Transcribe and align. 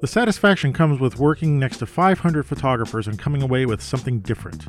The 0.00 0.06
satisfaction 0.06 0.72
comes 0.72 1.00
with 1.00 1.18
working 1.18 1.58
next 1.58 1.78
to 1.78 1.86
500 1.86 2.46
photographers 2.46 3.08
and 3.08 3.18
coming 3.18 3.42
away 3.42 3.66
with 3.66 3.82
something 3.82 4.20
different. 4.20 4.64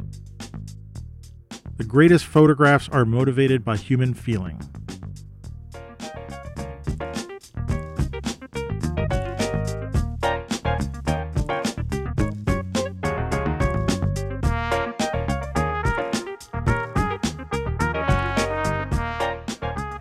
The 1.78 1.84
greatest 1.84 2.26
photographs 2.26 2.90
are 2.90 3.06
motivated 3.06 3.64
by 3.64 3.78
human 3.78 4.16
feeling. 4.16 4.60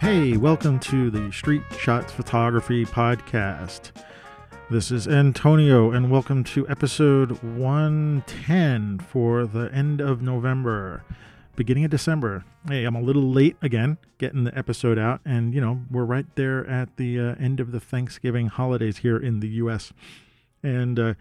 Hey, 0.01 0.39
welcome 0.39 0.81
to 0.81 1.11
the 1.11 1.31
Street 1.33 1.61
Shots 1.79 2.13
Photography 2.13 2.87
Podcast. 2.87 3.93
This 4.71 4.91
is 4.91 5.09
Antonio, 5.09 5.93
and 5.93 6.11
welcome 6.11 6.45
to 6.45 6.69
episode 6.69 7.43
110 7.43 8.99
for 8.99 9.47
the 9.47 9.73
end 9.73 10.03
of 10.03 10.21
November, 10.21 11.05
beginning 11.57 11.87
of 11.87 11.91
December. 11.91 12.45
Hey, 12.69 12.85
I'm 12.85 12.95
a 12.95 13.01
little 13.01 13.31
late 13.31 13.57
again 13.63 13.97
getting 14.19 14.45
the 14.45 14.57
episode 14.57 14.99
out, 14.99 15.23
and 15.25 15.55
you 15.55 15.63
know, 15.63 15.81
we're 15.91 16.05
right 16.05 16.27
there 16.35 16.67
at 16.67 16.99
the 16.99 17.19
uh, 17.19 17.35
end 17.37 17.61
of 17.61 17.73
the 17.73 17.81
Thanksgiving 17.81 18.49
holidays 18.49 18.99
here 18.99 19.17
in 19.17 19.41
the 19.41 19.49
US. 19.49 19.95
And 20.63 20.99
uh, 20.99 21.15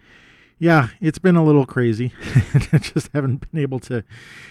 yeah, 0.60 0.90
it's 1.00 1.20
been 1.20 1.36
a 1.36 1.44
little 1.44 1.68
crazy. 1.68 2.14
I 2.72 2.80
just 2.80 3.12
haven't 3.14 3.52
been 3.52 3.62
able 3.62 3.80
to 3.82 4.04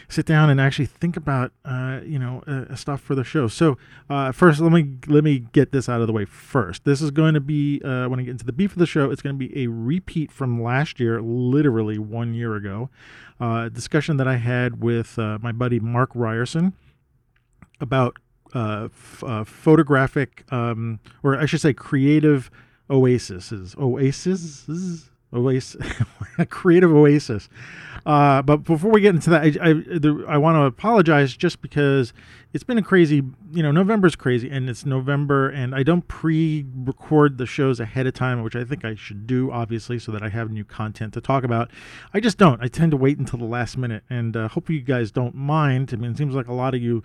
sit 0.08 0.24
down 0.24 0.50
and 0.50 0.60
actually 0.60 0.86
think 0.86 1.16
about, 1.16 1.50
uh, 1.64 2.00
you 2.04 2.18
know, 2.18 2.44
uh, 2.46 2.76
stuff 2.76 3.00
for 3.00 3.16
the 3.16 3.24
show. 3.24 3.48
So 3.48 3.76
uh, 4.08 4.30
first, 4.30 4.60
let 4.60 4.70
me 4.70 4.98
let 5.08 5.24
me 5.24 5.40
get 5.40 5.72
this 5.72 5.88
out 5.88 6.00
of 6.00 6.06
the 6.06 6.12
way 6.12 6.24
first. 6.24 6.84
This 6.84 7.02
is 7.02 7.10
going 7.10 7.34
to 7.34 7.40
be 7.40 7.82
uh, 7.82 8.08
when 8.08 8.20
I 8.20 8.22
get 8.22 8.30
into 8.30 8.44
the 8.44 8.52
beef 8.52 8.72
of 8.72 8.78
the 8.78 8.86
show. 8.86 9.10
It's 9.10 9.20
going 9.20 9.36
to 9.36 9.48
be 9.48 9.64
a 9.64 9.66
repeat 9.66 10.30
from 10.30 10.62
last 10.62 11.00
year, 11.00 11.20
literally 11.20 11.98
one 11.98 12.34
year 12.34 12.54
ago, 12.54 12.88
uh, 13.40 13.68
discussion 13.68 14.16
that 14.18 14.28
I 14.28 14.36
had 14.36 14.80
with 14.80 15.18
uh, 15.18 15.38
my 15.42 15.50
buddy 15.50 15.80
Mark 15.80 16.10
Ryerson 16.14 16.72
about 17.80 18.16
f- 18.54 19.24
photographic, 19.44 20.44
um, 20.52 21.00
or 21.24 21.36
I 21.36 21.46
should 21.46 21.60
say, 21.60 21.74
creative 21.74 22.48
oases. 22.88 23.74
Oasis 23.76 25.10
oasis, 25.36 25.80
a 26.38 26.46
creative 26.46 26.92
oasis. 26.92 27.48
Uh, 28.06 28.40
but 28.40 28.58
before 28.58 28.92
we 28.92 29.00
get 29.00 29.16
into 29.16 29.30
that, 29.30 29.42
I, 29.42 29.70
I, 29.70 30.34
I 30.34 30.38
want 30.38 30.54
to 30.54 30.62
apologize 30.62 31.36
just 31.36 31.60
because 31.60 32.12
it's 32.52 32.62
been 32.62 32.78
a 32.78 32.82
crazy, 32.82 33.16
you 33.50 33.64
know, 33.64 33.72
November's 33.72 34.14
crazy 34.14 34.48
and 34.48 34.70
it's 34.70 34.86
November 34.86 35.48
and 35.48 35.74
I 35.74 35.82
don't 35.82 36.06
pre-record 36.06 37.36
the 37.36 37.46
shows 37.46 37.80
ahead 37.80 38.06
of 38.06 38.14
time, 38.14 38.44
which 38.44 38.54
I 38.54 38.62
think 38.62 38.84
I 38.84 38.94
should 38.94 39.26
do, 39.26 39.50
obviously, 39.50 39.98
so 39.98 40.12
that 40.12 40.22
I 40.22 40.28
have 40.28 40.52
new 40.52 40.64
content 40.64 41.14
to 41.14 41.20
talk 41.20 41.42
about. 41.42 41.72
I 42.14 42.20
just 42.20 42.38
don't. 42.38 42.62
I 42.62 42.68
tend 42.68 42.92
to 42.92 42.96
wait 42.96 43.18
until 43.18 43.40
the 43.40 43.44
last 43.44 43.76
minute 43.76 44.04
and 44.08 44.36
uh, 44.36 44.48
hope 44.48 44.70
you 44.70 44.80
guys 44.82 45.10
don't 45.10 45.34
mind. 45.34 45.90
I 45.92 45.96
mean, 45.96 46.12
it 46.12 46.16
seems 46.16 46.36
like 46.36 46.46
a 46.46 46.54
lot 46.54 46.76
of 46.76 46.80
you 46.80 47.02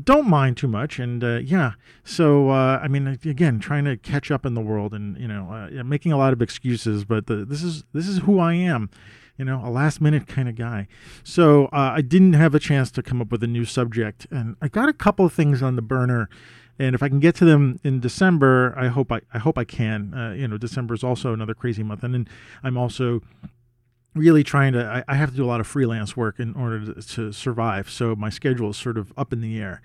don't 0.00 0.28
mind 0.28 0.56
too 0.56 0.68
much 0.68 0.98
and 0.98 1.22
uh, 1.22 1.38
yeah 1.38 1.72
so 2.04 2.50
uh, 2.50 2.80
i 2.82 2.88
mean 2.88 3.06
again 3.06 3.58
trying 3.58 3.84
to 3.84 3.96
catch 3.96 4.30
up 4.30 4.46
in 4.46 4.54
the 4.54 4.60
world 4.60 4.94
and 4.94 5.18
you 5.18 5.28
know 5.28 5.50
uh, 5.50 5.84
making 5.84 6.12
a 6.12 6.16
lot 6.16 6.32
of 6.32 6.40
excuses 6.40 7.04
but 7.04 7.26
the, 7.26 7.44
this 7.44 7.62
is 7.62 7.84
this 7.92 8.08
is 8.08 8.18
who 8.20 8.38
i 8.38 8.54
am 8.54 8.90
you 9.36 9.44
know 9.44 9.60
a 9.64 9.70
last 9.70 10.00
minute 10.00 10.26
kind 10.26 10.48
of 10.48 10.54
guy 10.54 10.86
so 11.22 11.66
uh, 11.66 11.92
i 11.94 12.00
didn't 12.00 12.32
have 12.34 12.54
a 12.54 12.58
chance 12.58 12.90
to 12.90 13.02
come 13.02 13.20
up 13.20 13.30
with 13.30 13.42
a 13.42 13.46
new 13.46 13.64
subject 13.64 14.26
and 14.30 14.56
i 14.62 14.68
got 14.68 14.88
a 14.88 14.94
couple 14.94 15.26
of 15.26 15.32
things 15.32 15.62
on 15.62 15.76
the 15.76 15.82
burner 15.82 16.28
and 16.78 16.94
if 16.94 17.02
I 17.02 17.08
can 17.08 17.20
get 17.20 17.34
to 17.36 17.44
them 17.44 17.78
in 17.84 18.00
December, 18.00 18.74
I 18.76 18.88
hope 18.88 19.12
I, 19.12 19.20
I 19.32 19.38
hope 19.38 19.58
I 19.58 19.64
can. 19.64 20.14
Uh, 20.14 20.32
you 20.32 20.48
know, 20.48 20.56
December 20.56 20.94
is 20.94 21.04
also 21.04 21.32
another 21.32 21.54
crazy 21.54 21.82
month, 21.82 22.02
and 22.02 22.14
then 22.14 22.28
I'm 22.62 22.76
also 22.76 23.20
really 24.14 24.44
trying 24.44 24.72
to 24.74 24.84
I, 25.08 25.12
I, 25.12 25.16
have 25.16 25.30
to 25.30 25.36
do 25.36 25.44
a 25.44 25.46
lot 25.46 25.60
of 25.60 25.66
freelance 25.66 26.16
work 26.16 26.38
in 26.38 26.54
order 26.54 26.92
to, 26.94 27.02
to, 27.02 27.32
survive. 27.32 27.88
So 27.88 28.14
my 28.14 28.28
schedule 28.28 28.70
is 28.70 28.76
sort 28.76 28.98
of 28.98 29.12
up 29.16 29.32
in 29.32 29.40
the 29.40 29.58
air. 29.58 29.80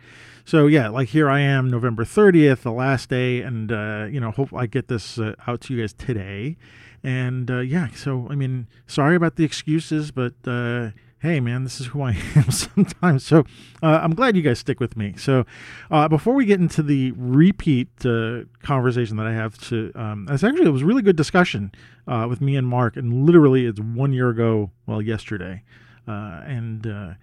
So 0.45 0.67
yeah 0.67 0.89
like 0.89 1.09
here 1.09 1.29
i 1.29 1.39
am 1.39 1.69
november 1.69 2.05
30th 2.05 2.61
the 2.61 2.71
last 2.71 3.09
day 3.09 3.41
and 3.41 3.71
uh, 3.71 4.07
you 4.09 4.19
know 4.19 4.31
hope 4.31 4.53
i 4.53 4.65
get 4.65 4.87
this 4.87 5.19
uh, 5.19 5.35
out 5.45 5.61
to 5.61 5.73
you 5.73 5.81
guys 5.81 5.93
today. 5.93 6.57
And 7.03 7.49
uh, 7.49 7.59
yeah 7.59 7.87
so 7.95 8.27
i 8.29 8.35
mean 8.35 8.67
sorry 8.85 9.15
about 9.15 9.35
the 9.35 9.43
excuses 9.43 10.11
but 10.11 10.33
uh, 10.45 10.91
hey 11.19 11.39
man 11.39 11.63
this 11.63 11.81
is 11.81 11.87
who 11.87 12.01
i 12.01 12.11
am 12.35 12.51
sometimes. 12.51 13.25
So 13.25 13.39
uh, 13.81 13.99
i'm 14.03 14.13
glad 14.13 14.35
you 14.35 14.41
guys 14.41 14.59
stick 14.59 14.79
with 14.79 14.95
me. 14.95 15.15
So 15.17 15.45
uh, 15.89 16.07
before 16.07 16.33
we 16.33 16.45
get 16.45 16.59
into 16.59 16.83
the 16.83 17.11
repeat 17.15 17.89
uh, 18.05 18.41
conversation 18.61 19.17
that 19.17 19.25
i 19.25 19.33
have 19.33 19.57
to 19.69 19.91
um, 19.95 20.27
it's 20.29 20.43
actually 20.43 20.65
it 20.67 20.71
was 20.71 20.83
really 20.83 21.01
good 21.01 21.15
discussion 21.15 21.71
uh, 22.07 22.27
with 22.29 22.41
me 22.41 22.55
and 22.55 22.67
mark 22.67 22.95
and 22.97 23.25
literally 23.25 23.65
it's 23.65 23.79
one 23.79 24.13
year 24.13 24.29
ago 24.29 24.71
well 24.85 25.01
yesterday. 25.01 25.63
Uh, 26.07 26.41
and 26.45 26.87
uh, 26.87 27.13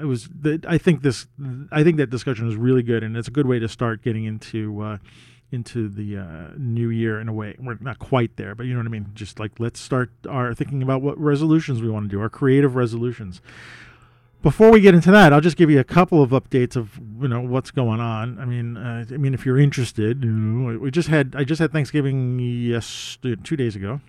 it 0.00 0.04
was 0.06 0.28
the, 0.28 0.60
i 0.66 0.78
think 0.78 1.02
this 1.02 1.26
i 1.70 1.84
think 1.84 1.96
that 1.96 2.10
discussion 2.10 2.46
was 2.46 2.56
really 2.56 2.82
good 2.82 3.04
and 3.04 3.16
it's 3.16 3.28
a 3.28 3.30
good 3.30 3.46
way 3.46 3.58
to 3.58 3.68
start 3.68 4.02
getting 4.02 4.24
into 4.24 4.98
into 5.52 5.88
the 5.88 6.18
uh, 6.18 6.48
new 6.56 6.90
year 6.90 7.20
in 7.20 7.28
a 7.28 7.32
way. 7.32 7.54
We're 7.58 7.78
not 7.80 7.98
quite 7.98 8.36
there, 8.36 8.54
but 8.54 8.66
you 8.66 8.72
know 8.72 8.80
what 8.80 8.86
I 8.86 8.90
mean. 8.90 9.10
Just 9.14 9.38
like 9.38 9.52
let's 9.58 9.80
start 9.80 10.10
our 10.28 10.54
thinking 10.54 10.82
about 10.82 11.02
what 11.02 11.18
resolutions 11.18 11.80
we 11.80 11.88
want 11.88 12.10
to 12.10 12.16
do, 12.16 12.20
our 12.20 12.28
creative 12.28 12.74
resolutions. 12.74 13.40
Before 14.42 14.70
we 14.70 14.80
get 14.80 14.94
into 14.94 15.10
that, 15.10 15.32
I'll 15.32 15.40
just 15.40 15.56
give 15.56 15.70
you 15.70 15.80
a 15.80 15.84
couple 15.84 16.22
of 16.22 16.30
updates 16.30 16.76
of 16.76 17.00
you 17.20 17.28
know 17.28 17.40
what's 17.40 17.70
going 17.70 18.00
on. 18.00 18.38
I 18.38 18.44
mean, 18.44 18.76
uh, 18.76 19.04
I 19.10 19.16
mean 19.16 19.34
if 19.34 19.46
you're 19.46 19.58
interested, 19.58 20.24
you 20.24 20.30
know, 20.30 20.78
we 20.78 20.90
just 20.90 21.08
had 21.08 21.34
I 21.36 21.44
just 21.44 21.60
had 21.60 21.72
Thanksgiving 21.72 22.38
yes 22.38 23.18
two 23.22 23.56
days 23.56 23.76
ago 23.76 24.00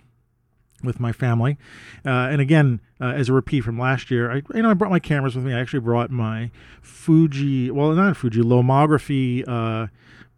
with 0.84 1.00
my 1.00 1.12
family, 1.12 1.58
uh, 2.04 2.28
and 2.30 2.40
again 2.40 2.80
uh, 3.00 3.06
as 3.06 3.28
a 3.28 3.32
repeat 3.32 3.62
from 3.62 3.78
last 3.78 4.10
year, 4.10 4.30
I 4.30 4.42
you 4.54 4.62
know 4.62 4.70
I 4.70 4.74
brought 4.74 4.90
my 4.90 5.00
cameras 5.00 5.34
with 5.34 5.44
me. 5.44 5.54
I 5.54 5.60
actually 5.60 5.80
brought 5.80 6.10
my 6.10 6.50
Fuji, 6.82 7.70
well 7.70 7.92
not 7.92 8.16
Fuji, 8.16 8.40
Lomography 8.40 9.44
uh, 9.48 9.86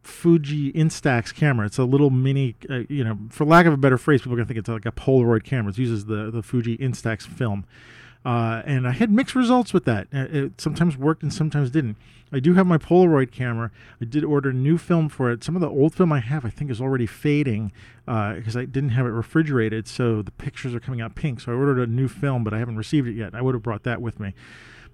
Fuji 0.03 0.73
Instax 0.73 1.35
camera. 1.35 1.67
It's 1.67 1.79
a 1.79 1.85
little 1.85 2.11
mini, 2.11 2.57
uh, 2.69 2.81
you 2.89 3.05
know, 3.05 3.19
for 3.29 3.45
lack 3.45 3.67
of 3.67 3.73
a 3.73 3.77
better 3.77 3.99
phrase, 3.99 4.21
people 4.23 4.35
are 4.35 4.37
gonna 4.37 4.47
think 4.47 4.59
it's 4.59 4.69
like 4.69 4.87
a 4.87 4.93
Polaroid 4.93 5.45
camera. 5.45 5.71
It 5.71 5.79
uses 5.79 6.07
the 6.07 6.31
the 6.31 6.43
Fuji 6.43 6.79
Instax 6.79 7.27
film, 7.27 7.65
uh, 8.25 8.63
and 8.65 8.89
I 8.89 8.93
had 8.93 9.11
mixed 9.11 9.35
results 9.35 9.73
with 9.73 9.85
that. 9.85 10.09
Uh, 10.13 10.27
it 10.31 10.61
sometimes 10.61 10.97
worked 10.97 11.23
and 11.23 11.33
sometimes 11.33 11.71
didn't. 11.71 11.97
I 12.33 12.39
do 12.39 12.55
have 12.55 12.67
my 12.67 12.79
Polaroid 12.79 13.33
camera. 13.33 13.71
I 14.01 14.05
did 14.05 14.25
order 14.25 14.53
new 14.53 14.79
film 14.79 15.09
for 15.09 15.31
it. 15.31 15.43
Some 15.43 15.57
of 15.57 15.61
the 15.61 15.69
old 15.69 15.95
film 15.95 16.13
I 16.13 16.21
have, 16.21 16.45
I 16.45 16.51
think, 16.51 16.71
is 16.71 16.81
already 16.81 17.07
fading 17.07 17.73
because 18.07 18.57
uh, 18.57 18.61
I 18.61 18.65
didn't 18.67 18.91
have 18.91 19.07
it 19.07 19.11
refrigerated, 19.11 19.89
so 19.89 20.23
the 20.23 20.31
pictures 20.31 20.75
are 20.75 20.81
coming 20.81 21.01
out 21.01 21.15
pink. 21.15 21.41
So 21.41 21.53
I 21.53 21.57
ordered 21.57 21.81
a 21.81 21.87
new 21.87 22.09
film, 22.09 22.45
but 22.45 22.55
I 22.55 22.59
haven't 22.59 22.77
received 22.77 23.09
it 23.09 23.15
yet. 23.15 23.35
I 23.35 23.43
would 23.43 23.55
have 23.55 23.63
brought 23.63 23.83
that 23.83 24.01
with 24.01 24.21
me. 24.21 24.35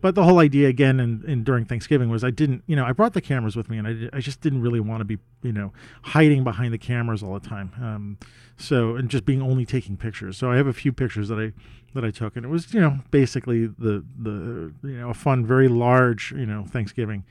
But 0.00 0.14
the 0.14 0.24
whole 0.24 0.38
idea 0.38 0.68
again, 0.68 1.00
and, 1.00 1.44
during 1.44 1.64
Thanksgiving 1.64 2.10
was 2.10 2.22
I 2.22 2.30
didn't, 2.30 2.62
you 2.66 2.76
know, 2.76 2.84
I 2.84 2.92
brought 2.92 3.14
the 3.14 3.20
cameras 3.20 3.56
with 3.56 3.70
me, 3.70 3.78
and 3.78 3.86
I, 3.86 4.16
I 4.16 4.20
just 4.20 4.40
didn't 4.40 4.60
really 4.60 4.80
want 4.80 5.00
to 5.00 5.04
be, 5.04 5.18
you 5.42 5.52
know, 5.52 5.72
hiding 6.02 6.44
behind 6.44 6.74
the 6.74 6.78
cameras 6.78 7.22
all 7.22 7.38
the 7.38 7.48
time. 7.48 7.72
Um, 7.80 8.18
so 8.56 8.96
and 8.96 9.08
just 9.08 9.24
being 9.24 9.42
only 9.42 9.64
taking 9.64 9.96
pictures. 9.96 10.36
So 10.36 10.50
I 10.50 10.56
have 10.56 10.66
a 10.66 10.72
few 10.72 10.92
pictures 10.92 11.28
that 11.28 11.38
I 11.38 11.52
that 11.94 12.04
I 12.04 12.10
took, 12.10 12.36
and 12.36 12.44
it 12.44 12.48
was, 12.48 12.74
you 12.74 12.80
know, 12.80 12.98
basically 13.10 13.66
the 13.66 14.04
the 14.18 14.72
you 14.82 14.98
know 14.98 15.10
a 15.10 15.14
fun, 15.14 15.46
very 15.46 15.68
large, 15.68 16.32
you 16.32 16.46
know, 16.46 16.64
Thanksgiving. 16.68 17.24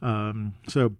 Um, 0.00 0.54
so 0.68 0.92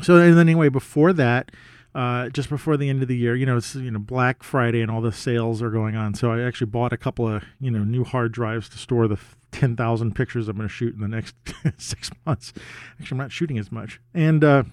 so 0.00 0.16
and 0.16 0.36
then 0.36 0.48
anyway, 0.48 0.68
before 0.68 1.12
that. 1.12 1.50
Uh, 1.94 2.30
just 2.30 2.48
before 2.48 2.78
the 2.78 2.88
end 2.88 3.02
of 3.02 3.08
the 3.08 3.16
year. 3.16 3.36
You 3.36 3.44
know, 3.44 3.58
it's 3.58 3.74
you 3.74 3.90
know 3.90 3.98
Black 3.98 4.42
Friday 4.42 4.80
and 4.80 4.90
all 4.90 5.02
the 5.02 5.12
sales 5.12 5.60
are 5.60 5.68
going 5.68 5.94
on. 5.94 6.14
So 6.14 6.32
I 6.32 6.40
actually 6.40 6.70
bought 6.70 6.90
a 6.90 6.96
couple 6.96 7.28
of 7.28 7.44
you 7.60 7.70
know 7.70 7.84
new 7.84 8.02
hard 8.02 8.32
drives 8.32 8.70
to 8.70 8.78
store 8.78 9.06
the 9.06 9.18
10,000 9.52 10.14
pictures 10.14 10.48
I'm 10.48 10.56
going 10.56 10.68
to 10.68 10.72
shoot 10.72 10.94
in 10.94 11.00
the 11.00 11.08
next 11.08 11.34
six 11.78 12.10
months. 12.26 12.52
Actually, 13.00 13.14
I'm 13.14 13.18
not 13.18 13.32
shooting 13.32 13.58
as 13.58 13.70
much. 13.70 14.00
And 14.14 14.42
uh, 14.42 14.64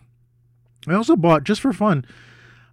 I 0.87 0.93
also 0.93 1.15
bought, 1.15 1.43
just 1.43 1.61
for 1.61 1.73
fun, 1.73 2.05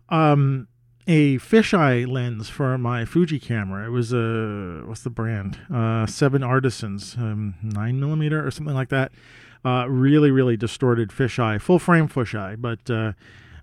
um, 0.08 0.69
a 1.06 1.38
fisheye 1.38 2.06
lens 2.08 2.49
for 2.49 2.76
my 2.79 3.05
Fuji 3.05 3.38
camera. 3.38 3.87
It 3.87 3.91
was 3.91 4.12
a, 4.12 4.82
what's 4.87 5.03
the 5.03 5.11
brand? 5.11 5.58
Uh, 5.73 6.06
Seven 6.06 6.43
Artisans, 6.43 7.17
um, 7.17 7.55
9 7.62 8.00
millimeter 8.00 8.44
or 8.44 8.50
something 8.50 8.75
like 8.75 8.88
that. 8.88 9.12
Uh, 9.64 9.87
really, 9.88 10.31
really 10.31 10.56
distorted 10.56 11.11
fisheye, 11.11 11.61
full 11.61 11.79
frame 11.79 12.09
fisheye. 12.09 12.61
But 12.61 12.88
uh, 12.88 13.12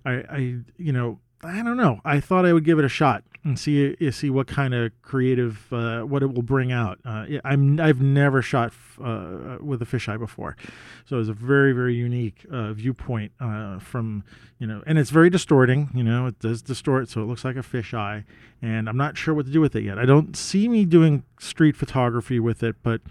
I, 0.04 0.12
I, 0.12 0.38
you 0.76 0.92
know, 0.92 1.20
I 1.42 1.62
don't 1.62 1.76
know. 1.76 2.00
I 2.04 2.20
thought 2.20 2.46
I 2.46 2.52
would 2.52 2.64
give 2.64 2.78
it 2.78 2.84
a 2.84 2.90
shot 2.90 3.24
and 3.44 3.58
see 3.58 3.94
see 4.10 4.30
what 4.30 4.46
kind 4.46 4.72
of 4.72 4.90
creative 5.02 5.70
uh, 5.72 6.00
what 6.00 6.22
it 6.22 6.32
will 6.32 6.42
bring 6.42 6.72
out. 6.72 6.98
Uh, 7.04 7.26
I'm 7.44 7.78
I've 7.78 8.00
never 8.00 8.40
shot 8.40 8.68
f- 8.68 8.98
uh, 9.02 9.58
with 9.60 9.82
a 9.82 9.84
fisheye 9.84 10.18
before, 10.18 10.56
so 11.04 11.20
it's 11.20 11.28
a 11.28 11.34
very 11.34 11.72
very 11.72 11.94
unique 11.94 12.46
uh, 12.50 12.72
viewpoint 12.72 13.32
uh, 13.38 13.78
from 13.78 14.24
you 14.58 14.66
know, 14.66 14.82
and 14.86 14.98
it's 14.98 15.10
very 15.10 15.28
distorting. 15.28 15.90
You 15.94 16.02
know, 16.02 16.26
it 16.26 16.38
does 16.38 16.62
distort, 16.62 17.10
so 17.10 17.20
it 17.20 17.26
looks 17.26 17.44
like 17.44 17.56
a 17.56 17.60
fisheye, 17.60 18.24
and 18.62 18.88
I'm 18.88 18.96
not 18.96 19.18
sure 19.18 19.34
what 19.34 19.44
to 19.46 19.52
do 19.52 19.60
with 19.60 19.76
it 19.76 19.84
yet. 19.84 19.98
I 19.98 20.06
don't 20.06 20.34
see 20.36 20.66
me 20.66 20.86
doing 20.86 21.22
street 21.38 21.76
photography 21.76 22.40
with 22.40 22.62
it, 22.62 22.76
but 22.82 23.02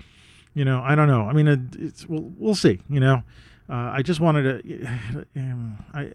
you 0.56 0.66
know, 0.66 0.82
I 0.84 0.96
don't 0.96 1.08
know. 1.08 1.28
I 1.28 1.34
mean, 1.34 1.48
it, 1.48 1.60
it's 1.78 2.08
we'll 2.08 2.32
we'll 2.38 2.56
see. 2.56 2.80
You 2.90 3.00
know, 3.00 3.24
uh, 3.70 3.92
I 3.94 4.02
just 4.02 4.20
wanted 4.20 4.64
to. 4.64 4.98
Um, 5.36 5.84
I 5.94 6.14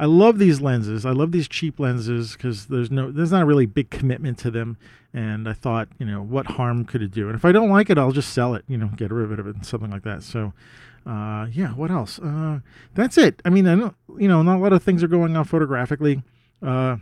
I 0.00 0.06
love 0.06 0.38
these 0.38 0.60
lenses. 0.60 1.06
I 1.06 1.10
love 1.10 1.32
these 1.32 1.48
cheap 1.48 1.78
lenses 1.78 2.32
because 2.32 2.66
there's 2.66 2.90
no 2.90 3.10
there's 3.10 3.32
not 3.32 3.42
a 3.42 3.46
really 3.46 3.66
big 3.66 3.90
commitment 3.90 4.38
to 4.38 4.50
them. 4.50 4.76
And 5.14 5.48
I 5.48 5.52
thought, 5.52 5.88
you 5.98 6.06
know, 6.06 6.22
what 6.22 6.46
harm 6.46 6.84
could 6.84 7.02
it 7.02 7.10
do? 7.10 7.28
And 7.28 7.36
if 7.36 7.44
I 7.44 7.52
don't 7.52 7.68
like 7.68 7.90
it, 7.90 7.98
I'll 7.98 8.12
just 8.12 8.32
sell 8.32 8.54
it. 8.54 8.64
You 8.66 8.78
know, 8.78 8.90
get 8.96 9.10
rid 9.10 9.38
of 9.38 9.46
it, 9.46 9.64
something 9.64 9.90
like 9.90 10.02
that. 10.04 10.22
So, 10.22 10.54
uh, 11.06 11.46
yeah. 11.52 11.68
What 11.74 11.90
else? 11.90 12.18
Uh, 12.18 12.60
that's 12.94 13.18
it. 13.18 13.42
I 13.44 13.50
mean, 13.50 13.66
I 13.68 13.74
don't. 13.74 13.94
You 14.18 14.28
know, 14.28 14.42
not 14.42 14.56
a 14.56 14.62
lot 14.62 14.72
of 14.72 14.82
things 14.82 15.02
are 15.02 15.08
going 15.08 15.36
on 15.36 15.44
photographically. 15.44 16.22
Uh, 16.62 16.96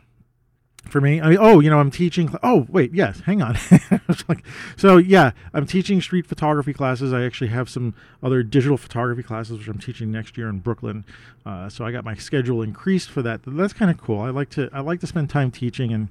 for 0.89 1.01
me. 1.01 1.21
I 1.21 1.31
mean, 1.31 1.39
oh, 1.41 1.61
you 1.61 1.71
know, 1.71 1.79
I'm 1.79 1.91
teaching. 1.91 2.35
Oh, 2.43 2.67
wait, 2.69 2.93
yes, 2.93 3.21
hang 3.21 3.43
on. 3.43 3.57
like, 4.29 4.45
so 4.77 4.97
yeah, 4.97 5.33
I'm 5.53 5.67
teaching 5.67 6.01
street 6.01 6.27
photography 6.27 6.73
classes. 6.73 7.13
I 7.13 7.25
actually 7.25 7.49
have 7.49 7.69
some 7.69 7.95
other 8.23 8.43
digital 8.43 8.77
photography 8.77 9.23
classes 9.23 9.59
which 9.59 9.69
I'm 9.69 9.79
teaching 9.79 10.11
next 10.11 10.37
year 10.37 10.49
in 10.49 10.59
Brooklyn. 10.59 11.05
Uh, 11.45 11.69
so 11.69 11.85
I 11.85 11.93
got 11.93 12.05
my 12.05 12.15
schedule 12.15 12.63
increased 12.63 13.11
for 13.11 13.23
that. 13.23 13.41
That's 13.47 13.73
kind 13.73 13.91
of 13.91 13.99
cool. 13.99 14.21
I 14.21 14.31
like 14.31 14.51
to 14.51 14.69
I 14.73 14.81
like 14.81 15.01
to 15.01 15.07
spend 15.07 15.31
time 15.31 15.51
teaching 15.51 15.93
and 15.93 16.09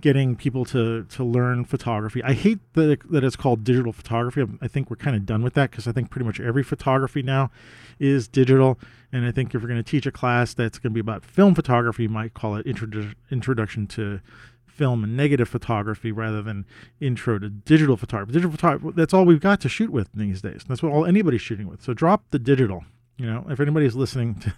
getting 0.00 0.36
people 0.36 0.64
to 0.66 1.04
to 1.04 1.24
learn 1.24 1.64
photography. 1.64 2.22
I 2.22 2.32
hate 2.32 2.58
that 2.74 3.00
that 3.10 3.24
it's 3.24 3.36
called 3.36 3.64
digital 3.64 3.92
photography. 3.92 4.44
I 4.60 4.68
think 4.68 4.90
we're 4.90 4.96
kind 4.96 5.16
of 5.16 5.26
done 5.26 5.42
with 5.42 5.54
that 5.54 5.70
because 5.70 5.86
I 5.86 5.92
think 5.92 6.10
pretty 6.10 6.26
much 6.26 6.40
every 6.40 6.62
photography 6.62 7.22
now 7.22 7.50
is 7.98 8.28
digital. 8.28 8.78
And 9.12 9.24
I 9.24 9.30
think 9.30 9.54
if 9.54 9.62
we're 9.62 9.68
going 9.68 9.82
to 9.82 9.90
teach 9.90 10.06
a 10.06 10.12
class 10.12 10.54
that's 10.54 10.78
going 10.78 10.92
to 10.92 10.94
be 10.94 11.00
about 11.00 11.24
film 11.24 11.54
photography, 11.54 12.04
you 12.04 12.08
might 12.08 12.34
call 12.34 12.56
it 12.56 12.66
introdu- 12.66 13.14
introduction 13.30 13.86
to 13.88 14.20
film 14.66 15.02
and 15.02 15.16
negative 15.16 15.48
photography 15.48 16.12
rather 16.12 16.42
than 16.42 16.66
intro 17.00 17.38
to 17.38 17.48
digital 17.48 17.96
photography. 17.96 18.32
Digital 18.32 18.50
photography 18.50 18.92
that's 18.94 19.14
all 19.14 19.24
we've 19.24 19.40
got 19.40 19.60
to 19.62 19.68
shoot 19.68 19.90
with 19.90 20.10
these 20.12 20.42
days. 20.42 20.62
That's 20.68 20.82
what 20.82 20.92
all 20.92 21.06
anybody's 21.06 21.40
shooting 21.40 21.66
with. 21.66 21.82
So 21.82 21.94
drop 21.94 22.24
the 22.30 22.38
digital. 22.38 22.84
You 23.16 23.26
know, 23.26 23.46
if 23.48 23.60
anybody's 23.60 23.94
listening 23.94 24.34
to, 24.40 24.54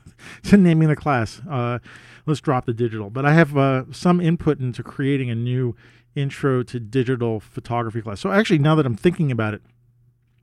to 0.51 0.57
naming 0.57 0.89
the 0.89 0.97
class, 0.97 1.41
uh, 1.49 1.79
let's 2.27 2.41
drop 2.41 2.67
the 2.67 2.75
digital. 2.75 3.11
But 3.11 3.25
I 3.25 3.35
have 3.35 3.57
uh, 3.57 3.85
some 3.93 4.21
input 4.21 4.61
into 4.61 4.83
creating 4.83 5.31
a 5.31 5.35
new 5.35 5.77
intro 6.15 6.63
to 6.65 6.81
digital 6.81 7.41
photography 7.41 8.03
class. 8.03 8.21
So 8.21 8.33
actually, 8.33 8.59
now 8.59 8.75
that 8.75 8.87
I'm 8.87 8.97
thinking 8.97 9.31
about 9.31 9.55
it, 9.55 9.63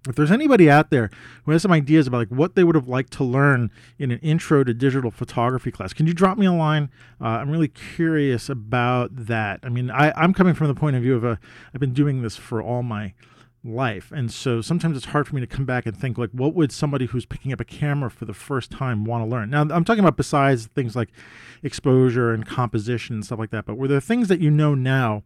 if 0.08 0.16
there's 0.16 0.32
anybody 0.32 0.70
out 0.70 0.90
there 0.90 1.10
who 1.44 1.52
has 1.52 1.62
some 1.62 1.72
ideas 1.72 2.08
about 2.08 2.18
like 2.18 2.30
what 2.30 2.56
they 2.56 2.64
would 2.64 2.76
have 2.76 2.88
liked 2.88 3.12
to 3.14 3.24
learn 3.24 3.72
in 3.98 4.12
an 4.12 4.20
intro 4.20 4.64
to 4.64 4.74
digital 4.74 5.12
photography 5.12 5.72
class 5.72 5.94
can 5.94 6.06
you 6.06 6.14
drop 6.14 6.38
me 6.38 6.46
a 6.46 6.54
line 6.54 6.90
uh, 7.22 7.26
i'm 7.26 7.50
really 7.50 7.68
curious 7.68 8.50
about 8.50 9.10
that 9.16 9.60
i 9.64 9.70
mean 9.70 9.90
I, 9.90 10.12
i'm 10.16 10.34
coming 10.34 10.54
from 10.54 10.68
the 10.68 10.76
point 10.76 10.96
of 10.96 11.02
view 11.02 11.16
of 11.16 11.24
a 11.24 11.40
i've 11.74 11.80
been 11.80 11.94
doing 11.94 12.22
this 12.22 12.36
for 12.36 12.62
all 12.62 12.84
my 12.84 13.14
life 13.66 14.12
and 14.16 14.32
so 14.32 14.62
sometimes 14.62 14.96
it's 14.96 15.08
hard 15.08 15.28
for 15.28 15.34
me 15.34 15.42
to 15.42 15.48
come 15.48 15.66
back 15.66 15.86
and 15.86 15.98
think 15.98 16.18
like 16.18 16.30
what 16.32 16.54
would 16.54 16.72
somebody 16.72 17.08
who's 17.08 17.26
picking 17.26 17.52
up 17.52 17.60
a 17.60 17.66
camera 17.66 18.12
for 18.12 18.26
the 18.26 18.34
first 18.34 18.70
time 18.70 19.04
want 19.04 19.24
to 19.24 19.28
learn 19.28 19.50
now 19.50 19.62
i'm 19.62 19.84
talking 19.84 20.02
about 20.02 20.16
besides 20.16 20.68
things 20.68 20.96
like 20.96 21.10
exposure 21.64 22.32
and 22.32 22.46
composition 22.46 23.16
and 23.16 23.26
stuff 23.26 23.40
like 23.40 23.50
that 23.50 23.66
but 23.66 23.76
were 23.76 23.88
there 23.88 24.00
things 24.00 24.28
that 24.28 24.40
you 24.40 24.52
know 24.52 24.76
now 24.76 25.24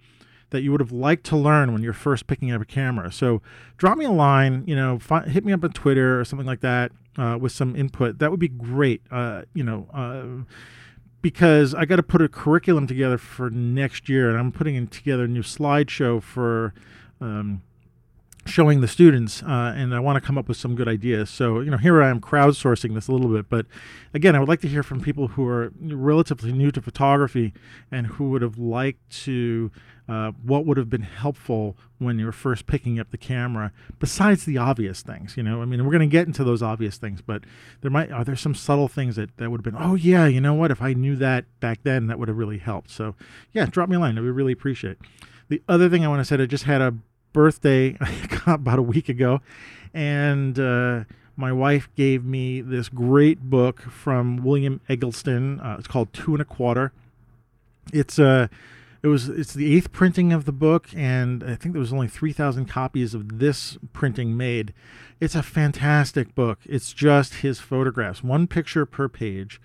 that 0.51 0.61
you 0.61 0.71
would 0.71 0.79
have 0.79 0.91
liked 0.91 1.25
to 1.25 1.37
learn 1.37 1.73
when 1.73 1.83
you're 1.83 1.93
first 1.93 2.27
picking 2.27 2.51
up 2.51 2.61
a 2.61 2.65
camera. 2.65 3.11
So 3.11 3.41
drop 3.77 3.97
me 3.97 4.05
a 4.05 4.11
line, 4.11 4.63
you 4.65 4.75
know, 4.75 4.99
fi- 4.99 5.27
hit 5.27 5.45
me 5.45 5.53
up 5.53 5.63
on 5.63 5.71
Twitter 5.71 6.19
or 6.19 6.25
something 6.25 6.47
like 6.47 6.61
that 6.61 6.91
uh, 7.17 7.37
with 7.39 7.51
some 7.51 7.75
input. 7.75 8.19
That 8.19 8.31
would 8.31 8.39
be 8.39 8.47
great. 8.47 9.01
Uh, 9.11 9.43
you 9.53 9.63
know, 9.63 9.87
uh, 9.93 10.45
because 11.21 11.75
I 11.75 11.85
got 11.85 11.97
to 11.97 12.03
put 12.03 12.21
a 12.21 12.29
curriculum 12.29 12.87
together 12.87 13.17
for 13.17 13.49
next 13.49 14.09
year, 14.09 14.29
and 14.29 14.39
I'm 14.39 14.51
putting 14.51 14.75
in 14.75 14.87
together 14.87 15.25
a 15.25 15.27
new 15.27 15.43
slideshow 15.43 16.21
for. 16.21 16.73
Um, 17.21 17.63
showing 18.49 18.81
the 18.81 18.87
students 18.87 19.43
uh, 19.43 19.73
and 19.75 19.93
i 19.93 19.99
want 19.99 20.21
to 20.21 20.25
come 20.25 20.37
up 20.37 20.47
with 20.47 20.57
some 20.57 20.75
good 20.75 20.87
ideas. 20.87 21.29
So 21.29 21.59
you 21.61 21.71
know 21.71 21.77
here 21.77 22.01
i 22.01 22.09
am 22.09 22.19
crowdsourcing 22.19 22.93
this 22.93 23.07
a 23.07 23.11
little 23.11 23.29
bit 23.29 23.49
but 23.49 23.65
again 24.13 24.35
i 24.35 24.39
would 24.39 24.49
like 24.49 24.61
to 24.61 24.67
hear 24.67 24.83
from 24.83 25.01
people 25.01 25.29
who 25.29 25.47
are 25.47 25.71
relatively 25.81 26.51
new 26.51 26.71
to 26.71 26.81
photography 26.81 27.53
and 27.91 28.07
who 28.07 28.29
would 28.29 28.41
have 28.41 28.57
liked 28.57 29.09
to 29.23 29.71
uh, 30.07 30.31
what 30.43 30.65
would 30.65 30.77
have 30.77 30.89
been 30.89 31.03
helpful 31.03 31.77
when 31.99 32.17
you're 32.17 32.31
first 32.31 32.65
picking 32.65 32.99
up 32.99 33.11
the 33.11 33.17
camera 33.17 33.71
besides 33.99 34.45
the 34.45 34.57
obvious 34.57 35.01
things 35.01 35.37
you 35.37 35.43
know? 35.43 35.61
I 35.61 35.65
mean 35.65 35.85
we're 35.85 35.91
going 35.91 36.09
to 36.09 36.11
get 36.11 36.27
into 36.27 36.43
those 36.43 36.63
obvious 36.63 36.97
things 36.97 37.21
but 37.21 37.43
there 37.81 37.91
might 37.91 38.11
are 38.11 38.23
there 38.23 38.35
some 38.35 38.55
subtle 38.55 38.87
things 38.87 39.15
that 39.17 39.37
that 39.37 39.51
would 39.51 39.63
have 39.63 39.73
been 39.73 39.81
oh 39.81 39.95
yeah 39.95 40.25
you 40.25 40.41
know 40.41 40.53
what? 40.53 40.71
If 40.71 40.81
i 40.81 40.93
knew 40.93 41.15
that 41.17 41.45
back 41.59 41.79
then 41.83 42.07
that 42.07 42.17
would 42.17 42.27
have 42.27 42.37
really 42.37 42.57
helped. 42.57 42.89
So 42.89 43.15
yeah 43.53 43.65
drop 43.65 43.89
me 43.89 43.97
a 43.97 43.99
line. 43.99 44.17
I 44.17 44.21
would 44.21 44.35
really 44.35 44.53
appreciate 44.53 44.91
it. 44.91 44.99
The 45.49 45.61
other 45.67 45.89
thing 45.89 46.03
i 46.03 46.07
want 46.07 46.19
to 46.19 46.25
say 46.25 46.41
i 46.41 46.45
just 46.45 46.63
had 46.63 46.81
a 46.81 46.95
birthday 47.33 47.97
about 48.47 48.79
a 48.79 48.83
week 48.83 49.09
ago 49.09 49.41
and 49.93 50.59
uh, 50.59 51.03
my 51.35 51.51
wife 51.51 51.89
gave 51.95 52.23
me 52.23 52.61
this 52.61 52.89
great 52.89 53.49
book 53.49 53.81
from 53.81 54.37
william 54.37 54.81
eggleston 54.89 55.59
uh, 55.59 55.75
it's 55.77 55.87
called 55.87 56.11
two 56.13 56.33
and 56.33 56.41
a 56.41 56.45
quarter 56.45 56.91
it's 57.93 58.19
a 58.19 58.27
uh, 58.27 58.47
it 59.01 59.07
was 59.07 59.29
it's 59.29 59.53
the 59.53 59.73
eighth 59.75 59.91
printing 59.91 60.33
of 60.33 60.45
the 60.45 60.51
book, 60.51 60.89
and 60.93 61.43
I 61.43 61.55
think 61.55 61.73
there 61.73 61.79
was 61.79 61.93
only 61.93 62.09
three 62.09 62.33
thousand 62.33 62.65
copies 62.65 63.13
of 63.13 63.39
this 63.39 63.77
printing 63.93 64.35
made. 64.35 64.73
It's 65.19 65.35
a 65.35 65.43
fantastic 65.43 66.35
book. 66.35 66.59
It's 66.65 66.91
just 66.91 67.35
his 67.35 67.59
photographs, 67.59 68.23
one 68.23 68.47
picture 68.47 68.85
per 68.85 69.07
page, 69.07 69.61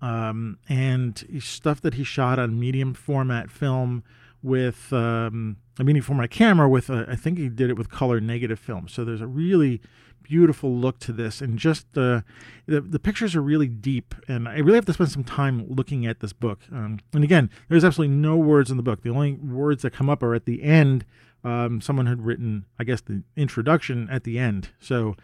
um, 0.00 0.58
and 0.68 1.22
stuff 1.40 1.80
that 1.82 1.94
he 1.94 2.04
shot 2.04 2.38
on 2.38 2.58
medium 2.58 2.94
format 2.94 3.50
film 3.50 4.02
with 4.42 4.92
um, 4.92 5.58
a 5.80 6.00
for 6.00 6.14
my 6.14 6.26
camera. 6.26 6.68
With 6.68 6.90
a, 6.90 7.06
I 7.08 7.16
think 7.16 7.38
he 7.38 7.48
did 7.48 7.70
it 7.70 7.76
with 7.76 7.90
color 7.90 8.20
negative 8.20 8.58
film. 8.58 8.88
So 8.88 9.04
there's 9.04 9.20
a 9.20 9.26
really 9.26 9.80
beautiful 10.22 10.74
look 10.74 10.98
to 11.00 11.12
this, 11.12 11.40
and 11.40 11.58
just 11.58 11.86
uh, 11.96 12.22
the 12.66 12.80
the 12.80 12.98
pictures 12.98 13.34
are 13.34 13.42
really 13.42 13.68
deep, 13.68 14.14
and 14.28 14.48
I 14.48 14.58
really 14.58 14.76
have 14.76 14.86
to 14.86 14.92
spend 14.92 15.10
some 15.10 15.24
time 15.24 15.66
looking 15.68 16.06
at 16.06 16.20
this 16.20 16.32
book. 16.32 16.60
Um, 16.72 17.00
and 17.12 17.24
again, 17.24 17.50
there's 17.68 17.84
absolutely 17.84 18.14
no 18.16 18.36
words 18.36 18.70
in 18.70 18.76
the 18.76 18.82
book. 18.82 19.02
The 19.02 19.10
only 19.10 19.32
words 19.32 19.82
that 19.82 19.92
come 19.92 20.08
up 20.08 20.22
are 20.22 20.34
at 20.34 20.44
the 20.44 20.62
end. 20.62 21.04
Um, 21.42 21.80
someone 21.80 22.06
had 22.06 22.24
written, 22.24 22.66
I 22.78 22.84
guess, 22.84 23.00
the 23.00 23.22
introduction 23.36 24.08
at 24.10 24.24
the 24.24 24.38
end. 24.38 24.70
So. 24.78 25.16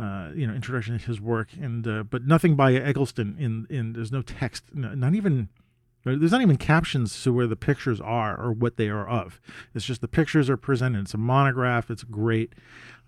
Uh, 0.00 0.30
you 0.32 0.46
know, 0.46 0.54
introduction 0.54 0.96
to 0.96 1.04
his 1.06 1.20
work, 1.20 1.48
and 1.60 1.84
uh, 1.88 2.04
but 2.04 2.24
nothing 2.24 2.54
by 2.54 2.72
Eggleston. 2.72 3.34
In 3.36 3.66
in 3.68 3.94
there's 3.94 4.12
no 4.12 4.22
text, 4.22 4.62
not 4.72 5.16
even 5.16 5.48
there's 6.04 6.32
not 6.32 6.42
even 6.42 6.56
captions 6.56 7.22
to 7.22 7.32
where 7.32 7.46
the 7.46 7.56
pictures 7.56 8.00
are 8.00 8.40
or 8.40 8.52
what 8.52 8.76
they 8.76 8.88
are 8.88 9.06
of. 9.06 9.40
It's 9.74 9.84
just 9.84 10.00
the 10.00 10.08
pictures 10.08 10.48
are 10.48 10.56
presented. 10.56 11.00
It's 11.00 11.14
a 11.14 11.18
monograph. 11.18 11.90
It's 11.90 12.04
great 12.04 12.54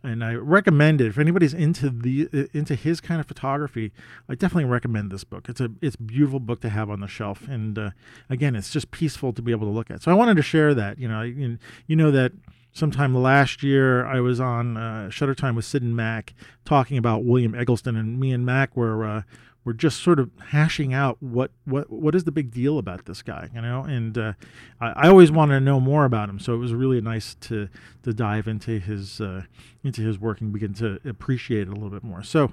and 0.02 0.24
I 0.24 0.34
recommend 0.34 1.00
it 1.00 1.08
if 1.08 1.18
anybody's 1.18 1.54
into 1.54 1.90
the 1.90 2.48
into 2.52 2.74
his 2.74 3.00
kind 3.00 3.20
of 3.20 3.26
photography. 3.26 3.92
I 4.28 4.34
definitely 4.34 4.70
recommend 4.70 5.10
this 5.10 5.24
book. 5.24 5.48
It's 5.48 5.60
a 5.60 5.70
it's 5.80 5.96
a 5.96 6.02
beautiful 6.02 6.40
book 6.40 6.60
to 6.62 6.68
have 6.70 6.90
on 6.90 7.00
the 7.00 7.06
shelf, 7.06 7.46
and 7.48 7.78
uh, 7.78 7.90
again, 8.28 8.56
it's 8.56 8.70
just 8.70 8.90
peaceful 8.90 9.32
to 9.32 9.42
be 9.42 9.52
able 9.52 9.66
to 9.66 9.72
look 9.72 9.90
at. 9.90 10.02
So 10.02 10.10
I 10.10 10.14
wanted 10.14 10.36
to 10.36 10.42
share 10.42 10.74
that. 10.74 10.98
You 10.98 11.08
know, 11.08 11.22
you, 11.22 11.58
you 11.86 11.96
know 11.96 12.10
that 12.10 12.32
sometime 12.72 13.14
last 13.14 13.62
year 13.62 14.06
I 14.06 14.20
was 14.20 14.40
on 14.40 14.76
uh, 14.76 15.10
Shutter 15.10 15.34
Time 15.34 15.54
with 15.54 15.64
Sid 15.64 15.82
and 15.82 15.96
Mac 15.96 16.34
talking 16.64 16.96
about 16.96 17.24
William 17.24 17.54
Eggleston, 17.54 17.96
and 17.96 18.18
me 18.18 18.32
and 18.32 18.46
Mac 18.46 18.76
were 18.76 19.04
uh, 19.04 19.22
we're 19.64 19.72
just 19.74 20.02
sort 20.02 20.18
of 20.18 20.30
hashing 20.48 20.94
out 20.94 21.18
what 21.20 21.50
what 21.64 21.90
what 21.90 22.14
is 22.14 22.24
the 22.24 22.32
big 22.32 22.50
deal 22.50 22.78
about 22.78 23.04
this 23.04 23.22
guy, 23.22 23.48
you 23.54 23.60
know. 23.60 23.82
And 23.82 24.16
uh, 24.16 24.32
I, 24.80 24.88
I, 25.04 25.08
always 25.08 25.30
wanted 25.30 25.54
to 25.54 25.60
know 25.60 25.80
more 25.80 26.04
about 26.04 26.28
him, 26.28 26.38
so 26.38 26.54
it 26.54 26.58
was 26.58 26.72
really 26.72 27.00
nice 27.00 27.34
to 27.42 27.68
to 28.02 28.12
dive 28.12 28.48
into 28.48 28.78
his 28.78 29.20
uh, 29.20 29.42
into 29.84 30.02
his 30.02 30.18
work 30.18 30.40
and 30.40 30.52
begin 30.52 30.72
to 30.74 30.98
appreciate 31.04 31.62
it 31.62 31.68
a 31.68 31.72
little 31.72 31.90
bit 31.90 32.04
more. 32.04 32.22
So. 32.22 32.52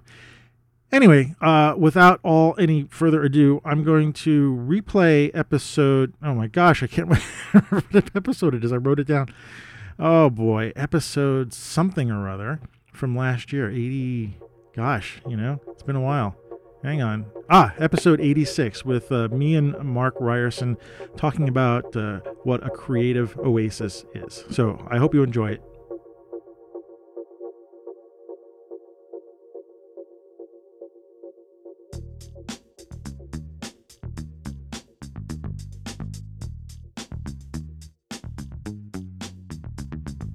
Anyway, 0.90 1.36
uh, 1.42 1.76
without 1.78 2.18
all 2.24 2.56
any 2.58 2.84
further 2.90 3.22
ado, 3.22 3.60
I'm 3.66 3.84
going 3.84 4.14
to 4.14 4.56
replay 4.56 5.30
episode. 5.34 6.14
Oh 6.24 6.34
my 6.34 6.48
gosh, 6.48 6.82
I 6.82 6.88
can't 6.88 7.10
what 7.70 8.16
episode 8.16 8.56
it 8.56 8.64
is. 8.64 8.72
I 8.72 8.78
wrote 8.78 8.98
it 8.98 9.06
down. 9.06 9.28
Oh 10.00 10.30
boy, 10.30 10.72
episode 10.78 11.54
something 11.54 12.10
or 12.10 12.30
other 12.30 12.62
from 12.94 13.18
last 13.18 13.52
year. 13.52 13.70
80. 13.70 14.38
Gosh, 14.78 15.22
you 15.28 15.36
know, 15.36 15.60
it's 15.68 15.84
been 15.84 15.98
a 15.98 16.02
while. 16.02 16.38
Hang 16.84 17.02
on. 17.02 17.26
Ah, 17.50 17.74
episode 17.80 18.22
86 18.22 18.86
with 18.86 19.12
uh, 19.12 19.28
me 19.30 19.56
and 19.56 19.78
Mark 19.80 20.16
Ryerson 20.20 20.78
talking 21.18 21.50
about 21.50 21.96
uh, 21.96 22.20
what 22.44 22.66
a 22.66 22.70
creative 22.70 23.38
oasis 23.40 24.06
is. 24.14 24.46
So 24.52 24.86
I 24.90 24.98
hope 24.98 25.14
you 25.14 25.24
enjoy 25.24 25.52
it. 25.52 25.64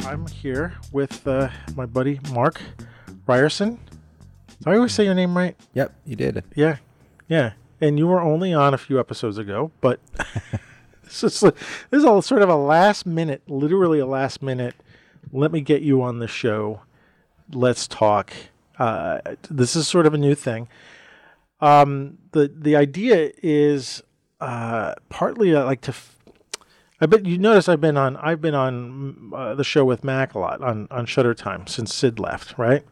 I'm 0.05 0.27
here 0.27 0.75
with 0.91 1.27
uh, 1.27 1.49
my 1.77 1.87
buddy 1.87 2.21
Mark 2.33 2.61
Ryerson. 3.27 3.79
I 4.67 4.77
always 4.77 4.93
say 4.93 5.05
your 5.05 5.15
name 5.15 5.37
right? 5.37 5.57
Yep, 5.75 5.95
you 6.07 6.17
did. 6.17 6.45
Yeah, 6.55 6.77
yeah. 7.29 7.53
And 7.81 7.99
you 7.99 8.07
were 8.07 8.21
only 8.21 8.55
on 8.55 8.75
a 8.75 8.79
few 8.79 9.01
episodes 9.01 9.39
ago, 9.39 9.73
but 9.81 9.99
this 11.05 11.25
is 11.25 11.41
this 11.41 11.53
is 11.93 12.05
all 12.05 12.23
sort 12.23 12.43
of 12.43 12.49
a 12.49 12.55
last 12.57 13.07
minute, 13.07 13.43
literally 13.49 13.99
a 13.99 14.07
last 14.07 14.43
minute. 14.43 14.75
Let 15.33 15.51
me 15.53 15.61
get 15.61 15.83
you 15.83 16.03
on 16.03 16.19
the 16.21 16.29
show. 16.29 16.83
Let's 17.53 17.89
talk. 17.89 18.33
Uh, 18.79 19.19
this 19.51 19.75
is 19.77 19.89
sort 19.89 20.07
of 20.07 20.15
a 20.15 20.19
new 20.19 20.35
thing. 20.35 20.69
um, 21.61 22.19
the 22.33 22.53
the 22.55 22.77
idea 22.77 23.33
is 23.43 24.03
uh, 24.41 24.95
partly 25.09 25.55
uh, 25.55 25.65
like 25.65 25.81
to. 25.83 25.91
F- 25.91 26.17
I 27.01 27.07
bet 27.07 27.27
you 27.27 27.37
notice 27.37 27.69
I've 27.69 27.81
been 27.81 27.97
on 27.97 28.17
I've 28.19 28.41
been 28.41 28.55
on 28.55 29.33
uh, 29.35 29.55
the 29.57 29.65
show 29.65 29.85
with 29.85 30.05
Mac 30.05 30.35
a 30.35 30.39
lot 30.39 30.63
on 30.63 30.87
on 30.91 31.05
Shutter 31.07 31.35
Time 31.35 31.67
since 31.67 31.93
Sid 31.93 32.21
left, 32.21 32.57
right? 32.57 32.85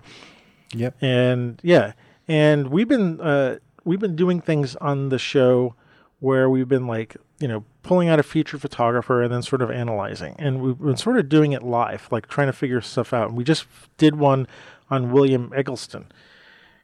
Yep. 0.75 1.03
And 1.03 1.61
yeah, 1.63 1.93
and 2.29 2.69
we've 2.69 2.89
been 2.89 3.21
uh, 3.21 3.59
we've 3.85 3.99
been 3.99 4.17
doing 4.17 4.41
things 4.41 4.77
on 4.77 5.09
the 5.09 5.19
show 5.19 5.75
where 6.21 6.49
we've 6.49 6.69
been 6.69 6.87
like 6.87 7.17
you 7.39 7.49
know 7.49 7.65
pulling 7.83 8.09
out 8.09 8.19
a 8.19 8.23
feature 8.23 8.59
photographer 8.59 9.23
and 9.23 9.33
then 9.33 9.43
sort 9.43 9.63
of 9.63 9.71
analyzing, 9.71 10.37
and 10.39 10.61
we've 10.61 10.79
been 10.79 10.97
sort 10.97 11.19
of 11.19 11.29
doing 11.29 11.53
it 11.53 11.63
live, 11.63 12.09
like 12.11 12.29
trying 12.29 12.47
to 12.47 12.53
figure 12.53 12.81
stuff 12.81 13.13
out. 13.13 13.29
And 13.29 13.37
we 13.37 13.45
just 13.45 13.67
did 13.97 14.17
one 14.17 14.47
on 14.91 15.13
William 15.13 15.53
Eggleston 15.55 16.07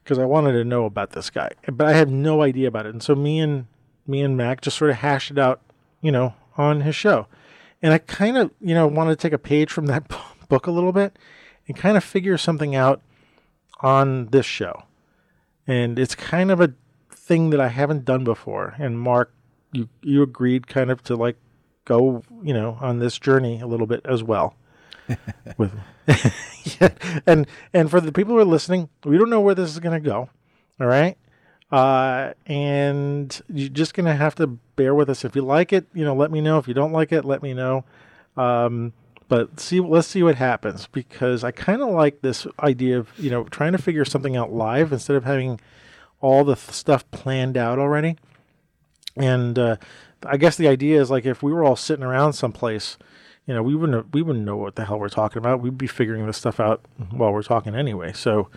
because 0.03 0.19
I 0.19 0.25
wanted 0.25 0.53
to 0.53 0.65
know 0.65 0.85
about 0.85 1.11
this 1.11 1.31
guy, 1.31 1.51
but 1.73 1.87
I 1.87 1.93
had 1.93 2.11
no 2.11 2.43
idea 2.43 2.69
about 2.69 2.87
it. 2.87 2.91
And 2.91 3.03
so 3.03 3.15
me 3.15 3.41
and 3.41 3.67
me 4.07 4.23
and 4.23 4.37
Mac 4.37 4.61
just 4.61 4.79
sort 4.79 4.91
of 4.91 4.99
hashed 4.99 5.31
it 5.31 5.39
out, 5.39 5.61
you 6.01 6.13
know, 6.13 6.35
on 6.57 6.83
his 6.83 6.95
show. 6.95 7.27
And 7.83 7.93
I 7.93 7.99
kind 7.99 8.37
of, 8.37 8.51
you 8.61 8.75
know, 8.75 8.87
wanted 8.87 9.11
to 9.11 9.23
take 9.23 9.33
a 9.33 9.39
page 9.39 9.71
from 9.71 9.87
that 9.87 10.09
book 10.49 10.67
a 10.67 10.71
little 10.71 10.93
bit 10.93 11.19
and 11.69 11.77
kind 11.77 11.97
of 11.97 12.05
figure 12.05 12.39
something 12.39 12.75
out 12.75 13.01
on 13.81 14.27
this 14.27 14.47
show. 14.47 14.85
And 15.67 15.99
it's 15.99 16.15
kind 16.15 16.51
of 16.51 16.61
a 16.61 16.75
thing 17.11 17.51
that 17.51 17.61
I 17.61 17.69
haven't 17.69 18.05
done 18.05 18.25
before. 18.25 18.75
And 18.79 19.01
Mark, 19.01 19.33
you 19.73 19.89
you 20.03 20.23
agreed 20.23 20.67
kind 20.69 20.91
of 20.91 21.03
to 21.05 21.17
like 21.17 21.37
go, 21.85 22.23
you 22.43 22.55
know, 22.55 22.79
on 22.81 22.99
this 22.99 23.19
journey 23.19 23.61
a 23.61 23.67
little 23.67 23.87
bit 23.87 24.01
as 24.05 24.23
well. 24.23 24.55
with 25.57 25.73
yeah. 26.81 26.89
and 27.27 27.47
and 27.73 27.91
for 27.91 28.01
the 28.01 28.13
people 28.13 28.35
who 28.35 28.41
are 28.41 28.45
listening, 28.45 28.89
we 29.05 29.19
don't 29.19 29.31
know 29.31 29.41
where 29.41 29.55
this 29.55 29.71
is 29.71 29.79
going 29.81 30.01
to 30.01 30.09
go. 30.09 30.29
All 30.81 30.87
right. 30.87 31.17
Uh, 31.71 32.33
and 32.47 33.41
you're 33.49 33.69
just 33.69 33.95
going 33.95 34.07
to 34.07 34.15
have 34.15 34.37
to 34.37 34.47
bear 34.47 34.95
with 34.95 35.11
us. 35.11 35.25
If 35.25 35.35
you 35.35 35.43
like 35.43 35.73
it, 35.73 35.87
you 35.93 36.05
know, 36.05 36.15
let 36.15 36.31
me 36.31 36.41
know. 36.41 36.59
If 36.59 36.69
you 36.69 36.75
don't 36.75 36.93
like 36.93 37.13
it, 37.13 37.25
let 37.25 37.43
me 37.43 37.55
know. 37.55 37.85
Um, 38.37 38.93
but 39.29 39.59
see, 39.61 39.81
let's 39.81 40.09
see 40.09 40.23
what 40.23 40.37
happens 40.37 40.87
because 40.87 41.45
I 41.45 41.51
kind 41.51 41.83
of 41.83 41.89
like 41.89 42.21
this 42.23 42.47
idea 42.61 42.99
of, 42.99 43.11
you 43.19 43.31
know, 43.31 43.45
trying 43.45 43.73
to 43.73 43.79
figure 43.79 44.05
something 44.05 44.37
out 44.37 44.53
live 44.53 44.93
instead 44.93 45.17
of 45.17 45.25
having 45.25 45.61
all 46.21 46.45
the 46.45 46.55
th- 46.55 46.71
stuff 46.71 47.11
planned 47.11 47.57
out 47.57 47.79
already. 47.79 48.17
And, 49.17 49.59
uh, 49.59 49.77
I 50.25 50.37
guess 50.37 50.57
the 50.57 50.69
idea 50.69 51.01
is 51.01 51.11
like 51.11 51.27
if 51.27 51.43
we 51.43 51.53
were 51.53 51.65
all 51.65 51.77
sitting 51.77 52.05
around 52.05 52.33
someplace, 52.33 52.97
you 53.47 53.55
know, 53.55 53.63
we 53.63 53.75
wouldn't 53.75 54.13
we 54.13 54.23
wouldn't 54.23 54.45
know 54.45 54.57
what 54.57 54.75
the 54.75 54.85
hell 54.85 54.99
we're 54.99 55.09
talking 55.09 55.39
about. 55.39 55.61
We'd 55.61 55.79
be 55.79 55.87
figuring 55.87 56.27
this 56.27 56.37
stuff 56.37 56.59
out 56.59 56.85
while 57.11 57.33
we're 57.33 57.43
talking 57.43 57.75
anyway. 57.77 58.13
So, 58.13 58.49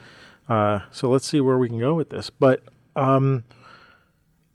uh, 0.48 0.80
so 0.92 1.10
let's 1.10 1.28
see 1.28 1.42
where 1.42 1.58
we 1.58 1.70
can 1.70 1.80
go 1.80 1.94
with 1.94 2.10
this. 2.10 2.30
But 2.30 2.64
um, 2.96 3.44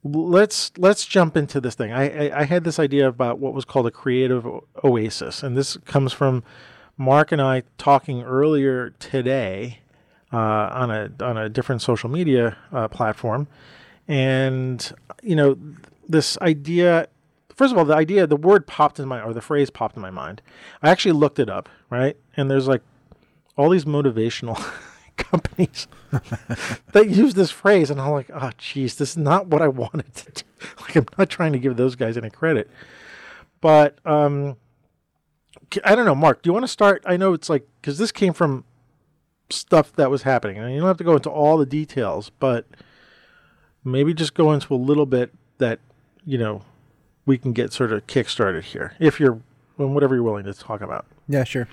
let's 0.05 0.71
let's 0.77 1.07
jump 1.07 1.37
into 1.37 1.61
this 1.61 1.75
thing. 1.75 1.93
I, 1.93 2.29
I, 2.29 2.41
I 2.41 2.45
had 2.45 2.65
this 2.65 2.79
idea 2.79 3.09
about 3.09 3.39
what 3.39 3.55
was 3.55 3.65
called 3.65 3.87
a 3.87 3.91
creative 3.91 4.47
oasis, 4.85 5.43
and 5.43 5.57
this 5.57 5.77
comes 5.87 6.13
from 6.13 6.45
Mark 6.97 7.33
and 7.33 7.41
I 7.41 7.63
talking 7.79 8.23
earlier 8.23 8.91
today 8.99 9.81
uh, 10.33 10.37
on 10.37 10.91
a 10.91 11.11
on 11.21 11.37
a 11.37 11.49
different 11.49 11.83
social 11.83 12.11
media 12.11 12.57
uh, 12.71 12.89
platform, 12.89 13.49
and 14.07 14.93
you 15.23 15.35
know 15.35 15.57
this 16.09 16.39
idea. 16.39 17.09
First 17.55 17.73
of 17.73 17.79
all, 17.79 17.85
the 17.85 17.95
idea, 17.95 18.27
the 18.27 18.37
word 18.37 18.67
popped 18.67 18.99
in 18.99 19.07
my, 19.07 19.23
or 19.23 19.33
the 19.33 19.41
phrase 19.41 19.71
popped 19.71 19.95
in 19.95 20.03
my 20.03 20.11
mind. 20.11 20.43
I 20.83 20.91
actually 20.91 21.13
looked 21.13 21.39
it 21.39 21.49
up, 21.49 21.69
right? 21.89 22.17
And 22.37 22.51
there's 22.51 22.67
like 22.67 22.83
all 23.57 23.71
these 23.71 23.85
motivational 23.85 24.61
companies 25.17 25.87
that 26.93 27.09
use 27.09 27.35
this 27.35 27.51
phrase, 27.51 27.91
and 27.91 28.01
I'm 28.01 28.11
like, 28.11 28.31
oh, 28.33 28.51
geez, 28.59 28.97
this 28.97 29.11
is 29.11 29.17
not 29.17 29.47
what 29.47 29.63
I 29.63 29.69
wanted 29.69 30.15
to 30.15 30.33
do. 30.33 30.43
Like, 30.81 30.97
I'm 30.97 31.07
not 31.19 31.29
trying 31.29 31.53
to 31.53 31.59
give 31.59 31.77
those 31.77 31.95
guys 31.95 32.17
any 32.17 32.31
credit, 32.31 32.71
but 33.61 33.99
um, 34.07 34.57
I 35.85 35.95
don't 35.95 36.07
know, 36.07 36.15
Mark. 36.15 36.41
Do 36.41 36.49
you 36.49 36.55
want 36.55 36.65
to 36.65 36.69
start? 36.69 37.03
I 37.05 37.19
know 37.19 37.35
it's 37.35 37.51
like 37.51 37.69
because 37.83 37.99
this 37.99 38.11
came 38.11 38.33
from 38.33 38.65
stuff 39.51 39.93
that 39.97 40.11
was 40.11 40.23
happening, 40.23 40.57
and 40.57 40.73
you 40.73 40.81
don't 40.81 40.89
have 40.89 40.97
to 40.97 41.05
go 41.05 41.17
into 41.17 41.29
all 41.29 41.59
the 41.59 41.67
details, 41.67 42.31
but 42.39 42.65
maybe 43.85 44.15
just 44.15 44.33
go 44.33 44.53
into 44.53 44.75
a 44.75 44.77
little 44.77 45.05
bit 45.05 45.35
that 45.59 45.81
you 46.25 46.39
know 46.39 46.63
we 47.27 47.37
can 47.37 47.53
get 47.53 47.71
sort 47.75 47.93
of 47.93 48.07
kick 48.07 48.31
started 48.31 48.65
here, 48.65 48.95
if 48.99 49.21
you're 49.21 49.43
whatever 49.77 50.15
you're 50.15 50.25
willing 50.25 50.47
to 50.47 50.55
talk 50.55 50.81
about. 50.81 51.05
Yeah, 51.29 51.45
sure. 51.45 51.69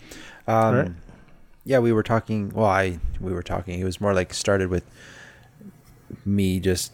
Um, 0.47 0.75
right 0.75 0.91
yeah, 1.63 1.79
we 1.79 1.91
were 1.91 2.03
talking. 2.03 2.49
Well, 2.49 2.65
I 2.65 2.99
we 3.19 3.33
were 3.33 3.43
talking. 3.43 3.79
It 3.79 3.83
was 3.83 4.01
more 4.01 4.13
like 4.13 4.33
started 4.33 4.69
with 4.69 4.83
me 6.25 6.59
just. 6.59 6.91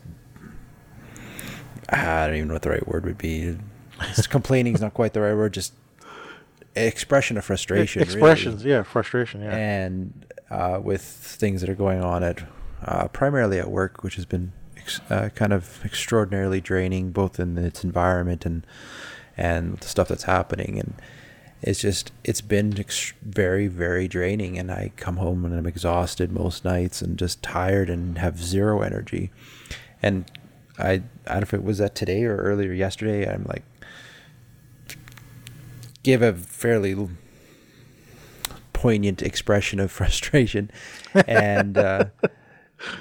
I 1.90 2.28
don't 2.28 2.36
even 2.36 2.48
know 2.50 2.56
what 2.56 2.64
the 2.64 2.72
right 2.72 2.88
word 2.88 3.06
would 3.06 3.18
be. 3.18 3.58
complaining 4.30 4.76
is 4.76 4.82
not 4.82 4.94
quite 4.94 5.14
the 5.14 5.22
right 5.22 5.34
word. 5.34 5.54
Just 5.54 5.74
expression 6.76 7.38
of 7.38 7.46
frustration. 7.46 8.02
Expressions, 8.02 8.64
really. 8.64 8.76
yeah, 8.76 8.84
frustration, 8.84 9.42
yeah. 9.42 9.56
And 9.56 10.26
uh, 10.50 10.80
with 10.82 11.02
things 11.02 11.62
that 11.62 11.70
are 11.70 11.76
going 11.76 12.02
on 12.04 12.24
at 12.24 12.44
uh, 12.84 13.08
primarily 13.08 13.60
at 13.60 13.70
work, 13.70 14.04
which 14.04 14.16
has 14.16 14.26
been 14.26 14.52
ex- 14.76 15.02
uh, 15.10 15.30
kind 15.34 15.54
of 15.54 15.84
extraordinarily 15.84 16.62
draining, 16.62 17.12
both 17.12 17.40
in 17.40 17.58
its 17.58 17.84
environment 17.84 18.46
and 18.46 18.66
and 19.36 19.78
the 19.78 19.88
stuff 19.88 20.08
that's 20.08 20.24
happening. 20.24 20.80
And 20.80 20.94
it's 21.62 21.82
just 21.82 22.12
it's 22.24 22.42
been 22.42 22.72
very 23.22 23.68
very 23.68 24.08
draining 24.08 24.58
and 24.58 24.72
i 24.72 24.92
come 24.96 25.18
home 25.18 25.44
and 25.44 25.56
i'm 25.56 25.66
exhausted 25.66 26.32
most 26.32 26.64
nights 26.64 27.02
and 27.02 27.18
just 27.18 27.42
tired 27.42 27.90
and 27.90 28.18
have 28.18 28.38
zero 28.40 28.82
energy 28.82 29.32
and 30.02 30.30
i 30.78 30.92
i 30.92 30.98
don't 31.26 31.38
know 31.38 31.42
if 31.42 31.54
it 31.54 31.64
was 31.64 31.80
that 31.80 31.96
today 31.96 32.24
or 32.24 32.38
earlier 32.38 32.74
yesterday 32.74 33.28
i'm 33.32 33.44
like 33.48 33.64
give 36.04 36.22
a 36.22 36.34
fairly 36.34 36.96
poignant 38.74 39.24
expression 39.24 39.80
of 39.80 39.92
frustration 40.00 40.70
and 41.28 41.78
uh, 41.78 42.06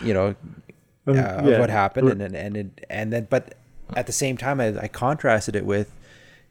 you 0.03 0.15
know 0.15 0.29
um, 1.07 1.19
uh, 1.19 1.43
yeah. 1.45 1.61
what 1.61 1.71
happened 1.71 2.09
and 2.09 2.23
and 2.23 2.35
and, 2.35 2.57
it, 2.57 2.87
and 2.89 3.13
then 3.13 3.27
but 3.29 3.55
at 3.95 4.07
the 4.07 4.13
same 4.13 4.37
time 4.37 4.61
I, 4.61 4.77
I 4.81 4.89
contrasted 4.89 5.55
it 5.55 5.65
with 5.65 5.93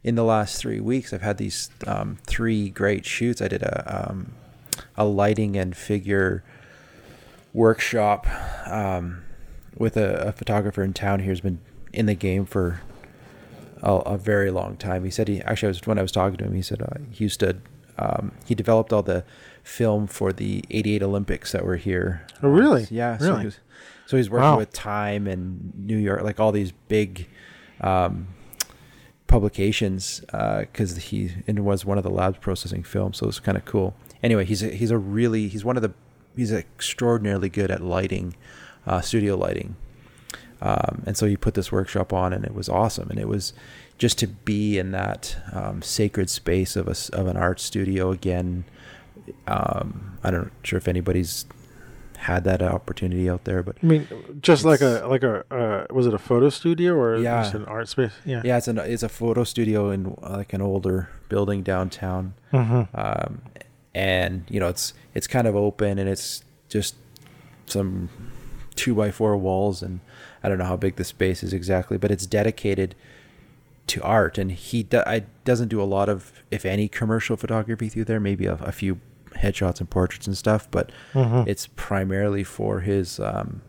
in 0.05 0.13
the 0.13 0.23
last 0.23 0.61
three 0.61 0.79
weeks, 0.79 1.11
I've 1.11 1.23
had 1.23 1.37
these 1.37 1.71
um, 1.87 2.19
three 2.27 2.69
great 2.69 3.07
shoots. 3.07 3.41
I 3.41 3.47
did 3.47 3.63
a 3.63 4.09
um, 4.11 4.33
a 4.95 5.03
lighting 5.03 5.57
and 5.57 5.75
figure 5.75 6.43
workshop 7.53 8.27
um, 8.67 9.23
with 9.75 9.97
a, 9.97 10.27
a, 10.27 10.31
photographer 10.31 10.83
in 10.83 10.93
town 10.93 11.21
here 11.21 11.29
who's 11.29 11.41
been 11.41 11.59
in 11.91 12.05
the 12.05 12.13
game 12.13 12.45
for 12.45 12.81
a, 13.81 13.93
a, 13.93 14.17
very 14.17 14.51
long 14.51 14.77
time. 14.77 15.03
He 15.05 15.09
said 15.09 15.27
he 15.27 15.41
actually 15.41 15.69
I 15.69 15.71
was 15.71 15.87
when 15.87 15.97
I 15.97 16.03
was 16.03 16.11
talking 16.11 16.37
to 16.37 16.45
him, 16.45 16.53
he 16.53 16.61
said 16.61 16.83
uh, 16.83 16.99
he 17.09 17.23
used 17.23 17.39
to 17.39 17.57
um, 17.97 18.33
he 18.45 18.53
developed 18.53 18.93
all 18.93 19.01
the 19.01 19.23
film 19.63 20.05
for 20.05 20.31
the 20.31 20.63
'88 20.69 21.01
Olympics 21.01 21.51
that 21.51 21.65
were 21.65 21.77
here. 21.77 22.27
Oh, 22.43 22.49
really? 22.49 22.83
Uh, 22.83 22.87
yeah. 22.91 23.17
Really? 23.19 23.25
So, 23.25 23.35
he 23.37 23.45
was, 23.45 23.59
so 24.05 24.17
he's 24.17 24.29
working 24.29 24.49
wow. 24.49 24.57
with 24.57 24.71
Time 24.71 25.25
and 25.25 25.73
New 25.75 25.97
York, 25.97 26.21
like 26.21 26.39
all 26.39 26.51
these 26.51 26.73
big 26.89 27.27
um, 27.81 28.27
publications 29.27 30.21
because 30.21 30.97
uh, 30.97 30.99
he 30.99 31.31
and 31.47 31.65
was 31.65 31.85
one 31.85 31.97
of 31.97 32.03
the 32.03 32.09
labs 32.09 32.37
processing 32.39 32.83
film, 32.83 33.13
so 33.13 33.27
it's 33.27 33.39
kind 33.39 33.57
of 33.57 33.65
cool. 33.65 33.95
Anyway, 34.21 34.45
he's 34.45 34.63
a, 34.63 34.69
he's 34.69 34.91
a 34.91 34.97
really 34.97 35.47
he's 35.47 35.65
one 35.65 35.75
of 35.75 35.81
the 35.81 35.93
he's 36.35 36.51
extraordinarily 36.51 37.49
good 37.49 37.71
at 37.71 37.81
lighting, 37.81 38.35
uh, 38.85 39.01
studio 39.01 39.35
lighting, 39.35 39.75
um, 40.61 41.03
and 41.05 41.17
so 41.17 41.25
he 41.25 41.37
put 41.37 41.53
this 41.53 41.71
workshop 41.71 42.13
on, 42.13 42.33
and 42.33 42.45
it 42.45 42.53
was 42.53 42.69
awesome, 42.69 43.09
and 43.09 43.19
it 43.19 43.27
was 43.27 43.53
just 43.97 44.17
to 44.19 44.27
be 44.27 44.77
in 44.77 44.91
that 44.91 45.37
um, 45.53 45.81
sacred 45.81 46.29
space 46.29 46.75
of 46.75 46.87
a 46.87 46.95
of 47.13 47.27
an 47.27 47.37
art 47.37 47.59
studio 47.59 48.11
again. 48.11 48.65
Um, 49.47 50.17
I 50.23 50.31
don't 50.31 50.51
sure 50.63 50.77
if 50.77 50.87
anybody's 50.87 51.45
had 52.17 52.43
that 52.45 52.61
opportunity 52.61 53.29
out 53.29 53.43
there. 53.45 53.63
But 53.63 53.77
I 53.81 53.85
mean, 53.85 54.07
just 54.41 54.65
like 54.65 54.81
a 54.81 55.05
like 55.07 55.23
a 55.23 55.45
uh, 55.53 55.93
was 55.93 56.07
it 56.07 56.13
a 56.13 56.17
photo 56.17 56.49
studio 56.49 56.93
or 56.95 57.17
yeah. 57.17 57.43
just 57.43 57.53
an 57.53 57.65
art 57.65 57.87
space? 57.87 58.13
Yeah, 58.25 58.41
yeah, 58.43 58.57
it's 58.57 58.67
an 58.67 58.77
it's 58.77 59.03
a 59.03 59.09
photo 59.09 59.43
studio 59.43 59.89
in 59.89 60.15
like 60.21 60.53
an 60.53 60.61
older 60.61 61.09
building 61.29 61.63
downtown, 61.63 62.33
mm-hmm. 62.51 62.83
um, 62.97 63.41
and 63.93 64.45
you 64.49 64.59
know 64.59 64.67
it's 64.67 64.93
it's 65.13 65.27
kind 65.27 65.47
of 65.47 65.55
open 65.55 65.97
and 65.99 66.09
it's 66.09 66.43
just 66.69 66.95
some 67.65 68.09
two 68.75 68.93
by 68.93 69.11
four 69.11 69.37
walls 69.37 69.81
and 69.81 69.99
I 70.43 70.49
don't 70.49 70.57
know 70.57 70.65
how 70.65 70.77
big 70.77 70.97
the 70.97 71.03
space 71.03 71.41
is 71.41 71.53
exactly, 71.53 71.97
but 71.97 72.11
it's 72.11 72.25
dedicated 72.25 72.93
to 73.87 74.01
art 74.01 74.37
and 74.37 74.51
he 74.51 74.83
do, 74.83 75.01
I, 75.05 75.23
doesn't 75.43 75.69
do 75.69 75.81
a 75.81 75.85
lot 75.85 76.09
of 76.09 76.31
if 76.51 76.65
any 76.65 76.87
commercial 76.87 77.37
photography 77.37 77.87
through 77.87 78.05
there 78.05 78.19
maybe 78.19 78.45
a, 78.45 78.55
a 78.55 78.71
few 78.71 78.99
headshots 79.37 79.79
and 79.79 79.89
portraits 79.89 80.27
and 80.27 80.37
stuff, 80.37 80.69
but 80.71 80.91
mm-hmm. 81.13 81.47
it's 81.49 81.67
primarily 81.75 82.43
for 82.43 82.81
his 82.81 83.19
um, 83.19 83.61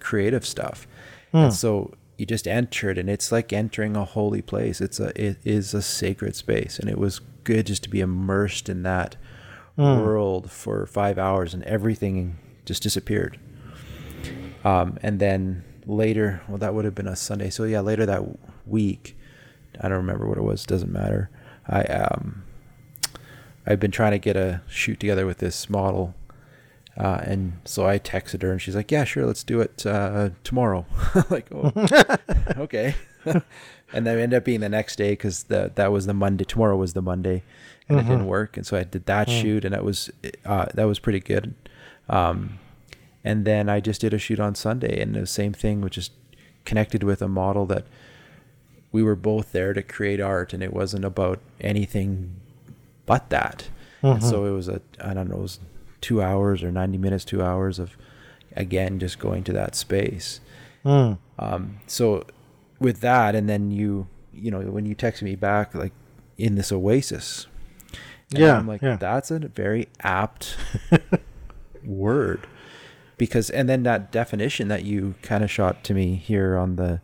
creative 0.00 0.46
stuff. 0.46 0.86
Mm. 1.32 1.44
And 1.44 1.54
so 1.54 1.94
you 2.16 2.26
just 2.26 2.46
enter 2.46 2.90
it, 2.90 2.98
and 2.98 3.08
it's 3.08 3.32
like 3.32 3.52
entering 3.52 3.96
a 3.96 4.04
holy 4.04 4.42
place. 4.42 4.80
It's 4.80 5.00
a 5.00 5.08
it 5.20 5.38
is 5.44 5.74
a 5.74 5.82
sacred 5.82 6.36
space, 6.36 6.78
and 6.78 6.88
it 6.88 6.98
was 6.98 7.20
good 7.42 7.66
just 7.66 7.82
to 7.84 7.90
be 7.90 8.00
immersed 8.00 8.68
in 8.68 8.82
that 8.84 9.16
mm. 9.78 10.04
world 10.04 10.50
for 10.50 10.86
five 10.86 11.18
hours, 11.18 11.54
and 11.54 11.62
everything 11.64 12.38
just 12.64 12.82
disappeared. 12.82 13.38
Um, 14.64 14.98
and 15.02 15.20
then 15.20 15.64
later, 15.86 16.40
well, 16.48 16.58
that 16.58 16.72
would 16.74 16.84
have 16.84 16.94
been 16.94 17.08
a 17.08 17.16
Sunday. 17.16 17.50
So 17.50 17.64
yeah, 17.64 17.80
later 17.80 18.06
that 18.06 18.22
week, 18.66 19.16
I 19.80 19.88
don't 19.88 19.98
remember 19.98 20.26
what 20.26 20.38
it 20.38 20.42
was. 20.42 20.64
Doesn't 20.64 20.92
matter. 20.92 21.30
I 21.66 21.82
um, 21.82 22.43
I've 23.66 23.80
been 23.80 23.90
trying 23.90 24.12
to 24.12 24.18
get 24.18 24.36
a 24.36 24.62
shoot 24.68 25.00
together 25.00 25.26
with 25.26 25.38
this 25.38 25.70
model, 25.70 26.14
uh, 26.96 27.20
and 27.22 27.60
so 27.64 27.86
I 27.86 27.98
texted 27.98 28.42
her, 28.42 28.52
and 28.52 28.60
she's 28.60 28.76
like, 28.76 28.90
"Yeah, 28.90 29.04
sure, 29.04 29.26
let's 29.26 29.42
do 29.42 29.60
it 29.60 29.84
uh, 29.86 30.30
tomorrow." 30.44 30.86
like, 31.30 31.46
oh, 31.52 31.72
okay. 32.56 32.94
and 33.24 34.06
then 34.06 34.18
it 34.18 34.22
ended 34.22 34.36
up 34.36 34.44
being 34.44 34.60
the 34.60 34.68
next 34.68 34.96
day 34.96 35.12
because 35.12 35.44
the 35.44 35.72
that 35.74 35.92
was 35.92 36.06
the 36.06 36.14
Monday. 36.14 36.44
Tomorrow 36.44 36.76
was 36.76 36.92
the 36.92 37.02
Monday, 37.02 37.42
and 37.88 37.98
mm-hmm. 37.98 38.06
it 38.06 38.10
didn't 38.10 38.26
work. 38.26 38.56
And 38.56 38.66
so 38.66 38.76
I 38.76 38.84
did 38.84 39.06
that 39.06 39.28
mm. 39.28 39.40
shoot, 39.40 39.64
and 39.64 39.74
that 39.74 39.84
was 39.84 40.10
uh, 40.44 40.66
that 40.74 40.84
was 40.84 40.98
pretty 40.98 41.20
good. 41.20 41.54
Um, 42.08 42.58
and 43.24 43.46
then 43.46 43.70
I 43.70 43.80
just 43.80 44.02
did 44.02 44.12
a 44.12 44.18
shoot 44.18 44.38
on 44.38 44.54
Sunday, 44.54 45.00
and 45.00 45.14
the 45.14 45.26
same 45.26 45.54
thing, 45.54 45.80
which 45.80 45.96
is 45.96 46.10
connected 46.64 47.02
with 47.02 47.22
a 47.22 47.28
model 47.28 47.64
that 47.66 47.86
we 48.92 49.02
were 49.02 49.16
both 49.16 49.52
there 49.52 49.72
to 49.72 49.82
create 49.82 50.20
art, 50.20 50.52
and 50.52 50.62
it 50.62 50.72
wasn't 50.72 51.04
about 51.04 51.40
anything 51.60 52.36
but 53.06 53.30
that. 53.30 53.68
Mm-hmm. 54.02 54.06
And 54.06 54.22
so 54.22 54.44
it 54.44 54.50
was 54.50 54.68
a 54.68 54.80
I 55.00 55.14
don't 55.14 55.28
know, 55.28 55.36
it 55.36 55.42
was 55.42 55.60
two 56.00 56.22
hours 56.22 56.62
or 56.62 56.70
ninety 56.70 56.98
minutes, 56.98 57.24
two 57.24 57.42
hours 57.42 57.78
of 57.78 57.96
again 58.56 58.98
just 58.98 59.18
going 59.18 59.44
to 59.44 59.52
that 59.52 59.74
space. 59.74 60.40
Mm. 60.84 61.18
Um, 61.38 61.80
so 61.86 62.26
with 62.78 63.00
that, 63.00 63.34
and 63.34 63.48
then 63.48 63.70
you 63.70 64.06
you 64.32 64.50
know 64.50 64.60
when 64.60 64.86
you 64.86 64.94
text 64.94 65.22
me 65.22 65.34
back 65.34 65.74
like 65.74 65.92
in 66.36 66.56
this 66.56 66.70
oasis, 66.70 67.46
yeah, 68.30 68.58
I'm 68.58 68.68
like 68.68 68.82
yeah. 68.82 68.96
that's 68.96 69.30
a 69.30 69.38
very 69.38 69.88
apt 70.00 70.56
word 71.84 72.46
because 73.16 73.50
and 73.50 73.68
then 73.68 73.82
that 73.84 74.12
definition 74.12 74.68
that 74.68 74.84
you 74.84 75.14
kind 75.22 75.44
of 75.44 75.50
shot 75.50 75.84
to 75.84 75.94
me 75.94 76.16
here 76.16 76.56
on 76.56 76.76
the 76.76 77.00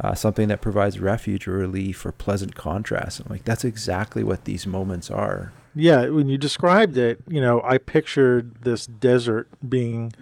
uh, 0.00 0.14
something 0.14 0.48
that 0.48 0.60
provides 0.60 0.98
refuge 0.98 1.46
or 1.46 1.52
relief 1.52 2.04
or 2.04 2.12
pleasant 2.12 2.54
contrast. 2.54 3.20
I'm 3.20 3.26
like, 3.30 3.44
that's 3.44 3.64
exactly 3.64 4.24
what 4.24 4.44
these 4.44 4.66
moments 4.66 5.10
are. 5.10 5.52
Yeah, 5.74 6.08
when 6.08 6.28
you 6.28 6.38
described 6.38 6.96
it, 6.96 7.20
you 7.28 7.40
know, 7.40 7.60
I 7.64 7.78
pictured 7.78 8.62
this 8.62 8.86
desert 8.86 9.48
being 9.68 10.12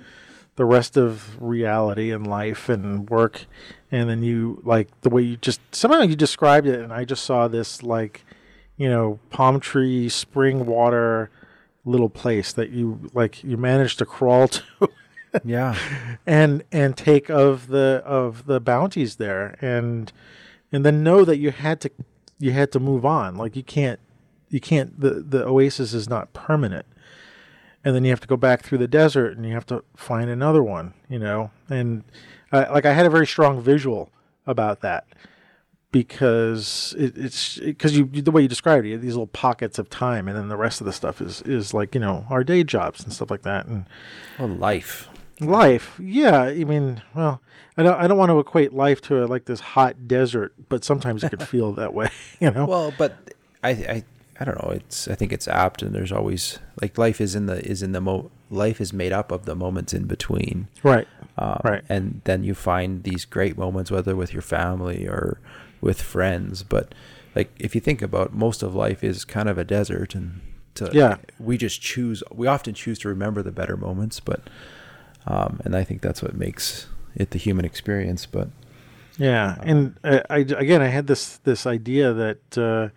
the 0.56 0.64
rest 0.64 0.96
of 0.96 1.40
reality 1.40 2.10
and 2.10 2.26
life 2.26 2.68
and 2.68 3.08
work, 3.08 3.46
and 3.90 4.08
then 4.08 4.22
you 4.22 4.60
like 4.64 4.88
the 5.00 5.10
way 5.10 5.22
you 5.22 5.36
just 5.36 5.60
somehow 5.74 6.02
you 6.02 6.16
described 6.16 6.66
it, 6.66 6.80
and 6.80 6.92
I 6.92 7.04
just 7.04 7.24
saw 7.24 7.48
this 7.48 7.82
like, 7.82 8.24
you 8.76 8.88
know, 8.88 9.18
palm 9.30 9.60
tree, 9.60 10.08
spring 10.08 10.66
water, 10.66 11.30
little 11.84 12.10
place 12.10 12.52
that 12.52 12.70
you 12.70 13.10
like 13.12 13.42
you 13.42 13.56
managed 13.56 13.98
to 13.98 14.06
crawl 14.06 14.48
to 14.48 14.62
yeah. 15.44 15.76
And 16.26 16.62
and 16.70 16.96
take 16.96 17.28
of 17.28 17.66
the 17.68 18.02
of 18.04 18.46
the 18.46 18.60
bounties 18.60 19.16
there 19.16 19.56
and 19.60 20.12
and 20.70 20.84
then 20.84 21.02
know 21.02 21.24
that 21.24 21.38
you 21.38 21.50
had 21.50 21.80
to 21.80 21.90
you 22.38 22.52
had 22.52 22.70
to 22.72 22.80
move 22.80 23.04
on. 23.04 23.36
Like 23.36 23.56
you 23.56 23.64
can't 23.64 23.98
you 24.48 24.60
can't 24.60 25.00
the 25.00 25.14
the 25.14 25.44
oasis 25.44 25.94
is 25.94 26.08
not 26.08 26.32
permanent. 26.32 26.86
And 27.84 27.96
then 27.96 28.04
you 28.04 28.10
have 28.10 28.20
to 28.20 28.28
go 28.28 28.36
back 28.36 28.62
through 28.62 28.78
the 28.78 28.86
desert 28.86 29.36
and 29.36 29.44
you 29.44 29.54
have 29.54 29.66
to 29.66 29.82
find 29.96 30.30
another 30.30 30.62
one 30.62 30.94
you 31.08 31.18
know? 31.18 31.50
And 31.68 32.04
uh, 32.52 32.66
like 32.70 32.86
i 32.86 32.92
had 32.92 33.06
a 33.06 33.10
very 33.10 33.26
strong 33.26 33.60
visual 33.60 34.10
about 34.46 34.80
that 34.82 35.06
because 35.92 36.94
it, 36.98 37.16
it's 37.16 37.58
because 37.58 37.96
you 37.96 38.04
the 38.06 38.30
way 38.30 38.42
you 38.42 38.48
described 38.48 38.86
it, 38.86 38.90
you 38.90 38.98
these 38.98 39.12
little 39.12 39.26
pockets 39.28 39.78
of 39.78 39.90
time, 39.90 40.26
and 40.26 40.36
then 40.36 40.48
the 40.48 40.56
rest 40.56 40.80
of 40.80 40.86
the 40.86 40.92
stuff 40.92 41.20
is 41.20 41.42
is 41.42 41.72
like 41.72 41.94
you 41.94 42.00
know 42.00 42.26
our 42.30 42.42
day 42.42 42.64
jobs 42.64 43.04
and 43.04 43.12
stuff 43.12 43.30
like 43.30 43.42
that, 43.42 43.66
and 43.66 43.84
well, 44.38 44.48
life. 44.48 45.08
Life, 45.40 45.98
yeah. 46.00 46.42
I 46.42 46.64
mean, 46.64 47.02
well, 47.14 47.40
I 47.76 47.82
don't. 47.82 47.98
I 47.98 48.06
don't 48.06 48.18
want 48.18 48.30
to 48.30 48.38
equate 48.38 48.72
life 48.72 49.00
to 49.02 49.24
a, 49.24 49.26
like 49.26 49.46
this 49.46 49.60
hot 49.60 50.06
desert, 50.06 50.54
but 50.68 50.84
sometimes 50.84 51.24
it 51.24 51.30
could 51.30 51.42
feel 51.48 51.72
that 51.72 51.94
way, 51.94 52.10
you 52.40 52.50
know. 52.50 52.66
Well, 52.66 52.92
but 52.96 53.34
I, 53.62 53.70
I, 53.70 54.04
I 54.38 54.44
don't 54.44 54.62
know. 54.62 54.70
It's. 54.70 55.08
I 55.08 55.14
think 55.14 55.32
it's 55.32 55.48
apt, 55.48 55.82
and 55.82 55.94
there's 55.94 56.12
always 56.12 56.58
like 56.80 56.98
life 56.98 57.20
is 57.20 57.34
in 57.34 57.46
the 57.46 57.64
is 57.66 57.82
in 57.82 57.92
the 57.92 58.00
mo. 58.00 58.30
Life 58.50 58.80
is 58.80 58.92
made 58.92 59.12
up 59.12 59.32
of 59.32 59.46
the 59.46 59.56
moments 59.56 59.94
in 59.94 60.04
between. 60.04 60.68
Right. 60.82 61.08
Um, 61.38 61.60
right. 61.64 61.82
And 61.88 62.20
then 62.24 62.44
you 62.44 62.54
find 62.54 63.02
these 63.02 63.24
great 63.24 63.56
moments, 63.56 63.90
whether 63.90 64.14
with 64.14 64.34
your 64.34 64.42
family 64.42 65.06
or 65.06 65.38
with 65.80 66.02
friends. 66.02 66.62
But 66.62 66.94
like, 67.34 67.50
if 67.58 67.74
you 67.74 67.80
think 67.80 68.02
about 68.02 68.34
most 68.34 68.62
of 68.62 68.74
life 68.74 69.02
is 69.02 69.24
kind 69.24 69.48
of 69.48 69.56
a 69.56 69.64
desert, 69.64 70.14
and 70.14 70.42
to, 70.74 70.90
yeah, 70.92 71.16
we 71.38 71.56
just 71.56 71.80
choose. 71.80 72.22
We 72.30 72.46
often 72.46 72.74
choose 72.74 72.98
to 73.00 73.08
remember 73.08 73.42
the 73.42 73.52
better 73.52 73.78
moments, 73.78 74.20
but 74.20 74.42
um, 75.26 75.60
and 75.64 75.76
I 75.76 75.84
think 75.84 76.02
that's 76.02 76.22
what 76.22 76.34
makes 76.34 76.86
it 77.14 77.30
the 77.30 77.38
human 77.38 77.64
experience. 77.64 78.26
But 78.26 78.48
yeah, 79.18 79.56
um, 79.60 79.68
and 79.68 79.98
I, 80.04 80.22
I, 80.30 80.38
again, 80.38 80.82
I 80.82 80.88
had 80.88 81.06
this 81.06 81.38
this 81.38 81.66
idea 81.66 82.12
that 82.12 82.58
uh, 82.58 82.88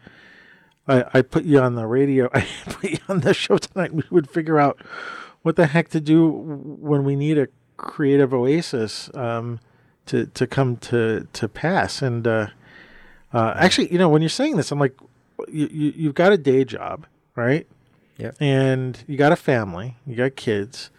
I, 0.87 1.19
I 1.19 1.21
put 1.21 1.45
you 1.45 1.59
on 1.59 1.75
the 1.75 1.87
radio, 1.87 2.29
I 2.33 2.47
put 2.65 2.91
you 2.91 2.99
on 3.09 3.21
the 3.21 3.33
show 3.33 3.57
tonight. 3.57 3.93
We 3.93 4.03
would 4.09 4.29
figure 4.29 4.59
out 4.59 4.81
what 5.41 5.55
the 5.55 5.67
heck 5.67 5.89
to 5.89 6.01
do 6.01 6.27
when 6.27 7.03
we 7.03 7.15
need 7.15 7.37
a 7.37 7.47
creative 7.77 8.33
oasis 8.33 9.09
um, 9.13 9.59
to 10.07 10.25
to 10.27 10.47
come 10.47 10.77
to 10.77 11.27
to 11.33 11.47
pass. 11.47 12.01
And 12.01 12.27
uh, 12.27 12.47
uh, 13.33 13.53
actually, 13.55 13.91
you 13.91 13.97
know, 13.97 14.09
when 14.09 14.21
you're 14.21 14.29
saying 14.29 14.57
this, 14.57 14.71
I'm 14.71 14.79
like, 14.79 14.95
you, 15.47 15.67
you 15.71 15.93
you've 15.95 16.15
got 16.15 16.31
a 16.31 16.37
day 16.37 16.63
job, 16.63 17.05
right? 17.35 17.67
Yeah. 18.17 18.31
And 18.39 19.03
you 19.07 19.17
got 19.17 19.31
a 19.31 19.35
family, 19.35 19.97
you 20.07 20.15
got 20.15 20.35
kids, 20.35 20.89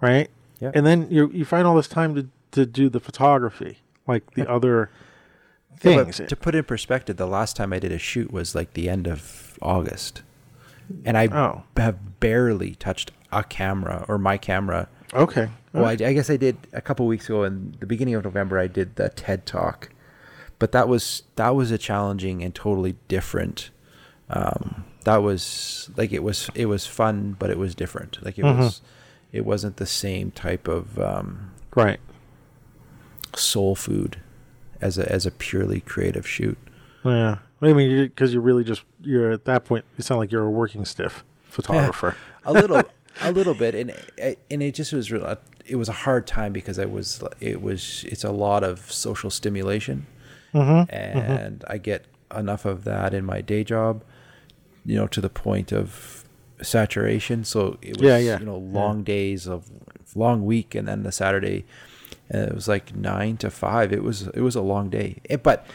right? 0.00 0.30
Yeah. 0.60 0.70
And 0.74 0.86
then 0.86 1.08
you 1.10 1.30
you 1.32 1.44
find 1.44 1.66
all 1.66 1.74
this 1.74 1.88
time 1.88 2.14
to, 2.14 2.28
to 2.52 2.66
do 2.66 2.88
the 2.88 3.00
photography, 3.00 3.78
like 4.06 4.34
the 4.34 4.48
other 4.48 4.90
things. 5.78 6.20
Yeah, 6.20 6.26
to 6.26 6.36
put 6.36 6.54
in 6.54 6.64
perspective, 6.64 7.16
the 7.16 7.26
last 7.26 7.56
time 7.56 7.72
I 7.72 7.78
did 7.78 7.92
a 7.92 7.98
shoot 7.98 8.30
was 8.30 8.54
like 8.54 8.74
the 8.74 8.88
end 8.88 9.06
of 9.06 9.58
August. 9.62 10.22
And 11.04 11.16
I 11.16 11.28
oh. 11.28 11.62
have 11.76 12.20
barely 12.20 12.74
touched 12.74 13.12
a 13.32 13.44
camera 13.44 14.04
or 14.08 14.18
my 14.18 14.36
camera. 14.36 14.88
Okay. 15.14 15.48
Well, 15.72 15.86
I, 15.86 15.92
I, 15.92 16.12
guess 16.12 16.28
I 16.28 16.36
did 16.36 16.56
a 16.72 16.80
couple 16.80 17.06
weeks 17.06 17.26
ago 17.26 17.44
in 17.44 17.76
the 17.78 17.86
beginning 17.86 18.14
of 18.14 18.24
November. 18.24 18.58
I 18.58 18.66
did 18.66 18.96
the 18.96 19.08
TED 19.08 19.46
talk, 19.46 19.90
but 20.58 20.72
that 20.72 20.88
was 20.88 21.22
that 21.36 21.54
was 21.54 21.70
a 21.70 21.78
challenging 21.78 22.42
and 22.42 22.54
totally 22.54 22.96
different. 23.06 23.70
Um, 24.28 24.84
that 25.04 25.18
was 25.18 25.90
like 25.96 26.12
it 26.12 26.22
was 26.24 26.50
it 26.54 26.66
was 26.66 26.86
fun, 26.86 27.36
but 27.38 27.50
it 27.50 27.58
was 27.58 27.74
different. 27.74 28.22
Like 28.24 28.36
it 28.38 28.44
mm-hmm. 28.44 28.60
was 28.60 28.82
it 29.32 29.44
wasn't 29.44 29.76
the 29.76 29.86
same 29.86 30.30
type 30.30 30.68
of 30.68 30.98
um, 30.98 31.52
right 31.74 32.00
soul 33.34 33.74
food 33.74 34.20
as 34.80 34.98
a 34.98 35.10
as 35.10 35.26
a 35.26 35.30
purely 35.30 35.80
creative 35.80 36.26
shoot. 36.26 36.58
Yeah, 37.04 37.38
I 37.62 37.72
mean, 37.72 38.06
because 38.06 38.32
you, 38.32 38.40
are 38.40 38.42
really 38.42 38.64
just 38.64 38.82
you're 39.02 39.30
at 39.30 39.44
that 39.44 39.64
point. 39.64 39.84
You 39.96 40.02
sound 40.02 40.18
like 40.18 40.32
you're 40.32 40.44
a 40.44 40.50
working 40.50 40.84
stiff 40.84 41.24
photographer. 41.44 42.16
Yeah, 42.44 42.50
a 42.50 42.52
little, 42.52 42.82
a 43.20 43.32
little 43.32 43.54
bit, 43.54 43.74
and 43.74 43.94
and 44.18 44.62
it 44.62 44.74
just 44.74 44.92
was 44.92 45.10
real. 45.10 45.36
It 45.66 45.76
was 45.76 45.88
a 45.88 45.92
hard 45.92 46.26
time 46.26 46.52
because 46.52 46.78
I 46.78 46.86
was 46.86 47.22
it 47.40 47.62
was 47.62 48.04
it's 48.08 48.24
a 48.24 48.32
lot 48.32 48.64
of 48.64 48.90
social 48.90 49.30
stimulation, 49.30 50.06
mm-hmm, 50.54 50.92
and 50.92 51.60
mm-hmm. 51.60 51.72
I 51.72 51.78
get 51.78 52.06
enough 52.36 52.64
of 52.64 52.84
that 52.84 53.12
in 53.12 53.24
my 53.24 53.40
day 53.40 53.64
job, 53.64 54.04
you 54.84 54.96
know, 54.96 55.06
to 55.08 55.20
the 55.20 55.30
point 55.30 55.72
of 55.72 56.24
saturation. 56.62 57.44
So 57.44 57.78
it 57.82 57.98
was, 57.98 58.06
yeah, 58.06 58.18
yeah. 58.18 58.38
you 58.38 58.46
know, 58.46 58.58
long 58.58 58.98
yeah. 58.98 59.04
days 59.04 59.46
of 59.46 59.70
long 60.14 60.44
week, 60.44 60.74
and 60.74 60.88
then 60.88 61.02
the 61.02 61.12
Saturday, 61.12 61.64
and 62.28 62.48
it 62.48 62.54
was 62.54 62.68
like 62.68 62.94
nine 62.94 63.36
to 63.38 63.50
five. 63.50 63.92
It 63.92 64.02
was 64.02 64.28
it 64.28 64.40
was 64.40 64.54
a 64.54 64.60
long 64.60 64.90
day, 64.90 65.20
it, 65.24 65.32
eh, 65.32 65.36
but 65.36 65.66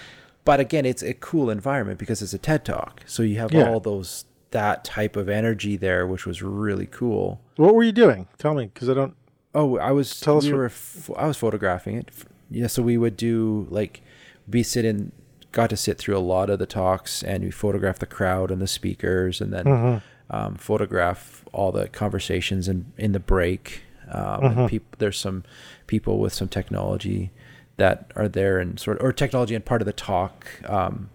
but 0.44 0.60
again, 0.60 0.86
it's 0.86 1.02
a 1.02 1.14
cool 1.14 1.50
environment 1.50 2.00
because 2.00 2.22
it's 2.22 2.34
a 2.34 2.38
TED 2.38 2.66
Talk, 2.66 3.02
so 3.06 3.24
you 3.24 3.38
have 3.40 3.52
yeah. 3.52 3.70
all 3.70 3.80
those 3.80 4.26
that 4.52 4.84
type 4.84 5.16
of 5.16 5.28
energy 5.28 5.76
there, 5.76 6.08
which 6.08 6.26
was 6.26 6.42
really 6.42 6.86
cool. 6.86 7.42
What 7.58 7.76
were 7.76 7.84
you 7.84 7.92
doing? 7.92 8.28
Tell 8.38 8.54
me, 8.54 8.66
because 8.74 8.90
I 8.90 8.94
don't. 8.94 9.16
Oh, 9.54 9.78
I 9.78 9.92
was. 9.92 10.20
Tell 10.20 10.40
we 10.40 10.54
us. 10.54 11.08
Were, 11.10 11.18
I 11.18 11.28
was 11.28 11.38
photographing 11.38 11.98
it. 11.98 12.10
Yeah, 12.50 12.68
so 12.68 12.84
we 12.84 12.98
would 12.98 13.18
do 13.18 13.68
like 13.70 14.02
be 14.48 14.62
sitting, 14.62 15.12
got 15.52 15.72
to 15.72 15.78
sit 15.78 15.98
through 15.98 16.16
a 16.16 16.20
lot 16.20 16.50
of 16.50 16.60
the 16.60 16.66
talks, 16.66 17.24
and 17.24 17.44
we 17.44 17.52
photograph 17.52 18.00
the 18.00 18.06
crowd 18.06 18.52
and 18.52 18.62
the 18.62 18.68
speakers, 18.68 19.42
and 19.42 19.54
then. 19.54 19.66
Mm-hmm 19.66 19.98
um, 20.30 20.56
photograph 20.56 21.44
all 21.54 21.72
the 21.72 21.88
conversations 21.88 22.68
in, 22.68 22.92
in 22.98 23.12
the 23.12 23.20
break. 23.20 23.84
Um, 24.10 24.42
mm-hmm. 24.42 24.66
peop- 24.68 24.98
there's 24.98 25.18
some 25.18 25.44
people 25.88 26.20
with 26.20 26.34
some 26.34 26.48
technology 26.48 27.32
that 27.78 28.12
are 28.16 28.28
there 28.28 28.60
and 28.60 28.80
sort 28.80 28.98
of, 29.00 29.06
or 29.06 29.12
technology 29.12 29.56
and 29.56 29.66
part 29.66 29.82
of 29.82 29.86
the 29.86 29.94
talk. 29.94 30.48
Um, 30.66 31.10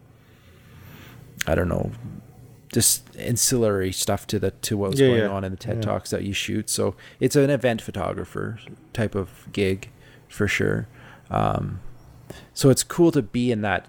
I 1.47 1.55
don't 1.55 1.69
know, 1.69 1.93
just 2.73 3.17
ancillary 3.17 3.93
stuff 3.93 4.27
to 4.29 4.39
the 4.39 4.51
to 4.51 4.77
what's 4.77 5.01
yeah, 5.01 5.09
going 5.09 5.21
yeah. 5.21 5.29
on 5.29 5.45
in 5.45 5.53
the 5.53 5.57
TED 5.57 5.77
yeah. 5.77 5.83
talks 5.83 6.11
that 6.11 6.25
you 6.25 6.33
shoot. 6.33 6.69
So 6.69 6.95
it's 7.19 7.37
an 7.37 7.51
event 7.51 7.81
photographer 7.83 8.59
type 8.93 9.15
of 9.15 9.49
gig 9.53 9.91
for 10.29 10.47
sure. 10.47 10.87
Um, 11.31 11.81
so 12.55 12.71
it's 12.71 12.85
cool 12.85 13.11
to 13.13 13.23
be 13.23 13.51
in 13.51 13.63
that 13.63 13.89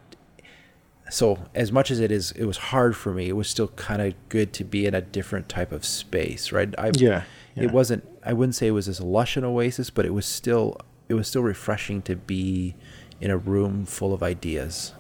so 1.12 1.38
as 1.54 1.72
much 1.72 1.92
as 1.92 2.00
it 2.00 2.12
is 2.12 2.32
it 2.32 2.46
was 2.46 2.58
hard 2.58 2.96
for 2.96 3.14
me 3.14 3.28
it 3.30 3.36
was 3.36 3.48
still 3.48 3.68
kind 3.70 4.02
of 4.02 4.14
good 4.30 4.54
to 4.54 4.64
be 4.64 4.86
in 4.86 4.94
a 4.96 5.02
different 5.02 5.48
type 5.50 5.72
of 5.72 5.86
space 5.86 6.52
right 6.52 6.74
I, 6.78 6.92
yeah, 6.96 7.24
yeah, 7.56 7.64
it 7.64 7.72
wasn't 7.72 8.08
i 8.26 8.34
wouldn't 8.34 8.56
say 8.56 8.68
it 8.68 8.72
was 8.72 8.88
as 8.88 9.00
lush 9.02 9.36
an 9.38 9.44
oasis 9.44 9.90
but 9.90 10.06
it 10.06 10.14
was 10.14 10.26
still 10.26 10.78
it 11.10 11.14
was 11.16 11.28
still 11.28 11.44
refreshing 11.44 12.02
to 12.04 12.16
be 12.16 12.76
in 13.20 13.30
a 13.30 13.38
room 13.38 13.86
full 13.86 14.14
of 14.14 14.24
ideas. 14.24 14.94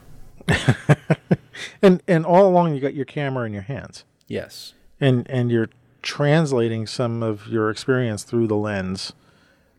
and 1.82 2.02
and 2.08 2.26
all 2.26 2.48
along 2.48 2.76
you 2.76 2.82
got 2.82 2.94
your 2.94 3.06
camera 3.06 3.46
in 3.46 3.54
your 3.54 3.64
hands. 3.64 4.06
Yes. 4.28 4.74
And 5.00 5.28
and 5.30 5.50
you're 5.52 5.70
translating 6.02 6.86
some 6.88 7.24
of 7.24 7.48
your 7.48 7.70
experience 7.70 8.24
through 8.24 8.48
the 8.48 8.56
lens. 8.56 9.14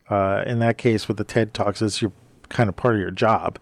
Uh, 0.09 0.43
in 0.45 0.59
that 0.59 0.77
case, 0.77 1.07
with 1.07 1.17
the 1.17 1.23
TED 1.23 1.53
Talks, 1.53 1.81
it's 1.81 2.01
your 2.01 2.11
kind 2.49 2.67
of 2.69 2.75
part 2.75 2.95
of 2.95 3.01
your 3.01 3.11
job. 3.11 3.57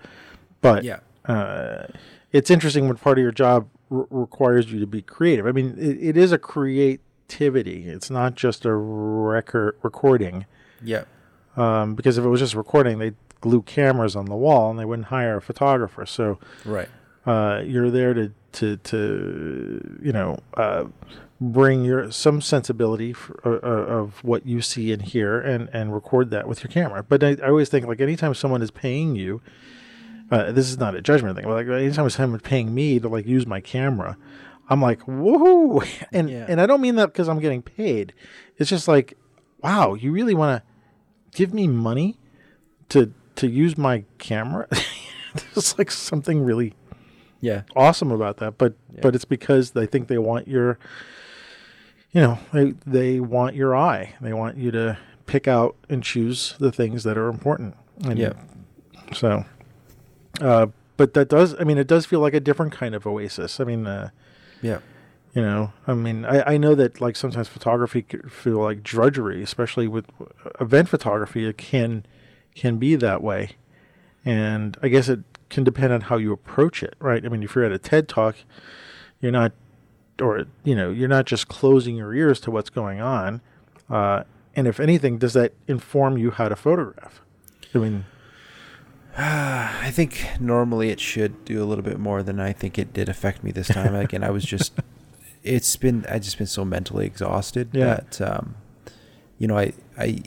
But 0.61 0.83
Yeah. 0.83 0.99
uh, 1.25 1.87
it's 2.31 2.49
interesting 2.49 2.87
when 2.87 2.97
part 2.97 3.17
of 3.17 3.21
your 3.23 3.31
job 3.31 3.67
r- 3.89 4.07
requires 4.09 4.71
you 4.71 4.79
to 4.79 4.87
be 4.87 5.01
creative. 5.01 5.45
I 5.45 5.51
mean, 5.51 5.75
it, 5.77 5.97
it 6.01 6.17
is 6.17 6.31
a 6.31 6.37
creativity. 6.37 7.87
It's 7.87 8.09
not 8.09 8.35
just 8.35 8.65
a 8.65 8.73
record 8.73 9.77
recording. 9.83 10.45
Yeah. 10.83 11.03
Um, 11.57 11.95
because 11.95 12.17
if 12.17 12.23
it 12.25 12.29
was 12.29 12.39
just 12.39 12.55
recording, 12.55 12.99
they'd 12.99 13.15
glue 13.41 13.61
cameras 13.63 14.15
on 14.15 14.25
the 14.25 14.35
wall 14.35 14.69
and 14.69 14.79
they 14.79 14.85
wouldn't 14.85 15.07
hire 15.07 15.37
a 15.37 15.41
photographer. 15.41 16.05
So 16.05 16.39
Right. 16.65 16.87
uh, 17.25 17.61
you're 17.65 17.89
there 17.91 18.13
to 18.13 18.31
to 18.53 18.75
to 18.77 19.99
you 20.03 20.11
know 20.11 20.37
uh, 20.55 20.85
bring 21.39 21.83
your 21.85 22.11
some 22.11 22.41
sensibility 22.41 23.13
for, 23.13 23.39
uh, 23.45 23.65
uh, 23.65 23.85
of 23.99 24.23
what 24.23 24.45
you 24.45 24.61
see 24.61 24.91
and 24.91 25.01
hear 25.01 25.39
and 25.39 25.69
and 25.73 25.93
record 25.93 26.29
that 26.31 26.47
with 26.47 26.63
your 26.63 26.69
camera. 26.71 27.01
But 27.03 27.23
I, 27.23 27.29
I 27.43 27.47
always 27.49 27.69
think 27.69 27.85
like 27.87 27.99
anytime 28.01 28.33
someone 28.33 28.61
is 28.61 28.71
paying 28.71 29.15
you, 29.15 29.41
uh, 30.31 30.51
this 30.51 30.69
is 30.69 30.77
not 30.79 30.95
a 30.95 31.01
judgment 31.01 31.35
thing. 31.35 31.45
But 31.45 31.53
like 31.53 31.67
anytime 31.67 32.09
someone's 32.09 32.41
paying 32.41 32.73
me 32.73 32.99
to 32.99 33.07
like 33.09 33.25
use 33.27 33.45
my 33.45 33.59
camera, 33.61 34.17
I'm 34.69 34.81
like 34.81 35.01
woohoo, 35.01 35.85
and 36.11 36.29
Yeah. 36.29 36.45
and 36.47 36.59
I 36.61 36.65
don't 36.65 36.81
mean 36.81 36.95
that 36.95 37.07
because 37.07 37.27
I'm 37.29 37.39
getting 37.39 37.61
paid. 37.61 38.13
It's 38.57 38.69
just 38.69 38.87
like 38.87 39.17
wow, 39.63 39.93
you 39.93 40.11
really 40.11 40.33
want 40.33 40.63
to 40.63 41.37
give 41.37 41.53
me 41.53 41.67
money 41.67 42.17
to 42.89 43.13
to 43.35 43.47
use 43.47 43.77
my 43.77 44.03
camera. 44.17 44.67
There's 45.53 45.77
like 45.77 45.91
something 45.91 46.41
really 46.43 46.73
Yeah. 47.41 47.61
awesome 47.75 48.11
about 48.11 48.37
that, 48.37 48.57
but 48.57 48.73
Yeah. 48.93 49.01
but 49.03 49.15
it's 49.15 49.25
because 49.25 49.71
they 49.71 49.85
think 49.85 50.07
they 50.07 50.17
want 50.17 50.47
your, 50.47 50.79
you 52.11 52.21
know, 52.21 52.39
they 52.53 52.73
they 52.85 53.19
want 53.19 53.55
your 53.55 53.75
eye. 53.75 54.15
They 54.21 54.33
want 54.33 54.57
you 54.57 54.71
to 54.71 54.97
pick 55.25 55.47
out 55.47 55.75
and 55.89 56.03
choose 56.03 56.55
the 56.59 56.71
things 56.71 57.03
that 57.03 57.17
are 57.17 57.29
important. 57.29 57.75
And 58.03 58.17
Yeah. 58.19 58.33
So, 59.13 59.45
uh, 60.41 60.67
but 60.97 61.13
that 61.13 61.29
does. 61.29 61.55
I 61.59 61.63
mean, 61.63 61.77
it 61.77 61.87
does 61.87 62.05
feel 62.05 62.19
like 62.19 62.33
a 62.33 62.39
different 62.39 62.71
kind 62.73 62.93
of 62.95 63.07
oasis. 63.07 63.59
I 63.59 63.63
mean, 63.63 63.87
uh, 63.87 64.09
Yeah. 64.61 64.79
you 65.33 65.41
know, 65.41 65.71
I 65.87 65.93
mean, 65.93 66.25
I, 66.25 66.53
I 66.53 66.57
know 66.57 66.75
that 66.75 66.99
like 66.99 67.15
sometimes 67.15 67.47
photography 67.47 68.01
can 68.01 68.29
feel 68.29 68.57
like 68.59 68.83
drudgery, 68.83 69.41
especially 69.41 69.87
with 69.87 70.05
event 70.59 70.89
photography. 70.89 71.45
It 71.47 71.57
can 71.57 72.05
can 72.55 72.77
be 72.77 72.95
that 72.95 73.23
way, 73.23 73.51
and 74.25 74.77
I 74.83 74.89
guess 74.89 75.07
it 75.09 75.19
can 75.49 75.63
depend 75.63 75.93
on 75.93 76.01
how 76.01 76.17
you 76.17 76.31
approach 76.33 76.83
it, 76.83 76.95
right? 76.99 77.25
I 77.25 77.29
mean, 77.29 77.43
if 77.43 77.55
you're 77.55 77.63
at 77.65 77.71
a 77.71 77.77
TED 77.79 78.07
talk, 78.07 78.35
you're 79.21 79.31
not, 79.31 79.51
or 80.21 80.45
you 80.63 80.75
know, 80.75 80.91
you're 80.91 81.09
not 81.09 81.25
just 81.25 81.47
closing 81.47 81.95
your 81.95 82.13
ears 82.13 82.39
to 82.41 82.51
what's 82.51 82.69
going 82.69 83.01
on. 83.01 83.41
Uh, 83.89 84.23
and 84.55 84.67
if 84.67 84.79
anything, 84.79 85.17
does 85.17 85.33
that 85.33 85.53
inform 85.67 86.17
you 86.17 86.31
how 86.31 86.47
to 86.49 86.55
photograph? 86.55 87.21
I 87.73 87.77
mean, 87.79 88.05
I 89.17 89.89
think 89.91 90.25
normally 90.39 90.89
it 90.89 90.99
should 90.99 91.43
do 91.45 91.61
a 91.61 91.65
little 91.65 91.83
bit 91.83 91.99
more 91.99 92.23
than 92.23 92.39
I 92.39 92.53
think 92.53 92.79
it 92.79 92.93
did 92.93 93.09
affect 93.09 93.43
me 93.43 93.51
this 93.51 93.67
time. 93.67 93.93
Again, 93.95 94.23
I 94.23 94.29
was 94.29 94.43
just, 94.45 94.73
it's 95.43 95.75
been, 95.75 96.05
I 96.09 96.19
just 96.19 96.37
been 96.37 96.47
so 96.47 96.63
mentally 96.65 97.05
exhausted 97.05 97.69
Yeah. 97.73 97.85
that, 97.95 98.21
um, 98.21 98.55
you 99.37 99.47
know, 99.47 99.57
I, 99.57 99.73
I, 99.97 100.21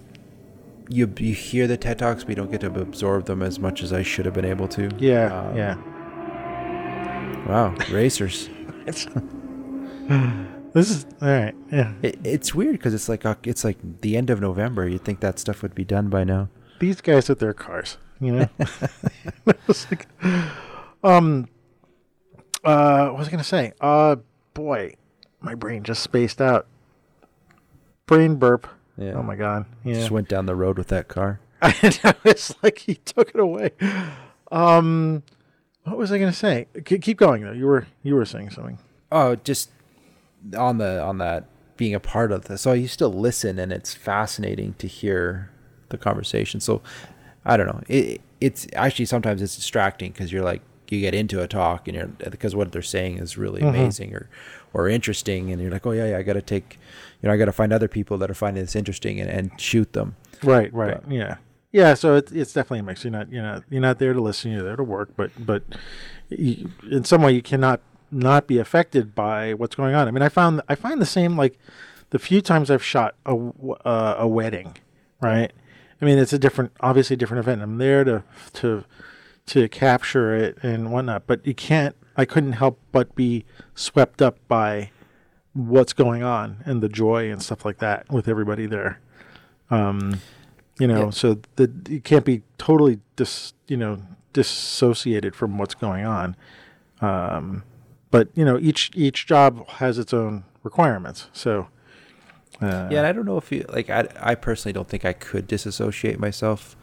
you, 0.90 1.12
you 1.18 1.32
hear 1.34 1.66
the 1.66 1.76
TED 1.78 1.98
Talks, 1.98 2.24
but 2.24 2.30
you 2.30 2.36
don't 2.36 2.50
get 2.50 2.60
to 2.60 2.66
absorb 2.80 3.24
them 3.24 3.40
as 3.42 3.58
much 3.58 3.82
as 3.82 3.92
I 3.92 4.02
should 4.02 4.26
have 4.26 4.34
been 4.34 4.44
able 4.44 4.68
to. 4.68 4.90
yeah, 4.98 5.32
Um, 5.48 5.56
yeah. 5.56 5.76
Wow, 7.48 7.74
racers. 7.90 8.48
This 10.74 10.90
is 10.90 11.06
all 11.22 11.28
right. 11.28 11.54
Yeah, 11.70 11.92
It, 12.02 12.18
it's 12.24 12.52
weird 12.54 12.72
because 12.72 12.94
it's 12.94 13.08
like 13.08 13.24
uh, 13.24 13.36
it's 13.44 13.62
like 13.62 13.78
the 14.00 14.16
end 14.16 14.28
of 14.28 14.40
November. 14.40 14.88
You'd 14.88 15.04
think 15.04 15.20
that 15.20 15.38
stuff 15.38 15.62
would 15.62 15.72
be 15.74 15.84
done 15.84 16.08
by 16.08 16.24
now. 16.24 16.48
these 16.80 17.00
guys 17.00 17.28
with 17.28 17.38
their 17.38 17.54
cars, 17.54 17.96
you 18.20 18.32
know. 18.32 18.48
Like, 19.90 20.06
um, 21.02 21.48
uh, 22.64 23.08
what 23.08 23.18
was 23.18 23.28
I 23.28 23.30
gonna 23.30 23.44
say? 23.44 23.72
Uh, 23.80 24.16
boy, 24.54 24.94
my 25.40 25.54
brain 25.54 25.82
just 25.82 26.02
spaced 26.02 26.40
out. 26.40 26.66
Brain 28.06 28.36
burp. 28.36 28.66
Yeah. 28.96 29.14
Oh 29.14 29.22
my 29.22 29.36
god. 29.36 29.66
Yeah. 29.84 29.94
Just 29.94 30.10
went 30.10 30.28
down 30.28 30.46
the 30.46 30.54
road 30.54 30.78
with 30.78 30.88
that 30.88 31.08
car. 31.08 31.40
I 31.62 31.74
know, 32.04 32.12
it's 32.24 32.54
like 32.62 32.78
he 32.78 32.94
took 32.96 33.30
it 33.30 33.40
away. 33.40 33.72
Um, 34.52 35.22
what 35.84 35.96
was 35.96 36.12
I 36.12 36.18
gonna 36.18 36.32
say? 36.32 36.68
K- 36.84 36.98
keep 36.98 37.18
going 37.18 37.42
though. 37.42 37.52
You 37.52 37.66
were 37.66 37.86
you 38.02 38.14
were 38.14 38.24
saying 38.24 38.50
something. 38.50 38.78
Oh, 39.10 39.36
just 39.36 39.70
on 40.56 40.78
the 40.78 41.02
on 41.02 41.18
that 41.18 41.46
being 41.76 41.94
a 41.94 42.00
part 42.00 42.32
of 42.32 42.44
this. 42.44 42.62
So 42.62 42.72
you 42.72 42.88
still 42.88 43.12
listen, 43.12 43.58
and 43.58 43.72
it's 43.72 43.94
fascinating 43.94 44.74
to 44.74 44.86
hear 44.86 45.50
the 45.88 45.98
conversation. 45.98 46.60
So 46.60 46.82
I 47.44 47.56
don't 47.56 47.66
know. 47.66 47.82
It 47.88 48.20
it's 48.40 48.66
actually 48.74 49.06
sometimes 49.06 49.40
it's 49.42 49.56
distracting 49.56 50.12
because 50.12 50.32
you're 50.32 50.44
like 50.44 50.62
you 50.90 51.00
get 51.00 51.14
into 51.14 51.40
a 51.42 51.48
talk 51.48 51.88
and 51.88 51.96
you're 51.96 52.06
because 52.30 52.54
what 52.54 52.70
they're 52.72 52.82
saying 52.82 53.18
is 53.18 53.36
really 53.38 53.62
Mhm. 53.62 53.68
amazing 53.70 54.14
or 54.14 54.28
or 54.72 54.88
interesting, 54.88 55.50
and 55.52 55.60
you're 55.62 55.70
like, 55.70 55.86
oh 55.86 55.92
yeah, 55.92 56.08
yeah, 56.10 56.18
I 56.18 56.22
got 56.22 56.32
to 56.32 56.42
take, 56.42 56.78
you 57.22 57.28
know, 57.28 57.32
I 57.32 57.36
got 57.36 57.44
to 57.44 57.52
find 57.52 57.72
other 57.72 57.86
people 57.88 58.18
that 58.18 58.28
are 58.30 58.34
finding 58.34 58.62
this 58.64 58.74
interesting 58.74 59.20
and, 59.20 59.30
and 59.30 59.60
shoot 59.60 59.92
them. 59.92 60.16
Right, 60.42 60.72
right. 60.74 61.00
But- 61.02 61.12
yeah. 61.12 61.36
Yeah, 61.70 61.94
so 61.94 62.14
it's 62.16 62.30
it's 62.32 62.52
definitely 62.52 62.80
a 62.80 62.82
mix. 62.84 63.02
You're 63.04 63.10
not 63.12 63.30
you're 63.32 63.42
not 63.42 63.64
you're 63.70 63.80
not 63.80 63.98
there 63.98 64.12
to 64.12 64.20
listen. 64.20 64.52
You're 64.52 64.62
there 64.62 64.76
to 64.76 64.84
work, 64.84 65.10
but 65.16 65.30
but 65.38 65.62
you, 66.28 66.70
in 66.90 67.04
some 67.04 67.22
way 67.22 67.32
you 67.32 67.42
cannot 67.42 67.80
not 68.10 68.46
be 68.46 68.58
affected 68.58 69.14
by 69.14 69.54
what's 69.54 69.74
going 69.74 69.92
on. 69.94 70.06
I 70.06 70.12
mean, 70.12 70.22
I 70.22 70.28
found 70.28 70.60
I 70.68 70.76
find 70.76 71.00
the 71.00 71.06
same 71.06 71.36
like 71.36 71.58
the 72.10 72.18
few 72.20 72.40
times 72.40 72.70
I've 72.70 72.82
shot 72.84 73.16
a 73.26 73.34
uh, 73.84 74.14
a 74.18 74.28
wedding, 74.28 74.76
right? 75.20 75.52
I 76.00 76.04
mean, 76.04 76.18
it's 76.18 76.32
a 76.32 76.38
different, 76.38 76.72
obviously 76.80 77.16
different 77.16 77.40
event. 77.40 77.62
I'm 77.62 77.78
there 77.78 78.04
to 78.04 78.22
to 78.54 78.84
to 79.46 79.68
capture 79.68 80.34
it 80.34 80.58
and 80.62 80.90
whatnot, 80.92 81.26
but 81.26 81.46
you 81.46 81.54
can't. 81.54 81.94
I 82.16 82.24
couldn't 82.24 82.52
help 82.52 82.78
but 82.92 83.14
be 83.14 83.44
swept 83.74 84.22
up 84.22 84.38
by 84.48 84.90
what's 85.52 85.92
going 85.92 86.22
on 86.22 86.58
and 86.64 86.82
the 86.82 86.88
joy 86.88 87.30
and 87.30 87.42
stuff 87.42 87.64
like 87.64 87.78
that 87.78 88.10
with 88.10 88.28
everybody 88.28 88.66
there. 88.66 89.00
Um, 89.70 90.20
you 90.78 90.86
know, 90.86 91.04
Yeah. 91.04 91.10
so 91.10 91.40
the 91.56 91.70
you 91.88 92.00
can't 92.00 92.24
be 92.24 92.42
totally 92.58 93.00
dis, 93.16 93.52
you 93.68 93.76
know, 93.76 93.98
dissociated 94.32 95.34
from 95.34 95.58
what's 95.58 95.74
going 95.74 96.04
on. 96.04 96.36
Um, 97.00 97.62
but 98.10 98.28
you 98.34 98.44
know, 98.44 98.58
each 98.58 98.90
each 98.94 99.26
job 99.26 99.66
has 99.68 99.98
its 99.98 100.12
own 100.14 100.44
requirements. 100.62 101.28
So 101.32 101.68
uh, 102.60 102.88
yeah, 102.90 102.98
and 102.98 103.06
I 103.06 103.12
don't 103.12 103.26
know 103.26 103.38
if 103.38 103.50
you 103.50 103.64
like. 103.68 103.90
I 103.90 104.08
I 104.20 104.34
personally 104.34 104.72
don't 104.72 104.88
think 104.88 105.04
I 105.04 105.12
could 105.12 105.46
disassociate 105.46 106.18
myself. 106.18 106.76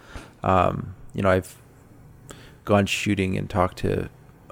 Um, 0.43 0.95
you 1.13 1.21
know, 1.21 1.29
I've 1.29 1.55
gone 2.65 2.85
shooting 2.85 3.37
and 3.37 3.49
talked 3.49 3.77
to 3.79 4.09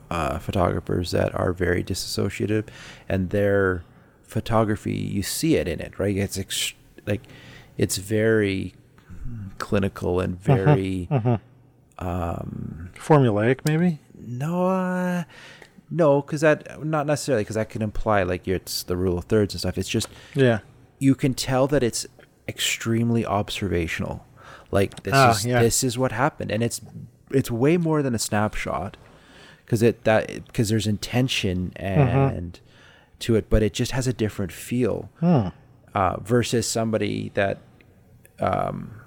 uh, 0.09 0.39
photographers 0.39 1.11
that 1.11 1.33
are 1.35 1.53
very 1.53 1.83
disassociative, 1.83 2.67
and 3.07 3.29
their 3.29 3.83
photography, 4.23 4.93
you 4.93 5.23
see 5.23 5.55
it 5.55 5.67
in 5.67 5.79
it, 5.79 5.97
right? 5.99 6.15
It's 6.15 6.37
ex- 6.37 6.73
like 7.05 7.23
it's 7.77 7.97
very 7.97 8.73
clinical 9.57 10.19
and 10.19 10.39
very 10.39 11.07
mhm. 11.11 11.39
um, 11.97 12.89
formulaic, 12.95 13.59
maybe. 13.65 13.99
no, 14.15 14.67
uh, 14.67 15.23
no, 15.89 16.21
because 16.21 16.41
that 16.41 16.85
not 16.85 17.07
necessarily 17.07 17.43
because 17.43 17.55
that 17.55 17.69
can 17.69 17.81
imply 17.81 18.23
like 18.23 18.47
it's 18.47 18.83
the 18.83 18.95
rule 18.95 19.17
of 19.17 19.25
thirds 19.25 19.53
and 19.53 19.59
stuff. 19.59 19.77
It's 19.77 19.89
just 19.89 20.07
Yeah, 20.35 20.59
you 20.99 21.15
can 21.15 21.33
tell 21.33 21.65
that 21.67 21.81
it's 21.83 22.05
extremely 22.47 23.25
observational. 23.25 24.25
Like 24.71 25.03
this 25.03 25.13
Ah, 25.15 25.31
is 25.31 25.45
yeah. 25.45 25.61
this 25.61 25.83
is 25.83 25.97
what 25.97 26.11
happened, 26.11 26.51
and 26.51 26.61
it's 26.61 26.79
it's 27.31 27.49
way 27.49 27.77
more 27.77 28.01
than 28.03 28.13
a 28.15 28.19
snapshot 28.19 28.97
because 29.65 29.81
it 29.81 30.03
that 30.03 30.45
because 30.47 30.69
there's 30.69 30.87
intention 30.87 31.73
Mm-hmm. 31.79 32.37
and 32.37 32.59
to 33.19 33.35
it, 33.35 33.49
but 33.49 33.61
it 33.63 33.73
just 33.73 33.91
has 33.91 34.07
a 34.07 34.13
different 34.13 34.51
feel 34.51 35.09
Hmm. 35.19 35.47
uh, 35.93 36.17
versus 36.21 36.65
somebody 36.67 37.31
that, 37.33 37.57
um, 38.39 38.98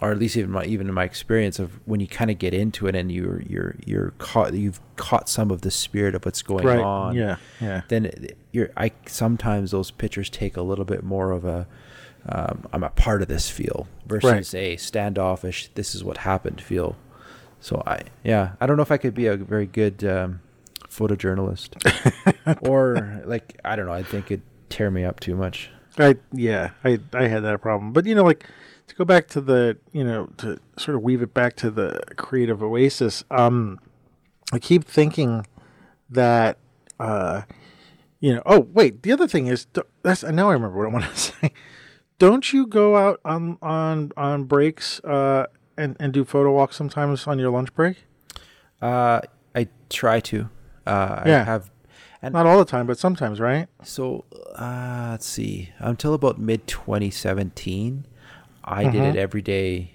or 0.00 0.12
at 0.12 0.18
least 0.18 0.36
even 0.36 0.50
my 0.50 0.64
even 0.64 0.88
in 0.88 0.94
my 0.94 1.04
experience 1.04 1.58
of 1.58 1.80
when 1.86 2.00
you 2.00 2.06
kind 2.06 2.30
of 2.30 2.38
get 2.38 2.54
into 2.54 2.86
it 2.86 2.94
and 2.94 3.10
you're 3.10 3.42
you're 3.42 3.74
you're 3.84 4.10
caught 4.18 4.54
you've 4.54 4.80
caught 4.96 5.28
some 5.28 5.50
of 5.50 5.62
the 5.62 5.70
spirit 5.70 6.14
of 6.14 6.24
what's 6.24 6.42
going 6.42 6.64
right. 6.64 6.80
on 6.80 7.14
Yeah, 7.14 7.36
yeah. 7.60 7.82
then 7.88 8.28
you're 8.52 8.70
I 8.76 8.92
sometimes 9.06 9.70
those 9.70 9.90
pictures 9.90 10.30
take 10.30 10.56
a 10.56 10.62
little 10.62 10.84
bit 10.84 11.02
more 11.02 11.32
of 11.32 11.44
a 11.44 11.66
um, 12.28 12.66
I'm 12.72 12.82
a 12.82 12.90
part 12.90 13.22
of 13.22 13.28
this 13.28 13.48
feel 13.48 13.88
versus 14.06 14.54
a 14.54 14.76
standoffish 14.76 15.70
this 15.74 15.94
is 15.94 16.04
what 16.04 16.18
happened 16.18 16.60
feel. 16.60 16.96
So 17.60 17.82
I 17.86 18.02
yeah 18.22 18.52
I 18.60 18.66
don't 18.66 18.76
know 18.76 18.82
if 18.82 18.92
I 18.92 18.98
could 18.98 19.14
be 19.14 19.26
a 19.26 19.36
very 19.36 19.66
good 19.66 20.04
um, 20.04 20.40
photojournalist 20.88 22.58
or 22.68 23.22
like 23.24 23.58
I 23.64 23.74
don't 23.74 23.86
know 23.86 23.92
I 23.92 24.04
think 24.04 24.30
it'd 24.30 24.42
tear 24.68 24.90
me 24.90 25.04
up 25.04 25.18
too 25.18 25.34
much. 25.34 25.70
I 25.98 26.14
yeah, 26.32 26.70
I 26.84 27.00
I 27.12 27.26
had 27.26 27.42
that 27.42 27.60
problem. 27.60 27.92
But 27.92 28.06
you 28.06 28.14
know, 28.14 28.22
like 28.22 28.44
to 28.88 28.94
go 28.94 29.04
back 29.04 29.28
to 29.28 29.40
the 29.40 29.78
you 29.92 30.02
know 30.04 30.28
to 30.38 30.58
sort 30.76 30.96
of 30.96 31.02
weave 31.02 31.22
it 31.22 31.32
back 31.32 31.56
to 31.56 31.70
the 31.70 32.00
creative 32.16 32.62
oasis. 32.62 33.24
Um, 33.30 33.78
I 34.52 34.58
keep 34.58 34.84
thinking 34.84 35.46
that 36.10 36.58
uh, 36.98 37.42
you 38.20 38.34
know. 38.34 38.42
Oh 38.46 38.60
wait, 38.72 39.02
the 39.02 39.12
other 39.12 39.28
thing 39.28 39.46
is 39.46 39.66
that's 40.02 40.22
now 40.24 40.50
I 40.50 40.54
remember 40.54 40.76
what 40.78 40.86
I 40.88 40.92
want 40.92 41.04
to 41.04 41.16
say. 41.18 41.52
Don't 42.18 42.52
you 42.52 42.66
go 42.66 42.96
out 42.96 43.20
on 43.24 43.58
on 43.62 44.10
on 44.16 44.44
breaks 44.44 44.98
uh, 45.04 45.46
and 45.76 45.96
and 46.00 46.12
do 46.12 46.24
photo 46.24 46.52
walks 46.52 46.76
sometimes 46.76 47.26
on 47.26 47.38
your 47.38 47.50
lunch 47.50 47.72
break? 47.74 48.04
Uh, 48.82 49.20
I 49.54 49.68
try 49.90 50.20
to. 50.20 50.48
Uh, 50.86 51.22
Yeah. 51.26 51.40
I 51.42 51.44
have. 51.44 51.70
And 52.20 52.32
Not 52.34 52.46
all 52.46 52.58
the 52.58 52.64
time, 52.64 52.88
but 52.88 52.98
sometimes, 52.98 53.38
right? 53.38 53.68
so 53.84 54.24
uh, 54.56 55.08
let's 55.12 55.24
see. 55.26 55.70
Until 55.78 56.14
about 56.14 56.36
mid 56.36 56.66
2017, 56.66 58.06
I 58.68 58.84
did 58.84 59.02
Mhm. 59.02 59.10
it 59.10 59.16
every 59.16 59.42
day. 59.42 59.92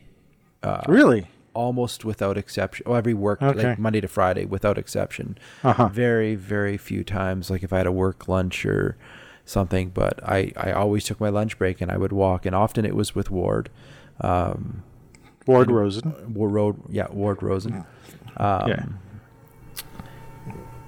Uh, 0.63 0.81
Really? 0.87 1.27
almost 1.53 2.03
without 2.03 2.37
exception. 2.37 2.83
Oh, 2.87 2.93
every 2.95 3.13
work 3.13 3.41
Okay. 3.41 3.69
like 3.69 3.79
Monday 3.79 4.01
to 4.01 4.07
Friday 4.07 4.45
without 4.45 4.77
exception. 4.77 5.37
Uh 5.63 5.73
huh. 5.73 5.87
Very 5.89 6.33
very 6.35 6.77
few 6.77 7.03
times 7.03 7.49
like 7.51 7.61
if 7.63 7.71
I 7.71 7.77
had 7.77 7.85
a 7.87 7.91
work 7.91 8.27
lunch 8.27 8.65
or 8.65 8.97
something, 9.45 9.89
but 9.93 10.19
I 10.27 10.51
I 10.57 10.71
always 10.71 11.03
took 11.03 11.19
my 11.19 11.29
lunch 11.29 11.57
break 11.59 11.79
and 11.81 11.91
I 11.91 11.97
would 11.97 12.11
walk 12.13 12.45
and 12.47 12.55
often 12.55 12.85
it 12.85 12.95
was 12.95 13.13
with 13.13 13.29
Ward. 13.29 13.69
Um 14.21 14.81
Ward 15.45 15.67
and- 15.67 15.77
Rosen. 15.77 16.33
Ward 16.33 16.51
Road 16.53 16.75
yeah, 16.89 17.07
Ward 17.11 17.43
Rosen. 17.43 17.83
Um 18.37 18.67
Yeah. 18.69 18.85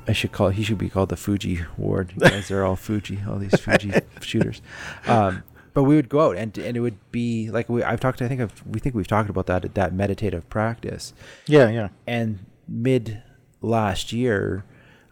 I 0.07 0.13
should 0.13 0.31
call 0.31 0.49
he 0.49 0.63
should 0.63 0.77
be 0.77 0.89
called 0.89 1.09
the 1.09 1.17
Fuji 1.17 1.63
Ward. 1.77 2.13
You 2.15 2.21
guys 2.29 2.49
are 2.51 2.63
all 2.63 2.75
Fuji, 2.75 3.19
all 3.27 3.37
these 3.37 3.59
Fuji 3.59 3.91
shooters. 4.21 4.61
Um 5.07 5.43
but 5.75 5.83
we 5.83 5.95
would 5.95 6.09
go 6.09 6.21
out 6.31 6.35
and 6.37 6.57
and 6.57 6.75
it 6.75 6.79
would 6.79 6.97
be 7.11 7.51
like 7.51 7.69
we 7.69 7.83
I've 7.83 7.99
talked 7.99 8.21
I 8.23 8.27
think 8.27 8.41
I've, 8.41 8.63
we 8.65 8.79
think 8.79 8.95
we've 8.95 9.07
talked 9.07 9.29
about 9.29 9.45
that 9.45 9.75
that 9.75 9.93
meditative 9.93 10.49
practice 10.49 11.13
Yeah, 11.45 11.69
yeah. 11.69 11.89
and 12.07 12.39
mid 12.67 13.21
last 13.61 14.11
year, 14.11 14.63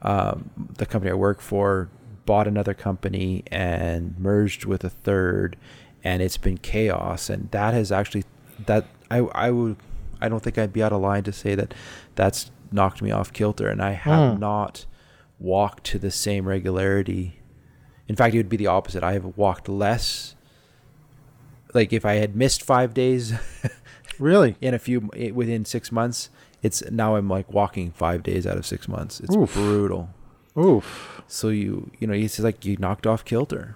um, 0.01 0.49
the 0.77 0.85
company 0.87 1.11
I 1.11 1.15
work 1.15 1.39
for 1.41 1.89
bought 2.25 2.47
another 2.47 2.73
company 2.73 3.43
and 3.51 4.17
merged 4.17 4.63
with 4.65 4.83
a 4.83 4.89
third, 4.89 5.57
and 6.03 6.21
it's 6.21 6.37
been 6.37 6.57
chaos. 6.57 7.29
And 7.29 7.51
that 7.51 7.73
has 7.73 7.91
actually 7.91 8.23
that 8.65 8.85
I 9.11 9.17
I 9.19 9.51
would 9.51 9.75
I 10.21 10.29
don't 10.29 10.41
think 10.41 10.57
I'd 10.57 10.71
be 10.73 10.81
out 10.81 10.93
of 10.93 11.01
line 11.01 11.23
to 11.23 11.33
say 11.33 11.53
that 11.55 11.73
that's 12.15 12.49
knocked 12.71 13.01
me 13.01 13.11
off 13.11 13.33
kilter, 13.33 13.67
and 13.67 13.81
I 13.81 13.91
have 13.91 14.33
Hmm. 14.35 14.39
not 14.39 14.85
walked 15.39 15.83
to 15.91 15.99
the 15.99 16.11
same 16.11 16.47
regularity. 16.47 17.39
In 18.07 18.15
fact, 18.15 18.33
it 18.33 18.37
would 18.37 18.49
be 18.49 18.57
the 18.57 18.67
opposite. 18.67 19.03
I 19.03 19.13
have 19.13 19.37
walked 19.37 19.67
less. 19.67 20.35
Like 21.73 21.91
if 21.93 22.05
I 22.05 22.15
had 22.15 22.35
missed 22.35 22.63
five 22.63 22.93
days 22.93 23.33
Really? 24.19 24.55
in 24.61 24.73
a 24.73 24.79
few 24.79 25.09
within 25.33 25.65
six 25.65 25.91
months 25.91 26.29
it's 26.61 26.81
now 26.89 27.15
i'm 27.17 27.27
like 27.27 27.51
walking 27.51 27.91
five 27.91 28.23
days 28.23 28.47
out 28.47 28.57
of 28.57 28.65
six 28.65 28.87
months 28.87 29.19
it's 29.19 29.35
Oof. 29.35 29.53
brutal 29.53 30.09
Oof. 30.57 31.21
so 31.27 31.49
you 31.49 31.91
you 31.99 32.07
know 32.07 32.13
it's 32.13 32.39
like 32.39 32.63
you 32.63 32.77
knocked 32.77 33.05
off 33.05 33.25
kilter 33.25 33.75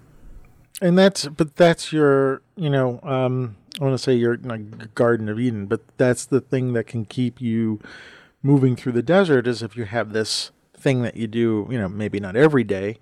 And 0.81 0.97
that's 0.97 1.27
but 1.27 1.55
that's 1.57 1.91
your 1.91 2.41
you 2.55 2.69
know 2.69 2.99
um 3.03 3.57
I 3.79 3.83
want 3.83 3.93
to 3.93 3.97
say 4.01 4.15
your 4.15 4.37
like, 4.37 4.95
Garden 4.95 5.29
of 5.29 5.39
Eden, 5.39 5.67
but 5.67 5.81
that's 5.97 6.25
the 6.25 6.41
thing 6.41 6.73
that 6.73 6.87
can 6.87 7.05
keep 7.05 7.39
you 7.39 7.79
moving 8.41 8.75
through 8.75 8.93
the 8.93 9.03
desert 9.03 9.45
is 9.45 9.61
if 9.61 9.75
you 9.77 9.85
have 9.85 10.13
this 10.13 10.49
thing 10.75 11.03
that 11.03 11.15
you 11.15 11.27
do, 11.27 11.67
you 11.69 11.77
know, 11.77 11.87
maybe 11.87 12.19
not 12.19 12.35
every 12.35 12.63
day, 12.63 12.97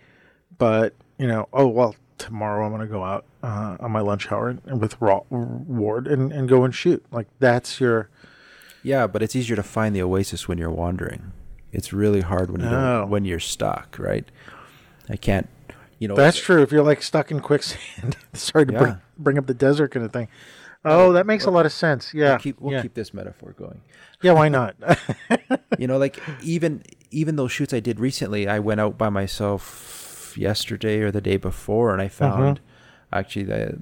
but 0.58 0.94
you 1.18 1.28
know, 1.28 1.48
oh 1.54 1.68
well, 1.68 1.96
tomorrow 2.18 2.66
I'm 2.66 2.72
going 2.72 2.82
to 2.82 2.92
go 2.92 3.04
out 3.04 3.26
uh, 3.44 3.78
on 3.80 3.92
my 3.92 4.00
lunch 4.02 4.32
hour 4.32 4.50
and, 4.66 4.80
with 4.82 5.00
Raw, 5.02 5.22
Ward 5.30 6.08
and, 6.08 6.32
and 6.32 6.48
go 6.48 6.64
and 6.64 6.74
shoot. 6.74 7.06
Like 7.12 7.28
that's 7.40 7.80
your 7.80 8.10
yeah 8.84 9.08
but 9.08 9.24
it's 9.24 9.36
easier 9.36 9.56
to 9.56 9.64
find 9.64 9.96
the 9.96 10.02
oasis 10.02 10.48
when 10.48 10.58
you're 10.60 10.70
wandering 10.70 11.32
it's 11.72 11.92
really 11.92 12.22
hard 12.22 12.52
when 12.52 12.62
you 12.62 12.68
Oh. 12.68 13.02
don't, 13.02 13.10
when 13.10 13.26
you're 13.26 13.40
stuck 13.40 13.98
right 13.98 14.24
i 15.10 15.16
can't 15.16 15.50
you 15.98 16.08
know 16.10 16.16
That's 16.16 16.40
true. 16.40 16.62
If 16.62 16.72
you're 16.74 16.84
like 16.84 17.02
stuck 17.02 17.32
in 17.32 17.40
quicksand, 17.40 18.18
sorry 18.34 18.66
to 18.66 18.74
bring 18.74 18.92
Yeah. 18.92 18.98
bring 19.18 19.38
up 19.38 19.48
the 19.48 19.54
desert 19.54 19.92
kind 19.92 20.06
of 20.06 20.12
thing. 20.12 20.28
Oh, 20.84 21.14
that 21.14 21.26
makes 21.26 21.46
a 21.46 21.52
lot 21.52 21.66
of 21.66 21.72
sense. 21.72 22.14
Yeah, 22.14 22.32
we'll 22.32 22.40
keep 22.40 22.60
we'll 22.60 22.74
yeah. 22.74 22.82
keep 22.82 22.94
this 22.96 23.14
metaphor 23.14 23.54
going 23.58 23.80
yeah. 24.22 24.34
Why 24.34 24.50
not? 24.50 24.76
you 25.80 25.88
know 25.88 25.98
like 25.98 26.22
even 26.44 26.84
even 27.12 27.38
those 27.38 27.52
shoots 27.52 27.74
i 27.74 27.80
did 27.80 28.00
recently 28.00 28.48
i 28.48 28.60
went 28.60 28.82
out 28.82 28.98
by 28.98 29.10
myself 29.10 29.95
yesterday 30.38 31.00
or 31.00 31.12
the 31.12 31.22
day 31.22 31.38
before 31.38 31.92
and 31.94 32.02
i 32.02 32.08
found 32.08 32.60
actually 33.14 33.44
the 33.44 33.78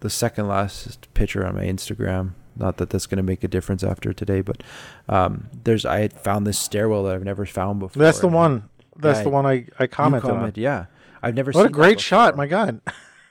the 0.00 0.10
second 0.10 0.46
last 0.48 1.12
picture 1.14 1.44
on 1.46 1.54
my 1.56 1.64
instagram 1.64 2.32
not 2.56 2.76
that 2.78 2.90
that's 2.90 3.06
going 3.06 3.16
to 3.16 3.22
make 3.22 3.42
a 3.44 3.48
difference 3.48 3.82
after 3.84 4.12
today 4.12 4.40
but 4.40 4.62
um 5.08 5.48
there's 5.64 5.84
i 5.84 6.00
had 6.00 6.12
found 6.12 6.46
this 6.46 6.58
stairwell 6.58 7.04
that 7.04 7.14
i've 7.14 7.24
never 7.24 7.46
found 7.46 7.78
before 7.80 8.00
That's 8.02 8.20
the 8.20 8.28
one. 8.28 8.68
That's 8.96 9.20
the 9.20 9.28
one 9.30 9.46
I 9.46 9.66
I 9.78 9.86
commented 9.86 10.28
comment- 10.30 10.56
yeah 10.56 10.86
i've 11.22 11.34
never 11.34 11.50
on. 11.50 11.54
seen 11.54 11.62
What 11.62 11.70
a 11.70 11.72
great 11.72 12.00
shot! 12.00 12.36
My 12.36 12.46
God. 12.46 12.80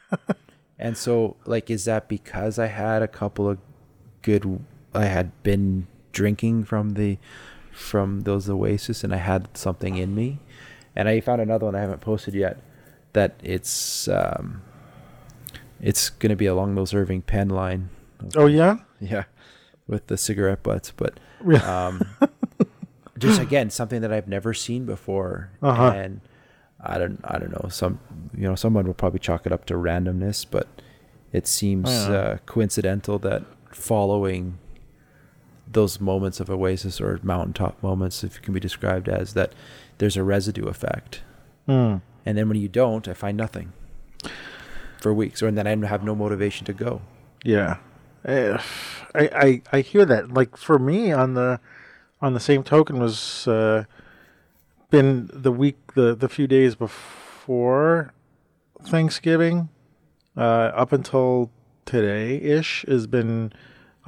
And 0.79 0.95
so, 0.95 1.37
like, 1.45 1.69
is 1.71 1.85
that 1.85 2.07
because 2.07 2.59
I 2.59 2.67
had 2.67 3.01
a 3.01 3.07
couple 3.07 3.49
of 3.49 3.57
good? 4.21 4.59
I 4.93 5.05
had 5.05 5.31
been 5.41 5.87
drinking 6.11 6.65
from 6.65 6.91
the 6.93 7.17
from 7.71 8.21
those 8.21 8.47
Oasis, 8.47 9.03
and 9.03 9.11
I 9.13 9.17
had 9.17 9.57
something 9.57 9.97
in 9.97 10.13
me. 10.13 10.37
And 10.97 11.07
I 11.07 11.21
found 11.21 11.39
another 11.41 11.65
one 11.67 11.75
I 11.75 11.79
haven't 11.81 12.01
posted 12.01 12.33
yet. 12.33 12.57
That 13.13 13.39
it's 13.43 14.07
um, 14.09 14.61
it's 15.79 16.09
going 16.09 16.31
to 16.31 16.35
be 16.35 16.47
along 16.47 16.75
those 16.75 16.93
Irving 16.93 17.21
Penn 17.21 17.49
line. 17.49 17.89
Oh 18.35 18.47
yeah. 18.47 18.77
Yeah, 18.99 19.25
with 19.87 20.07
the 20.07 20.17
cigarette 20.17 20.63
butts, 20.63 20.91
but 20.91 21.19
um, 21.63 22.01
just 23.19 23.39
again 23.39 23.69
something 23.69 24.01
that 24.01 24.11
I've 24.11 24.27
never 24.27 24.53
seen 24.55 24.85
before, 24.85 25.51
Uh-huh. 25.61 25.91
and 25.95 26.21
I 26.79 26.97
don't, 26.97 27.19
I 27.23 27.37
don't 27.37 27.51
know. 27.51 27.69
Some, 27.69 27.99
you 28.35 28.47
know, 28.47 28.55
someone 28.55 28.87
will 28.87 28.95
probably 28.95 29.19
chalk 29.19 29.45
it 29.45 29.51
up 29.51 29.65
to 29.65 29.75
randomness, 29.75 30.45
but 30.49 30.67
it 31.31 31.45
seems 31.47 31.89
Yeah. 31.91 32.09
uh, 32.11 32.37
coincidental 32.47 33.19
that 33.19 33.43
following 33.71 34.57
those 35.71 35.99
moments 36.01 36.39
of 36.39 36.49
oasis 36.49 36.99
or 37.01 37.19
mountaintop 37.21 37.81
moments, 37.83 38.23
if 38.23 38.37
it 38.37 38.41
can 38.41 38.53
be 38.55 38.59
described 38.59 39.07
as 39.09 39.33
that, 39.33 39.53
there's 39.97 40.17
a 40.17 40.23
residue 40.23 40.67
effect, 40.67 41.21
Hmm. 41.65 41.97
and 42.25 42.37
then 42.37 42.47
when 42.49 42.57
you 42.57 42.67
don't, 42.69 43.07
I 43.07 43.13
find 43.13 43.37
nothing 43.37 43.73
for 45.01 45.13
weeks, 45.13 45.41
or 45.43 45.47
and 45.47 45.57
then 45.57 45.67
I 45.67 45.87
have 45.87 46.03
no 46.03 46.15
motivation 46.15 46.65
to 46.65 46.73
go. 46.73 47.01
Yeah. 47.43 47.77
Eh, 48.25 48.57
I, 49.15 49.29
I 49.33 49.61
I 49.77 49.81
hear 49.81 50.05
that. 50.05 50.31
Like 50.33 50.57
for 50.57 50.79
me, 50.79 51.11
on 51.11 51.33
the 51.33 51.59
on 52.21 52.33
the 52.33 52.39
same 52.39 52.63
token 52.63 52.99
was 52.99 53.47
uh, 53.47 53.85
been 54.89 55.29
the 55.33 55.51
week 55.51 55.77
the 55.93 56.15
the 56.15 56.27
few 56.27 56.47
days 56.47 56.75
before 56.75 58.13
Thanksgiving, 58.83 59.69
uh, 60.35 60.71
up 60.73 60.91
until 60.91 61.51
today 61.85 62.35
ish 62.37 62.85
has 62.87 63.07
been 63.07 63.53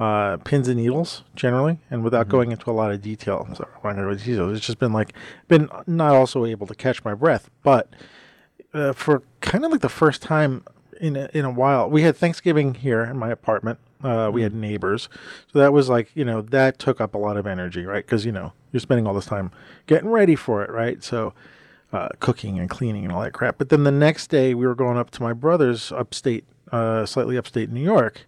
uh, 0.00 0.38
pins 0.38 0.66
and 0.66 0.78
needles 0.78 1.22
generally, 1.36 1.78
and 1.90 2.02
without 2.02 2.26
Mhm. 2.26 2.30
going 2.30 2.52
into 2.52 2.70
a 2.70 2.72
lot 2.72 2.90
of 2.90 3.02
detail. 3.02 3.46
So 3.54 3.64
I'm 3.64 3.70
not 3.74 3.82
gonna 3.82 4.02
go 4.06 4.10
into 4.12 4.24
details. 4.24 4.56
It's 4.56 4.66
just 4.66 4.78
been 4.78 4.92
like 4.94 5.12
been 5.46 5.68
not 5.86 6.14
also 6.14 6.44
able 6.46 6.66
to 6.66 6.74
catch 6.74 7.04
my 7.04 7.14
breath, 7.14 7.50
but 7.62 7.88
uh, 8.74 8.92
for 8.92 9.22
kind 9.40 9.64
of 9.64 9.70
like 9.72 9.80
the 9.82 9.88
first 9.88 10.22
time 10.22 10.64
in 11.00 11.16
a, 11.16 11.28
in 11.34 11.44
a 11.44 11.50
while, 11.50 11.88
we 11.90 12.02
had 12.02 12.16
Thanksgiving 12.16 12.74
here 12.74 13.02
in 13.04 13.16
my 13.18 13.30
apartment. 13.30 13.78
Uh, 14.02 14.30
we 14.32 14.40
had 14.42 14.54
neighbors, 14.54 15.08
so 15.52 15.58
that 15.58 15.72
was 15.74 15.90
like 15.90 16.10
you 16.14 16.24
know 16.24 16.40
that 16.40 16.78
took 16.78 16.98
up 17.00 17.14
a 17.14 17.18
lot 17.18 17.36
of 17.36 17.46
energy, 17.46 17.84
right? 17.84 18.04
Because 18.06 18.24
you 18.24 18.32
know 18.32 18.52
you're 18.72 18.80
spending 18.80 19.06
all 19.06 19.12
this 19.12 19.26
time 19.26 19.50
getting 19.86 20.08
ready 20.08 20.34
for 20.34 20.62
it, 20.64 20.70
right? 20.70 21.04
So 21.04 21.34
uh, 21.92 22.08
cooking 22.20 22.58
and 22.58 22.70
cleaning 22.70 23.04
and 23.04 23.12
all 23.12 23.20
that 23.20 23.32
crap. 23.34 23.58
But 23.58 23.68
then 23.68 23.84
the 23.84 23.90
next 23.90 24.28
day 24.28 24.54
we 24.54 24.66
were 24.66 24.74
going 24.76 24.96
up 24.96 25.10
to 25.10 25.22
my 25.22 25.32
brother's 25.34 25.92
upstate, 25.92 26.44
uh, 26.72 27.04
slightly 27.04 27.36
upstate 27.36 27.68
New 27.70 27.82
York, 27.82 28.26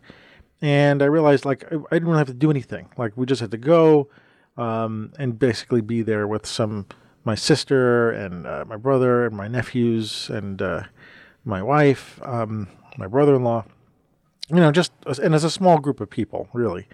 and 0.63 1.03
I 1.03 1.07
realized 1.07 1.45
like 1.45 1.65
I, 1.71 1.75
I 1.75 1.97
didn't 1.97 2.09
really 2.09 2.19
have 2.19 2.29
to 2.29 2.35
do 2.35 2.51
anything. 2.51 2.89
Like 2.97 3.13
we 3.17 3.27
just 3.27 3.41
had 3.41 3.51
to 3.51 3.59
go 3.59 4.09
um, 4.57 5.13
and 5.19 5.39
basically 5.39 5.81
be 5.81 6.03
there 6.03 6.27
with 6.27 6.47
some 6.47 6.87
my 7.25 7.35
sister 7.35 8.11
and 8.11 8.47
uh, 8.47 8.65
my 8.67 8.77
brother 8.77 9.27
and 9.27 9.37
my 9.37 9.49
nephews 9.49 10.31
and 10.31 10.63
uh, 10.63 10.85
my 11.45 11.63
wife, 11.63 12.21
um, 12.23 12.69
my 12.97 13.07
brother-in-law. 13.07 13.65
You 14.49 14.57
know, 14.57 14.71
just 14.71 14.93
and 15.23 15.35
as 15.35 15.45
a 15.45 15.51
small 15.51 15.79
group 15.79 16.01
of 16.01 16.11
people, 16.11 16.49
really. 16.53 16.87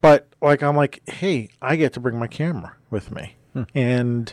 But 0.00 0.28
like 0.40 0.62
I'm 0.62 0.76
like, 0.76 1.02
hey, 1.08 1.48
I 1.62 1.76
get 1.76 1.92
to 1.94 2.00
bring 2.00 2.18
my 2.18 2.28
camera 2.28 2.74
with 2.90 3.10
me, 3.10 3.36
and 3.74 4.32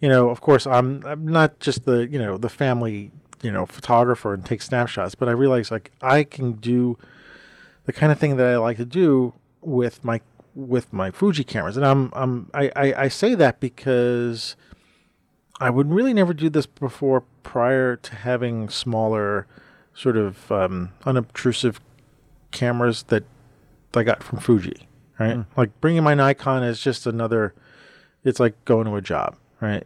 you 0.00 0.08
know, 0.08 0.30
of 0.30 0.40
course, 0.40 0.66
I'm 0.66 1.04
I'm 1.06 1.26
not 1.26 1.60
just 1.60 1.84
the 1.84 2.08
you 2.08 2.18
know 2.18 2.38
the 2.38 2.48
family 2.48 3.12
you 3.42 3.52
know 3.52 3.66
photographer 3.66 4.34
and 4.34 4.44
take 4.44 4.62
snapshots, 4.62 5.14
but 5.14 5.28
I 5.28 5.32
realize 5.32 5.70
like 5.70 5.92
I 6.02 6.24
can 6.24 6.52
do 6.52 6.98
the 7.90 7.98
kind 7.98 8.12
of 8.12 8.20
thing 8.20 8.36
that 8.36 8.46
I 8.46 8.56
like 8.56 8.76
to 8.76 8.84
do 8.84 9.32
with 9.60 10.04
my 10.04 10.20
with 10.54 10.92
my 10.92 11.10
Fuji 11.10 11.42
cameras, 11.42 11.76
and 11.76 11.84
I'm 11.84 12.12
I'm 12.14 12.48
I 12.54 12.70
I, 12.76 12.94
I 13.04 13.08
say 13.08 13.34
that 13.34 13.58
because 13.58 14.54
I 15.60 15.70
would 15.70 15.90
really 15.90 16.14
never 16.14 16.32
do 16.32 16.48
this 16.48 16.66
before 16.66 17.24
prior 17.42 17.96
to 17.96 18.14
having 18.14 18.68
smaller, 18.68 19.48
sort 19.92 20.16
of 20.16 20.52
um, 20.52 20.90
unobtrusive 21.04 21.80
cameras 22.52 23.02
that 23.04 23.24
I 23.96 24.04
got 24.04 24.22
from 24.22 24.38
Fuji, 24.38 24.86
right? 25.18 25.38
Mm. 25.38 25.46
Like 25.56 25.80
bringing 25.80 26.04
my 26.04 26.14
Nikon 26.14 26.62
is 26.62 26.80
just 26.80 27.08
another. 27.08 27.54
It's 28.22 28.38
like 28.38 28.64
going 28.66 28.86
to 28.86 28.94
a 28.94 29.02
job, 29.02 29.36
right? 29.60 29.84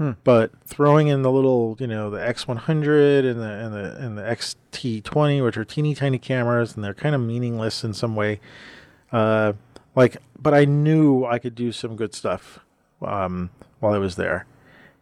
Hmm. 0.00 0.12
But 0.24 0.52
throwing 0.64 1.08
in 1.08 1.20
the 1.20 1.30
little, 1.30 1.76
you 1.78 1.86
know, 1.86 2.08
the 2.08 2.16
X100 2.16 3.30
and 3.30 3.38
the 3.38 3.44
and 3.44 3.74
the 3.74 3.96
and 3.98 4.16
the 4.16 4.22
XT20, 4.22 5.44
which 5.44 5.58
are 5.58 5.64
teeny 5.66 5.94
tiny 5.94 6.18
cameras, 6.18 6.74
and 6.74 6.82
they're 6.82 6.94
kind 6.94 7.14
of 7.14 7.20
meaningless 7.20 7.84
in 7.84 7.92
some 7.92 8.16
way. 8.16 8.40
Uh, 9.12 9.52
like, 9.94 10.16
but 10.40 10.54
I 10.54 10.64
knew 10.64 11.26
I 11.26 11.38
could 11.38 11.54
do 11.54 11.70
some 11.70 11.96
good 11.96 12.14
stuff 12.14 12.60
um, 13.02 13.50
while 13.80 13.92
I 13.92 13.98
was 13.98 14.16
there, 14.16 14.46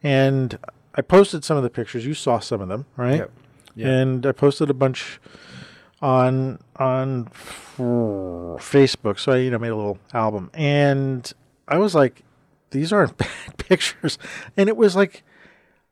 and 0.02 0.58
I 0.96 1.02
posted 1.02 1.44
some 1.44 1.56
of 1.56 1.62
the 1.62 1.70
pictures. 1.70 2.04
You 2.04 2.14
saw 2.14 2.40
some 2.40 2.61
of 2.61 2.66
them, 2.66 2.87
right? 2.96 3.18
Yep. 3.18 3.30
Yeah. 3.76 3.87
And 3.87 4.26
I 4.26 4.32
posted 4.32 4.68
a 4.68 4.74
bunch 4.74 5.20
on 6.02 6.58
on 6.74 7.28
f- 7.30 7.76
Facebook. 7.78 9.20
So 9.20 9.30
I, 9.30 9.37
you 9.37 9.52
know, 9.52 9.61
made 9.61 9.68
a 9.68 9.76
little 9.76 10.00
album, 10.12 10.50
and 10.54 11.32
I 11.68 11.78
was 11.78 11.94
like, 11.94 12.24
these 12.70 12.92
aren't 12.92 13.16
bad 13.18 13.57
pictures, 13.59 14.18
and 14.57 14.68
it 14.68 14.76
was 14.76 14.96
like. 14.96 15.22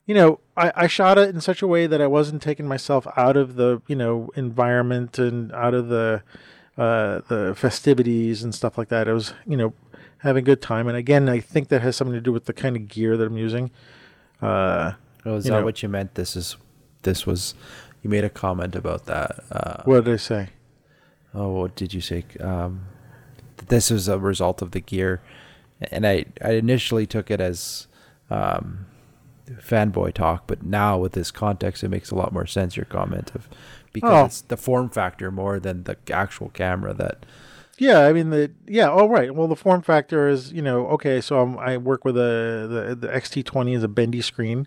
You 0.08 0.14
know, 0.14 0.38
I, 0.56 0.72
I 0.76 0.86
shot 0.86 1.18
it 1.18 1.34
in 1.34 1.40
such 1.40 1.62
a 1.62 1.66
way 1.66 1.88
that 1.88 2.00
I 2.00 2.06
wasn't 2.06 2.40
taking 2.40 2.68
myself 2.68 3.08
out 3.16 3.36
of 3.36 3.56
the, 3.56 3.82
you 3.88 3.96
know, 3.96 4.30
environment 4.36 5.18
and 5.18 5.50
out 5.50 5.74
of 5.74 5.88
the, 5.88 6.22
uh, 6.78 7.22
the 7.26 7.54
festivities 7.56 8.44
and 8.44 8.54
stuff 8.54 8.78
like 8.78 8.86
that. 8.90 9.08
I 9.08 9.12
was, 9.12 9.34
you 9.48 9.56
know, 9.56 9.72
having 10.18 10.44
a 10.44 10.46
good 10.46 10.62
time. 10.62 10.86
And 10.86 10.96
again, 10.96 11.28
I 11.28 11.40
think 11.40 11.70
that 11.70 11.82
has 11.82 11.96
something 11.96 12.14
to 12.14 12.20
do 12.20 12.30
with 12.30 12.44
the 12.44 12.52
kind 12.52 12.76
of 12.76 12.86
gear 12.86 13.16
that 13.16 13.26
I'm 13.26 13.36
using. 13.36 13.72
Uh, 14.40 14.92
Oh, 15.24 15.34
is 15.34 15.44
that 15.46 15.50
know- 15.50 15.64
what 15.64 15.82
you 15.82 15.88
meant? 15.88 16.14
This 16.14 16.36
is, 16.36 16.56
this 17.02 17.26
was, 17.26 17.54
you 18.00 18.08
made 18.08 18.22
a 18.22 18.30
comment 18.30 18.76
about 18.76 19.06
that. 19.06 19.40
Uh, 19.50 19.82
what 19.86 20.04
did 20.04 20.14
I 20.14 20.18
say? 20.18 20.50
oh, 21.34 21.50
what 21.50 21.74
did 21.74 21.92
you 21.92 22.00
say? 22.00 22.24
Um, 22.40 22.82
this 23.66 23.90
was 23.90 24.06
a 24.06 24.20
result 24.20 24.62
of 24.62 24.70
the 24.70 24.80
gear, 24.80 25.20
and 25.80 26.06
I, 26.06 26.24
I 26.42 26.52
initially 26.52 27.06
took 27.06 27.30
it 27.30 27.40
as, 27.40 27.86
um, 28.30 28.86
fanboy 29.60 30.12
talk, 30.12 30.44
but 30.48 30.64
now 30.64 30.98
with 30.98 31.12
this 31.12 31.30
context, 31.30 31.84
it 31.84 31.88
makes 31.88 32.10
a 32.10 32.14
lot 32.16 32.32
more 32.32 32.46
sense. 32.46 32.76
Your 32.76 32.86
comment 32.86 33.30
of 33.34 33.48
because 33.92 34.10
Oh. 34.10 34.24
it's 34.24 34.40
the 34.40 34.56
form 34.56 34.90
factor 34.90 35.30
more 35.30 35.60
than 35.60 35.84
the 35.84 35.96
actual 36.12 36.48
camera 36.50 36.92
that. 36.94 37.24
Yeah, 37.78 38.00
I 38.00 38.12
mean 38.12 38.30
the 38.30 38.50
yeah. 38.66 38.90
Oh, 38.90 39.06
right. 39.08 39.32
Well, 39.34 39.46
the 39.48 39.54
form 39.54 39.82
factor 39.82 40.28
is 40.28 40.52
you 40.52 40.62
know 40.62 40.86
okay. 40.88 41.20
So 41.20 41.40
I'm, 41.40 41.58
I 41.58 41.76
work 41.76 42.04
with 42.04 42.16
a 42.16 42.66
the 42.88 42.96
the 42.98 43.08
XT20 43.12 43.76
is 43.76 43.82
a 43.84 43.88
bendy 43.88 44.20
screen, 44.22 44.66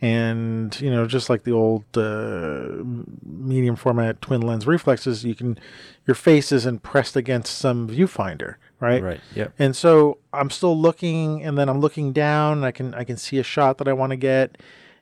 and 0.00 0.78
you 0.80 0.90
know 0.90 1.06
just 1.06 1.28
like 1.30 1.44
the 1.44 1.52
old 1.52 1.84
uh, 1.96 2.84
medium 3.24 3.74
format 3.74 4.20
twin 4.20 4.42
lens 4.42 4.66
reflexes, 4.66 5.24
you 5.24 5.34
can 5.34 5.58
your 6.06 6.14
face 6.14 6.52
isn't 6.52 6.82
pressed 6.82 7.16
against 7.16 7.58
some 7.58 7.88
viewfinder, 7.88 8.56
right? 8.82 9.02
Right. 9.02 9.20
Yeah. 9.34 9.48
And 9.58 9.74
so 9.74 10.18
I'm 10.32 10.50
still 10.50 10.76
looking, 10.76 11.42
and 11.42 11.56
then 11.56 11.68
I'm 11.68 11.80
looking 11.80 12.12
down. 12.12 12.64
I 12.64 12.72
can 12.72 12.92
I 12.94 13.04
can 13.04 13.16
see 13.16 13.38
a 13.38 13.42
shot 13.42 13.78
that 13.78 13.88
I 13.88 13.92
want 13.92 14.10
to 14.10 14.16
get, 14.16 14.58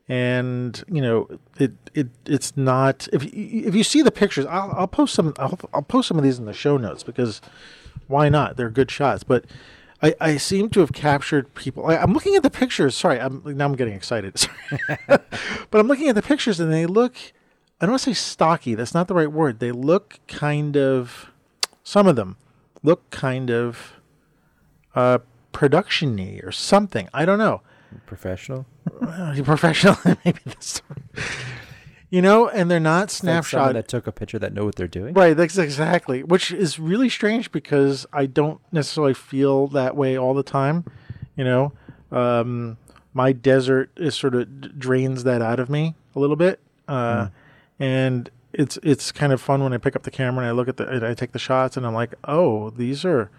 and 0.09 0.85
you 0.87 1.01
know 1.01 1.29
it 1.59 1.73
it 1.95 2.09
it's 2.27 2.57
not 2.57 3.09
if 3.13 3.25
if 3.25 3.75
you 3.75 3.83
see 3.83 4.03
the 4.03 4.13
pictures, 4.13 4.47
I'll 4.47 4.73
I'll 4.77 4.87
post 4.87 5.15
some 5.15 5.35
I'll, 5.39 5.59
I'll 5.73 5.83
post 5.83 6.09
some 6.09 6.19
of 6.19 6.23
these 6.23 6.39
in 6.39 6.45
the 6.45 6.53
show 6.53 6.77
notes 6.77 7.03
because 7.03 7.41
why 8.07 8.29
not? 8.29 8.57
They're 8.57 8.71
good 8.71 8.91
shots, 8.91 9.25
but. 9.25 9.45
I, 10.03 10.15
I 10.19 10.37
seem 10.39 10.71
to 10.71 10.81
have 10.81 10.95
captured 10.95 11.53
people. 11.55 11.85
I, 11.85 11.99
I'm 11.99 12.15
looking 12.15 12.35
at 12.35 12.43
the 12.43 12.49
pictures. 12.49 12.97
Sorry, 12.97 13.21
I'm 13.21 13.43
now 13.45 13.67
I'm 13.67 13.77
getting 13.77 13.93
excited. 13.93 14.35
But 15.07 15.79
I'm 15.79 15.89
looking 15.89 16.09
at 16.09 16.15
the 16.15 16.23
pictures 16.23 16.59
and 16.59 16.73
they 16.73 16.87
look. 16.87 17.17
I 17.79 17.85
don't 17.85 17.91
want 17.91 18.03
to 18.05 18.15
say 18.15 18.15
stocky. 18.15 18.75
That's 18.75 18.95
not 18.95 19.09
the 19.09 19.15
right 19.15 19.31
word. 19.31 19.61
They 19.61 19.73
look 19.73 20.21
kind 20.27 20.75
of. 20.75 21.31
Some 21.85 22.07
of 22.07 22.17
them 22.17 22.39
look 22.83 23.11
kind 23.11 23.51
of 23.51 24.01
uh, 24.95 25.19
production-y 25.53 26.41
or 26.43 26.53
something. 26.53 27.09
I 27.13 27.25
don't 27.25 27.39
know. 27.39 27.63
Professional. 28.07 28.67
Uh, 29.01 29.35
professional, 29.45 29.97
maybe 30.25 30.41
that's. 30.45 30.83
You 32.11 32.23
know, 32.23 32.49
and 32.49 32.69
they're 32.69 32.81
not 32.81 33.05
It's 33.05 33.23
like 33.23 33.75
that 33.75 33.87
took 33.87 34.09
a 34.09 34.13
picture 34.13 34.39
that 34.41 34.53
know 34.53 34.65
what 34.65 34.75
they're 34.75 34.89
doing. 34.89 35.15
Right, 35.15 35.37
that's 35.37 35.59
exactly. 35.59 36.25
Which 36.25 36.51
is 36.51 36.79
really 36.79 37.09
strange 37.09 37.53
because 37.53 38.05
I 38.13 38.27
don't 38.27 38.61
necessarily 38.73 39.15
feel 39.15 39.69
that 39.69 39.97
way 39.97 40.19
all 40.19 40.35
the 40.35 40.43
time. 40.43 40.85
You 41.37 41.45
know, 41.45 41.73
um, 42.11 42.79
my 43.15 43.31
desert 43.33 43.91
is 43.97 44.17
sort 44.17 44.35
of 44.35 44.79
drains 44.79 45.23
that 45.23 45.41
out 45.41 45.61
of 45.61 45.71
me 45.71 45.95
a 46.17 46.19
little 46.19 46.35
bit, 46.35 46.59
uh, 46.89 47.29
and 47.79 48.29
it's 48.53 48.79
it's 48.83 49.13
kind 49.13 49.33
of 49.33 49.41
fun 49.41 49.63
when 49.63 49.73
I 49.73 49.79
pick 49.79 49.97
up 49.97 50.03
the 50.03 50.11
camera 50.11 50.45
and 50.45 50.49
I 50.49 50.53
look 50.53 50.69
at 50.69 50.77
the 50.77 50.89
and 50.89 51.05
I 51.05 51.15
take 51.15 51.33
the 51.33 51.39
shots 51.39 51.77
and 51.77 51.87
I'm 51.87 51.95
like, 51.95 52.15
oh, 52.25 52.71
these 52.71 53.05
are, 53.05 53.31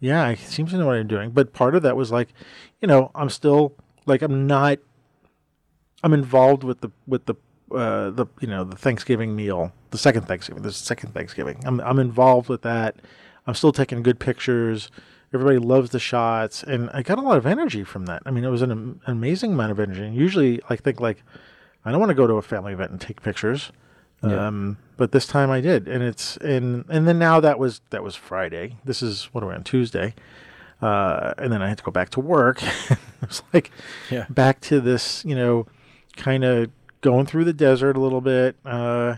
yeah, 0.00 0.24
I 0.24 0.34
seem 0.34 0.66
to 0.66 0.76
know 0.76 0.86
what 0.86 0.96
I'm 0.96 1.06
doing. 1.06 1.30
But 1.30 1.52
part 1.52 1.74
of 1.74 1.82
that 1.82 1.96
was 1.96 2.10
like, 2.10 2.28
you 2.80 2.88
know, 2.88 3.10
I'm 3.14 3.30
still 3.30 3.74
like 4.06 4.22
I'm 4.22 4.46
not. 4.46 4.78
I'm 6.02 6.12
involved 6.12 6.62
with 6.62 6.80
the 6.80 6.90
with 7.06 7.26
the 7.26 7.34
uh, 7.72 8.10
the 8.10 8.26
you 8.40 8.48
know 8.48 8.64
the 8.64 8.76
Thanksgiving 8.76 9.34
meal, 9.34 9.72
the 9.90 9.98
second 9.98 10.26
Thanksgiving, 10.28 10.62
the 10.62 10.72
second 10.72 11.14
Thanksgiving. 11.14 11.62
I'm 11.64 11.80
I'm 11.80 11.98
involved 11.98 12.48
with 12.48 12.62
that. 12.62 12.96
I'm 13.46 13.54
still 13.54 13.72
taking 13.72 14.02
good 14.02 14.18
pictures. 14.18 14.90
Everybody 15.34 15.58
loves 15.58 15.90
the 15.90 15.98
shots, 15.98 16.62
and 16.62 16.88
I 16.92 17.02
got 17.02 17.18
a 17.18 17.22
lot 17.22 17.36
of 17.36 17.46
energy 17.46 17.82
from 17.82 18.06
that. 18.06 18.22
I 18.24 18.30
mean, 18.30 18.44
it 18.44 18.48
was 18.48 18.62
an, 18.62 18.70
am- 18.70 19.00
amazing 19.06 19.52
amount 19.52 19.72
of 19.72 19.80
energy. 19.80 20.02
And 20.02 20.14
usually, 20.14 20.60
I 20.68 20.76
think 20.76 21.00
like 21.00 21.22
I 21.84 21.90
don't 21.90 22.00
want 22.00 22.10
to 22.10 22.14
go 22.14 22.26
to 22.26 22.34
a 22.34 22.42
family 22.42 22.72
event 22.72 22.92
and 22.92 23.00
take 23.00 23.22
pictures, 23.22 23.72
Yeah. 24.22 24.46
um, 24.48 24.78
but 24.96 25.12
this 25.12 25.26
time 25.26 25.50
I 25.50 25.60
did, 25.60 25.86
and 25.88 26.02
it's 26.02 26.36
and 26.38 26.84
and 26.88 27.06
then 27.06 27.18
now 27.18 27.38
that 27.40 27.58
was 27.58 27.80
that 27.90 28.02
was 28.02 28.16
Friday. 28.16 28.76
This 28.84 29.02
is 29.02 29.24
what 29.32 29.44
are 29.44 29.48
we 29.48 29.54
on 29.54 29.62
Tuesday, 29.62 30.14
uh, 30.82 31.34
and 31.38 31.52
then 31.52 31.62
I 31.62 31.68
had 31.68 31.78
to 31.78 31.84
go 31.84 31.90
back 31.92 32.08
to 32.10 32.20
work. 32.20 32.62
it 32.90 32.98
was 33.20 33.42
like 33.52 33.70
Yeah. 34.10 34.26
back 34.30 34.60
to 34.62 34.80
this, 34.80 35.24
you 35.24 35.34
know, 35.36 35.66
kind 36.16 36.44
of 36.44 36.70
going 37.02 37.26
through 37.26 37.44
the 37.44 37.52
desert 37.52 37.96
a 37.96 38.00
little 38.00 38.22
bit. 38.22 38.56
Uh, 38.64 39.16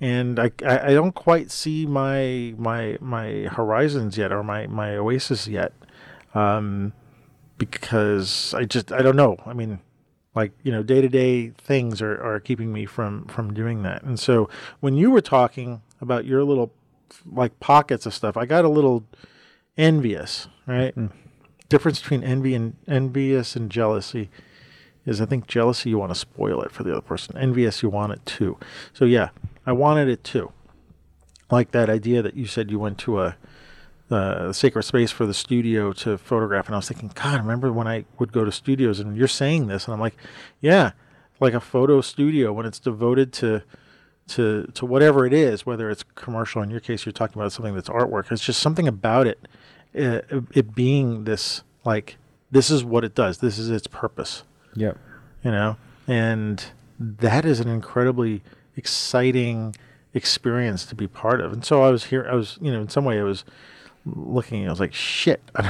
and 0.00 0.38
I, 0.38 0.50
I, 0.64 0.78
I 0.88 0.92
don't 0.94 1.14
quite 1.14 1.50
see 1.50 1.86
my 1.86 2.54
my 2.58 2.98
my 3.00 3.48
horizons 3.50 4.18
yet 4.18 4.30
or 4.30 4.42
my, 4.44 4.66
my 4.66 4.96
oasis 4.96 5.48
yet. 5.48 5.72
Um, 6.34 6.92
because 7.58 8.52
I 8.54 8.64
just 8.64 8.92
I 8.92 9.00
don't 9.02 9.16
know. 9.16 9.36
I 9.46 9.52
mean, 9.52 9.78
like, 10.34 10.52
you 10.62 10.72
know, 10.72 10.82
day 10.82 11.00
to 11.00 11.08
day 11.08 11.50
things 11.50 12.02
are, 12.02 12.20
are 12.22 12.40
keeping 12.40 12.72
me 12.72 12.86
from 12.86 13.26
from 13.26 13.54
doing 13.54 13.82
that. 13.82 14.02
And 14.02 14.18
so 14.18 14.48
when 14.80 14.94
you 14.94 15.10
were 15.10 15.20
talking 15.20 15.82
about 16.00 16.24
your 16.24 16.44
little 16.44 16.72
like 17.24 17.58
pockets 17.60 18.06
of 18.06 18.14
stuff, 18.14 18.36
I 18.36 18.46
got 18.46 18.64
a 18.64 18.68
little 18.68 19.04
envious, 19.76 20.48
right? 20.66 20.94
And 20.96 21.10
difference 21.68 22.00
between 22.00 22.22
envy 22.22 22.54
and 22.54 22.76
envious 22.86 23.56
and 23.56 23.70
jealousy 23.70 24.30
is 25.06 25.20
I 25.20 25.26
think 25.26 25.46
jealousy 25.46 25.90
you 25.90 25.98
want 25.98 26.12
to 26.12 26.18
spoil 26.18 26.62
it 26.62 26.70
for 26.70 26.82
the 26.82 26.92
other 26.92 27.00
person. 27.00 27.36
Envious 27.36 27.82
you 27.82 27.90
want 27.90 28.12
it 28.12 28.24
too. 28.26 28.58
So 28.92 29.04
yeah, 29.04 29.30
I 29.66 29.72
wanted 29.72 30.08
it 30.08 30.24
too. 30.24 30.52
Like 31.50 31.70
that 31.72 31.90
idea 31.90 32.22
that 32.22 32.34
you 32.34 32.46
said 32.46 32.70
you 32.70 32.78
went 32.78 32.98
to 32.98 33.20
a 33.20 33.36
uh, 34.10 34.52
sacred 34.52 34.82
space 34.82 35.10
for 35.10 35.26
the 35.26 35.34
studio 35.34 35.92
to 35.92 36.18
photograph, 36.18 36.66
and 36.66 36.74
I 36.74 36.78
was 36.78 36.88
thinking, 36.88 37.10
God, 37.14 37.34
I 37.34 37.38
remember 37.38 37.72
when 37.72 37.86
I 37.88 38.04
would 38.18 38.32
go 38.32 38.44
to 38.44 38.52
studios, 38.52 39.00
and 39.00 39.16
you're 39.16 39.28
saying 39.28 39.66
this, 39.68 39.86
and 39.86 39.94
I'm 39.94 40.00
like, 40.00 40.16
yeah, 40.60 40.92
like 41.40 41.54
a 41.54 41.60
photo 41.60 42.00
studio 42.00 42.52
when 42.52 42.66
it's 42.66 42.78
devoted 42.78 43.32
to 43.34 43.62
to 44.28 44.70
to 44.74 44.86
whatever 44.86 45.26
it 45.26 45.32
is, 45.32 45.66
whether 45.66 45.90
it's 45.90 46.02
commercial. 46.14 46.62
In 46.62 46.70
your 46.70 46.80
case, 46.80 47.04
you're 47.04 47.12
talking 47.12 47.40
about 47.40 47.52
something 47.52 47.74
that's 47.74 47.88
artwork. 47.88 48.30
It's 48.32 48.44
just 48.44 48.60
something 48.60 48.88
about 48.88 49.26
it, 49.26 49.38
uh, 49.98 50.20
it 50.54 50.74
being 50.74 51.24
this 51.24 51.62
like 51.84 52.16
this 52.50 52.70
is 52.70 52.84
what 52.84 53.04
it 53.04 53.14
does. 53.14 53.38
This 53.38 53.58
is 53.58 53.68
its 53.70 53.86
purpose 53.86 54.44
Yep. 54.76 54.96
you 55.42 55.50
know 55.50 55.76
and 56.08 56.64
that 56.98 57.44
is 57.44 57.60
an 57.60 57.68
incredibly 57.68 58.42
exciting 58.76 59.74
experience 60.12 60.84
to 60.86 60.94
be 60.94 61.06
part 61.08 61.40
of 61.40 61.52
and 61.52 61.64
so 61.64 61.82
i 61.82 61.90
was 61.90 62.04
here 62.06 62.26
i 62.30 62.34
was 62.34 62.58
you 62.60 62.70
know 62.72 62.80
in 62.80 62.88
some 62.88 63.04
way 63.04 63.18
i 63.18 63.22
was 63.22 63.44
looking 64.06 64.66
i 64.66 64.70
was 64.70 64.80
like 64.80 64.92
shit 64.94 65.40
i 65.54 65.62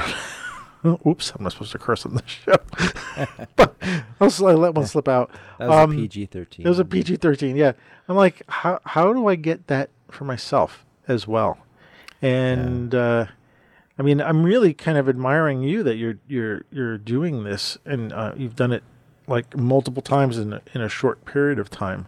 don't 0.83 1.05
oops 1.07 1.31
i'm 1.35 1.43
not 1.43 1.51
supposed 1.51 1.71
to 1.71 1.77
curse 1.79 2.05
on 2.05 2.15
the 2.15 2.23
show 2.27 2.55
but 3.55 3.75
i'll 4.19 4.27
s- 4.27 4.41
I'll 4.41 4.55
let 4.57 4.73
one 4.75 4.85
slip 4.85 5.07
out 5.07 5.31
That 5.59 5.69
was 5.69 5.77
Um, 5.77 5.91
a 5.91 5.95
PG 5.95 6.25
thirteen. 6.27 6.65
it 6.65 6.69
was 6.69 6.79
a 6.79 6.85
pg-13 6.85 7.55
yeah 7.55 7.71
i'm 8.07 8.15
like 8.15 8.41
how, 8.47 8.79
how 8.85 9.13
do 9.13 9.27
i 9.27 9.35
get 9.35 9.67
that 9.67 9.89
for 10.09 10.25
myself 10.25 10.85
as 11.07 11.27
well 11.27 11.57
and 12.21 12.93
uh 12.95 13.25
I 13.97 14.01
mean, 14.01 14.19
I'm 14.19 14.43
really 14.43 14.73
kind 14.73 14.97
of 14.97 15.07
admiring 15.07 15.61
you 15.63 15.81
that 15.83 15.95
you're 15.95 16.17
you're 16.27 16.63
you're 16.69 16.97
doing 16.97 17.45
this, 17.45 17.77
and 17.85 18.11
uh, 18.11 18.33
you've 18.35 18.57
done 18.57 18.73
it 18.73 18.83
like 19.25 19.55
multiple 19.55 20.01
times 20.01 20.37
in 20.37 20.51
a, 20.51 20.61
in 20.73 20.81
a 20.81 20.89
short 20.89 21.23
period 21.23 21.59
of 21.59 21.69
time. 21.69 22.07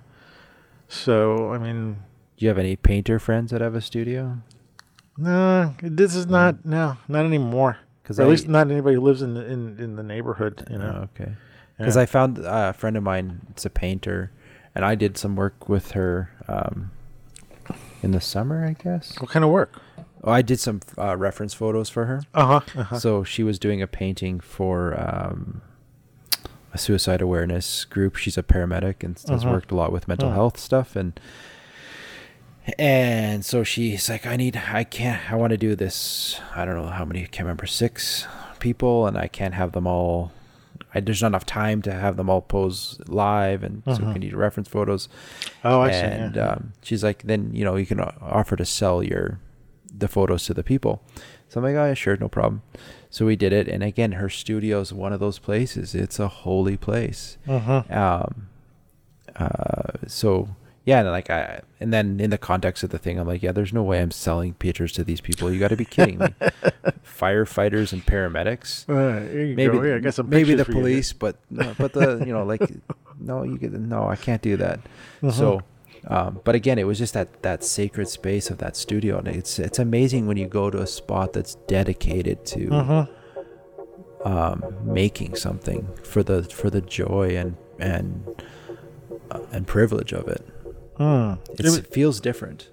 So, 0.89 1.53
I 1.53 1.57
mean, 1.57 1.99
Do 2.35 2.43
you 2.45 2.49
have 2.49 2.57
any 2.57 2.75
painter 2.75 3.19
friends 3.19 3.51
that 3.51 3.61
have 3.61 3.73
a 3.73 3.79
studio? 3.79 4.39
No, 5.17 5.73
this 5.81 6.15
is 6.15 6.27
not 6.27 6.65
no, 6.65 6.97
not 7.07 7.25
anymore. 7.25 7.77
Because 8.03 8.19
at 8.19 8.25
I, 8.27 8.29
least 8.29 8.47
not 8.47 8.71
anybody 8.71 8.95
who 8.95 9.01
lives 9.01 9.21
in 9.21 9.33
the, 9.33 9.45
in 9.45 9.77
in 9.79 9.95
the 9.95 10.03
neighborhood. 10.03 10.65
You 10.71 10.77
know, 10.77 10.93
Oh, 11.17 11.21
okay. 11.21 11.33
Because 11.77 11.95
Yeah. 11.95 12.03
I 12.03 12.05
found 12.05 12.39
uh, 12.39 12.67
a 12.69 12.73
friend 12.73 12.95
of 12.97 13.03
mine. 13.03 13.41
It's 13.51 13.65
a 13.65 13.69
painter, 13.69 14.31
and 14.73 14.85
I 14.85 14.95
did 14.95 15.17
some 15.17 15.35
work 15.35 15.67
with 15.69 15.91
her. 15.91 16.31
Um, 16.47 16.91
in 18.01 18.11
the 18.11 18.21
summer, 18.21 18.63
I 18.65 18.73
guess. 18.81 19.19
What 19.19 19.29
kind 19.31 19.43
of 19.43 19.51
work? 19.51 19.81
Oh, 20.23 20.31
I 20.31 20.41
did 20.41 20.59
some 20.59 20.79
uh, 20.97 21.17
reference 21.17 21.53
photos 21.53 21.89
for 21.89 22.05
her. 22.05 22.21
Uh 22.33 22.45
huh. 22.45 22.79
Uh-huh. 22.79 22.99
So 22.99 23.23
she 23.23 23.43
was 23.43 23.59
doing 23.59 23.81
a 23.81 23.87
painting 23.87 24.39
for 24.39 24.93
um, 24.99 25.61
a 26.73 26.77
suicide 26.77 27.21
awareness 27.21 27.83
group. 27.85 28.15
She's 28.15 28.37
a 28.37 28.43
paramedic 28.43 29.03
and 29.03 29.17
has 29.29 29.43
Uh-huh. 29.43 29.51
worked 29.51 29.71
a 29.71 29.75
lot 29.75 29.91
with 29.91 30.07
mental 30.07 30.29
Oh. 30.29 30.33
health 30.33 30.59
stuff 30.59 30.95
and 30.95 31.19
and 32.77 33.45
so 33.45 33.63
she's 33.63 34.09
like, 34.09 34.25
I 34.25 34.35
need, 34.35 34.55
I 34.57 34.83
can't, 34.83 35.31
I 35.31 35.35
want 35.35 35.51
to 35.51 35.57
do 35.57 35.75
this. 35.75 36.39
I 36.55 36.65
don't 36.65 36.75
know 36.75 36.87
how 36.87 37.05
many, 37.05 37.21
I 37.23 37.25
can't 37.27 37.45
remember, 37.45 37.65
six 37.65 38.25
people, 38.59 39.07
and 39.07 39.17
I 39.17 39.27
can't 39.27 39.53
have 39.53 39.71
them 39.71 39.87
all. 39.87 40.31
I, 40.93 40.99
there's 40.99 41.21
not 41.21 41.29
enough 41.29 41.45
time 41.45 41.81
to 41.83 41.91
have 41.93 42.17
them 42.17 42.29
all 42.29 42.41
pose 42.41 42.99
live, 43.07 43.63
and 43.63 43.83
so 43.85 43.91
Uh-huh. 43.93 44.13
can 44.13 44.21
you 44.21 44.35
reference 44.37 44.67
photos? 44.67 45.09
oh, 45.63 45.81
I 45.81 45.91
see. 45.91 45.97
and 45.97 46.35
yeah. 46.35 46.47
um, 46.49 46.73
she's 46.81 47.03
like, 47.03 47.23
then 47.23 47.51
you 47.53 47.63
know 47.65 47.75
you 47.75 47.85
can 47.85 47.99
offer 47.99 48.55
to 48.55 48.65
sell 48.65 49.03
your 49.03 49.39
the 49.93 50.07
photos 50.07 50.45
to 50.45 50.53
the 50.53 50.63
people. 50.63 51.01
So 51.49 51.59
I'm 51.59 51.63
like, 51.63 51.75
oh 51.75 51.85
yeah, 51.87 51.93
sure, 51.93 52.17
no 52.17 52.27
problem. 52.29 52.61
So 53.09 53.25
we 53.25 53.35
did 53.35 53.53
it, 53.53 53.67
and 53.67 53.83
again, 53.83 54.13
her 54.13 54.29
studio 54.29 54.79
is 54.81 54.91
one 54.93 55.13
of 55.13 55.19
those 55.19 55.39
places. 55.39 55.95
It's 55.95 56.19
a 56.19 56.27
holy 56.27 56.77
place. 56.77 57.37
Mhm. 57.47 57.91
Um, 57.95 58.47
uh, 59.35 59.93
so 60.07 60.49
yeah, 60.87 60.99
and 61.01 61.09
like 61.11 61.29
I, 61.29 61.59
and 61.81 61.91
then 61.93 62.19
in 62.19 62.29
the 62.31 62.37
context 62.37 62.81
of 62.83 62.89
the 62.91 62.97
thing, 62.97 63.19
I'm 63.19 63.27
like, 63.27 63.43
yeah, 63.43 63.51
there's 63.51 63.73
no 63.73 63.83
way 63.83 63.99
I'm 64.01 64.11
selling 64.11 64.53
pictures 64.55 64.93
to 64.93 65.03
these 65.03 65.19
people. 65.19 65.51
You 65.51 65.59
got 65.59 65.67
to 65.75 65.75
be 65.75 65.83
kidding 65.85 66.17
me. 66.19 66.33
Firefighters 67.03 67.91
and 67.93 68.05
paramedics 68.05 68.87
Uh, 68.87 69.19
maybe. 69.55 69.77
Here, 69.77 69.97
I 69.97 69.99
got 69.99 70.13
some 70.13 70.29
maybe 70.29 70.55
the 70.55 70.63
for 70.65 70.71
you. 70.71 70.77
police, 70.79 71.11
but 71.13 71.35
no, 71.49 71.75
but 71.77 71.91
the 71.93 72.23
you 72.25 72.31
know 72.33 72.43
like 72.43 72.61
no 73.19 73.43
you 73.43 73.57
get 73.57 73.73
no 73.73 74.07
I 74.07 74.15
can't 74.15 74.41
do 74.41 74.55
that. 74.57 74.79
Mhm. 75.21 75.33
So, 75.33 75.61
um, 76.07 76.39
but 76.45 76.55
again, 76.55 76.77
it 76.79 76.85
was 76.87 76.97
just 76.97 77.13
that 77.15 77.41
that 77.43 77.63
sacred 77.63 78.07
space 78.07 78.49
of 78.49 78.57
that 78.59 78.77
studio, 78.77 79.17
and 79.19 79.27
it's 79.27 79.59
it's 79.59 79.79
amazing 79.79 80.25
when 80.27 80.37
you 80.37 80.47
go 80.47 80.69
to 80.69 80.79
a 80.79 80.87
spot 80.87 81.33
that's 81.33 81.55
dedicated 81.67 82.45
to 82.53 82.61
Mhm. 82.69 83.09
um, 84.25 84.63
making 84.83 85.35
something 85.35 85.87
for 86.03 86.23
the 86.23 86.43
for 86.43 86.69
the 86.69 86.81
joy 86.81 87.35
and 87.35 87.57
and 87.79 88.23
uh, 89.31 89.39
and 89.51 89.65
privilege 89.67 90.13
of 90.13 90.27
it. 90.27 90.45
Hmm. 90.97 91.33
It's, 91.51 91.75
It 91.75 91.79
it 91.79 91.93
feels 91.93 92.19
different. 92.19 92.69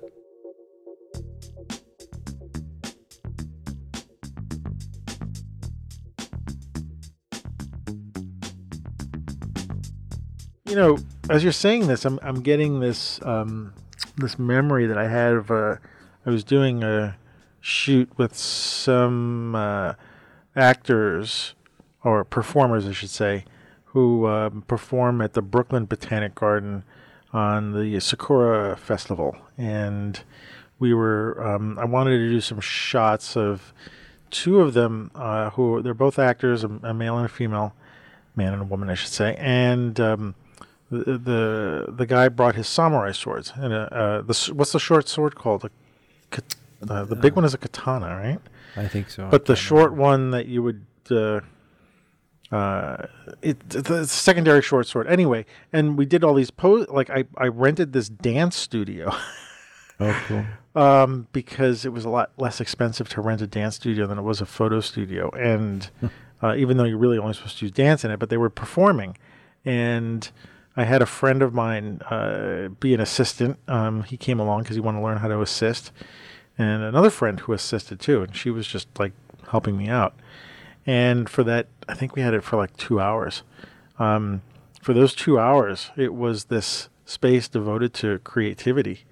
you 10.74 10.80
know, 10.80 10.98
as 11.30 11.44
you're 11.44 11.52
saying 11.52 11.86
this, 11.86 12.04
I'm 12.04 12.18
I'm 12.20 12.40
getting 12.40 12.80
this 12.80 13.20
um, 13.22 13.72
this 14.16 14.40
memory 14.40 14.86
that 14.86 14.98
I 14.98 15.06
had 15.06 15.34
of 15.34 15.48
uh, 15.48 15.76
I 16.26 16.30
was 16.30 16.42
doing 16.42 16.82
a 16.82 17.16
shoot 17.60 18.10
with 18.16 18.34
some 18.36 19.54
uh, 19.54 19.94
actors 20.56 21.54
or 22.02 22.24
performers, 22.24 22.88
I 22.88 22.92
should 22.92 23.10
say, 23.10 23.44
who 23.84 24.26
um, 24.26 24.62
perform 24.62 25.20
at 25.20 25.34
the 25.34 25.42
Brooklyn 25.42 25.84
Botanic 25.84 26.34
Garden 26.34 26.82
on 27.34 27.72
the 27.72 27.98
Sakura 28.00 28.76
Festival, 28.76 29.36
and 29.58 30.20
we 30.78 30.94
were 30.94 31.44
um, 31.44 31.78
I 31.78 31.84
wanted 31.84 32.18
to 32.18 32.30
do 32.30 32.40
some 32.40 32.60
shots 32.60 33.36
of 33.36 33.74
two 34.30 34.60
of 34.60 34.72
them 34.72 35.10
uh, 35.14 35.50
who 35.50 35.82
they're 35.82 35.94
both 35.94 36.18
actors, 36.18 36.64
a, 36.64 36.68
a 36.82 36.94
male 36.94 37.16
and 37.16 37.26
a 37.26 37.28
female, 37.28 37.74
man 38.36 38.52
and 38.52 38.62
a 38.62 38.64
woman, 38.64 38.88
I 38.88 38.94
should 38.94 39.12
say, 39.12 39.34
and 39.38 39.98
um, 39.98 40.34
the, 40.90 41.18
the 41.18 41.86
the 41.88 42.06
guy 42.06 42.28
brought 42.28 42.54
his 42.54 42.68
samurai 42.68 43.12
swords 43.12 43.52
and 43.56 43.72
uh, 43.72 43.88
uh, 43.90 44.22
the 44.22 44.52
what's 44.54 44.72
the 44.72 44.80
short 44.80 45.08
sword 45.08 45.34
called? 45.34 45.64
A, 45.64 45.70
uh, 46.88 47.04
the 47.04 47.16
big 47.16 47.34
one 47.34 47.44
is 47.44 47.54
a 47.54 47.58
katana, 47.58 48.16
right? 48.16 48.40
I 48.76 48.88
think 48.88 49.10
so. 49.10 49.28
But 49.28 49.46
the 49.46 49.56
short 49.56 49.92
one 49.92 50.30
that 50.30 50.46
you 50.46 50.62
would. 50.62 50.86
Uh, 52.52 53.06
it 53.42 53.68
the 53.70 54.06
secondary 54.06 54.62
short 54.62 54.86
sword. 54.86 55.06
Anyway, 55.08 55.44
and 55.72 55.96
we 55.98 56.06
did 56.06 56.22
all 56.22 56.34
these 56.34 56.50
pose. 56.50 56.86
Like 56.88 57.10
I, 57.10 57.24
I 57.36 57.48
rented 57.48 57.92
this 57.92 58.08
dance 58.08 58.56
studio. 58.56 59.14
Oh, 60.00 60.24
cool. 60.26 60.44
um, 60.82 61.28
because 61.32 61.84
it 61.84 61.92
was 61.92 62.04
a 62.04 62.08
lot 62.08 62.32
less 62.36 62.60
expensive 62.60 63.08
to 63.10 63.20
rent 63.20 63.40
a 63.42 63.46
dance 63.46 63.76
studio 63.76 64.08
than 64.08 64.18
it 64.18 64.22
was 64.22 64.40
a 64.40 64.46
photo 64.46 64.80
studio. 64.80 65.30
And 65.30 65.88
uh, 66.42 66.56
even 66.56 66.76
though 66.76 66.84
you're 66.84 66.98
really 66.98 67.16
only 67.16 67.32
supposed 67.32 67.58
to 67.58 67.66
use 67.66 67.70
dance 67.72 68.04
in 68.04 68.10
it, 68.10 68.18
but 68.18 68.28
they 68.28 68.36
were 68.36 68.50
performing. 68.50 69.16
And 69.64 70.28
I 70.76 70.82
had 70.82 71.00
a 71.00 71.06
friend 71.06 71.42
of 71.42 71.54
mine 71.54 72.00
uh, 72.10 72.68
be 72.80 72.92
an 72.92 73.00
assistant. 73.00 73.58
Um, 73.68 74.02
he 74.02 74.16
came 74.16 74.40
along 74.40 74.62
because 74.62 74.74
he 74.74 74.80
wanted 74.80 74.98
to 74.98 75.04
learn 75.04 75.18
how 75.18 75.28
to 75.28 75.40
assist. 75.40 75.92
And 76.58 76.82
another 76.82 77.10
friend 77.10 77.38
who 77.38 77.52
assisted 77.52 78.00
too. 78.00 78.22
And 78.22 78.34
she 78.34 78.50
was 78.50 78.66
just 78.66 78.88
like 78.98 79.12
helping 79.50 79.76
me 79.76 79.88
out. 79.88 80.16
And 80.86 81.28
for 81.28 81.42
that, 81.44 81.68
I 81.88 81.94
think 81.94 82.14
we 82.14 82.22
had 82.22 82.34
it 82.34 82.44
for 82.44 82.56
like 82.56 82.76
two 82.76 83.00
hours. 83.00 83.42
Um, 83.98 84.42
for 84.82 84.92
those 84.92 85.14
two 85.14 85.38
hours, 85.38 85.90
it 85.96 86.14
was 86.14 86.44
this 86.46 86.88
space 87.06 87.48
devoted 87.48 87.92
to 87.92 88.18
creativity 88.20 89.04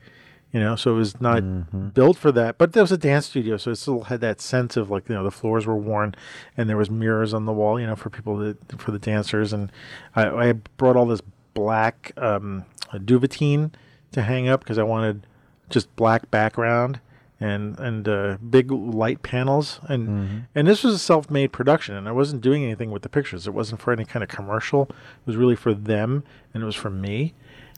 you 0.51 0.59
know 0.61 0.75
so 0.77 0.93
it 0.93 0.97
was 0.97 1.21
not 1.21 1.43
Mm-hmm. 1.43 1.89
built 1.89 2.17
for 2.17 2.33
that 2.33 2.57
but 2.57 2.73
there 2.73 2.83
was 2.83 2.91
a 2.93 2.97
dance 2.99 3.27
studio 3.27 3.57
so 3.59 3.71
it 3.71 3.77
still 3.77 4.05
had 4.05 4.21
that 4.23 4.41
sense 4.41 4.77
of 4.79 4.91
like 4.91 5.09
you 5.11 5.15
know 5.15 5.23
the 5.25 5.31
floors 5.31 5.67
were 5.67 5.77
worn 5.77 6.15
and 6.57 6.71
there 6.71 6.77
was 6.79 6.91
mirrors 6.91 7.35
on 7.35 7.45
the 7.45 7.53
wall 7.53 7.79
you 7.81 7.87
know 7.87 7.95
for 7.97 8.09
people 8.09 8.37
that 8.39 8.81
for 8.81 8.93
the 8.93 8.99
dancers 8.99 9.53
and 9.53 9.71
i, 10.17 10.27
I 10.27 10.53
brought 10.53 10.97
all 10.97 11.05
this 11.07 11.21
black 11.53 12.13
um 12.17 12.65
duvetine 13.05 13.73
to 14.13 14.23
hang 14.23 14.49
up 14.49 14.61
because 14.61 14.79
i 14.79 14.83
wanted 14.83 15.27
just 15.69 15.95
black 15.97 16.31
background 16.31 16.99
and 17.43 17.79
and 17.81 18.09
uh, 18.09 18.37
big 18.49 18.71
light 18.71 19.23
panels. 19.23 19.81
And 19.89 20.09
Mm-hmm. 20.09 20.39
and 20.55 20.67
this 20.69 20.83
was 20.85 20.95
a 20.95 20.99
self-made 20.99 21.53
production 21.53 21.95
and 21.97 22.09
i 22.09 22.13
wasn't 22.13 22.41
doing 22.43 22.63
anything 22.65 22.91
with 22.91 23.03
the 23.03 23.09
pictures. 23.09 23.47
It 23.47 23.55
wasn't 23.55 23.81
for 23.81 23.93
any 23.93 24.05
kind 24.05 24.23
of 24.23 24.29
commercial. 24.29 24.83
It 24.83 25.27
was 25.27 25.37
really 25.37 25.57
for 25.57 25.75
them 25.75 26.25
and 26.55 26.63
it 26.63 26.67
was 26.67 26.77
for 26.77 26.91
me. 26.91 27.35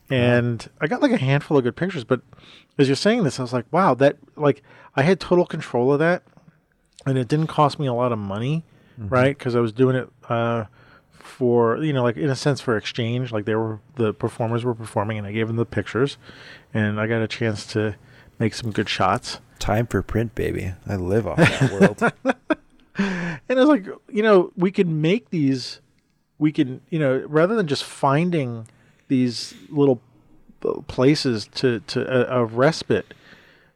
And 0.09 0.67
i 0.81 0.87
got 0.87 1.01
like 1.01 1.11
a 1.11 1.17
handful 1.17 1.57
of 1.57 1.63
good 1.63 1.75
pictures 1.75 2.03
but 2.03 2.21
as 2.77 2.87
you're 2.87 2.95
saying 2.95 3.23
this 3.23 3.39
i 3.39 3.41
was 3.41 3.53
like 3.53 3.65
wow 3.71 3.95
that 3.95 4.17
like 4.35 4.61
i 4.95 5.01
had 5.01 5.19
total 5.19 5.45
control 5.47 5.91
of 5.93 5.97
that 5.99 6.21
and 7.07 7.17
it 7.17 7.27
didn't 7.27 7.47
cost 7.47 7.79
me 7.79 7.87
a 7.87 7.93
lot 7.93 8.11
of 8.11 8.19
money 8.19 8.63
right? 8.97 9.37
Because 9.37 9.55
i 9.55 9.59
was 9.59 9.73
doing 9.73 9.95
it 9.95 10.07
uh, 10.29 10.65
for 11.11 11.83
you 11.83 11.91
know 11.91 12.03
like 12.03 12.17
in 12.17 12.29
a 12.29 12.35
sense 12.35 12.61
for 12.61 12.77
exchange. 12.77 13.31
Like 13.31 13.45
they 13.45 13.55
were 13.55 13.79
the 13.95 14.13
performers 14.13 14.63
were 14.63 14.75
performing 14.75 15.17
and 15.17 15.25
i 15.27 15.31
gave 15.31 15.47
them 15.47 15.55
the 15.57 15.65
pictures 15.65 16.17
and 16.73 16.99
i 16.99 17.07
got 17.07 17.21
a 17.21 17.27
chance 17.27 17.65
to 17.73 17.95
make 18.39 18.53
some 18.53 18.71
good 18.71 18.87
shots 18.89 19.39
Time 19.59 19.87
for 19.87 20.01
print, 20.01 20.35
baby. 20.35 20.73
I 20.87 20.95
live 20.95 21.27
off 21.27 21.37
that 21.37 21.71
world. 21.71 22.01
and 22.97 23.39
I 23.49 23.55
was 23.55 23.67
like, 23.69 23.85
you 24.09 24.21
know, 24.23 24.51
we 24.55 24.71
can 24.71 25.01
make 25.01 25.29
these, 25.29 25.79
we 26.37 26.51
can, 26.51 26.81
you 26.89 26.99
know, 26.99 27.23
rather 27.27 27.55
than 27.55 27.67
just 27.67 27.83
finding 27.83 28.67
these 29.07 29.53
little 29.69 30.01
uh, 30.65 30.81
places 30.87 31.47
to 31.55 31.79
to 31.81 32.01
a, 32.35 32.41
a 32.41 32.45
respite, 32.45 33.13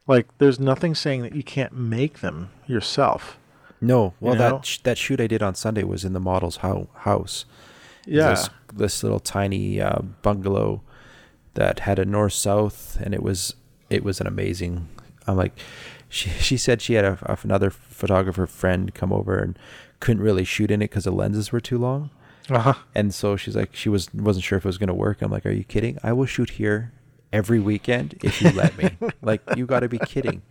like 0.08 0.28
there's 0.40 0.60
nothing 0.60 0.96
saying 0.96 1.22
that 1.22 1.36
you 1.36 1.44
can't 1.44 1.74
make 1.74 2.20
them 2.20 2.50
yourself. 2.68 3.38
No, 3.82 4.14
well, 4.20 4.34
You 4.34 4.40
know? 4.40 4.50
that 4.58 4.66
sh- 4.66 4.80
that 4.80 4.98
shoot 4.98 5.22
I 5.22 5.28
did 5.28 5.42
on 5.42 5.56
Sunday 5.56 5.84
was 5.84 6.04
in 6.04 6.14
the 6.14 6.20
model's 6.20 6.58
hou- 6.58 6.90
house. 6.96 7.46
Yeah, 8.06 8.32
this, 8.32 8.50
this 8.74 9.04
little 9.04 9.20
tiny 9.20 9.80
uh, 9.80 10.00
bungalow 10.22 10.82
that 11.54 11.82
had 11.82 12.00
a 12.00 12.06
north 12.06 12.34
south, 12.34 12.98
and 13.02 13.14
it 13.14 13.22
was 13.24 13.56
it 13.90 14.04
was 14.04 14.20
an 14.20 14.28
amazing. 14.28 14.88
I'm 15.30 15.38
like, 15.38 15.58
she 16.08 16.30
she 16.30 16.58
said 16.58 16.82
she 16.82 16.94
had 16.94 17.06
a, 17.06 17.18
a- 17.24 17.38
another 17.44 17.70
photographer 17.70 18.48
friend 18.48 18.94
come 18.94 19.14
over 19.14 19.38
and 19.38 19.58
couldn't 20.00 20.24
really 20.24 20.44
shoot 20.44 20.72
in 20.72 20.82
it 20.82 20.90
because 20.90 21.04
the 21.04 21.12
lenses 21.12 21.52
were 21.52 21.60
too 21.60 21.78
long, 21.78 22.10
uh-huh. 22.50 22.74
and 22.96 23.14
so 23.14 23.36
she's 23.36 23.56
like 23.56 23.76
she 23.76 23.90
was 23.90 24.14
wasn't 24.14 24.44
sure 24.44 24.58
if 24.58 24.66
it 24.66 24.68
was 24.68 24.78
gonna 24.78 24.94
work. 24.94 25.22
I'm 25.22 25.32
like, 25.32 25.46
are 25.46 25.52
you 25.52 25.64
kidding? 25.64 25.98
I 26.04 26.14
will 26.14 26.26
shoot 26.26 26.52
here 26.52 26.94
every 27.32 27.60
weekend 27.60 28.20
if 28.24 28.42
you 28.42 28.52
let 28.52 28.78
me. 28.78 28.90
like 29.22 29.42
you 29.56 29.66
got 29.66 29.82
to 29.82 29.90
be 29.90 30.00
kidding. 30.00 30.42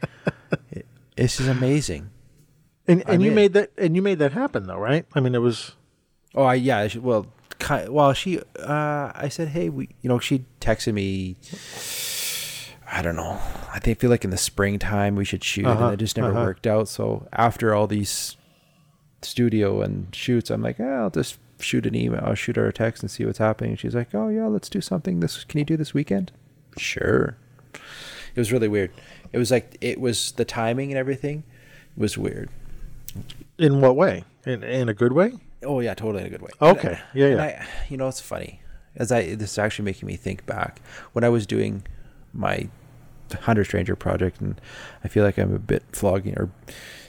It, 0.70 0.86
this 1.16 1.40
is 1.40 1.48
amazing. 1.48 2.10
and 2.86 3.02
I'm 3.06 3.14
and 3.14 3.22
you 3.22 3.30
in. 3.30 3.34
made 3.34 3.52
that 3.54 3.72
and 3.76 3.96
you 3.96 4.02
made 4.02 4.18
that 4.20 4.32
happen 4.32 4.66
though, 4.66 4.78
right? 4.78 5.04
I 5.14 5.20
mean, 5.20 5.34
it 5.34 5.42
was 5.42 5.72
Oh, 6.34 6.44
I, 6.44 6.54
yeah. 6.54 6.88
Well, 7.00 7.26
ki 7.58 7.88
well, 7.88 8.12
she. 8.12 8.40
Uh, 8.58 9.10
I 9.14 9.28
said, 9.28 9.48
hey, 9.48 9.68
we. 9.68 9.88
You 10.02 10.08
know, 10.08 10.18
she 10.18 10.44
texted 10.60 10.94
me. 10.94 11.36
I 12.90 13.02
don't 13.02 13.16
know. 13.16 13.38
I 13.72 13.78
think 13.78 13.98
feel 14.00 14.10
like 14.10 14.24
in 14.24 14.30
the 14.30 14.36
springtime 14.38 15.14
we 15.14 15.24
should 15.24 15.44
shoot, 15.44 15.66
Uh-huh, 15.66 15.84
and 15.86 15.94
it 15.94 15.98
just 15.98 16.16
never 16.16 16.30
uh-huh. 16.32 16.40
worked 16.44 16.66
out. 16.66 16.88
So 16.88 17.28
after 17.32 17.74
all 17.74 17.86
these 17.86 18.36
studio 19.22 19.82
and 19.82 20.14
shoots, 20.14 20.50
I'm 20.50 20.62
like, 20.62 20.80
eh, 20.80 20.84
I'll 20.84 21.10
just 21.10 21.38
shoot 21.60 21.86
an 21.86 21.94
email. 21.94 22.22
I'll 22.24 22.34
shoot 22.34 22.56
her 22.56 22.66
a 22.66 22.72
text 22.72 23.02
and 23.02 23.10
see 23.10 23.24
what's 23.24 23.38
happening. 23.38 23.72
And 23.72 23.80
she's 23.80 23.94
like, 23.94 24.14
oh 24.14 24.28
yeah, 24.28 24.46
let's 24.46 24.68
do 24.68 24.80
something. 24.80 25.20
This 25.20 25.44
can 25.44 25.58
you 25.58 25.64
do 25.64 25.76
this 25.76 25.92
weekend? 25.94 26.32
Sure. 26.76 27.36
It 27.74 28.40
was 28.40 28.52
really 28.52 28.68
weird. 28.68 28.90
It 29.32 29.38
was 29.38 29.50
like 29.50 29.76
it 29.80 30.00
was 30.00 30.32
the 30.32 30.44
timing 30.44 30.90
and 30.90 30.98
everything 30.98 31.42
was 31.96 32.16
weird. 32.16 32.48
in 33.58 33.80
what 33.80 33.96
way? 33.96 34.24
In 34.46 34.62
in 34.62 34.88
a 34.88 34.94
good 34.94 35.12
way? 35.12 35.32
Oh 35.64 35.80
yeah, 35.80 35.94
totally 35.94 36.20
in 36.22 36.28
a 36.28 36.30
good 36.30 36.42
way. 36.42 36.50
Okay. 36.62 36.94
I- 36.94 37.00
Yeah, 37.18 37.26
yeah. 37.28 37.42
I, 37.42 37.66
you 37.88 37.96
know, 37.96 38.08
it's 38.08 38.20
funny 38.20 38.60
as 38.96 39.10
I 39.12 39.34
this 39.34 39.52
is 39.52 39.58
actually 39.58 39.84
making 39.84 40.06
me 40.06 40.16
think 40.16 40.46
back 40.46 40.80
when 41.12 41.24
I 41.24 41.28
was 41.28 41.46
doing 41.46 41.82
my 42.38 42.68
Hunter 43.42 43.64
Stranger 43.64 43.94
project, 43.96 44.40
and 44.40 44.58
I 45.04 45.08
feel 45.08 45.24
like 45.24 45.36
I'm 45.38 45.54
a 45.54 45.58
bit 45.58 45.82
flogging 45.92 46.34
or 46.38 46.48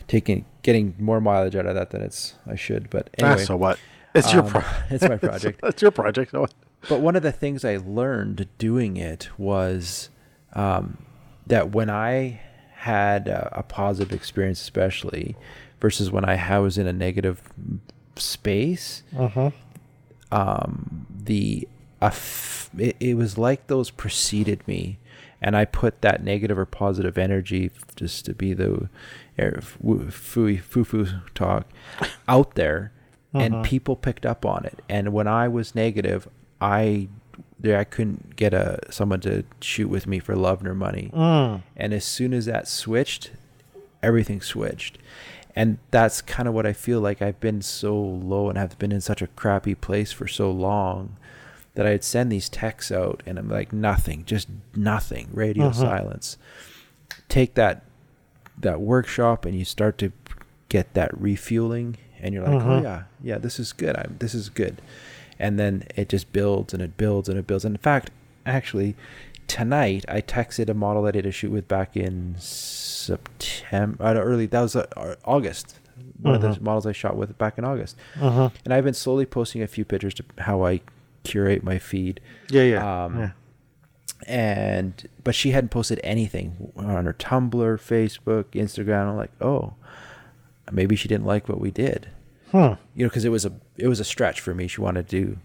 taking 0.07 0.43
getting 0.63 0.95
more 0.99 1.21
mileage 1.21 1.55
out 1.55 1.65
of 1.65 1.75
that 1.75 1.91
than 1.91 2.01
it's 2.01 2.35
I 2.45 2.55
should. 2.55 2.89
But 2.89 3.09
Ah, 3.21 3.27
anyway, 3.27 3.45
so 3.45 3.55
what? 3.55 3.79
It's 4.15 4.33
your 4.33 4.43
um, 4.43 4.49
pro- 4.49 4.63
it's 4.89 5.07
my 5.07 5.17
project. 5.29 5.59
it's 5.63 5.81
your 5.81 5.91
project. 5.91 6.31
So 6.31 6.41
what? 6.41 6.53
But 6.87 7.01
one 7.01 7.17
of 7.17 7.23
the 7.23 7.33
things 7.33 7.65
I 7.65 7.75
learned 7.77 8.47
doing 8.57 8.95
it 8.95 9.29
was 9.37 10.09
um, 10.53 10.97
that 11.45 11.71
when 11.71 11.89
I 11.89 12.39
had 12.71 13.27
a, 13.27 13.59
a 13.59 13.63
positive 13.63 14.13
experience, 14.13 14.61
especially 14.61 15.35
versus 15.81 16.09
when 16.09 16.23
I 16.23 16.37
ha- 16.37 16.61
was 16.61 16.77
in 16.77 16.87
a 16.87 16.93
negative 16.93 17.41
space, 18.15 19.03
Uh-huh. 19.17 19.51
um, 20.31 21.05
the 21.23 21.67
aff- 22.01 22.69
it, 22.77 22.95
it 23.01 23.15
was 23.17 23.37
like 23.37 23.67
those 23.67 23.89
preceded 23.91 24.65
me, 24.65 24.99
and 25.41 25.55
I 25.55 25.65
put 25.65 26.01
that 26.01 26.23
negative 26.23 26.57
or 26.57 26.65
positive 26.65 27.17
energy 27.17 27.71
just 27.95 28.25
to 28.25 28.33
be 28.33 28.53
the 28.53 28.89
foo 29.61 30.57
foo 30.57 30.83
foo 30.83 31.07
talk 31.35 31.67
out 32.27 32.55
there, 32.55 32.91
Uh-huh. 33.33 33.43
and 33.43 33.63
people 33.65 33.95
picked 33.95 34.25
up 34.25 34.45
on 34.45 34.65
it. 34.65 34.81
And 34.89 35.13
when 35.13 35.27
I 35.27 35.47
was 35.47 35.75
negative, 35.75 36.27
I 36.59 37.07
there 37.59 37.77
I 37.77 37.83
couldn't 37.83 38.35
get 38.35 38.53
a 38.53 38.79
someone 38.89 39.19
to 39.21 39.43
shoot 39.61 39.87
with 39.89 40.07
me 40.07 40.19
for 40.19 40.35
love 40.35 40.63
nor 40.63 40.73
money. 40.75 41.11
Mm. 41.13 41.61
And 41.75 41.93
as 41.93 42.05
soon 42.05 42.33
as 42.33 42.45
that 42.45 42.67
switched, 42.67 43.31
everything 44.01 44.41
switched. 44.41 44.97
And 45.55 45.77
that's 45.91 46.21
kind 46.21 46.47
of 46.47 46.53
what 46.53 46.65
I 46.65 46.73
feel 46.73 47.01
like 47.01 47.21
I've 47.21 47.39
been 47.41 47.61
so 47.61 47.99
low 47.99 48.47
and 48.49 48.57
have 48.57 48.77
been 48.79 48.91
in 48.93 49.01
such 49.01 49.21
a 49.21 49.27
crappy 49.27 49.75
place 49.75 50.11
for 50.13 50.27
so 50.27 50.49
long 50.51 51.17
that 51.79 51.87
I'd 51.87 52.03
send 52.03 52.29
these 52.29 52.49
texts 52.49 52.91
out 52.91 53.23
and 53.25 53.39
I'm 53.39 53.47
like 53.47 53.71
nothing, 53.71 54.25
just 54.25 54.49
nothing, 54.75 55.29
radio 55.31 55.69
Mhm. 55.69 55.75
silence. 55.75 56.35
Take 57.29 57.53
that 57.53 57.83
that 58.59 58.81
workshop 58.81 59.45
and 59.45 59.57
you 59.57 59.63
start 59.63 59.97
to 59.99 60.11
get 60.67 60.93
that 60.93 61.09
refueling 61.17 61.95
and 62.21 62.33
you're 62.33 62.43
like, 62.43 62.61
Mhm. 62.61 62.67
"Oh 62.67 62.81
yeah, 62.81 63.03
yeah, 63.23 63.37
this 63.37 63.61
is 63.61 63.71
good. 63.71 63.95
I'm 63.95 64.17
this 64.19 64.35
is 64.35 64.49
good." 64.49 64.81
And 65.39 65.57
then 65.57 65.83
it 65.95 66.09
just 66.09 66.33
builds 66.33 66.73
and 66.73 66.83
it 66.83 66.97
builds 66.97 67.29
and 67.29 67.39
it 67.39 67.47
builds. 67.47 67.63
And 67.63 67.75
in 67.75 67.79
fact, 67.81 68.11
actually, 68.45 68.97
tonight 69.47 70.03
I 70.09 70.19
texted 70.19 70.67
a 70.67 70.73
model 70.73 71.05
I 71.05 71.11
did 71.11 71.25
a 71.25 71.31
shoot 71.31 71.51
with 71.51 71.69
back 71.69 71.95
in 71.95 72.35
September, 72.39 74.03
uh, 74.03 74.13
early 74.15 74.45
that 74.47 74.61
was 74.61 74.75
uh, 74.75 75.15
August. 75.23 75.75
One 76.21 76.35
of 76.35 76.41
Mhm. 76.41 76.55
the 76.55 76.61
models 76.61 76.85
I 76.85 76.91
shot 76.91 77.15
with 77.15 77.37
back 77.37 77.57
in 77.57 77.63
August, 77.63 77.95
Uh-huh. 78.19 78.49
and 78.65 78.73
I've 78.73 78.83
been 78.83 78.93
slowly 78.93 79.25
posting 79.25 79.61
a 79.61 79.67
few 79.67 79.85
pictures 79.85 80.13
to 80.15 80.23
how 80.39 80.65
I 80.65 80.81
curate 81.23 81.63
my 81.63 81.77
feed. 81.79 82.19
Yeah, 82.49 82.63
yeah. 82.63 83.03
Um, 83.05 83.17
yeah. 83.19 83.31
And 84.27 85.07
but 85.23 85.33
she 85.33 85.51
hadn't 85.51 85.69
posted 85.69 85.99
anything 86.03 86.71
on 86.75 87.05
her 87.05 87.13
Tumblr, 87.13 87.51
Facebook, 87.79 88.45
Instagram. 88.51 89.09
I'm 89.09 89.15
like, 89.17 89.31
oh, 89.41 89.73
maybe 90.71 90.95
she 90.95 91.07
didn't 91.07 91.25
like 91.25 91.49
what 91.49 91.59
we 91.59 91.71
did 91.71 92.09
Huh. 92.51 92.75
you 92.95 93.03
know, 93.05 93.09
because 93.09 93.25
it 93.25 93.29
was 93.29 93.45
a 93.45 93.51
it 93.77 93.87
was 93.87 93.99
a 93.99 94.03
stretch 94.03 94.41
for 94.41 94.53
me. 94.53 94.67
She 94.67 94.81
wanted 94.81 95.07
to 95.07 95.21
do 95.25 95.37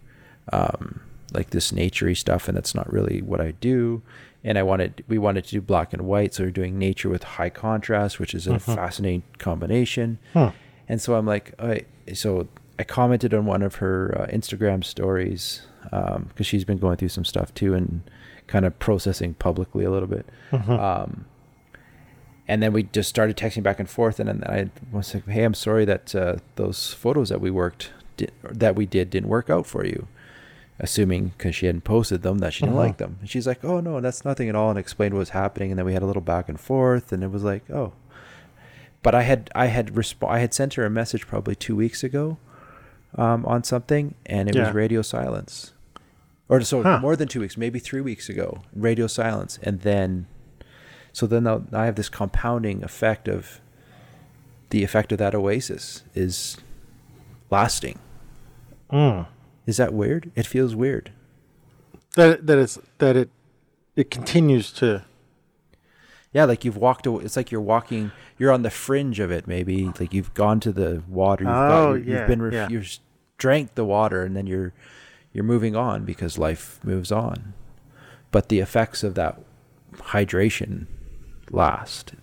um, 0.52 1.00
like 1.32 1.50
this 1.50 1.70
naturey 1.70 2.16
stuff, 2.16 2.48
and 2.48 2.56
that's 2.56 2.74
not 2.74 2.90
really 2.92 3.20
what 3.22 3.40
I 3.40 3.52
do. 3.52 4.02
And 4.42 4.58
I 4.58 4.62
wanted 4.62 5.04
we 5.06 5.18
wanted 5.18 5.44
to 5.44 5.50
do 5.52 5.60
black 5.60 5.92
and 5.92 6.02
white, 6.02 6.34
so 6.34 6.44
we're 6.44 6.50
doing 6.50 6.78
nature 6.78 7.08
with 7.08 7.22
high 7.22 7.50
contrast, 7.50 8.18
which 8.18 8.34
is 8.34 8.46
a 8.46 8.54
Mhm. 8.54 8.74
fascinating 8.74 9.22
combination. 9.38 10.18
Huh. 10.32 10.50
And 10.88 11.00
so 11.00 11.14
I'm 11.14 11.26
like, 11.26 11.54
I 11.58 11.82
so 12.14 12.48
I 12.78 12.84
commented 12.84 13.32
on 13.34 13.46
one 13.46 13.62
of 13.62 13.76
her 13.76 14.14
uh, 14.22 14.26
Instagram 14.26 14.82
stories 14.84 15.62
because 15.82 16.46
she's 16.46 16.64
been 16.64 16.78
going 16.78 16.96
through 16.96 17.08
some 17.10 17.24
stuff 17.24 17.52
too, 17.54 17.74
and 17.74 18.02
kind 18.46 18.64
of 18.64 18.78
processing 18.78 19.34
publicly 19.34 19.84
a 19.84 19.90
little 19.90 20.08
bit. 20.08 20.26
Mhm. 20.50 20.68
Um, 20.78 21.24
and 22.48 22.62
then 22.62 22.72
we 22.72 22.82
just 22.84 23.08
started 23.08 23.36
texting 23.36 23.62
back 23.62 23.78
and 23.80 23.88
forth, 23.88 24.18
and 24.20 24.28
then 24.28 24.44
I 24.44 24.70
was 24.94 25.14
like, 25.14 25.26
"Hey, 25.28 25.44
I'm 25.44 25.54
sorry 25.54 25.84
that 25.84 26.14
uh, 26.14 26.36
those 26.56 26.92
photos 26.92 27.28
that 27.30 27.40
we 27.40 27.50
worked 27.50 27.92
did, 28.16 28.32
that 28.42 28.76
we 28.76 28.86
did 28.86 29.08
didn't 29.10 29.28
work 29.28 29.48
out 29.50 29.66
for 29.66 29.84
you." 29.84 30.08
Assuming 30.80 31.28
because 31.38 31.54
she 31.54 31.66
hadn't 31.66 31.84
posted 31.84 32.22
them 32.22 32.38
that 32.38 32.52
she 32.52 32.62
didn't 32.64 32.74
Mhm. 32.74 32.78
like 32.78 32.96
them, 32.96 33.16
and 33.20 33.30
she's 33.30 33.46
like, 33.46 33.64
"Oh 33.64 33.78
no, 33.80 34.00
that's 34.00 34.24
nothing 34.24 34.48
at 34.48 34.56
all," 34.56 34.70
and 34.70 34.78
explained 34.78 35.14
what 35.14 35.20
was 35.20 35.30
happening, 35.30 35.70
and 35.70 35.78
then 35.78 35.86
we 35.86 35.92
had 35.94 36.02
a 36.02 36.06
little 36.06 36.20
back 36.20 36.48
and 36.48 36.58
forth, 36.58 37.12
and 37.12 37.22
it 37.22 37.30
was 37.30 37.44
like, 37.44 37.70
"Oh." 37.70 37.92
But 39.02 39.14
I 39.14 39.22
had 39.22 39.50
I 39.54 39.66
had 39.66 39.92
resp- 39.94 40.28
I 40.28 40.40
had 40.40 40.52
sent 40.52 40.74
her 40.74 40.84
a 40.84 40.90
message 40.90 41.26
probably 41.28 41.54
two 41.54 41.76
weeks 41.76 42.02
ago, 42.02 42.38
um, 43.16 43.44
on 43.46 43.64
something, 43.64 44.14
and 44.26 44.48
it 44.48 44.54
Yeah. 44.54 44.66
was 44.66 44.74
radio 44.74 45.02
silence, 45.02 45.72
or 46.48 46.60
so 46.62 46.82
Huh. 46.82 46.98
more 47.00 47.16
than 47.16 47.28
two 47.28 47.40
weeks, 47.40 47.56
maybe 47.56 47.78
three 47.78 48.00
weeks 48.00 48.28
ago, 48.28 48.62
radio 48.74 49.06
silence, 49.06 49.58
and 49.62 49.80
then 49.80 50.26
so 51.12 51.26
then 51.28 51.46
I'll- 51.46 51.64
have 51.72 51.94
this 51.94 52.08
compounding 52.08 52.82
effect 52.82 53.28
of 53.28 53.60
the 54.70 54.82
effect 54.82 55.12
of 55.12 55.18
that 55.18 55.32
oasis 55.34 56.02
is 56.14 56.56
lasting. 57.50 58.00
Mm. 58.90 59.26
Is 59.66 59.76
that 59.76 59.94
weird? 59.94 60.32
It 60.34 60.44
feels 60.46 60.74
weird. 60.74 61.12
That 62.16 62.46
that 62.48 62.58
it's 62.58 62.78
that 62.98 63.16
it 63.16 63.30
it 63.96 64.10
continues 64.10 64.72
to. 64.72 65.04
Yeah, 66.34 66.44
like 66.44 66.64
you've 66.64 66.76
walked 66.76 67.06
away. 67.06 67.24
It's 67.24 67.36
like 67.36 67.50
you're 67.50 67.60
walking. 67.62 68.10
You're 68.38 68.52
on 68.52 68.62
the 68.62 68.70
fringe 68.70 69.20
of 69.20 69.30
it. 69.30 69.46
Maybe 69.46 69.90
like 69.98 70.12
you've 70.12 70.34
gone 70.34 70.60
to 70.60 70.72
the 70.72 71.02
water. 71.08 71.44
You've, 71.44 71.52
Oh, 71.54 71.94
got, 71.96 72.04
yeah, 72.06 72.18
you've 72.18 72.26
been. 72.28 72.42
Ref- 72.42 72.52
yeah. 72.52 72.68
You've 72.68 72.98
drank 73.38 73.74
the 73.76 73.84
water, 73.84 74.22
and 74.24 74.36
then 74.36 74.46
you're 74.46 74.72
you're 75.32 75.44
moving 75.44 75.74
on 75.76 76.04
because 76.04 76.36
life 76.36 76.80
moves 76.84 77.10
on. 77.12 77.54
But 78.32 78.48
the 78.48 78.58
effects 78.58 79.02
of 79.04 79.14
that 79.14 79.40
hydration 79.94 80.86
last. 81.50 82.14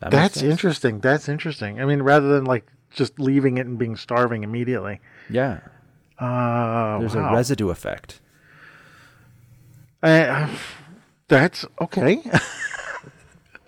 That 0.00 0.10
That's 0.10 0.42
interesting. 0.42 1.00
That's 1.00 1.28
interesting. 1.28 1.80
I 1.80 1.84
mean, 1.84 2.00
rather 2.02 2.28
than 2.28 2.44
like 2.46 2.66
just 2.90 3.20
leaving 3.20 3.58
it 3.58 3.66
and 3.66 3.78
being 3.78 3.96
starving 3.96 4.42
immediately. 4.42 5.00
Yeah, 5.28 5.60
Uh, 6.18 6.98
there's 7.00 7.14
wow. 7.14 7.30
a 7.30 7.34
residue 7.34 7.68
effect. 7.68 8.20
Uh, 10.02 10.48
that's 11.28 11.64
okay. 11.80 12.22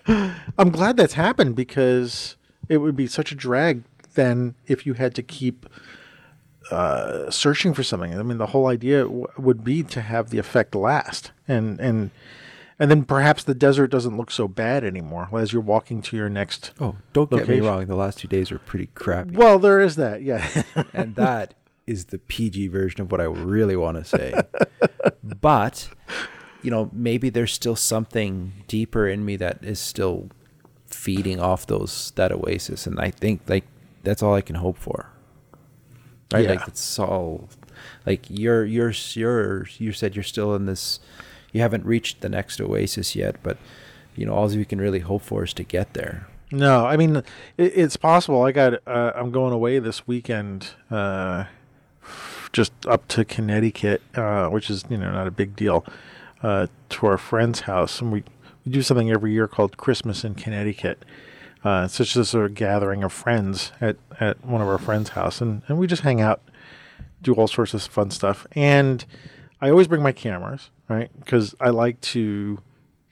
I'm 0.07 0.69
glad 0.71 0.97
that's 0.97 1.13
happened 1.13 1.55
because 1.55 2.35
it 2.69 2.77
would 2.77 2.95
be 2.95 3.07
such 3.07 3.31
a 3.31 3.35
drag 3.35 3.83
then 4.13 4.55
if 4.65 4.85
you 4.85 4.93
had 4.93 5.13
to 5.15 5.23
keep 5.23 5.67
uh, 6.71 7.29
searching 7.29 7.73
for 7.73 7.83
something. 7.83 8.17
I 8.17 8.23
mean, 8.23 8.37
the 8.37 8.47
whole 8.47 8.67
idea 8.67 9.03
w- 9.03 9.27
would 9.37 9.63
be 9.63 9.83
to 9.83 10.01
have 10.01 10.29
the 10.29 10.37
effect 10.37 10.75
last, 10.75 11.31
and 11.47 11.79
and 11.79 12.11
and 12.79 12.91
then 12.91 13.05
perhaps 13.05 13.43
the 13.43 13.55
desert 13.55 13.87
doesn't 13.87 14.17
look 14.17 14.31
so 14.31 14.47
bad 14.47 14.83
anymore 14.83 15.29
as 15.33 15.53
you're 15.53 15.61
walking 15.61 16.01
to 16.03 16.17
your 16.17 16.29
next. 16.29 16.71
Oh, 16.79 16.95
don't 17.13 17.29
get 17.31 17.47
me 17.47 17.59
wrong. 17.59 17.85
The 17.85 17.95
last 17.95 18.19
two 18.19 18.27
days 18.27 18.51
were 18.51 18.59
pretty 18.59 18.87
crappy. 18.87 19.35
Well, 19.35 19.59
there 19.59 19.79
is 19.79 19.95
that, 19.95 20.21
yeah. 20.21 20.63
and 20.93 21.15
that 21.15 21.53
is 21.87 22.05
the 22.05 22.19
PG 22.19 22.67
version 22.67 23.01
of 23.01 23.11
what 23.11 23.21
I 23.21 23.23
really 23.23 23.75
want 23.75 23.97
to 23.97 24.03
say. 24.03 24.33
but, 25.23 25.89
you 26.61 26.71
know, 26.71 26.89
maybe 26.93 27.29
there's 27.29 27.53
still 27.53 27.75
something 27.75 28.53
deeper 28.67 29.07
in 29.07 29.25
me 29.25 29.35
that 29.37 29.63
is 29.63 29.79
still 29.79 30.29
feeding 30.87 31.39
off 31.39 31.67
those 31.67 32.11
that 32.15 32.31
oasis, 32.31 32.87
and 32.87 32.99
I 32.99 33.11
think 33.11 33.41
like 33.47 33.65
that's 34.03 34.23
all 34.23 34.33
I 34.33 34.41
can 34.41 34.55
hope 34.55 34.77
for. 34.77 35.11
Right? 36.33 36.43
Yeah. 36.43 36.51
Like 36.51 36.67
it's 36.67 36.99
all 36.99 37.49
like 38.05 38.25
you're 38.29 38.65
you're 38.65 38.93
you're 39.13 39.67
you 39.77 39.91
said 39.93 40.15
you're 40.15 40.23
still 40.23 40.55
in 40.55 40.65
this. 40.65 40.99
You 41.53 41.61
haven't 41.61 41.85
reached 41.85 42.21
the 42.21 42.29
next 42.29 42.59
oasis 42.59 43.15
yet, 43.15 43.37
but 43.43 43.57
you 44.15 44.25
know 44.25 44.33
all 44.33 44.51
you 44.51 44.65
can 44.65 44.79
really 44.79 44.99
hope 44.99 45.21
for 45.21 45.43
is 45.43 45.53
to 45.53 45.63
get 45.63 45.93
there. 45.93 46.27
No, 46.51 46.85
I 46.85 46.97
mean 46.97 47.17
it, 47.17 47.23
it's 47.57 47.97
possible. 47.97 48.43
I 48.43 48.51
got. 48.51 48.81
Uh, 48.87 49.11
I'm 49.15 49.31
going 49.31 49.53
away 49.53 49.79
this 49.79 50.07
weekend, 50.07 50.71
uh, 50.89 51.45
just 52.53 52.71
up 52.85 53.07
to 53.09 53.25
Connecticut, 53.25 54.01
uh, 54.15 54.47
which 54.47 54.69
is 54.69 54.85
you 54.89 54.97
know 54.97 55.11
not 55.11 55.27
a 55.27 55.31
big 55.31 55.55
deal, 55.55 55.85
uh, 56.43 56.67
to 56.89 57.07
our 57.07 57.17
friend's 57.17 57.61
house, 57.61 58.01
and 58.01 58.11
we 58.11 58.23
we 58.65 58.71
do 58.71 58.81
something 58.81 59.09
every 59.09 59.31
year 59.31 59.47
called 59.47 59.77
Christmas 59.77 60.23
in 60.23 60.35
Connecticut. 60.35 61.03
Uh, 61.63 61.83
it's 61.85 61.97
just 61.97 62.15
a 62.15 62.25
sort 62.25 62.45
of 62.45 62.55
gathering 62.55 63.03
of 63.03 63.11
friends 63.11 63.71
at 63.81 63.97
at 64.19 64.43
one 64.45 64.61
of 64.61 64.67
our 64.67 64.77
friends' 64.77 65.09
house, 65.09 65.41
and 65.41 65.61
and 65.67 65.77
we 65.77 65.87
just 65.87 66.03
hang 66.03 66.21
out, 66.21 66.41
do 67.21 67.33
all 67.33 67.47
sorts 67.47 67.73
of 67.73 67.81
fun 67.81 68.11
stuff, 68.11 68.45
and 68.53 69.05
I 69.61 69.69
always 69.69 69.87
bring 69.87 70.03
my 70.03 70.11
cameras, 70.11 70.69
right? 70.87 71.09
Because 71.19 71.55
I 71.59 71.69
like 71.69 71.99
to, 72.01 72.59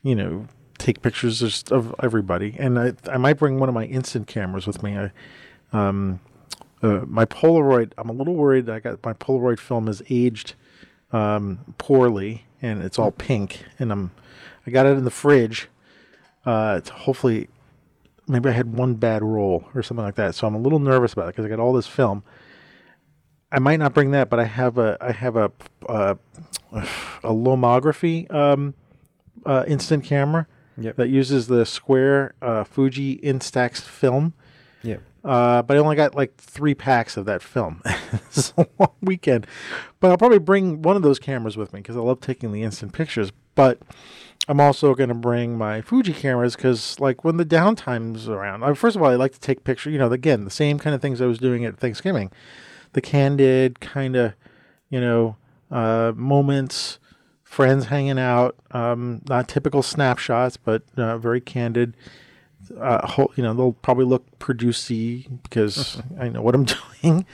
you 0.03 0.15
know, 0.15 0.47
take 0.77 1.01
pictures 1.01 1.39
just 1.39 1.71
of 1.71 1.93
everybody, 2.01 2.55
and 2.59 2.79
I 2.79 2.93
I 3.11 3.17
might 3.17 3.37
bring 3.37 3.59
one 3.59 3.69
of 3.69 3.75
my 3.75 3.85
instant 3.85 4.27
cameras 4.27 4.67
with 4.67 4.83
me. 4.83 4.97
I, 4.97 5.11
um, 5.73 6.19
uh, 6.83 7.01
my 7.07 7.25
Polaroid. 7.25 7.93
I'm 7.97 8.09
a 8.09 8.13
little 8.13 8.35
worried. 8.35 8.67
That 8.67 8.75
I 8.75 8.79
got 8.79 9.03
my 9.03 9.13
Polaroid 9.13 9.59
film 9.59 9.87
is 9.87 10.03
aged 10.09 10.53
um, 11.11 11.59
poorly, 11.77 12.45
and 12.61 12.81
it's 12.83 12.97
all 12.99 13.11
pink, 13.11 13.63
and 13.79 13.91
I'm 13.91 14.11
I 14.67 14.71
got 14.71 14.85
it 14.85 14.97
in 14.97 15.03
the 15.03 15.11
fridge. 15.11 15.67
Uh, 16.45 16.79
to 16.79 16.93
hopefully, 16.93 17.47
maybe 18.27 18.49
I 18.49 18.51
had 18.53 18.73
one 18.73 18.95
bad 18.95 19.23
roll 19.23 19.67
or 19.73 19.81
something 19.81 20.05
like 20.05 20.15
that. 20.15 20.35
So 20.35 20.45
I'm 20.47 20.55
a 20.55 20.59
little 20.59 20.79
nervous 20.79 21.13
about 21.13 21.23
it 21.23 21.35
because 21.35 21.45
I 21.45 21.49
got 21.49 21.59
all 21.59 21.73
this 21.73 21.87
film. 21.87 22.23
I 23.51 23.59
might 23.59 23.77
not 23.77 23.93
bring 23.93 24.11
that, 24.11 24.29
but 24.29 24.39
I 24.39 24.45
have 24.45 24.77
a 24.77 24.97
I 25.01 25.11
have 25.11 25.35
a 25.35 25.51
uh, 25.87 26.15
a 26.71 27.29
lomography 27.29 28.31
um, 28.33 28.73
uh, 29.45 29.63
instant 29.67 30.03
camera, 30.03 30.47
Yep. 30.77 30.97
that 30.97 31.07
uses 31.09 31.47
the 31.47 31.65
square 31.65 32.33
uh, 32.41 32.63
Fuji 32.65 33.17
Instax 33.19 33.81
film. 33.81 34.33
Yeah. 34.83 34.97
Uh, 35.25 35.63
but 35.63 35.75
I 35.75 35.79
only 35.79 35.95
got 35.95 36.13
like 36.13 36.37
three 36.37 36.75
packs 36.75 37.17
of 37.17 37.25
that 37.25 37.41
film. 37.41 37.81
it's 38.13 38.53
a 38.57 38.67
long 38.77 38.93
weekend. 39.01 39.47
But 39.99 40.11
I'll 40.11 40.17
probably 40.17 40.37
bring 40.37 40.83
one 40.83 40.95
of 40.95 41.01
those 41.01 41.17
cameras 41.17 41.57
with 41.57 41.73
me 41.73 41.79
because 41.79 41.97
I 41.97 42.01
love 42.01 42.21
taking 42.21 42.51
the 42.51 42.61
instant 42.61 42.93
pictures. 42.93 43.31
But 43.55 43.81
I'm 44.47 44.59
also 44.59 44.93
going 44.93 45.09
to 45.09 45.15
bring 45.15 45.57
my 45.57 45.81
Fuji 45.81 46.13
cameras 46.13 46.55
because, 46.55 46.99
like, 46.99 47.23
when 47.23 47.37
the 47.37 47.45
downtime's 47.45 48.29
around, 48.29 48.63
I, 48.63 48.73
first 48.75 48.95
of 48.95 49.01
all, 49.01 49.09
I 49.09 49.15
like 49.15 49.31
to 49.31 49.39
take 49.39 49.63
pictures. 49.63 49.93
You 49.93 49.99
know, 49.99 50.11
again, 50.11 50.45
the 50.45 50.51
same 50.51 50.77
kind 50.77 50.93
of 50.93 51.01
things 51.01 51.19
I 51.19 51.25
was 51.25 51.39
doing 51.39 51.65
at 51.65 51.79
Thanksgiving, 51.79 52.31
the 52.93 53.01
candid 53.01 53.79
kind 53.79 54.15
of, 54.15 54.33
you 54.91 55.01
know, 55.01 55.37
uh, 55.71 56.13
moments, 56.15 56.99
friends 57.43 57.85
hanging 57.85 58.19
out, 58.19 58.55
um, 58.71 59.21
not 59.27 59.47
typical 59.47 59.81
snapshots, 59.81 60.57
but 60.57 60.83
uh, 60.95 61.17
very 61.17 61.41
candid. 61.41 61.95
Uh, 62.79 63.05
whole, 63.07 63.31
you 63.35 63.43
know, 63.43 63.53
they'll 63.53 63.73
probably 63.73 64.05
look 64.05 64.39
producey 64.39 65.27
because 65.43 66.01
I 66.19 66.29
know 66.29 66.41
what 66.41 66.55
I'm 66.55 66.65
doing, 67.01 67.25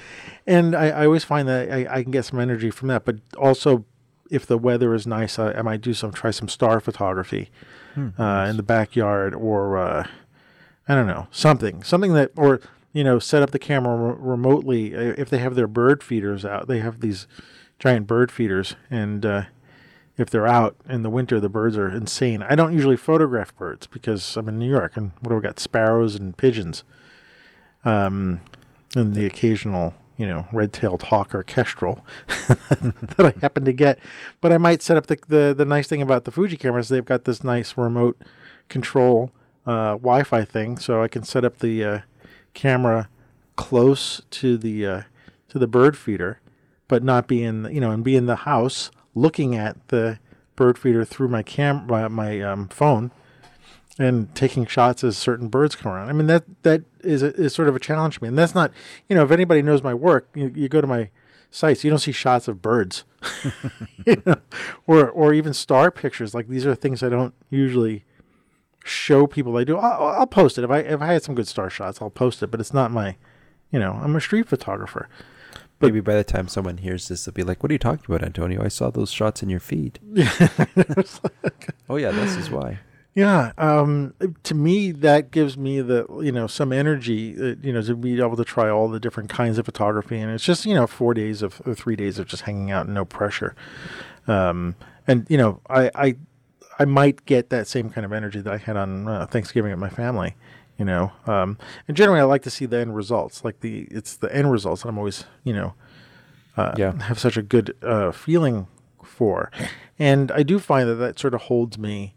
and 0.46 0.76
I, 0.76 0.90
I 0.90 1.06
always 1.06 1.24
find 1.24 1.48
that 1.48 1.72
I, 1.72 1.88
I 1.90 2.04
can 2.04 2.12
get 2.12 2.26
some 2.26 2.40
energy 2.40 2.70
from 2.72 2.88
that. 2.90 3.06
But 3.06 3.18
also, 3.38 3.86
if 4.30 4.46
the 4.46 4.58
weather 4.58 4.94
is 4.94 5.06
nice, 5.08 5.38
I, 5.40 5.52
I 5.54 5.62
might 5.62 5.82
do 5.82 5.94
some 5.94 6.12
try 6.12 6.32
some 6.32 6.48
star 6.48 6.80
photography 6.80 7.50
uh, 8.18 8.48
in 8.50 8.58
the 8.58 8.64
backyard, 8.64 9.34
or 9.36 9.78
uh, 9.78 10.08
I 10.88 10.96
don't 10.96 11.08
know 11.08 11.28
something, 11.32 11.84
something 11.84 12.14
that, 12.14 12.32
or 12.36 12.62
you 12.94 13.04
know, 13.04 13.20
set 13.20 13.42
up 13.42 13.52
the 13.52 13.60
camera 13.60 13.96
re- 13.96 14.16
remotely. 14.18 14.94
If 14.94 15.30
they 15.30 15.40
have 15.40 15.56
their 15.56 15.68
bird 15.68 16.04
feeders 16.04 16.46
out, 16.46 16.68
they 16.68 16.80
have 16.80 17.02
these 17.02 17.28
giant 17.80 18.08
bird 18.08 18.32
feeders, 18.32 18.76
and 18.90 19.26
uh, 19.26 19.44
if 20.22 20.30
they're 20.30 20.48
out 20.48 20.76
in 20.88 21.02
the 21.02 21.10
winter, 21.10 21.40
the 21.40 21.50
birds 21.50 21.76
are 21.78 21.90
insane. 21.90 22.44
I 22.44 22.56
don't 22.56 22.74
usually 22.74 22.96
photograph 22.96 23.56
birds 23.56 23.88
because 23.88 24.38
I'm 24.38 24.48
in 24.48 24.60
New 24.60 24.70
York, 24.70 24.96
and 24.96 25.12
what 25.20 25.30
do 25.30 25.36
we 25.36 25.42
got? 25.42 25.60
Sparrows 25.60 26.16
and 26.16 26.38
pigeons, 26.38 26.84
um, 27.84 28.40
and 28.96 29.16
the 29.16 29.26
occasional, 29.26 29.96
you 30.18 30.28
know, 30.28 30.48
red-tailed 30.54 31.04
hawk 31.04 31.34
or 31.34 31.42
kestrel 31.42 32.06
that 32.48 33.34
I 33.36 33.40
happen 33.42 33.66
to 33.66 33.74
get. 33.74 33.98
But 34.40 34.54
I 34.54 34.60
might 34.60 34.84
set 34.84 34.96
up 34.96 35.08
the, 35.08 35.18
the 35.28 35.56
the 35.58 35.66
nice 35.66 35.88
thing 35.88 36.02
about 36.02 36.26
the 36.26 36.32
Fuji 36.32 36.56
cameras. 36.56 36.90
They've 36.90 37.04
got 37.04 37.26
this 37.26 37.44
nice 37.44 37.76
remote 37.76 38.22
control 38.70 39.32
uh, 39.66 39.94
Wi-Fi 39.94 40.46
thing, 40.46 40.78
so 40.78 41.02
I 41.02 41.08
can 41.08 41.24
set 41.24 41.44
up 41.44 41.58
the 41.58 41.84
uh, 41.84 42.00
camera 42.54 43.10
close 43.56 44.22
to 44.30 44.58
the 44.58 44.86
uh, 44.86 45.02
to 45.50 45.58
the 45.58 45.68
bird 45.68 45.98
feeder, 45.98 46.40
but 46.88 47.04
not 47.04 47.28
be 47.28 47.44
in 47.44 47.66
you 47.74 47.82
know 47.82 47.90
and 47.90 48.04
be 48.04 48.16
in 48.16 48.28
the 48.28 48.38
house 48.38 48.92
looking 49.14 49.56
at 49.56 49.88
the 49.90 50.20
bird 50.56 50.78
feeder 50.78 51.04
through 51.06 51.28
my 51.28 51.44
cam 51.44 51.88
my, 51.88 52.08
my 52.08 52.42
um, 52.42 52.68
phone 52.68 53.12
and 54.00 54.34
taking 54.36 54.66
shots 54.66 55.04
as 55.04 55.18
certain 55.18 55.48
birds 55.48 55.76
come 55.76 55.92
around. 55.92 56.10
I 56.10 56.14
mean 56.14 56.28
that 56.28 56.44
that 56.64 56.84
is 57.02 57.24
a, 57.24 57.34
is 57.36 57.54
sort 57.54 57.68
of 57.68 57.76
a 57.76 57.80
challenge 57.80 58.18
to 58.18 58.24
me, 58.24 58.30
and 58.30 58.38
that's 58.38 58.56
not 58.56 58.72
you 59.10 59.16
know 59.16 59.24
if 59.24 59.32
anybody 59.32 59.62
knows 59.62 59.84
my 59.84 59.94
work, 59.94 60.30
you, 60.34 60.52
you 60.56 60.70
go 60.70 60.82
to 60.82 60.88
my 60.88 61.10
sites, 61.52 61.84
you 61.84 61.90
don't 61.90 62.00
see 62.00 62.14
shots 62.14 62.48
of 62.48 62.62
birds, 62.62 63.04
you 64.06 64.22
know, 64.26 64.38
or 64.88 65.10
or 65.10 65.34
even 65.34 65.54
star 65.54 65.92
pictures. 65.92 66.34
Like 66.34 66.48
these 66.48 66.66
are 66.66 66.74
things 66.76 67.04
I 67.04 67.10
don't 67.10 67.34
usually 67.50 68.06
show 68.84 69.28
people. 69.28 69.58
I 69.58 69.64
do. 69.64 69.78
I'll, 69.78 70.20
I'll 70.20 70.28
post 70.28 70.58
it 70.58 70.64
if 70.64 70.72
I 70.72 70.80
if 70.80 71.02
I 71.02 71.14
had 71.14 71.24
some 71.24 71.36
good 71.36 71.48
star 71.48 71.70
shots, 71.70 72.02
I'll 72.02 72.10
post 72.10 72.42
it. 72.42 72.48
But 72.48 72.60
it's 72.60 72.74
not 72.74 72.92
my, 72.92 73.18
you 73.72 73.80
know, 73.80 74.00
I'm 74.02 74.16
a 74.16 74.22
street 74.22 74.48
photographer. 74.48 75.10
Maybe 75.82 76.00
by 76.00 76.16
the 76.16 76.24
time 76.24 76.48
someone 76.48 76.78
hears 76.78 77.08
this, 77.08 77.26
they'll 77.26 77.34
be 77.34 77.44
like, 77.44 77.64
"What 77.64 77.72
are 77.72 77.74
you 77.74 77.80
talking 77.80 78.06
about, 78.08 78.24
Antonio? 78.24 78.64
I 78.64 78.68
saw 78.68 78.90
those 78.90 79.12
shots 79.12 79.42
in 79.44 79.50
your 79.50 79.60
feed." 79.60 80.00
oh 81.90 81.96
yeah, 81.98 82.12
this 82.12 82.36
is 82.36 82.50
why. 82.50 82.80
Yeah, 83.14 83.52
um, 83.58 84.14
to 84.44 84.56
me 84.56 84.92
that 84.92 85.32
gives 85.32 85.58
me 85.58 85.82
the 85.82 86.06
you 86.22 86.32
know 86.32 86.48
some 86.48 86.72
energy, 86.72 87.36
uh, 87.38 87.56
you 87.62 87.74
know, 87.74 87.82
to 87.82 87.96
be 87.96 88.18
able 88.22 88.38
to 88.38 88.46
try 88.46 88.70
all 88.70 88.88
the 88.88 89.02
different 89.02 89.30
kinds 89.30 89.58
of 89.58 89.66
photography, 89.66 90.18
and 90.18 90.32
it's 90.32 90.46
just 90.46 90.66
you 90.66 90.74
know 90.74 90.88
four 90.88 91.14
days 91.14 91.42
of 91.42 91.62
or 91.66 91.76
three 91.76 91.98
days 91.98 92.20
of 92.20 92.28
just 92.28 92.44
hanging 92.44 92.72
out 92.72 92.86
and 92.86 92.96
no 92.96 93.04
pressure, 93.04 93.54
um, 94.28 94.76
and 95.08 95.28
you 95.30 95.38
know 95.38 95.60
I 95.70 95.92
I 95.94 96.16
I 96.80 96.86
might 96.86 97.26
get 97.26 97.50
that 97.50 97.68
same 97.68 97.90
kind 97.90 98.06
of 98.06 98.14
energy 98.14 98.40
that 98.40 98.54
I 98.54 98.58
had 98.58 98.78
on 98.78 99.10
uh, 99.10 99.26
Thanksgiving 99.26 99.74
at 99.74 99.78
my 99.78 99.90
family, 99.90 100.36
you 100.82 100.86
know, 100.86 101.12
um, 101.28 101.58
and 101.88 101.96
generally 101.96 102.20
I 102.20 102.24
like 102.24 102.42
to 102.44 102.50
see 102.50 102.66
the 102.66 102.80
end 102.80 102.96
results, 102.96 103.44
like 103.46 103.60
the 103.60 103.88
it's 103.92 104.18
the 104.18 104.34
end 104.36 104.52
results 104.52 104.82
that 104.82 104.90
I'm 104.90 104.98
always 104.98 105.26
you 105.44 105.54
know 105.54 105.74
uh, 106.58 106.74
Yeah. 106.78 106.94
have 107.04 107.20
such 107.20 107.38
a 107.38 107.44
good 107.44 107.76
uh, 107.84 108.12
feeling 108.12 108.66
for, 109.04 109.52
and 110.00 110.32
I 110.32 110.42
do 110.44 110.58
find 110.60 110.90
that 110.90 110.96
that 110.96 111.20
sort 111.20 111.34
of 111.36 111.42
holds 111.42 111.78
me 111.78 112.16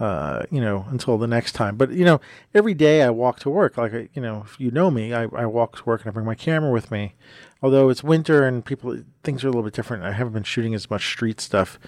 uh, 0.00 0.42
you 0.50 0.60
know, 0.60 0.84
until 0.90 1.16
the 1.16 1.28
next 1.28 1.52
time. 1.52 1.76
But 1.76 1.92
you 1.92 2.04
know, 2.04 2.20
every 2.54 2.74
day 2.74 3.02
I 3.02 3.10
walk 3.10 3.38
to 3.40 3.50
work. 3.50 3.76
Like 3.76 3.94
I, 3.94 4.08
you 4.14 4.22
know, 4.22 4.42
if 4.44 4.58
you 4.58 4.70
know 4.72 4.90
me, 4.90 5.14
I, 5.14 5.22
I 5.24 5.46
walk 5.46 5.76
to 5.76 5.84
work 5.84 6.00
and 6.02 6.08
I 6.08 6.12
bring 6.12 6.26
my 6.26 6.34
camera 6.34 6.72
with 6.72 6.90
me. 6.90 7.14
Although 7.62 7.88
it's 7.88 8.02
winter 8.02 8.44
and 8.44 8.64
people 8.64 8.98
things 9.22 9.44
are 9.44 9.48
a 9.48 9.50
little 9.50 9.62
bit 9.62 9.74
different. 9.74 10.02
I 10.02 10.12
haven't 10.12 10.32
been 10.32 10.42
shooting 10.42 10.74
as 10.74 10.90
much 10.90 11.06
street 11.06 11.40
stuff, 11.40 11.78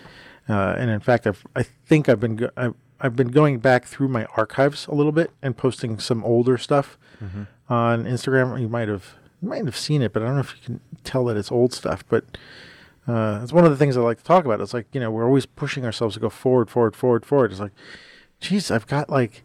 uh, 0.49 0.77
and 0.79 0.91
in 0.91 1.01
fact, 1.01 1.27
I've 1.27 1.45
I 1.57 1.65
think 1.65 2.09
I've 2.09 2.21
been 2.21 2.37
go- 2.37 2.51
I've, 2.57 2.75
I've 3.05 3.15
been 3.15 3.29
going 3.29 3.59
back 3.59 3.85
through 3.85 4.09
my 4.09 4.25
archives 4.35 4.87
a 4.87 4.95
little 4.95 5.13
bit 5.13 5.31
and 5.43 5.55
posting 5.55 5.99
some 5.99 6.25
older 6.25 6.57
stuff 6.57 6.97
on 7.69 8.05
Instagram. 8.05 8.59
You 8.59 8.69
might 8.69 8.89
have 8.89 9.17
you 9.43 9.49
might 9.51 9.67
have 9.67 9.77
seen 9.77 10.01
it, 10.01 10.15
but 10.15 10.23
I 10.23 10.27
don't 10.27 10.37
know 10.37 10.41
if 10.41 10.55
you 10.57 10.63
can 10.65 10.81
tell 11.05 11.27
that 11.27 11.37
it's 11.37 11.53
old 11.53 11.75
stuff. 11.75 12.03
But 12.09 12.25
uh, 13.07 13.41
it's 13.43 13.53
one 13.53 13.65
of 13.67 13.71
the 13.71 13.77
things 13.77 13.99
I 13.99 14.01
like 14.01 14.17
to 14.19 14.25
talk 14.25 14.47
about. 14.47 14.63
It's 14.63 14.73
like 14.73 14.87
you 14.93 15.01
know 15.01 15.11
we're 15.11 15.27
always 15.27 15.45
pushing 15.45 15.85
ourselves 15.85 16.15
to 16.15 16.21
go 16.21 16.31
forward, 16.31 16.71
forward, 16.71 16.97
forward, 16.97 17.27
forward. 17.27 17.51
It's 17.51 17.61
like, 17.61 17.73
geez, 18.41 18.71
I've 18.71 18.87
got 18.87 19.11
like 19.11 19.43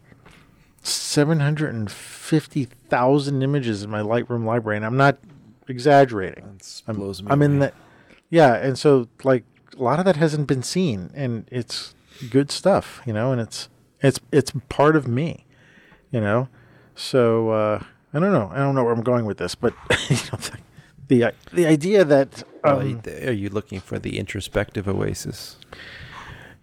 seven 0.82 1.40
hundred 1.40 1.74
and 1.74 1.90
fifty 1.90 2.64
thousand 2.64 3.42
images 3.42 3.82
in 3.82 3.90
my 3.90 4.00
Lightroom 4.00 4.46
library, 4.46 4.78
and 4.78 4.86
I'm 4.86 4.96
not 4.96 5.18
exaggerating. 5.68 6.44
I'm, 6.88 6.96
I'm 7.32 7.42
in 7.42 7.58
that, 7.58 7.74
yeah, 8.30 8.54
and 8.54 8.78
so 8.78 9.08
like 9.22 9.44
a 9.78 9.82
lot 9.82 9.98
of 9.98 10.06
that 10.06 10.16
hasn't 10.16 10.46
been 10.46 10.62
seen, 10.62 11.10
and 11.14 11.46
it's 11.52 11.94
good 12.28 12.50
stuff, 12.50 13.00
you 13.06 13.12
know, 13.12 13.32
and 13.32 13.40
it's 13.40 13.68
it's 14.00 14.20
it's 14.32 14.52
part 14.68 14.96
of 14.96 15.06
me, 15.06 15.46
you 16.10 16.20
know. 16.20 16.48
So 16.94 17.50
uh, 17.50 17.84
I 18.12 18.18
don't 18.18 18.32
know. 18.32 18.50
I 18.52 18.58
don't 18.58 18.74
know 18.74 18.84
where 18.84 18.92
I'm 18.92 19.02
going 19.02 19.24
with 19.24 19.38
this, 19.38 19.54
but 19.54 19.74
you 20.08 20.16
know, 20.16 20.38
the 21.08 21.32
the 21.52 21.66
idea 21.66 22.04
that 22.04 22.42
um, 22.64 23.02
are 23.06 23.32
you 23.32 23.48
looking 23.48 23.80
for 23.80 23.98
the 23.98 24.18
introspective 24.18 24.88
oasis? 24.88 25.56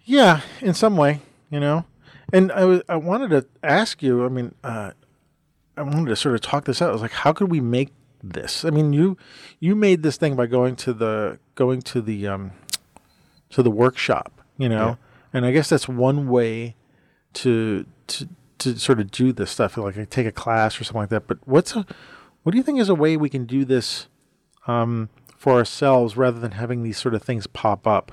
Yeah, 0.04 0.40
in 0.60 0.74
some 0.74 0.96
way, 0.96 1.20
you 1.50 1.60
know. 1.60 1.84
And 2.32 2.52
I 2.52 2.64
was 2.64 2.82
I 2.88 2.96
wanted 2.96 3.30
to 3.30 3.46
ask 3.62 4.02
you. 4.02 4.24
I 4.24 4.28
mean, 4.28 4.54
uh, 4.62 4.92
I 5.76 5.82
wanted 5.82 6.08
to 6.08 6.16
sort 6.16 6.34
of 6.34 6.40
talk 6.40 6.64
this 6.64 6.82
out. 6.82 6.90
I 6.90 6.92
was 6.92 7.02
like, 7.02 7.12
how 7.12 7.32
could 7.32 7.50
we 7.50 7.60
make 7.60 7.90
this? 8.22 8.64
I 8.64 8.70
mean, 8.70 8.92
you 8.92 9.16
you 9.60 9.74
made 9.74 10.02
this 10.02 10.16
thing 10.16 10.34
by 10.36 10.46
going 10.46 10.76
to 10.76 10.92
the 10.92 11.38
going 11.54 11.82
to 11.82 12.00
the 12.00 12.26
um 12.26 12.52
to 13.50 13.62
the 13.62 13.70
workshop, 13.70 14.40
you 14.56 14.68
know. 14.68 14.86
Yeah. 14.86 14.94
And 15.38 15.46
I 15.46 15.52
guess 15.52 15.70
that's 15.70 15.88
one 15.88 16.28
way 16.28 16.76
to 17.34 17.86
to 18.08 18.28
to 18.58 18.78
sort 18.78 19.00
of 19.00 19.10
do 19.10 19.32
this 19.32 19.50
stuff. 19.50 19.76
Like 19.76 19.96
I 19.96 20.04
take 20.04 20.26
a 20.26 20.32
class 20.32 20.80
or 20.80 20.84
something 20.84 21.00
like 21.00 21.10
that. 21.10 21.26
But 21.26 21.38
what's 21.46 21.74
a 21.74 21.86
what 22.42 22.52
do 22.52 22.58
you 22.58 22.64
think 22.64 22.78
is 22.78 22.88
a 22.88 22.94
way 22.94 23.16
we 23.16 23.30
can 23.30 23.46
do 23.46 23.64
this 23.64 24.08
um, 24.66 25.08
for 25.36 25.54
ourselves 25.54 26.16
rather 26.16 26.38
than 26.38 26.52
having 26.52 26.82
these 26.82 26.98
sort 26.98 27.14
of 27.14 27.22
things 27.22 27.46
pop 27.46 27.86
up? 27.86 28.12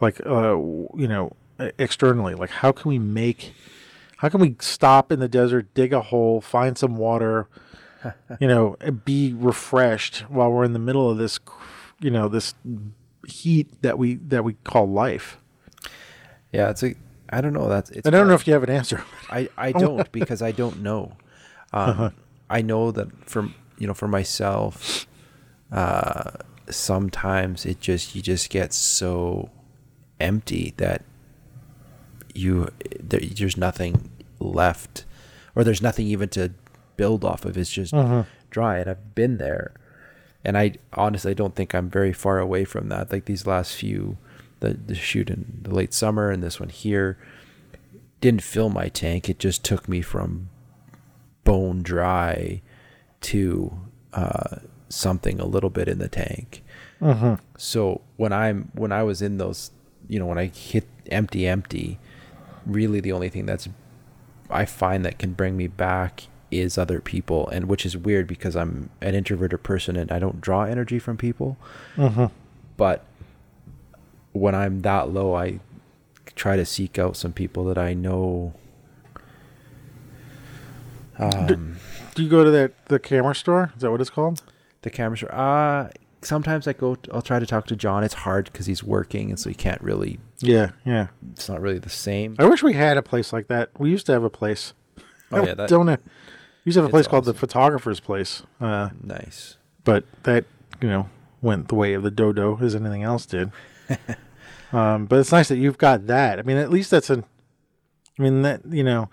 like 0.00 0.24
uh 0.26 0.56
you 0.96 1.08
know 1.08 1.32
externally 1.78 2.34
like 2.34 2.50
how 2.50 2.72
can 2.72 2.88
we 2.88 2.98
make 2.98 3.52
how 4.18 4.28
can 4.28 4.40
we 4.40 4.56
stop 4.60 5.10
in 5.10 5.20
the 5.20 5.28
desert 5.28 5.72
dig 5.74 5.92
a 5.92 6.00
hole 6.00 6.40
find 6.40 6.78
some 6.78 6.96
water 6.96 7.48
you 8.40 8.46
know 8.46 8.76
be 9.04 9.34
refreshed 9.34 10.20
while 10.28 10.50
we're 10.50 10.64
in 10.64 10.72
the 10.72 10.78
middle 10.78 11.10
of 11.10 11.18
this 11.18 11.38
you 12.00 12.10
know 12.10 12.28
this 12.28 12.54
heat 13.26 13.82
that 13.82 13.98
we 13.98 14.14
that 14.16 14.44
we 14.44 14.54
call 14.64 14.88
life 14.88 15.38
Yeah, 16.52 16.70
it's 16.70 16.82
a. 16.82 16.94
I 17.30 17.40
don't 17.40 17.52
know. 17.52 17.68
That's. 17.68 17.90
It's 17.90 18.06
i 18.06 18.10
don't 18.10 18.26
know 18.28 18.34
if 18.34 18.46
you 18.46 18.52
have 18.54 18.62
an 18.62 18.70
answer 18.70 19.04
I, 19.30 19.48
I 19.56 19.72
don't 19.72 20.10
because 20.12 20.40
I 20.42 20.52
don't 20.52 20.82
know. 20.82 21.16
Um, 21.72 21.90
Uh-huh. 21.90 22.10
I 22.50 22.62
know 22.62 22.90
that 22.92 23.08
for 23.28 23.48
you 23.78 23.86
know 23.86 23.94
for 23.94 24.08
myself, 24.08 25.06
uh, 25.70 26.30
sometimes 26.70 27.66
it 27.66 27.80
just 27.80 28.14
you 28.14 28.22
just 28.22 28.48
get 28.50 28.72
so 28.72 29.50
empty 30.20 30.72
that 30.78 31.02
you 32.34 32.68
there, 33.00 33.20
there's 33.20 33.56
nothing 33.56 34.10
left, 34.40 35.04
or 35.54 35.64
there's 35.64 35.82
nothing 35.82 36.06
even 36.06 36.28
to 36.30 36.52
build 36.96 37.24
off 37.24 37.44
of. 37.44 37.58
It's 37.58 37.70
just 37.70 37.92
dry, 38.50 38.78
and 38.78 38.88
I've 38.88 39.14
been 39.14 39.36
there, 39.36 39.72
and 40.44 40.56
I 40.56 40.76
honestly 40.94 41.32
I 41.32 41.34
don't 41.34 41.54
think 41.54 41.74
I'm 41.74 41.90
very 41.90 42.12
far 42.14 42.38
away 42.38 42.64
from 42.64 42.88
that. 42.88 43.12
Like 43.12 43.26
these 43.26 43.46
last 43.46 43.74
few, 43.74 44.16
the 44.60 44.74
the 44.74 44.94
shoot 44.94 45.30
in 45.30 45.60
the 45.62 45.74
late 45.74 45.94
summer 45.94 46.30
and 46.30 46.42
this 46.42 46.58
one 46.60 46.68
here 46.68 47.18
didn't 48.20 48.42
fill 48.42 48.68
my 48.68 48.88
tank. 48.88 49.28
It 49.28 49.38
just 49.38 49.64
took 49.64 49.88
me 49.88 50.00
from 50.00 50.48
bone 51.44 51.82
dry 51.82 52.62
to 53.20 53.78
uh, 54.12 54.56
something 54.88 55.40
a 55.40 55.46
little 55.46 55.70
bit 55.70 55.88
in 55.88 55.98
the 55.98 56.08
tank. 56.08 56.62
So 57.56 58.00
when 58.16 58.32
I'm 58.32 58.70
when 58.74 58.92
I 58.92 59.02
was 59.02 59.22
in 59.22 59.38
those, 59.38 59.70
you 60.08 60.18
know, 60.18 60.26
when 60.26 60.38
I 60.38 60.46
hit 60.46 60.86
empty, 61.10 61.46
empty, 61.46 61.98
really 62.66 63.00
the 63.00 63.12
only 63.12 63.28
thing 63.28 63.46
that's 63.46 63.68
I 64.50 64.64
find 64.64 65.04
that 65.04 65.18
can 65.18 65.32
bring 65.34 65.56
me 65.56 65.66
back 65.66 66.24
is 66.50 66.78
other 66.78 67.00
people, 67.00 67.48
and 67.48 67.68
which 67.68 67.84
is 67.84 67.96
weird 67.96 68.26
because 68.26 68.56
I'm 68.56 68.90
an 69.00 69.14
introverted 69.14 69.62
person 69.62 69.96
and 69.96 70.10
I 70.10 70.18
don't 70.18 70.40
draw 70.40 70.64
energy 70.64 70.98
from 70.98 71.16
people. 71.16 71.58
Mm-hmm. 71.96 72.26
But 72.76 73.04
when 74.38 74.54
I'm 74.54 74.80
that 74.82 75.10
low, 75.10 75.34
I 75.34 75.60
try 76.34 76.56
to 76.56 76.64
seek 76.64 76.98
out 76.98 77.16
some 77.16 77.32
people 77.32 77.64
that 77.64 77.78
I 77.78 77.94
know. 77.94 78.54
Um, 81.18 81.76
Do 82.14 82.22
you 82.22 82.28
go 82.28 82.44
to 82.44 82.50
that 82.50 82.86
the 82.86 82.98
camera 82.98 83.34
store? 83.34 83.72
Is 83.76 83.82
that 83.82 83.90
what 83.90 84.00
it's 84.00 84.10
called? 84.10 84.42
the 84.82 84.90
camera 84.90 85.16
store. 85.16 85.34
Uh, 85.34 85.90
sometimes 86.22 86.68
I 86.68 86.72
go. 86.72 86.96
I'll 87.12 87.22
try 87.22 87.38
to 87.38 87.46
talk 87.46 87.66
to 87.66 87.76
John. 87.76 88.04
It's 88.04 88.14
hard 88.14 88.44
because 88.52 88.66
he's 88.66 88.82
working, 88.84 89.30
and 89.30 89.38
so 89.38 89.48
he 89.48 89.54
can't 89.54 89.80
really. 89.82 90.18
Yeah, 90.38 90.70
yeah. 90.84 91.08
It's 91.32 91.48
not 91.48 91.60
really 91.60 91.78
the 91.80 91.88
same. 91.90 92.36
I 92.38 92.44
wish 92.44 92.62
we 92.62 92.74
had 92.74 92.96
a 92.96 93.02
place 93.02 93.32
like 93.32 93.48
that. 93.48 93.70
We 93.78 93.90
used 93.90 94.06
to 94.06 94.12
have 94.12 94.22
a 94.22 94.30
place. 94.30 94.72
Oh 95.32 95.42
I 95.42 95.46
yeah, 95.46 95.54
that 95.54 95.68
don't 95.68 95.88
have, 95.88 96.00
we 96.64 96.70
used 96.70 96.76
to 96.76 96.82
have 96.82 96.88
a 96.88 96.92
place 96.92 97.08
called 97.08 97.24
the 97.24 97.34
photographer's 97.34 97.98
place. 98.00 98.42
Uh, 98.60 98.90
nice. 99.02 99.56
but 99.84 100.04
that 100.22 100.44
you 100.80 100.88
know 100.88 101.08
went 101.42 101.68
the 101.68 101.74
way 101.74 101.94
of 101.94 102.02
the 102.02 102.10
dodo 102.10 102.58
as 102.60 102.74
anything 102.74 103.02
else 103.02 103.26
did. 103.26 103.50
um, 104.72 105.06
but 105.06 105.18
it's 105.18 105.32
nice 105.32 105.48
that 105.48 105.56
you've 105.58 105.78
got 105.78 106.06
that. 106.06 106.38
I 106.38 106.42
mean, 106.42 106.56
at 106.56 106.70
least 106.70 106.90
that's 106.90 107.10
a. 107.10 107.24
I 108.18 108.22
mean 108.22 108.42
that 108.42 108.62
you 108.68 108.82
know, 108.84 109.08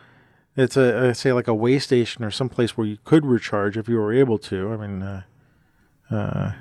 it's 0.55 0.75
a, 0.77 1.09
a 1.09 1.15
say 1.15 1.31
like 1.33 1.47
a 1.47 1.53
way 1.53 1.79
station 1.79 2.23
or 2.23 2.31
some 2.31 2.49
place 2.49 2.75
where 2.77 2.87
you 2.87 2.97
could 3.03 3.25
recharge 3.25 3.77
if 3.77 3.87
you 3.87 3.97
were 3.97 4.13
able 4.13 4.37
to. 4.39 4.73
I 4.73 4.77
mean, 4.77 5.01
uh, 5.03 5.21
uh, 6.11 6.51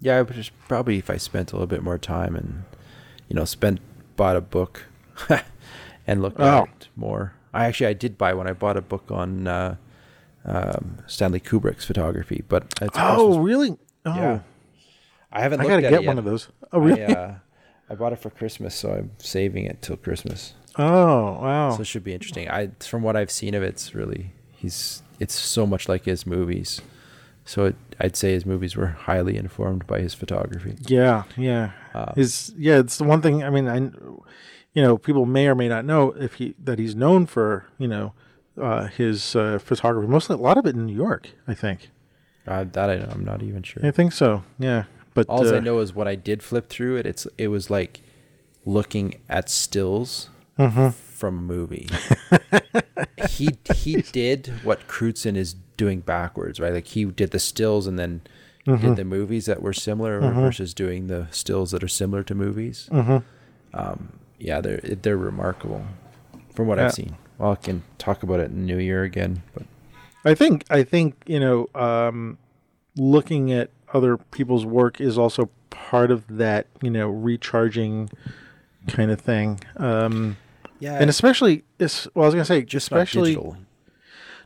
Yeah, 0.00 0.18
I 0.18 0.22
would 0.22 0.34
just 0.34 0.52
probably 0.68 0.98
if 0.98 1.08
I 1.10 1.16
spent 1.16 1.52
a 1.52 1.56
little 1.56 1.66
bit 1.68 1.82
more 1.82 1.98
time 1.98 2.34
and 2.36 2.64
you 3.28 3.36
know 3.36 3.44
spent 3.44 3.80
bought 4.16 4.36
a 4.36 4.40
book 4.40 4.84
and 6.06 6.20
looked 6.22 6.40
Oh. 6.40 6.62
at 6.62 6.68
it 6.68 6.88
more. 6.96 7.34
I 7.54 7.66
actually 7.66 7.86
I 7.86 7.92
did 7.92 8.18
buy 8.18 8.34
one. 8.34 8.48
I 8.48 8.52
bought 8.52 8.76
a 8.76 8.82
book 8.82 9.10
on 9.10 9.46
uh, 9.46 9.76
um, 10.44 10.98
Stanley 11.06 11.38
Kubrick's 11.40 11.84
photography, 11.84 12.42
but 12.48 12.64
it's 12.80 12.96
oh 12.98 13.38
really? 13.38 13.76
Oh, 14.04 14.14
yeah. 14.16 14.40
I 15.30 15.40
haven't. 15.40 15.60
I 15.60 15.66
gotta 15.68 15.82
get 15.82 16.04
one 16.04 16.18
of 16.18 16.24
those. 16.24 16.48
Oh 16.72 16.80
really? 16.80 17.04
I, 17.04 17.12
uh, 17.12 17.34
I 17.92 17.94
bought 17.94 18.12
it 18.14 18.18
for 18.18 18.30
Christmas, 18.30 18.74
so 18.74 18.92
I'm 18.94 19.10
saving 19.18 19.66
it 19.66 19.82
till 19.82 19.96
Christmas. 19.98 20.54
oh 20.78 21.38
wow. 21.42 21.70
So 21.76 21.82
it 21.82 21.86
should 21.86 22.04
be 22.04 22.14
interesting. 22.14 22.48
I 22.48 22.70
from 22.80 23.02
what 23.02 23.14
I've 23.16 23.30
seen 23.30 23.54
of 23.54 23.62
it, 23.62 23.68
it's 23.68 23.94
really 23.94 24.32
he's 24.50 25.02
it's 25.20 25.34
so 25.34 25.66
much 25.66 25.88
like 25.88 26.04
his 26.06 26.26
movies. 26.26 26.80
So 27.44 27.66
it, 27.66 27.76
I'd 28.00 28.16
say 28.16 28.32
his 28.32 28.46
movies 28.46 28.76
were 28.76 28.86
highly 28.86 29.36
informed 29.36 29.86
by 29.86 29.98
his 30.00 30.14
photography. 30.14 30.76
Yeah, 30.86 31.24
yeah. 31.36 31.72
Uh, 31.92 32.12
His 32.14 32.54
yeah, 32.56 32.78
it's 32.78 32.96
the 32.98 33.04
one 33.04 33.20
thing. 33.20 33.42
I 33.42 33.50
mean, 33.50 33.68
I, 33.68 33.76
you 34.74 34.80
know, 34.82 34.96
people 34.96 35.26
may 35.26 35.46
or 35.48 35.54
may 35.56 35.68
not 35.68 35.84
know 35.84 36.12
if 36.12 36.34
he 36.34 36.54
that 36.62 36.78
he's 36.78 36.94
known 36.94 37.26
for 37.26 37.66
you 37.78 37.88
know 37.88 38.14
uh, 38.60 38.86
his 38.86 39.34
uh, 39.36 39.58
photography. 39.58 40.06
Mostly 40.08 40.34
a 40.34 40.38
lot 40.38 40.56
of 40.56 40.66
it 40.66 40.74
in 40.76 40.86
New 40.86 40.94
York, 40.94 41.30
I 41.48 41.54
think. 41.54 41.90
uh, 42.46 42.64
that 42.72 42.88
I, 42.90 42.94
I'm 43.12 43.24
not 43.24 43.42
even 43.42 43.62
sure. 43.64 43.84
I 43.84 43.90
think 43.90 44.12
so. 44.12 44.44
Yeah, 44.58 44.84
but 45.14 45.26
All 45.28 45.46
uh, 45.46 45.56
I 45.56 45.60
know 45.60 45.78
is 45.78 45.94
what 45.94 46.08
I 46.08 46.14
did 46.14 46.42
flip 46.42 46.68
through 46.68 46.96
it. 46.96 47.06
It's 47.06 47.26
it 47.38 47.48
was 47.48 47.70
like 47.70 48.00
looking 48.64 49.14
at 49.28 49.48
stills 49.48 50.28
mhm. 50.58 50.92
from 50.94 51.38
a 51.38 51.42
movie. 51.42 51.88
he 53.28 53.50
he 53.74 54.02
did 54.02 54.52
what 54.62 54.86
Crewdson 54.88 55.36
is 55.36 55.54
doing 55.76 56.00
backwards, 56.00 56.60
right? 56.60 56.72
Like 56.72 56.86
he 56.88 57.04
did 57.04 57.30
the 57.30 57.38
stills 57.38 57.86
and 57.86 57.98
then 57.98 58.20
Mhm. 58.66 58.80
did 58.80 58.96
the 58.96 59.04
movies 59.04 59.46
that 59.46 59.60
were 59.60 59.72
similar 59.72 60.20
Mhm. 60.20 60.34
versus 60.34 60.72
doing 60.72 61.08
the 61.08 61.26
stills 61.32 61.72
that 61.72 61.82
are 61.82 61.88
similar 61.88 62.22
to 62.22 62.34
movies. 62.34 62.88
Um, 63.74 64.12
yeah, 64.38 64.60
they're 64.60 64.80
they're 64.82 65.16
remarkable 65.16 65.84
from 66.54 66.68
what 66.68 66.78
Yeah. 66.78 66.86
I've 66.86 66.92
seen. 66.92 67.16
Well, 67.38 67.52
I 67.52 67.56
can 67.56 67.82
talk 67.98 68.22
about 68.22 68.38
it 68.40 68.50
in 68.50 68.64
New 68.66 68.78
Year 68.78 69.02
again, 69.02 69.42
but 69.54 69.64
I 70.24 70.34
think 70.34 70.64
I 70.70 70.84
think 70.84 71.16
you 71.26 71.40
know, 71.40 71.68
um, 71.74 72.38
looking 72.96 73.52
at 73.52 73.70
other 73.92 74.16
people's 74.16 74.64
work 74.66 75.00
is 75.00 75.18
also 75.18 75.50
part 75.70 76.10
of 76.10 76.24
that. 76.28 76.66
You 76.82 76.90
know, 76.90 77.08
recharging 77.08 78.10
kind 78.88 79.10
of 79.10 79.20
thing. 79.20 79.60
Um, 79.76 80.36
yeah, 80.80 80.98
and 81.00 81.08
especially, 81.08 81.64
it's, 81.78 82.08
well, 82.14 82.24
I 82.24 82.26
was 82.26 82.34
gonna 82.34 82.44
say, 82.44 82.62
just 82.62 82.86
especially 82.86 83.30
digital. 83.30 83.56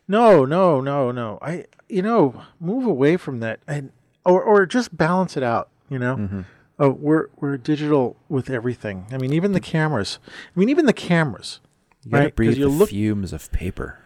No, 0.09 0.45
no, 0.45 0.81
no, 0.81 1.11
no. 1.11 1.39
I, 1.43 1.65
you 1.89 2.03
know, 2.03 2.43
move 2.61 2.87
away 2.87 3.17
from 3.17 3.41
that, 3.41 3.61
and 3.67 3.91
or 4.25 4.43
or 4.43 4.67
just 4.67 4.97
balance 4.97 5.37
it 5.37 5.43
out. 5.43 5.69
You 5.89 5.99
know, 5.99 6.17
Mhm. 6.17 6.45
oh, 6.79 6.91
we're 6.91 7.29
we're 7.37 7.57
digital 7.57 8.17
with 8.29 8.51
everything. 8.51 9.07
I 9.11 9.19
mean, 9.19 9.33
even 9.33 9.53
the 9.53 9.61
cameras. 9.61 10.19
I 10.27 10.59
mean, 10.61 10.69
even 10.69 10.87
the 10.87 10.93
cameras. 10.93 11.61
You 12.05 12.11
gotta 12.13 12.25
right? 12.25 12.37
breathe 12.37 12.59
the 12.59 12.69
look- 12.69 12.91
fumes 12.91 13.33
of 13.33 13.51
paper. 13.51 13.99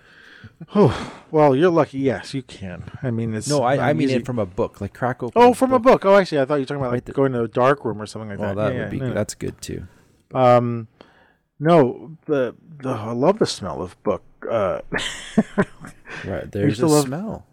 Oh, 0.74 1.12
well, 1.30 1.55
you're 1.57 1.70
lucky. 1.70 1.99
Yes, 1.99 2.32
you 2.34 2.43
can. 2.43 2.84
I 3.03 3.11
mean, 3.11 3.34
it's 3.34 3.49
No, 3.49 3.59
not 3.61 3.64
I, 3.78 3.91
I 3.91 3.93
mean 3.93 4.09
easy. 4.09 4.16
it 4.18 4.26
from 4.26 4.38
a 4.38 4.47
book, 4.47 4.80
like 4.80 4.95
crack 4.95 5.22
open. 5.22 5.41
Oh, 5.43 5.53
from 5.55 5.72
a 5.72 5.78
book. 5.78 6.05
Oh, 6.05 6.22
see. 6.24 6.38
I 6.38 6.45
thought 6.45 6.57
you 6.57 6.61
were 6.62 6.66
talking 6.66 6.80
about 6.82 6.93
like 6.93 7.07
Right 7.09 7.14
going 7.14 7.32
to 7.32 7.43
a 7.43 7.49
dark 7.49 7.84
room 7.84 8.01
or 8.01 8.07
something 8.07 8.28
like 8.30 8.38
Well, 8.38 8.55
that. 8.55 8.68
that 8.70 8.74
Yeah, 8.74 8.80
would 8.82 8.91
be 8.91 8.99
yeah, 8.99 9.11
that's 9.11 9.34
good 9.34 9.61
too. 9.61 9.86
Um, 10.32 10.88
no, 11.59 12.16
the 12.26 12.55
the 12.82 12.91
I 12.91 13.12
love 13.12 13.38
the 13.38 13.47
smell 13.47 13.82
of 13.82 14.01
book. 14.03 14.22
Uh, 14.49 14.80
Right, 16.24 16.51
there's 16.51 16.80
a 16.80 16.86
love- 16.86 17.05
smell. 17.07 17.47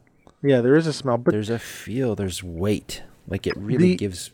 yeah, 0.43 0.61
there 0.61 0.75
is 0.75 0.87
a 0.87 0.93
smell, 0.93 1.17
but 1.17 1.31
there's 1.31 1.49
a 1.49 1.59
feel. 1.59 2.15
There's 2.15 2.43
weight. 2.43 3.03
Like 3.27 3.45
it 3.47 3.55
really 3.57 3.89
The- 3.91 3.95
gives 3.97 4.31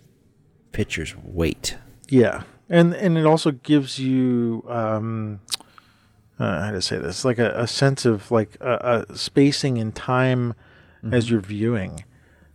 pictures 0.72 1.16
weight. 1.24 1.78
Yeah, 2.10 2.44
and 2.70 2.94
and 2.94 3.18
it 3.18 3.26
also 3.26 3.52
gives 3.52 4.00
you 4.00 4.64
um, 4.68 5.40
uh, 6.40 6.66
how 6.66 6.72
to 6.72 6.82
say 6.82 6.98
this, 6.98 7.24
like 7.24 7.38
a, 7.40 7.52
a 7.60 7.68
sense 7.68 8.06
of 8.06 8.32
like 8.32 8.58
a, 8.60 9.06
a 9.10 9.16
spacing 9.18 9.78
in 9.78 9.92
time 9.92 10.54
as 11.12 11.30
you're 11.30 11.42
viewing, 11.42 12.04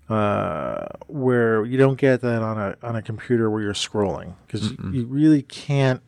uh, 0.09 0.87
where 1.07 1.65
you 1.65 1.77
don't 1.77 1.97
get 1.99 2.21
that 2.23 2.43
on 2.43 2.59
a 2.59 2.77
on 2.83 2.97
a 2.97 3.03
computer 3.03 3.51
where 3.51 3.61
you're 3.63 3.75
scrolling 3.75 4.35
because 4.47 4.71
you 4.93 5.05
really 5.07 5.43
can't. 5.43 6.03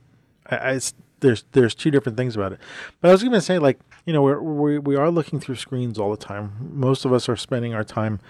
I, 0.51 0.57
I 0.57 0.69
it's- 0.71 0.95
there's 1.21 1.45
there's 1.53 1.75
two 1.75 1.91
different 1.91 2.17
things 2.17 2.35
about 2.35 2.53
it, 2.53 2.61
but 3.03 3.09
I 3.09 3.13
was 3.13 3.21
going 3.23 3.35
to 3.35 3.43
say 3.43 3.59
like 3.59 3.79
you 4.07 4.13
know 4.15 4.23
we're, 4.23 4.41
we 4.41 4.79
we 4.79 4.97
are 4.97 5.11
looking 5.11 5.39
through 5.39 5.57
screens 5.57 5.99
all 5.99 6.11
the 6.11 6.17
time. 6.17 6.71
Most 6.73 7.05
of 7.05 7.13
us 7.13 7.29
are 7.29 7.37
spending 7.37 7.75
our 7.75 7.85
time, 7.85 8.21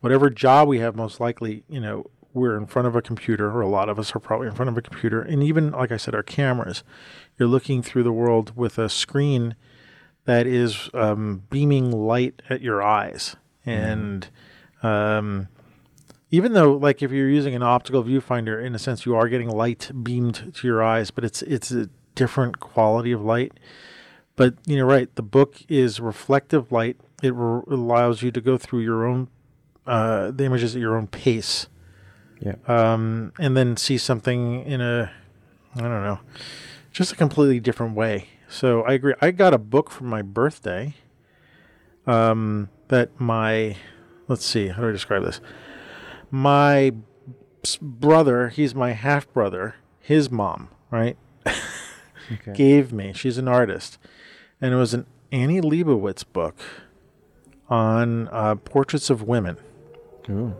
whatever 0.00 0.28
job 0.28 0.68
we 0.68 0.78
have, 0.80 0.94
most 0.94 1.20
likely 1.20 1.64
you 1.70 1.80
know 1.80 2.04
we're 2.34 2.58
in 2.58 2.66
front 2.66 2.86
of 2.86 2.94
a 2.94 3.00
computer, 3.00 3.48
or 3.50 3.62
a 3.62 3.66
lot 3.68 3.88
of 3.88 3.98
us 3.98 4.14
are 4.14 4.18
probably 4.18 4.46
in 4.48 4.54
front 4.54 4.68
of 4.68 4.76
a 4.76 4.82
computer, 4.82 5.22
and 5.22 5.42
even 5.42 5.70
like 5.70 5.90
I 5.90 5.96
said, 5.96 6.14
our 6.14 6.22
cameras. 6.22 6.84
You're 7.38 7.48
looking 7.48 7.82
through 7.82 8.04
the 8.04 8.12
world 8.12 8.56
with 8.56 8.78
a 8.78 8.88
screen 8.88 9.56
that 10.24 10.46
is 10.46 10.88
um, 10.94 11.42
beaming 11.50 11.90
light 11.90 12.40
at 12.48 12.60
your 12.62 12.82
eyes, 12.82 13.36
and 13.66 14.28
um, 14.82 15.48
even 16.30 16.52
though 16.52 16.72
like 16.72 17.02
if 17.02 17.10
you're 17.10 17.28
using 17.28 17.54
an 17.54 17.62
optical 17.62 18.02
viewfinder, 18.04 18.64
in 18.64 18.74
a 18.74 18.78
sense, 18.78 19.04
you 19.04 19.14
are 19.16 19.28
getting 19.28 19.48
light 19.50 19.90
beamed 20.02 20.52
to 20.54 20.66
your 20.66 20.82
eyes, 20.82 21.10
but 21.10 21.24
it's 21.24 21.42
it's 21.42 21.70
a 21.70 21.88
different 22.14 22.60
quality 22.60 23.12
of 23.12 23.22
light. 23.22 23.52
But 24.36 24.54
you 24.66 24.76
know, 24.76 24.84
right? 24.84 25.14
The 25.14 25.22
book 25.22 25.56
is 25.68 26.00
reflective 26.00 26.72
light. 26.72 26.96
It 27.22 27.34
re- 27.34 27.62
allows 27.68 28.22
you 28.22 28.30
to 28.32 28.40
go 28.40 28.56
through 28.58 28.80
your 28.80 29.06
own 29.06 29.28
uh, 29.86 30.30
the 30.30 30.44
images 30.44 30.74
at 30.74 30.80
your 30.80 30.96
own 30.96 31.06
pace 31.06 31.68
Yeah. 32.40 32.54
um, 32.66 33.32
and 33.38 33.54
then 33.56 33.76
see 33.76 33.98
something 33.98 34.64
in 34.64 34.80
a, 34.80 35.12
I 35.76 35.80
don't 35.80 35.90
know, 36.02 36.20
just 36.94 37.12
a 37.12 37.16
completely 37.16 37.60
different 37.60 37.94
way. 37.94 38.28
So 38.48 38.82
I 38.82 38.92
agree. 38.92 39.14
I 39.20 39.32
got 39.32 39.52
a 39.52 39.58
book 39.58 39.90
for 39.90 40.04
my 40.04 40.22
birthday. 40.22 40.94
Um, 42.06 42.70
that 42.88 43.18
my, 43.18 43.76
let's 44.28 44.46
see, 44.46 44.68
how 44.68 44.82
do 44.82 44.88
I 44.88 44.92
describe 44.92 45.24
this? 45.24 45.40
My 46.30 46.92
brother, 47.80 48.48
he's 48.50 48.74
my 48.74 48.92
half 48.92 49.30
brother. 49.32 49.74
His 50.00 50.30
mom, 50.30 50.68
right, 50.90 51.16
Okay. 51.46 52.52
gave 52.54 52.92
me. 52.92 53.12
She's 53.14 53.38
an 53.38 53.48
artist, 53.48 53.98
and 54.60 54.74
it 54.74 54.76
was 54.76 54.92
an 54.92 55.06
Annie 55.32 55.62
Leibovitz 55.62 56.24
book 56.30 56.56
on 57.70 58.28
uh, 58.28 58.56
portraits 58.56 59.08
of 59.08 59.22
women. 59.22 59.56
Ooh. 60.28 60.54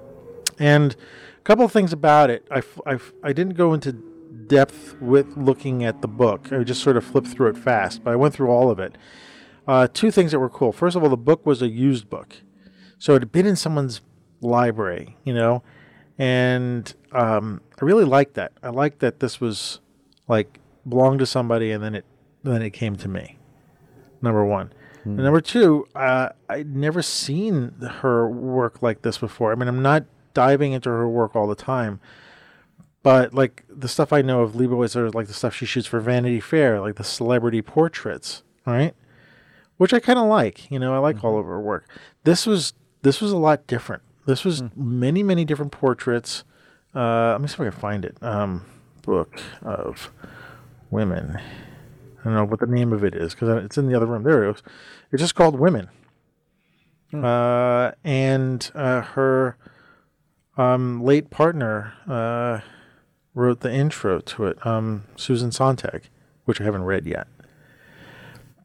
And 0.59 0.97
a 1.39 1.43
couple 1.43 1.65
of 1.67 1.73
things 1.73 1.93
about 1.93 2.31
it. 2.31 2.47
I, 2.51 2.63
I, 2.87 2.99
I 3.23 3.33
didn't 3.35 3.55
go 3.55 3.75
into 3.75 4.03
depth 4.47 4.97
with 5.01 5.37
looking 5.37 5.85
at 5.85 6.03
the 6.03 6.09
book. 6.09 6.53
I 6.53 6.63
just 6.65 6.83
sort 6.83 6.97
of 6.97 7.05
flipped 7.05 7.29
through 7.29 7.49
it 7.49 7.57
fast, 7.57 8.05
but 8.05 8.13
I 8.13 8.17
went 8.17 8.35
through 8.35 8.49
all 8.49 8.71
of 8.71 8.79
it. 8.79 8.97
Uh, 9.67 9.89
two 9.93 10.11
things 10.11 10.33
that 10.33 10.39
were 10.39 10.51
cool. 10.51 10.73
First 10.73 10.97
of 10.97 11.03
all, 11.03 11.09
the 11.09 11.17
book 11.17 11.47
was 11.47 11.63
a 11.63 11.69
used 11.69 12.11
book. 12.11 12.37
So 12.99 13.15
it 13.15 13.23
had 13.23 13.33
been 13.33 13.47
in 13.47 13.57
someone's 13.57 14.01
library, 14.41 15.17
you 15.25 15.35
know? 15.35 15.63
And 16.19 16.93
um, 17.13 17.61
I 17.81 17.85
really 17.85 18.05
liked 18.05 18.35
that. 18.35 18.53
I 18.63 18.69
liked 18.69 19.01
that 19.01 19.21
this 19.21 19.41
was 19.41 19.81
like 20.29 20.61
belonged 20.89 21.19
to 21.21 21.27
somebody 21.27 21.71
and 21.71 21.83
then 21.83 21.95
it 21.95 22.05
then 22.43 22.61
it 22.61 22.71
came 22.71 22.97
to 22.97 23.09
me. 23.09 23.39
Number 24.21 24.45
one. 24.45 24.73
And 25.05 25.17
number 25.19 25.41
two, 25.41 25.87
uh, 25.95 26.31
I'd 26.49 26.75
never 26.75 27.03
seen 27.03 27.73
her 28.01 28.29
work 28.29 28.83
like 28.83 29.03
this 29.03 29.19
before. 29.19 29.53
I 29.53 29.55
mean, 29.55 29.69
I'm 29.69 29.83
not 29.83 30.05
diving 30.33 30.73
into 30.73 30.89
her 30.89 31.09
work 31.09 31.37
all 31.37 31.47
the 31.47 31.55
time, 31.55 32.01
but 33.05 33.33
like 33.33 33.63
the 33.69 33.87
stuff 33.87 34.13
I 34.13 34.23
know 34.23 34.43
of 34.43 34.55
Leibovitz 34.55 34.97
are 34.97 35.11
like 35.11 35.29
the 35.29 35.35
stuff 35.35 35.55
she 35.55 35.67
shoots 35.67 35.87
for 35.87 36.01
Vanity 36.01 36.41
Fair, 36.41 36.81
like 36.81 36.97
the 36.97 37.05
celebrity 37.05 37.63
portraits, 37.63 38.43
right? 38.67 38.95
which 39.77 39.93
I 39.93 40.01
kind 40.01 40.19
of 40.19 40.27
like. 40.27 40.71
You 40.71 40.79
know, 40.79 40.95
I 40.95 40.99
like 40.99 41.23
all 41.25 41.39
of 41.39 41.47
her 41.47 41.61
work. 41.61 41.89
This 42.25 42.47
was 42.47 42.75
this 43.03 43.21
was 43.21 43.33
a 43.33 43.37
lot 43.37 43.67
different. 43.67 44.03
This 44.27 44.45
was 44.45 44.63
many 44.75 45.23
many 45.23 45.45
different 45.45 45.73
portraits. 45.73 46.45
Uh, 46.95 47.33
let 47.33 47.41
me 47.41 47.49
see 47.49 47.55
if 47.55 47.61
I 47.61 47.65
can 47.65 47.73
find 47.73 48.05
it. 48.05 48.17
Um, 48.23 48.65
book 49.03 49.41
of 49.63 50.11
women. 50.91 51.39
I 52.21 52.25
don't 52.25 52.35
know 52.35 52.45
what 52.45 52.61
the 52.61 52.67
name 52.67 52.93
of 52.93 53.05
it 53.05 53.15
is 53.15 53.35
because 53.35 53.65
it's 53.65 53.77
in 53.77 53.87
the 53.87 53.95
other 53.95 54.07
room. 54.07 54.23
There 54.23 54.45
it 54.45 54.51
is. 54.57 54.63
It's 55.13 55.21
just 55.21 55.35
called 55.35 55.59
Women. 55.59 55.89
Uh, 57.13 57.93
and 58.03 58.71
uh, 58.75 59.03
her 59.03 59.57
um, 60.57 61.03
late 61.05 61.31
partner 61.31 61.93
uh, 62.09 62.61
wrote 63.35 63.61
the 63.61 63.73
intro 63.73 64.21
to 64.21 64.47
it, 64.47 64.67
um, 64.67 65.05
Susan 65.17 65.51
Sontag, 65.51 66.09
which 66.45 66.61
I 66.61 66.65
haven't 66.65 66.85
read 66.85 67.07
yet. 67.07 67.27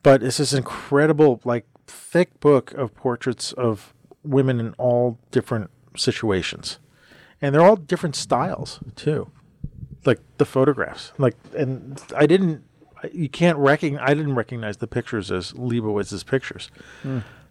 But 0.03 0.23
it's 0.23 0.37
this 0.37 0.53
incredible, 0.53 1.41
like, 1.43 1.65
thick 1.87 2.39
book 2.39 2.71
of 2.73 2.95
portraits 2.95 3.51
of 3.53 3.93
women 4.23 4.59
in 4.59 4.73
all 4.77 5.17
different 5.31 5.71
situations. 5.97 6.79
And 7.41 7.53
they're 7.53 7.65
all 7.65 7.75
different 7.75 8.15
styles, 8.15 8.79
too. 8.95 9.31
Like 10.05 10.19
the 10.37 10.45
photographs. 10.45 11.11
Like, 11.17 11.35
and 11.55 12.01
I 12.15 12.25
didn't, 12.25 12.63
you 13.11 13.27
can't 13.27 13.57
recognize, 13.57 14.09
I 14.09 14.13
didn't 14.13 14.35
recognize 14.35 14.77
the 14.77 14.87
pictures 14.87 15.31
as 15.31 15.51
Leibovitz's 15.53 16.23
pictures. 16.23 16.69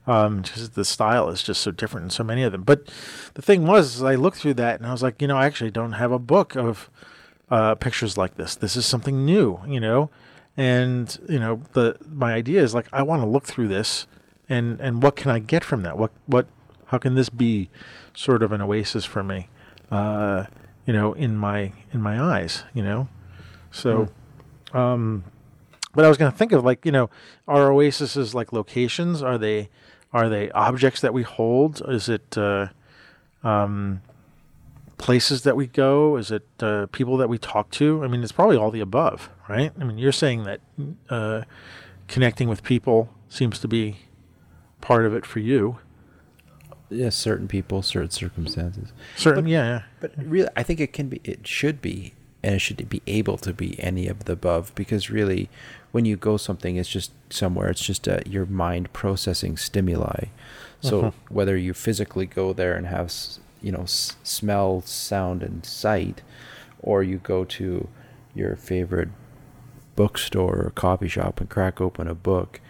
Um, 0.06 0.42
just 0.42 0.74
the 0.74 0.86
style 0.86 1.28
is 1.28 1.42
just 1.42 1.60
so 1.60 1.70
different 1.70 2.04
in 2.04 2.10
so 2.10 2.24
many 2.24 2.42
of 2.42 2.52
them. 2.52 2.62
But 2.62 2.90
the 3.34 3.42
thing 3.42 3.66
was, 3.66 4.02
I 4.02 4.14
looked 4.14 4.38
through 4.38 4.54
that 4.54 4.80
and 4.80 4.86
I 4.86 4.92
was 4.92 5.02
like, 5.02 5.20
you 5.20 5.28
know, 5.28 5.36
I 5.36 5.44
actually 5.44 5.70
don't 5.70 5.92
have 5.92 6.12
a 6.12 6.18
book 6.18 6.56
of 6.56 6.88
uh, 7.50 7.74
pictures 7.74 8.16
like 8.16 8.36
this. 8.36 8.54
This 8.54 8.76
is 8.76 8.86
something 8.86 9.24
new, 9.24 9.60
you 9.66 9.80
know. 9.80 10.10
And 10.56 11.16
you 11.28 11.38
know, 11.38 11.62
the 11.72 11.96
my 12.10 12.34
idea 12.34 12.62
is 12.62 12.74
like, 12.74 12.88
I 12.92 13.02
want 13.02 13.22
to 13.22 13.28
look 13.28 13.44
through 13.44 13.68
this, 13.68 14.06
and 14.48 14.80
and 14.80 15.02
what 15.02 15.16
can 15.16 15.30
I 15.30 15.38
get 15.38 15.64
from 15.64 15.82
that? 15.82 15.96
What 15.96 16.10
what 16.26 16.46
how 16.86 16.98
can 16.98 17.14
this 17.14 17.28
be 17.28 17.70
sort 18.14 18.42
of 18.42 18.52
an 18.52 18.60
oasis 18.60 19.04
for 19.04 19.22
me? 19.22 19.48
Uh, 19.90 20.46
you 20.86 20.92
know, 20.92 21.12
in 21.12 21.36
my 21.36 21.72
in 21.92 22.02
my 22.02 22.20
eyes, 22.20 22.64
you 22.74 22.82
know. 22.82 23.08
So, 23.70 24.08
um, 24.72 25.24
but 25.94 26.04
I 26.04 26.08
was 26.08 26.16
going 26.16 26.32
to 26.32 26.36
think 26.36 26.52
of 26.52 26.64
like 26.64 26.84
you 26.84 26.92
know, 26.92 27.10
are 27.46 27.70
oases 27.70 28.34
like 28.34 28.52
locations? 28.52 29.22
Are 29.22 29.38
they 29.38 29.68
are 30.12 30.28
they 30.28 30.50
objects 30.50 31.00
that 31.02 31.14
we 31.14 31.22
hold? 31.22 31.82
Is 31.88 32.08
it 32.08 32.36
uh, 32.36 32.68
um, 33.44 34.02
places 34.98 35.42
that 35.42 35.56
we 35.56 35.66
go? 35.66 36.16
Is 36.16 36.30
it 36.30 36.46
uh, 36.60 36.86
people 36.92 37.16
that 37.16 37.28
we 37.28 37.38
talk 37.38 37.70
to? 37.72 38.04
I 38.04 38.08
mean, 38.08 38.22
it's 38.22 38.32
probably 38.32 38.56
all 38.56 38.70
the 38.70 38.80
above, 38.80 39.30
right? 39.48 39.72
I 39.80 39.84
mean, 39.84 39.98
you're 39.98 40.12
saying 40.12 40.44
that 40.44 40.60
uh, 41.08 41.42
connecting 42.08 42.48
with 42.48 42.62
people 42.62 43.08
seems 43.28 43.58
to 43.60 43.68
be 43.68 43.98
part 44.80 45.04
of 45.06 45.14
it 45.14 45.24
for 45.24 45.38
you. 45.40 45.78
Yes, 46.90 47.16
certain 47.16 47.48
people, 47.48 47.82
certain 47.82 48.10
circumstances. 48.10 48.92
Certain, 49.16 49.46
yeah, 49.46 49.64
yeah. 49.64 49.82
But 50.00 50.12
really, 50.16 50.48
I 50.56 50.62
think 50.62 50.80
it 50.80 50.92
can 50.92 51.08
be, 51.08 51.20
it 51.22 51.46
should 51.46 51.82
be, 51.82 52.14
and 52.42 52.54
it 52.54 52.60
should 52.60 52.88
be 52.88 53.02
able 53.06 53.36
to 53.38 53.52
be 53.52 53.78
any 53.82 54.08
of 54.08 54.24
the 54.24 54.32
above 54.32 54.74
because 54.74 55.10
really, 55.10 55.50
when 55.92 56.04
you 56.06 56.16
go 56.16 56.36
something, 56.38 56.76
it's 56.76 56.88
just 56.88 57.12
somewhere, 57.30 57.68
it's 57.68 57.84
just 57.84 58.08
uh 58.08 58.20
your 58.26 58.46
mind 58.46 58.92
processing 58.92 59.56
stimuli. 59.56 60.26
So 60.80 61.02
Mhm. 61.02 61.12
whether 61.28 61.56
you 61.56 61.74
physically 61.74 62.24
go 62.26 62.52
there 62.52 62.74
and 62.74 62.86
have, 62.86 63.12
you 63.62 63.72
know, 63.72 63.82
s- 63.82 64.16
smell, 64.22 64.80
sound, 64.82 65.42
and 65.42 65.64
sight, 65.66 66.22
or 66.80 67.02
you 67.02 67.18
go 67.18 67.44
to 67.44 67.88
your 68.34 68.56
favorite 68.56 69.08
bookstore 69.96 70.56
or 70.66 70.70
coffee 70.74 71.08
shop 71.08 71.40
and 71.40 71.48
crack 71.50 71.80
open 71.80 72.06
a 72.08 72.14
book, 72.14 72.60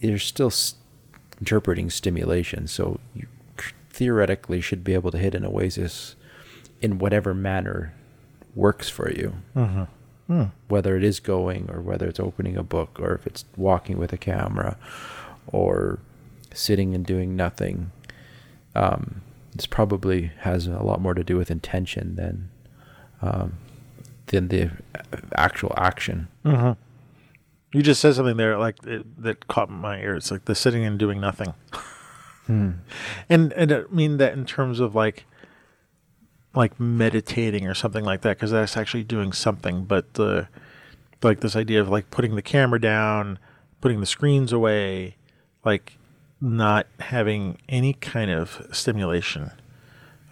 you're 0.00 0.18
still 0.18 0.46
s- 0.48 0.74
interpreting 1.40 1.90
stimulation. 1.90 2.66
So 2.66 3.00
you 3.14 3.26
c- 3.60 3.72
theoretically 3.90 4.60
should 4.60 4.82
be 4.82 4.94
able 4.94 5.10
to 5.10 5.18
hit 5.18 5.34
an 5.34 5.44
oasis 5.44 6.16
in 6.80 6.98
whatever 6.98 7.34
manner 7.34 7.94
works 8.54 8.88
for 8.88 9.10
you, 9.10 9.34
Mm-hmm. 9.56 9.82
Hmm. 10.26 10.44
whether 10.68 10.96
it 10.96 11.04
is 11.04 11.20
going 11.20 11.68
or 11.70 11.82
whether 11.82 12.06
it's 12.08 12.18
opening 12.20 12.56
a 12.56 12.62
book 12.62 12.98
or 12.98 13.14
if 13.14 13.26
it's 13.26 13.44
walking 13.58 13.98
with 13.98 14.10
a 14.12 14.16
camera 14.16 14.78
or 15.46 15.98
sitting 16.54 16.94
and 16.94 17.04
doing 17.04 17.36
nothing. 17.36 17.90
Um, 18.74 19.20
this 19.54 19.66
probably 19.66 20.32
has 20.40 20.66
a 20.66 20.82
lot 20.82 21.00
more 21.00 21.14
to 21.14 21.24
do 21.24 21.36
with 21.36 21.50
intention 21.50 22.16
than 22.16 22.50
um, 23.22 23.54
than 24.26 24.48
the 24.48 24.70
actual 25.36 25.72
action. 25.76 26.28
Mm-hmm. 26.44 26.72
You 27.72 27.82
just 27.82 28.00
said 28.00 28.14
something 28.14 28.36
there 28.36 28.58
like 28.58 28.84
it, 28.84 29.22
that 29.22 29.48
caught 29.48 29.70
my 29.70 30.00
ear. 30.00 30.14
It's 30.16 30.30
like 30.30 30.44
the 30.44 30.54
sitting 30.54 30.84
and 30.84 30.98
doing 30.98 31.20
nothing. 31.20 31.54
Hmm. 32.46 32.72
and 33.30 33.54
and 33.54 33.72
I 33.72 33.84
mean 33.90 34.18
that 34.18 34.34
in 34.34 34.44
terms 34.44 34.78
of 34.78 34.94
like 34.94 35.24
like 36.54 36.78
meditating 36.78 37.66
or 37.66 37.72
something 37.72 38.04
like 38.04 38.20
that 38.20 38.36
because 38.36 38.50
that's 38.50 38.76
actually 38.76 39.04
doing 39.04 39.32
something 39.32 39.84
but 39.84 40.06
uh, 40.18 40.44
like 41.22 41.40
this 41.40 41.56
idea 41.56 41.80
of 41.80 41.88
like 41.88 42.10
putting 42.10 42.36
the 42.36 42.42
camera 42.42 42.78
down 42.78 43.38
putting 43.80 44.00
the 44.00 44.06
screens 44.06 44.52
away 44.52 45.16
like 45.64 45.96
not 46.44 46.86
having 47.00 47.56
any 47.68 47.94
kind 47.94 48.30
of 48.30 48.66
stimulation 48.70 49.50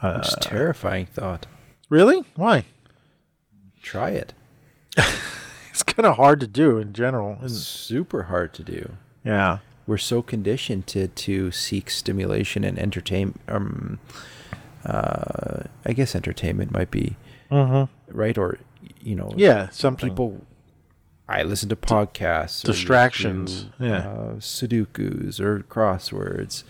It's 0.03 0.35
a 0.35 0.41
terrifying 0.41 1.07
thought. 1.07 1.47
really 1.89 2.23
why 2.37 2.65
Try 3.83 4.11
it. 4.11 4.33
it's 5.71 5.83
kind 5.83 6.07
of 6.07 6.17
hard 6.17 6.39
to 6.41 6.47
do 6.47 6.79
in 6.79 6.93
general 6.93 7.39
It's 7.43 7.55
super 7.55 8.25
hard 8.25 8.53
to 8.55 8.63
do. 8.63 8.93
yeah 9.25 9.59
we're 9.87 9.99
so 9.99 10.23
conditioned 10.23 10.87
to 10.87 11.09
to 11.09 11.51
seek 11.51 11.91
stimulation 11.91 12.63
and 12.63 12.79
entertain 12.79 13.37
um 13.49 13.99
uh 14.85 15.63
i 15.85 15.93
guess 15.93 16.15
entertainment 16.15 16.71
might 16.73 16.91
be 16.91 17.17
mm-hmm. 17.51 17.91
right 18.17 18.39
or 18.39 18.59
you 19.01 19.15
know 19.17 19.33
yeah 19.37 19.69
some 19.71 19.97
people 19.97 20.45
i 21.29 21.43
listen 21.43 21.69
to 21.69 21.77
podcasts 21.77 22.63
distractions, 22.63 23.65
do, 23.79 23.87
yeah. 23.87 23.99
uh, 24.09 24.35
sudokus 24.37 25.41
or 25.41 25.61
crosswords 25.61 26.65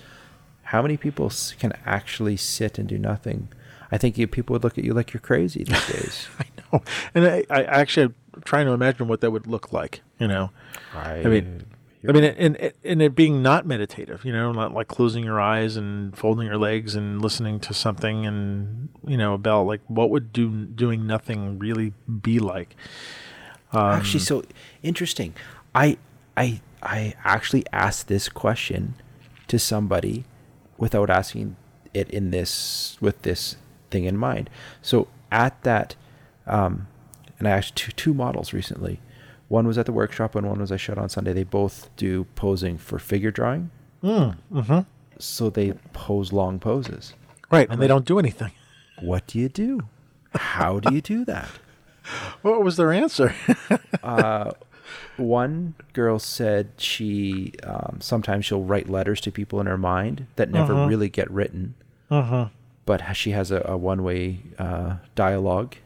how 0.65 0.81
many 0.83 0.97
people 0.97 1.31
can 1.59 1.73
actually 1.85 2.37
sit 2.37 2.79
and 2.79 2.89
do 2.89 2.99
nothing 2.99 3.49
i 3.91 3.99
think 3.99 4.17
you, 4.17 4.27
people 4.27 4.55
would 4.55 4.65
look 4.65 4.79
at 4.79 4.85
you 4.85 4.95
like 4.95 5.13
you're 5.13 5.21
crazy 5.21 5.65
these 5.69 5.87
days 5.87 6.29
I 6.39 6.45
know, 6.73 6.83
and 7.15 7.27
I, 7.27 7.45
I 7.51 7.65
actually 7.65 8.05
am 8.05 8.15
trying 8.45 8.67
to 8.67 8.73
imagine 8.73 9.09
what 9.09 9.21
that 9.21 9.31
would 9.31 9.47
look 9.47 9.73
like. 9.73 10.01
You 10.19 10.29
know, 10.29 10.51
I, 10.95 11.17
I 11.21 11.25
mean, 11.25 11.67
I 12.09 12.13
mean, 12.13 12.25
and 12.25 12.57
and- 12.57 12.73
and 12.83 13.03
it 13.03 13.15
being 13.15 13.43
not 13.43 13.67
meditative. 13.67 14.25
You 14.25 14.33
know, 14.33 14.53
not 14.53 14.73
like 14.73 14.89
closing 14.89 15.23
your 15.23 15.39
eyes 15.41 15.77
and 15.77 16.17
folding 16.17 16.47
your 16.47 16.57
legs 16.57 16.95
and 16.95 17.21
listening 17.21 17.61
to 17.61 17.75
something, 17.75 18.25
and 18.25 18.89
you 19.07 19.17
know, 19.19 19.35
about 19.35 19.67
like 19.67 19.81
what 19.87 20.09
would 20.11 20.33
do 20.33 20.65
doing 20.65 21.07
nothing 21.07 21.59
really 21.59 21.93
be 22.23 22.39
like? 22.39 22.75
Um, 23.73 23.93
actually 23.93 24.21
so 24.21 24.45
interesting. 24.83 25.35
I 25.75 25.97
i 26.37 26.61
i 26.83 27.15
actually 27.25 27.65
asked 27.73 28.09
this 28.09 28.29
question 28.29 28.95
to 29.49 29.59
somebody 29.59 30.25
without 30.79 31.11
asking 31.11 31.57
it 31.95 32.11
in 32.11 32.31
this 32.31 32.97
with 33.01 33.23
this 33.23 33.57
thing 33.91 34.05
in 34.05 34.17
mind. 34.17 34.49
So 34.81 35.09
at 35.31 35.63
that 35.63 35.95
um 36.47 36.89
and 37.39 37.49
i 37.49 37.51
asked 37.51 37.77
two 37.77 37.93
two 37.93 38.15
models 38.15 38.53
recently. 38.53 39.01
One 39.49 39.67
was 39.67 39.77
at 39.77 39.85
the 39.87 39.93
workshop 39.93 40.35
and 40.35 40.47
one 40.49 40.61
was 40.61 40.73
i 40.73 40.77
shot 40.77 40.99
on 40.99 41.09
sunday. 41.09 41.33
They 41.33 41.45
both 41.45 41.91
do 41.97 42.25
posing 42.35 42.79
for 42.79 42.99
figure 42.99 43.31
drawing. 43.31 43.71
Mm, 44.03 44.37
hmm 44.53 44.81
so 45.19 45.51
they 45.51 45.73
pose 45.93 46.33
long 46.33 46.59
poses. 46.59 47.15
Right, 47.51 47.69
and 47.71 47.81
they 47.81 47.87
don't 47.87 48.05
do 48.05 48.19
anything. 48.19 48.51
what 49.01 49.27
do 49.29 49.39
you 49.39 49.49
do? 49.49 49.83
How 50.35 50.81
do 50.81 50.93
you 50.95 51.01
do 51.01 51.25
that 51.27 51.49
What 52.43 52.63
was 52.63 52.77
their 52.77 52.93
answer? 52.93 53.35
uh, 54.03 54.53
one 55.17 55.75
girl 55.93 56.19
said 56.19 56.71
she 56.79 57.53
um, 57.65 57.99
sometimes 58.01 58.45
she'll 58.47 58.65
write 58.65 58.89
letters 58.89 59.21
to 59.23 59.31
people 59.31 59.61
in 59.61 59.67
her 59.67 59.79
mind 59.79 60.27
that 60.37 60.51
never 60.51 60.73
Uh-huh. 60.75 60.87
really 60.87 61.09
get 61.09 61.31
written, 61.31 61.75
uh-huh. 62.11 62.49
but 62.87 63.03
she 63.15 63.31
has 63.31 63.51
a, 63.51 63.63
a 63.65 63.77
one-way 63.77 64.41
uh, 64.59 64.97
dialogue 65.15 65.77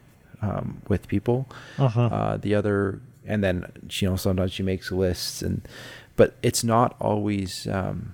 um, 0.41 0.81
with 0.87 1.07
people. 1.07 1.47
Uh-huh. 1.77 2.01
Uh, 2.05 2.37
the 2.37 2.55
other, 2.55 2.99
and 3.25 3.43
then 3.43 3.71
you 3.91 4.09
know 4.09 4.15
sometimes 4.15 4.53
she 4.53 4.63
makes 4.63 4.91
lists, 4.91 5.41
and 5.41 5.67
but 6.15 6.35
it's 6.41 6.63
not 6.63 6.95
always 6.99 7.67
um, 7.67 8.13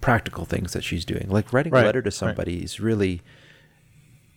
practical 0.00 0.44
things 0.44 0.72
that 0.72 0.84
she's 0.84 1.04
doing. 1.04 1.26
Like 1.28 1.52
writing 1.52 1.72
Right, 1.72 1.84
a 1.84 1.86
letter 1.86 2.02
to 2.02 2.06
right. 2.08 2.12
somebody 2.14 2.62
is 2.62 2.80
really 2.80 3.22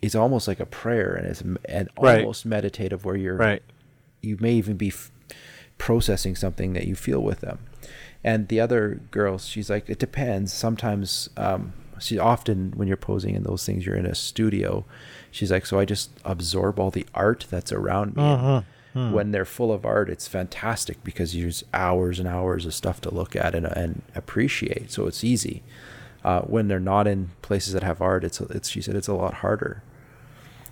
is 0.05 0.15
almost 0.15 0.47
like 0.47 0.59
a 0.59 0.65
prayer, 0.65 1.13
and 1.13 1.27
it's 1.27 1.41
and 1.65 1.89
Right. 1.99 2.19
almost 2.21 2.45
meditative, 2.45 3.03
where 3.05 3.15
you're 3.15 3.35
Right. 3.37 3.63
you 4.21 4.37
may 4.39 4.53
even 4.53 4.77
be 4.77 4.87
f- 4.89 5.11
processing 5.77 6.35
something 6.35 6.73
that 6.73 6.87
you 6.87 6.95
feel 6.95 7.21
with 7.21 7.41
them. 7.41 7.59
And 8.23 8.47
the 8.47 8.59
other 8.59 9.01
girl, 9.11 9.37
she's 9.37 9.69
like, 9.69 9.89
it 9.89 9.99
depends. 9.99 10.51
Sometimes, 10.53 11.29
um, 11.37 11.73
she 11.99 12.17
often 12.17 12.73
when 12.75 12.87
you're 12.87 12.97
posing 12.97 13.35
in 13.35 13.43
those 13.43 13.65
things, 13.65 13.85
you're 13.85 13.95
in 13.95 14.05
a 14.05 14.15
studio. 14.15 14.85
She's 15.31 15.51
like, 15.51 15.65
so 15.65 15.79
I 15.79 15.85
just 15.85 16.09
absorb 16.23 16.79
all 16.79 16.91
the 16.91 17.05
art 17.13 17.45
that's 17.49 17.71
around 17.71 18.15
me. 18.15 18.23
Uh-huh. 18.23 18.61
when 19.11 19.31
they're 19.31 19.43
full 19.43 19.73
of 19.73 19.85
art, 19.85 20.09
it's 20.09 20.25
fantastic 20.25 21.03
because 21.03 21.33
there's 21.33 21.65
hours 21.73 22.17
and 22.17 22.29
hours 22.29 22.65
of 22.65 22.73
stuff 22.73 23.01
to 23.01 23.13
look 23.13 23.35
at 23.35 23.53
and, 23.53 23.65
and 23.65 24.01
appreciate. 24.15 24.89
So 24.89 25.05
it's 25.05 25.21
easy. 25.21 25.63
Uh, 26.23 26.39
when 26.43 26.69
they're 26.69 26.79
not 26.79 27.05
in 27.05 27.31
places 27.41 27.73
that 27.73 27.83
have 27.83 28.01
art, 28.01 28.23
it's 28.23 28.39
it's 28.39 28.69
she 28.69 28.81
said 28.81 28.95
it's 28.95 29.09
a 29.09 29.13
lot 29.13 29.33
harder. 29.35 29.83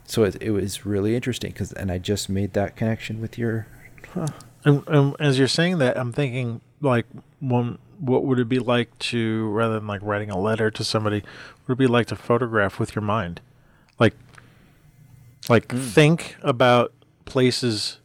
So 0.06 0.24
it, 0.24 0.42
it 0.42 0.52
was 0.52 0.86
really 0.86 1.16
interesting 1.16 1.52
because 1.52 1.72
and 1.74 1.92
I 1.92 1.98
just 1.98 2.30
made 2.30 2.54
that 2.54 2.76
connection 2.76 3.22
with 3.22 3.38
your. 3.38 3.68
Huh. 4.14 4.28
And, 4.66 4.84
and 4.88 5.16
as 5.20 5.38
you're 5.40 5.48
saying 5.48 5.78
that, 5.80 5.98
I'm 5.98 6.12
thinking 6.14 6.62
like, 6.82 7.06
one, 7.40 7.80
what 8.00 8.24
would 8.26 8.40
it 8.40 8.48
be 8.50 8.60
like 8.60 8.98
to 9.00 9.50
rather 9.50 9.76
than 9.76 9.88
like 9.88 10.02
writing 10.04 10.30
a 10.30 10.38
letter 10.40 10.70
to 10.72 10.84
somebody, 10.84 11.24
would 11.68 11.74
it 11.74 11.78
be 11.78 11.88
like 11.88 12.08
to 12.08 12.16
photograph 12.16 12.80
with 12.80 12.96
your 12.96 13.02
mind, 13.02 13.42
like, 14.00 14.14
like 15.50 15.74
think 15.74 16.36
about 16.42 16.94
places 17.26 18.00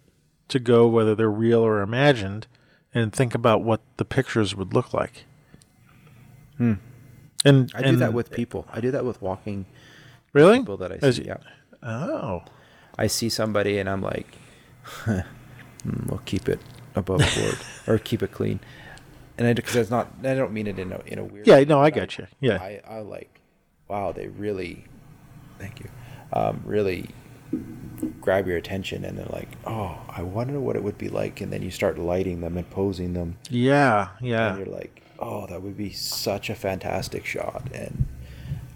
to 0.48 0.58
go, 0.58 0.86
whether 0.88 1.14
they're 1.14 1.30
real 1.30 1.60
or 1.60 1.80
imagined, 1.80 2.46
and 2.94 3.12
think 3.12 3.34
about 3.34 3.62
what 3.62 3.80
the 3.96 4.04
pictures 4.04 4.56
would 4.56 4.72
look 4.74 4.92
like. 4.94 5.24
Hmm. 6.56 6.74
And 7.44 7.70
I 7.74 7.82
do 7.82 7.88
and- 7.90 8.00
that 8.00 8.12
with 8.12 8.30
people. 8.30 8.66
I 8.72 8.80
do 8.80 8.90
that 8.90 9.04
with 9.04 9.20
walking 9.22 9.66
really 10.32 10.58
people 10.58 10.76
that 10.78 10.90
I 10.92 11.10
see. 11.10 11.22
you- 11.22 11.28
Yeah. 11.28 11.36
Oh, 11.82 12.42
I 12.96 13.06
see 13.06 13.28
somebody 13.28 13.78
and 13.78 13.88
I'm 13.88 14.02
like, 14.02 14.34
"Hmm, 14.82 15.20
we'll 16.06 16.22
keep 16.24 16.48
it 16.48 16.60
above 16.94 17.20
board 17.36 17.58
or 17.86 17.98
keep 17.98 18.22
it 18.22 18.32
clean. 18.32 18.60
And 19.36 19.46
I 19.46 19.52
because 19.52 19.74
that's 19.74 19.90
not. 19.90 20.08
I 20.24 20.34
don't 20.34 20.52
mean 20.52 20.66
it 20.66 20.78
in 20.78 20.92
a 20.92 21.00
in 21.06 21.18
a 21.18 21.24
weird. 21.24 21.46
Yeah, 21.46 21.56
way, 21.56 21.64
no, 21.64 21.80
I 21.80 21.90
got 21.90 22.08
get 22.08 22.18
you. 22.18 22.26
Yeah. 22.40 22.56
I 22.56 22.80
I 22.88 22.98
like, 23.00 23.40
wow, 23.86 24.10
they 24.12 24.26
really, 24.26 24.84
thank 25.58 25.78
you, 25.80 25.88
um, 26.32 26.60
really 26.64 27.08
grab 28.20 28.46
your 28.46 28.56
attention 28.56 29.04
and 29.04 29.16
they're 29.16 29.26
like, 29.26 29.48
oh, 29.64 29.98
I 30.08 30.22
wonder 30.22 30.60
what 30.60 30.76
it 30.76 30.82
would 30.82 30.98
be 30.98 31.08
like, 31.08 31.40
and 31.40 31.52
then 31.52 31.62
you 31.62 31.70
start 31.70 31.98
lighting 31.98 32.40
them 32.40 32.56
and 32.56 32.68
posing 32.68 33.14
them, 33.14 33.36
yeah, 33.48 34.08
yeah. 34.20 34.50
and 34.50 34.58
you're 34.58 34.74
like, 34.74 35.02
oh, 35.18 35.46
that 35.46 35.62
would 35.62 35.76
be 35.76 35.90
such 35.90 36.50
a 36.50 36.54
fantastic 36.54 37.24
shot, 37.24 37.62
and 37.72 38.06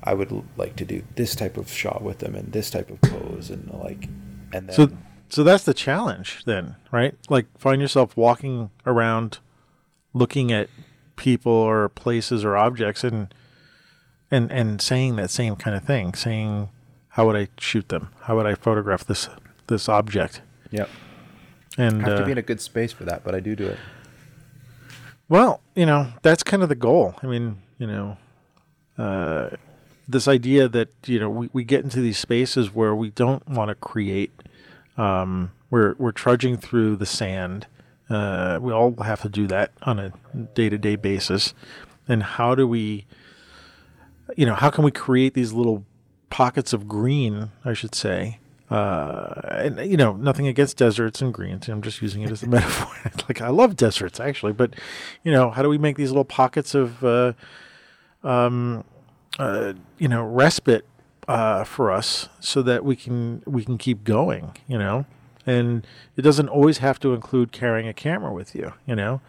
I 0.05 0.14
would 0.14 0.44
like 0.57 0.76
to 0.76 0.84
do 0.84 1.03
this 1.16 1.34
type 1.34 1.57
of 1.57 1.70
shot 1.70 2.03
with 2.03 2.18
them 2.18 2.34
and 2.34 2.53
this 2.53 2.70
type 2.70 2.90
of 2.90 3.00
pose, 3.00 3.50
and 3.50 3.70
like, 3.72 4.09
and 4.53 4.68
then. 4.68 4.72
So, 4.72 4.90
so 5.28 5.44
that's 5.44 5.64
the 5.64 5.74
challenge 5.74 6.42
then, 6.44 6.76
right? 6.90 7.14
Like, 7.28 7.46
find 7.59 7.80
yourself 7.80 8.16
walking 8.16 8.70
around, 8.84 9.38
looking 10.12 10.53
at 10.53 10.68
people 11.16 11.53
or 11.53 11.88
places 11.88 12.44
or 12.44 12.57
objects, 12.57 13.05
and 13.05 13.32
and 14.30 14.50
and 14.50 14.80
saying 14.80 15.16
that 15.16 15.30
same 15.30 15.57
kind 15.57 15.76
of 15.76 15.84
thing. 15.84 16.14
Saying, 16.14 16.68
"How 17.11 17.26
would 17.26 17.36
I 17.36 17.48
shoot 17.59 17.88
them? 17.88 18.09
How 18.22 18.36
would 18.36 18.46
I 18.46 18.55
photograph 18.55 19.05
this 19.05 19.28
this 19.68 19.88
object?" 19.88 20.42
Yep. 20.70 20.88
And 21.78 22.05
I 22.05 22.09
have 22.09 22.18
to 22.18 22.22
uh, 22.24 22.26
be 22.26 22.32
in 22.32 22.38
a 22.38 22.42
good 22.42 22.61
space 22.61 22.92
for 22.92 23.05
that, 23.05 23.24
but 23.24 23.34
I 23.34 23.40
do 23.40 23.57
do 23.57 23.66
it. 23.66 23.78
Well, 25.28 25.62
you 25.74 25.86
know, 25.86 26.12
that's 26.22 26.42
kind 26.42 26.62
of 26.62 26.68
the 26.68 26.74
goal. 26.74 27.14
I 27.22 27.26
mean, 27.26 27.62
you 27.78 27.86
know, 27.86 28.18
uh, 28.98 29.50
this 30.09 30.28
idea 30.28 30.68
that, 30.68 30.88
you 31.07 31.18
know, 31.18 31.30
we, 31.30 31.50
we 31.53 31.64
get 31.64 31.84
into 31.84 32.00
these 32.00 32.18
spaces 32.18 32.74
where 32.74 32.94
we 32.94 33.11
don't 33.11 33.46
want 33.48 33.68
to 33.68 33.74
create. 33.74 34.32
Um, 34.96 35.53
we're, 35.70 35.94
we're 35.98 36.12
trudging 36.12 36.57
through 36.57 36.96
the 36.96 37.07
sand. 37.07 37.66
Uh, 38.11 38.59
we 38.61 38.72
all 38.72 38.94
have 39.03 39.22
to 39.22 39.28
do 39.28 39.46
that 39.46 39.72
on 39.82 39.98
a 39.98 40.12
day 40.55 40.68
to 40.68 40.76
day 40.76 40.96
basis. 40.96 41.55
And 42.09 42.22
how 42.22 42.55
do 42.55 42.66
we, 42.66 43.07
you 44.36 44.44
know, 44.44 44.55
how 44.55 44.70
can 44.70 44.84
we 44.84 44.90
create 44.90 45.34
these 45.34 45.53
little 45.53 45.84
pockets 46.30 46.72
of 46.72 46.88
green, 46.88 47.50
I 47.64 47.72
should 47.72 47.94
say? 47.94 48.38
Uh, 48.70 49.40
and 49.50 49.90
you 49.90 49.98
know, 49.98 50.14
nothing 50.14 50.46
against 50.46 50.78
deserts 50.78 51.20
and 51.20 51.32
greens. 51.32 51.68
I'm 51.68 51.82
just 51.82 52.00
using 52.00 52.22
it 52.22 52.30
as 52.30 52.42
a 52.42 52.46
metaphor. 52.48 53.12
like 53.28 53.40
I 53.40 53.48
love 53.48 53.76
deserts 53.76 54.18
actually, 54.18 54.53
but 54.53 54.74
you 55.22 55.30
know, 55.30 55.50
how 55.50 55.62
do 55.62 55.68
we 55.68 55.78
make 55.78 55.96
these 55.96 56.11
little 56.11 56.24
pockets 56.24 56.74
of, 56.74 57.05
uh, 57.05 57.34
um, 58.24 58.84
uh, 59.39 59.74
you 59.99 60.09
know, 60.09 60.22
respite 60.22 60.85
uh, 61.28 61.64
for 61.64 61.91
us 61.91 62.28
so 62.41 62.62
that 62.62 62.85
we 62.85 62.97
can 62.97 63.43
we 63.47 63.64
can 63.64 63.78
keep 63.78 64.05
going. 64.05 64.57
You 64.66 64.78
know, 64.78 65.07
and 65.47 65.87
it 66.16 66.22
doesn't 66.22 66.49
always 66.49 66.78
have 66.78 66.99
to 67.01 67.14
include 67.14 67.53
carrying 67.53 67.89
a 67.89 67.95
camera 67.95 68.33
with 68.33 68.55
you. 68.55 68.72
You 68.87 68.97
know, 68.97 69.20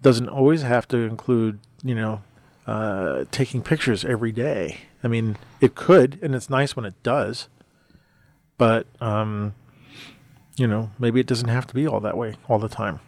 doesn't 0.00 0.28
always 0.28 0.62
have 0.62 0.86
to 0.88 0.98
include 0.98 1.60
you 1.82 1.94
know 1.94 2.22
uh, 2.66 3.24
taking 3.30 3.62
pictures 3.62 4.04
every 4.04 4.32
day. 4.32 4.78
I 5.04 5.08
mean, 5.08 5.36
it 5.60 5.74
could, 5.74 6.18
and 6.22 6.34
it's 6.34 6.48
nice 6.48 6.76
when 6.76 6.84
it 6.84 6.94
does. 7.02 7.48
But 8.58 8.86
um, 9.00 9.54
you 10.56 10.66
know, 10.66 10.90
maybe 10.98 11.18
it 11.20 11.26
doesn't 11.26 11.48
have 11.48 11.66
to 11.68 11.74
be 11.74 11.86
all 11.86 12.00
that 12.00 12.16
way 12.16 12.34
all 12.48 12.58
the 12.58 12.68
time. 12.68 13.00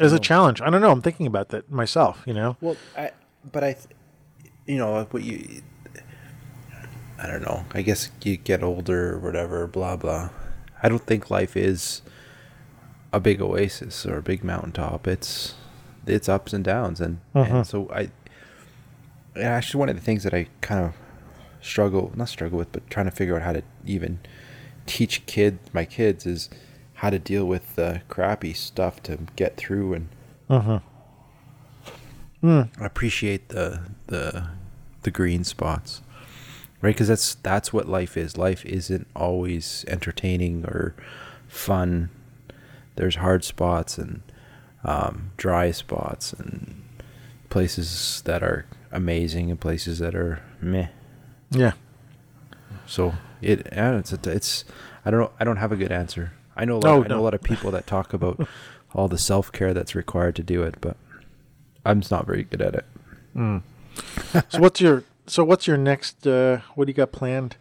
As 0.00 0.12
a 0.12 0.18
challenge, 0.18 0.60
I 0.60 0.70
don't 0.70 0.80
know. 0.80 0.90
I'm 0.90 1.02
thinking 1.02 1.26
about 1.26 1.50
that 1.50 1.70
myself. 1.70 2.22
You 2.26 2.34
know, 2.34 2.56
Well, 2.60 2.76
I, 2.96 3.12
but 3.50 3.62
I, 3.62 3.72
th- 3.74 3.86
you 4.66 4.76
know, 4.78 5.04
what 5.10 5.22
you, 5.22 5.62
I 7.22 7.26
don't 7.26 7.42
know. 7.42 7.64
I 7.72 7.82
guess 7.82 8.10
you 8.22 8.36
get 8.36 8.62
older 8.62 9.14
or 9.14 9.18
whatever, 9.18 9.66
blah 9.66 9.96
blah. 9.96 10.30
I 10.82 10.88
don't 10.88 11.04
think 11.06 11.30
life 11.30 11.56
is 11.56 12.02
a 13.12 13.20
big 13.20 13.40
oasis 13.40 14.04
or 14.04 14.18
a 14.18 14.22
big 14.22 14.42
mountaintop. 14.44 15.06
It's 15.06 15.54
it's 16.06 16.28
ups 16.28 16.52
and 16.52 16.62
downs, 16.64 17.00
and, 17.00 17.20
Mhm. 17.34 17.50
and 17.50 17.66
so 17.66 17.88
I. 17.90 18.10
and 19.34 19.44
Actually, 19.44 19.78
one 19.80 19.88
of 19.88 19.96
the 19.96 20.02
things 20.02 20.22
that 20.24 20.34
I 20.34 20.48
kind 20.60 20.84
of 20.84 20.94
struggle, 21.62 22.12
not 22.14 22.28
struggle 22.28 22.58
with, 22.58 22.70
but 22.72 22.88
trying 22.90 23.06
to 23.06 23.12
figure 23.12 23.36
out 23.36 23.42
how 23.42 23.52
to 23.52 23.62
even 23.86 24.18
teach 24.86 25.24
kid 25.26 25.58
my 25.72 25.84
kids 25.86 26.26
is 26.26 26.50
how 26.94 27.08
to 27.10 27.18
deal 27.18 27.46
with 27.46 27.74
the 27.76 28.02
crappy 28.08 28.52
stuff 28.52 29.02
to 29.02 29.18
get 29.34 29.56
through 29.56 29.94
and 29.94 30.08
uh-huh. 30.50 30.80
Mm. 32.44 32.68
appreciate 32.78 33.48
the 33.48 33.80
the 34.08 34.48
the 35.02 35.10
green 35.10 35.44
spots 35.44 36.02
right 36.82 36.90
because 36.94 37.08
that's 37.08 37.36
that's 37.36 37.72
what 37.72 37.88
life 37.88 38.18
is 38.18 38.36
life 38.36 38.66
isn't 38.66 39.06
always 39.16 39.82
entertaining 39.88 40.64
or 40.66 40.94
fun 41.48 42.10
there's 42.96 43.16
hard 43.16 43.44
spots 43.44 43.96
and 43.96 44.20
um, 44.84 45.30
dry 45.38 45.70
spots 45.70 46.34
and 46.34 46.82
places 47.48 48.20
that 48.26 48.42
are 48.42 48.66
amazing 48.92 49.50
and 49.50 49.58
places 49.58 49.98
that 50.00 50.14
are 50.14 50.42
meh 50.60 50.88
yeah. 51.50 51.72
so 52.86 53.14
it 53.40 53.66
yeah, 53.72 53.96
it's 53.96 54.12
a, 54.12 54.18
it's 54.30 54.64
I 55.04 55.10
don't 55.10 55.20
know 55.20 55.30
I 55.40 55.44
don't 55.44 55.56
have 55.56 55.72
a 55.72 55.76
good 55.76 55.92
answer 55.92 56.32
I 56.56 56.66
know 56.66 56.74
a 56.74 56.80
lot, 56.80 56.86
Oh, 56.86 57.04
I 57.04 57.08
know 57.08 57.16
no. 57.16 57.20
a 57.20 57.24
lot 57.24 57.32
of 57.34 57.42
people 57.42 57.70
that 57.70 57.86
talk 57.86 58.12
about 58.12 58.46
all 58.94 59.08
the 59.08 59.16
self 59.18 59.50
care 59.50 59.72
that's 59.72 59.94
required 59.94 60.36
to 60.36 60.42
do 60.42 60.62
it 60.62 60.74
but 60.82 60.98
I'm 61.84 62.00
just 62.00 62.10
not 62.10 62.26
very 62.26 62.44
good 62.44 62.62
at 62.62 62.74
it 62.74 62.84
Mm. 63.36 63.62
so 64.48 64.58
what's 64.60 64.80
your 64.80 65.02
so 65.26 65.42
what's 65.44 65.66
your 65.66 65.76
next? 65.76 66.26
Uh, 66.26 66.58
what 66.74 66.84
do 66.84 66.90
you 66.90 66.94
got 66.94 67.10
planned 67.12 67.56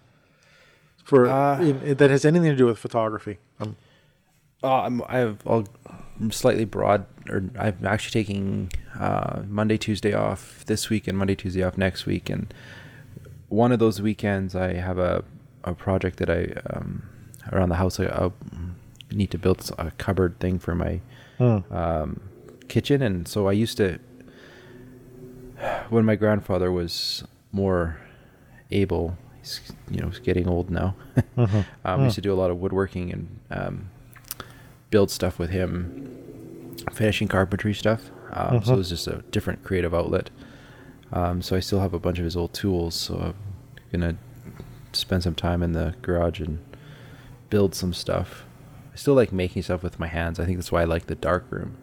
for 1.04 1.26
Uh, 1.28 1.60
in, 1.62 1.82
in- 1.82 1.98
that 1.98 2.10
has 2.10 2.26
anything 2.26 2.50
to 2.52 2.56
do 2.56 2.66
with 2.66 2.78
photography? 2.78 3.38
Um, 3.60 3.76
Uh, 4.64 4.82
I'm 4.84 5.02
I've 5.10 5.40
I'll, 5.46 5.66
I'm 6.20 6.32
slightly 6.32 6.66
broad, 6.66 7.06
or 7.30 7.44
I'm 7.60 7.86
actually 7.86 8.24
taking 8.24 8.72
uh, 9.00 9.42
Monday, 9.48 9.78
Tuesday 9.78 10.14
off 10.14 10.64
this 10.66 10.90
week, 10.90 11.08
and 11.08 11.18
Monday, 11.18 11.36
Tuesday 11.36 11.64
off 11.64 11.78
next 11.78 12.06
week. 12.06 12.30
And 12.30 12.54
one 13.50 13.72
of 13.74 13.80
those 13.80 14.02
weekends, 14.02 14.56
I 14.56 14.74
have 14.74 14.98
a 14.98 15.24
a 15.64 15.74
project 15.74 16.18
that 16.20 16.30
I 16.30 16.54
um, 16.74 17.04
around 17.52 17.70
the 17.70 17.76
house. 17.76 18.00
I, 18.00 18.06
I 18.06 18.32
need 19.12 19.32
to 19.32 19.38
build 19.38 19.70
a 19.78 19.92
cupboard 19.92 20.40
thing 20.40 20.60
for 20.60 20.76
my 20.76 21.02
hmm. 21.38 21.60
um, 21.74 22.22
kitchen, 22.68 23.02
and 23.02 23.28
so 23.28 23.48
I 23.50 23.54
used 23.54 23.78
to 23.78 24.00
when 25.90 26.06
my 26.06 26.16
grandfather 26.16 26.72
was 26.72 27.24
more 27.52 27.98
able. 28.72 29.18
He's 29.40 29.60
you 29.90 30.02
know 30.02 30.10
he's 30.10 30.20
getting 30.20 30.48
old 30.48 30.70
now. 30.70 30.96
Mhm. 31.38 31.66
um, 31.84 32.00
we 32.00 32.04
used 32.06 32.16
to 32.16 32.22
do 32.22 32.32
a 32.32 32.36
lot 32.36 32.52
of 32.52 32.58
woodworking 32.60 33.12
and 33.12 33.40
um, 33.52 33.90
build 34.92 35.10
stuff 35.12 35.40
with 35.40 35.50
him, 35.50 36.76
finishing 36.92 37.28
carpentry 37.28 37.74
stuff. 37.74 38.12
Um, 38.32 38.64
So 38.64 38.72
Mhm. 38.72 38.74
it 38.74 38.78
was 38.78 38.90
just 38.90 39.08
a 39.08 39.24
different 39.32 39.64
creative 39.64 39.94
outlet. 39.94 40.30
Um, 41.12 41.42
so 41.42 41.56
I 41.56 41.60
still 41.60 41.80
have 41.80 41.94
a 41.94 42.00
bunch 42.00 42.20
of 42.20 42.26
his 42.26 42.36
old 42.36 42.54
tools. 42.54 42.96
So 42.96 43.16
I'm 43.20 43.34
gonna 43.92 44.16
spend 44.94 45.24
some 45.24 45.36
time 45.36 45.62
in 45.64 45.74
the 45.74 45.96
garage 46.02 46.40
and 46.40 46.60
build 47.50 47.74
some 47.76 47.94
stuff. 47.94 48.46
I 48.94 48.96
still 48.96 49.16
like 49.16 49.32
making 49.34 49.64
stuff 49.64 49.82
with 49.84 50.00
my 50.00 50.08
hands. 50.08 50.40
I 50.40 50.46
think 50.46 50.58
that's 50.58 50.72
why 50.72 50.82
I 50.82 50.86
like 50.86 51.08
the 51.08 51.16
dark 51.16 51.46
room 51.50 51.76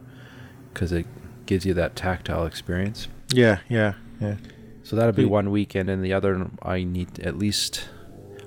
because 0.73 0.93
it 0.93 1.07
gives 1.47 1.67
you 1.67 1.75
that 1.75 1.97
tactile 1.97 2.47
experience. 2.47 3.09
Yeah, 3.33 3.61
yeah, 3.69 3.95
yeah. 4.21 4.37
So 4.83 4.97
that'll 4.97 5.13
be 5.13 5.25
one 5.25 5.51
weekend, 5.51 5.89
and 5.89 6.05
the 6.05 6.13
other 6.13 6.51
I 6.63 6.85
need 6.85 7.21
at 7.21 7.39
least. 7.39 7.89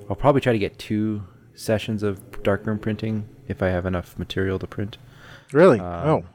I'll 0.10 0.16
probably 0.16 0.42
try 0.42 0.52
to 0.52 0.60
get 0.60 0.78
two 0.78 1.24
sessions 1.56 2.04
of 2.04 2.44
darkroom 2.44 2.80
printing 2.80 3.28
if 3.48 3.64
I 3.64 3.70
have 3.70 3.86
enough 3.86 4.18
material 4.20 4.60
to 4.60 4.68
print. 4.68 4.98
Really? 5.54 5.80
Um, 5.80 6.10
oh, 6.10 6.26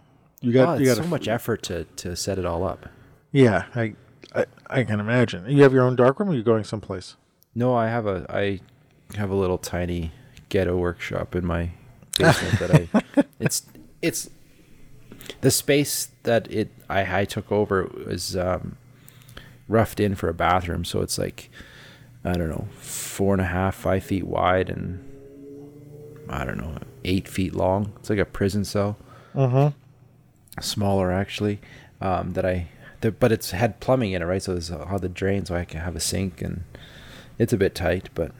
you 0.40 0.52
got 0.52 0.76
oh, 0.76 0.80
you 0.80 0.86
got 0.86 0.96
so 0.96 1.04
much 1.04 1.28
effort 1.28 1.62
to 1.64 1.84
to 1.84 2.16
set 2.16 2.38
it 2.38 2.46
all 2.46 2.64
up. 2.64 2.88
Yeah, 3.32 3.64
I, 3.74 3.94
I 4.34 4.46
I 4.68 4.84
can 4.84 5.00
imagine. 5.00 5.48
You 5.48 5.62
have 5.62 5.72
your 5.72 5.82
own 5.84 5.96
darkroom, 5.96 6.30
or 6.30 6.34
you're 6.34 6.42
going 6.42 6.64
someplace? 6.64 7.16
No, 7.54 7.74
I 7.74 7.88
have 7.88 8.06
a 8.06 8.24
I 8.30 8.60
have 9.16 9.30
a 9.30 9.34
little 9.34 9.58
tiny 9.58 10.12
ghetto 10.48 10.76
workshop 10.76 11.34
in 11.34 11.44
my 11.44 11.70
basement 12.16 12.58
that 12.58 12.74
I. 12.74 13.24
It's 13.40 13.66
it's 14.02 14.30
the 15.42 15.50
space 15.50 16.08
that 16.28 16.50
it 16.52 16.68
I 16.88 17.20
I 17.20 17.24
took 17.24 17.50
over 17.50 17.90
was 18.06 18.36
um, 18.36 18.76
roughed 19.66 19.98
in 19.98 20.14
for 20.14 20.28
a 20.28 20.34
bathroom, 20.34 20.84
so 20.84 21.00
it's 21.00 21.18
like 21.18 21.50
I 22.24 22.34
don't 22.34 22.50
know 22.50 22.68
four 22.76 23.32
and 23.32 23.40
a 23.40 23.46
half, 23.46 23.74
five 23.74 24.04
feet 24.04 24.26
wide, 24.26 24.68
and 24.68 25.02
I 26.28 26.44
don't 26.44 26.58
know 26.58 26.78
eight 27.04 27.26
feet 27.26 27.54
long. 27.54 27.92
It's 27.96 28.10
like 28.10 28.18
a 28.18 28.24
prison 28.24 28.64
cell. 28.64 28.98
Mm-hmm. 29.34 29.74
Smaller 30.60 31.10
actually. 31.10 31.60
Um, 32.00 32.34
that 32.34 32.46
I, 32.46 32.68
the, 33.00 33.10
but 33.10 33.32
it's 33.32 33.50
had 33.50 33.80
plumbing 33.80 34.12
in 34.12 34.22
it, 34.22 34.24
right? 34.24 34.42
So 34.42 34.52
there's 34.52 34.70
all 34.70 35.00
the 35.00 35.08
drain, 35.08 35.44
so 35.46 35.56
I 35.56 35.64
can 35.64 35.80
have 35.80 35.96
a 35.96 36.00
sink, 36.00 36.40
and 36.40 36.62
it's 37.38 37.52
a 37.52 37.56
bit 37.56 37.74
tight, 37.74 38.10
but 38.14 38.30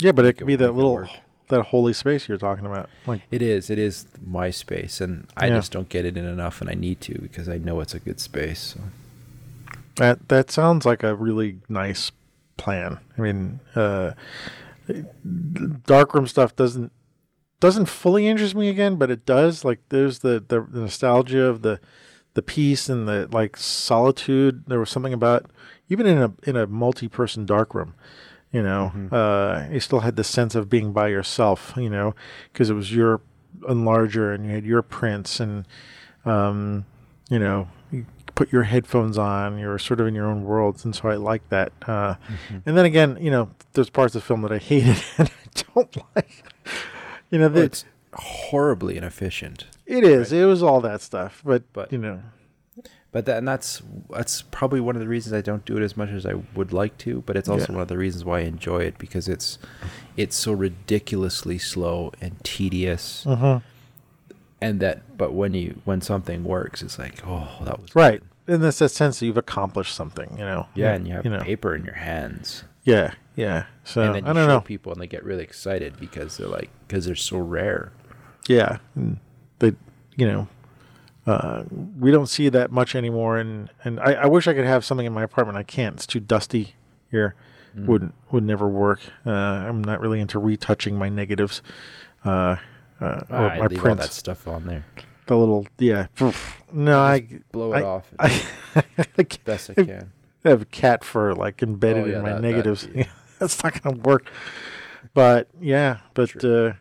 Yeah, 0.00 0.12
but 0.12 0.24
it 0.24 0.38
could 0.38 0.46
be 0.46 0.56
that 0.56 0.72
little 0.72 0.94
work. 0.94 1.10
That 1.50 1.66
holy 1.66 1.92
space 1.92 2.28
you're 2.28 2.38
talking 2.38 2.64
about. 2.66 2.88
Like 3.06 3.20
It 3.30 3.42
is. 3.42 3.68
It 3.70 3.78
is 3.78 4.06
my 4.26 4.50
space, 4.50 5.00
and 5.00 5.26
I 5.36 5.46
Yeah. 5.48 5.56
just 5.56 5.70
don't 5.72 5.88
get 5.88 6.04
it 6.04 6.16
in 6.16 6.24
enough, 6.24 6.60
and 6.60 6.68
I 6.70 6.74
need 6.74 7.00
to 7.02 7.18
because 7.20 7.48
I 7.48 7.58
know 7.58 7.80
it's 7.80 7.94
a 7.94 8.00
good 8.00 8.18
space. 8.20 8.74
So. 8.74 8.80
that 9.96 10.28
that 10.28 10.50
sounds 10.50 10.86
like 10.86 11.02
a 11.02 11.14
really 11.14 11.58
nice 11.68 12.10
plan. 12.56 12.98
I 13.16 13.20
mean, 13.20 13.60
uh 13.74 14.12
darkroom 15.86 16.26
stuff 16.26 16.54
doesn't 16.56 16.92
doesn't 17.60 17.86
fully 17.86 18.26
interest 18.26 18.54
me 18.54 18.68
again, 18.70 18.96
but 18.96 19.10
it 19.10 19.26
does. 19.26 19.64
Like 19.64 19.80
there's 19.90 20.20
the 20.20 20.42
the, 20.46 20.60
the 20.62 20.80
nostalgia 20.80 21.44
of 21.44 21.62
the 21.62 21.78
the 22.34 22.42
peace 22.42 22.88
and 22.88 23.06
the 23.08 23.28
like 23.30 23.56
solitude. 23.56 24.64
There 24.66 24.78
was 24.80 24.90
something 24.90 25.12
about 25.12 25.50
even 25.88 26.06
in 26.06 26.18
a 26.18 26.32
in 26.44 26.56
a 26.56 26.66
multi-person 26.66 27.44
darkroom, 27.46 27.94
you 28.52 28.62
know, 28.62 28.92
uh, 29.12 29.66
you 29.70 29.80
still 29.80 30.00
had 30.00 30.16
the 30.16 30.24
sense 30.24 30.54
of 30.54 30.68
being 30.68 30.92
by 30.92 31.08
yourself, 31.08 31.72
you 31.76 31.88
know, 31.90 32.14
because 32.52 32.68
it 32.70 32.74
was 32.74 32.94
your 32.94 33.20
enlarger 33.62 34.34
and 34.34 34.44
you 34.46 34.52
had 34.52 34.64
your 34.64 34.82
prints 34.82 35.40
and 35.40 35.66
um, 36.24 36.84
you 37.28 37.38
know, 37.38 37.68
you 37.92 38.06
put 38.34 38.52
your 38.52 38.64
headphones 38.64 39.16
on, 39.18 39.58
you're 39.58 39.78
sort 39.78 40.00
of 40.00 40.06
in 40.06 40.14
your 40.14 40.26
own 40.26 40.44
world, 40.44 40.80
and 40.84 40.94
so 40.94 41.08
I 41.08 41.14
like 41.16 41.48
that. 41.50 41.72
Uh, 41.86 42.14
And 42.66 42.76
then 42.76 42.84
again, 42.84 43.18
you 43.20 43.30
know, 43.30 43.50
there's 43.74 43.90
parts 43.90 44.14
of 44.14 44.22
the 44.22 44.26
film 44.26 44.42
that 44.42 44.52
I 44.52 44.58
hated 44.72 45.02
and 45.18 45.28
I 45.28 45.62
don't 45.74 45.96
like. 46.16 46.42
You 47.30 47.38
know, 47.38 47.48
Well, 47.48 47.62
it's 47.62 47.84
horribly 48.14 48.96
inefficient, 48.96 49.66
it 49.86 50.02
is. 50.04 50.32
It 50.32 50.44
was 50.46 50.62
all 50.62 50.80
that 50.80 51.00
stuff, 51.02 51.42
but, 51.44 51.62
But- 51.72 51.92
you 51.92 51.98
know, 51.98 52.20
but 53.12 53.26
that 53.26 53.38
and 53.38 53.48
that's 53.48 53.82
that's 54.10 54.42
probably 54.42 54.80
one 54.80 54.96
of 54.96 55.00
the 55.02 55.08
reasons 55.08 55.32
I 55.32 55.40
don't 55.40 55.64
do 55.64 55.76
it 55.76 55.82
as 55.82 55.96
much 55.96 56.10
as 56.10 56.24
I 56.26 56.34
would 56.54 56.72
like 56.72 56.96
to. 56.98 57.22
But 57.26 57.36
it's 57.36 57.48
also 57.48 57.66
Yeah. 57.68 57.72
one 57.72 57.82
of 57.82 57.88
the 57.88 57.98
reasons 57.98 58.24
why 58.24 58.38
I 58.38 58.42
enjoy 58.42 58.80
it 58.80 58.98
because 58.98 59.28
it's 59.28 59.58
it's 60.16 60.36
so 60.36 60.52
ridiculously 60.52 61.58
slow 61.58 62.12
and 62.20 62.42
tedious, 62.44 63.24
mhm. 63.26 63.62
and 64.60 64.80
that 64.80 65.16
but 65.16 65.32
when 65.32 65.54
you 65.54 65.80
when 65.84 66.00
something 66.00 66.44
works, 66.44 66.82
it's 66.82 66.98
like 66.98 67.26
oh 67.26 67.48
that 67.64 67.80
was 67.80 67.94
right. 67.94 68.20
good. 68.20 68.54
And 68.54 68.64
there's 68.64 68.78
that 68.80 68.88
sense 68.88 69.20
that 69.20 69.26
you've 69.26 69.36
accomplished 69.36 69.94
something, 69.94 70.30
you 70.32 70.44
know. 70.44 70.66
Yeah, 70.74 70.94
and 70.94 71.06
you 71.06 71.14
have 71.14 71.24
you 71.24 71.30
know. 71.30 71.38
paper 71.40 71.74
in 71.74 71.84
your 71.84 71.94
hands. 71.94 72.64
Yeah, 72.82 73.14
yeah. 73.36 73.66
So 73.84 74.02
and 74.02 74.14
then 74.14 74.24
you 74.24 74.30
I 74.30 74.32
don't 74.32 74.48
show 74.48 74.54
know. 74.54 74.60
people 74.60 74.92
and 74.92 75.00
they 75.00 75.06
get 75.06 75.22
really 75.24 75.44
excited 75.44 76.00
because 76.00 76.36
they're 76.36 76.48
like 76.48 76.70
because 76.88 77.04
they're 77.06 77.14
so 77.14 77.38
rare. 77.38 77.92
Yeah, 78.48 78.78
and 78.96 79.18
they, 79.60 79.74
you 80.16 80.26
know, 80.26 80.48
uh, 81.30 81.64
we 81.98 82.10
don't 82.10 82.26
see 82.28 82.48
that 82.48 82.70
much 82.70 82.94
anymore. 82.94 83.38
And 83.38 83.70
and 83.84 84.00
I, 84.00 84.12
I 84.14 84.26
wish 84.26 84.46
I 84.48 84.54
could 84.54 84.64
have 84.64 84.84
something 84.84 85.06
in 85.06 85.12
my 85.12 85.22
apartment. 85.22 85.58
I 85.58 85.62
can't. 85.62 85.94
It's 85.96 86.06
too 86.06 86.20
dusty 86.20 86.74
here. 87.10 87.34
Mm. 87.76 87.86
Wouldn't 87.86 88.14
would 88.32 88.44
never 88.44 88.68
work. 88.68 89.00
Uh, 89.24 89.30
I'm 89.30 89.82
not 89.82 90.00
really 90.00 90.20
into 90.20 90.38
retouching 90.38 90.96
my 90.96 91.08
negatives. 91.08 91.62
Uh, 92.24 92.56
uh, 93.00 93.20
or 93.30 93.36
I 93.36 93.58
my 93.58 93.66
leave 93.66 93.84
all 93.84 93.94
that 93.94 94.12
stuff 94.12 94.46
on 94.48 94.66
there. 94.66 94.84
The 95.26 95.36
little 95.36 95.66
yeah. 95.78 96.08
No, 96.72 97.00
I 97.00 97.40
Blow 97.52 97.72
it 97.72 97.78
I, 97.78 97.82
off 97.82 98.12
I, 98.18 98.42
I 99.18 99.22
best 99.44 99.70
I 99.70 99.74
can. 99.74 100.12
have 100.44 100.70
cat 100.72 101.04
fur 101.04 101.32
like 101.34 101.62
embedded 101.62 102.04
Oh, 102.04 102.06
yeah, 102.08 102.16
in 102.16 102.22
my 102.22 102.32
that- 102.32 102.42
negatives. 102.42 102.88
That's 103.38 103.62
not 103.62 103.74
to 103.82 103.90
work. 103.92 104.30
But 105.14 105.48
yeah, 105.60 105.98
but 106.14 106.44
uh, 106.44 106.72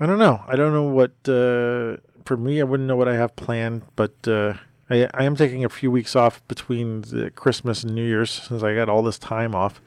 I 0.00 0.06
don't 0.06 0.18
know. 0.18 0.42
I 0.46 0.56
don't 0.56 0.72
know 0.72 0.84
what 0.84 1.12
uh, 1.28 1.96
for 2.24 2.36
me. 2.36 2.60
I 2.60 2.64
wouldn't 2.64 2.86
know 2.86 2.96
what 2.96 3.08
I 3.08 3.14
have 3.14 3.36
planned, 3.36 3.82
but 3.96 4.14
uh, 4.26 4.54
I, 4.88 5.08
I 5.14 5.24
am 5.24 5.36
taking 5.36 5.64
a 5.64 5.68
few 5.68 5.90
weeks 5.90 6.16
off 6.16 6.46
between 6.48 7.02
the 7.02 7.30
Christmas 7.30 7.84
and 7.84 7.94
New 7.94 8.04
Year's 8.04 8.30
since 8.30 8.62
I 8.62 8.74
got 8.74 8.88
all 8.88 9.02
this 9.02 9.18
time 9.18 9.54
off. 9.54 9.80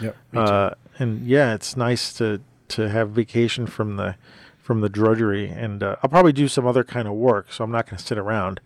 Yep. 0.00 0.16
Uh, 0.34 0.70
and 0.98 1.26
yeah, 1.26 1.54
it's 1.54 1.76
nice 1.76 2.12
to 2.14 2.40
to 2.68 2.88
have 2.88 3.10
vacation 3.10 3.66
from 3.66 3.96
the 3.96 4.16
from 4.58 4.80
the 4.80 4.88
drudgery, 4.88 5.48
and 5.48 5.82
uh, 5.82 5.96
I'll 6.02 6.10
probably 6.10 6.32
do 6.32 6.48
some 6.48 6.66
other 6.66 6.82
kind 6.82 7.06
of 7.06 7.14
work. 7.14 7.52
So 7.52 7.62
I'm 7.62 7.70
not 7.70 7.86
going 7.86 7.98
to 7.98 8.04
sit 8.04 8.18
around, 8.18 8.60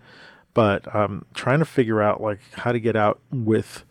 but 0.55 0.93
I'm 0.95 1.27
trying 1.35 1.59
to 1.59 1.65
figure 1.65 2.01
out 2.01 2.23
like 2.23 2.41
how 2.53 2.73
to 2.73 2.81
get 2.81 2.97
out 2.97 3.21
with 3.31 3.85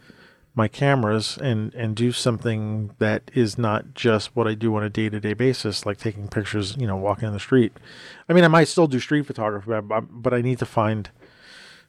my 0.59 0.67
cameras 0.67 1.37
and 1.41 1.73
and 1.73 1.95
do 1.95 2.11
something 2.11 2.91
that 2.99 3.31
is 3.33 3.57
not 3.57 3.93
just 3.93 4.35
what 4.35 4.45
I 4.45 4.53
do 4.53 4.75
on 4.75 4.83
a 4.83 4.89
day 4.89 5.09
to 5.09 5.19
day 5.19 5.33
basis, 5.33 5.85
like 5.85 5.97
taking 5.97 6.27
pictures, 6.27 6.75
you 6.77 6.85
know, 6.85 6.97
walking 6.97 7.29
in 7.29 7.33
the 7.33 7.39
street. 7.39 7.71
I 8.27 8.33
mean, 8.33 8.43
I 8.43 8.49
might 8.49 8.67
still 8.67 8.85
do 8.85 8.99
street 8.99 9.25
photography, 9.25 9.71
but, 9.81 10.01
but 10.01 10.33
I 10.33 10.41
need 10.41 10.59
to 10.59 10.65
find 10.65 11.09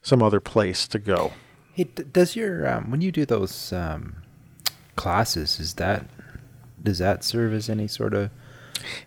some 0.02 0.22
other 0.22 0.38
place 0.38 0.86
to 0.88 1.00
go. 1.00 1.32
Hey, 1.72 1.84
does 1.84 2.36
your 2.36 2.66
um, 2.66 2.92
when 2.92 3.00
you 3.00 3.10
do 3.10 3.26
those 3.26 3.72
um, 3.72 4.22
classes, 4.94 5.58
is 5.58 5.74
that 5.74 6.06
does 6.80 6.98
that 6.98 7.24
serve 7.24 7.52
as 7.52 7.68
any 7.68 7.88
sort 7.88 8.14
of 8.14 8.30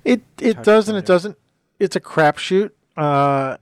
It 0.04 0.24
it 0.40 0.62
does 0.62 0.90
and 0.90 0.98
it 0.98 1.06
doesn't. 1.06 1.38
It's 1.80 1.96
a 1.96 2.02
crapshoot. 2.02 2.72
Uh, 2.98 3.58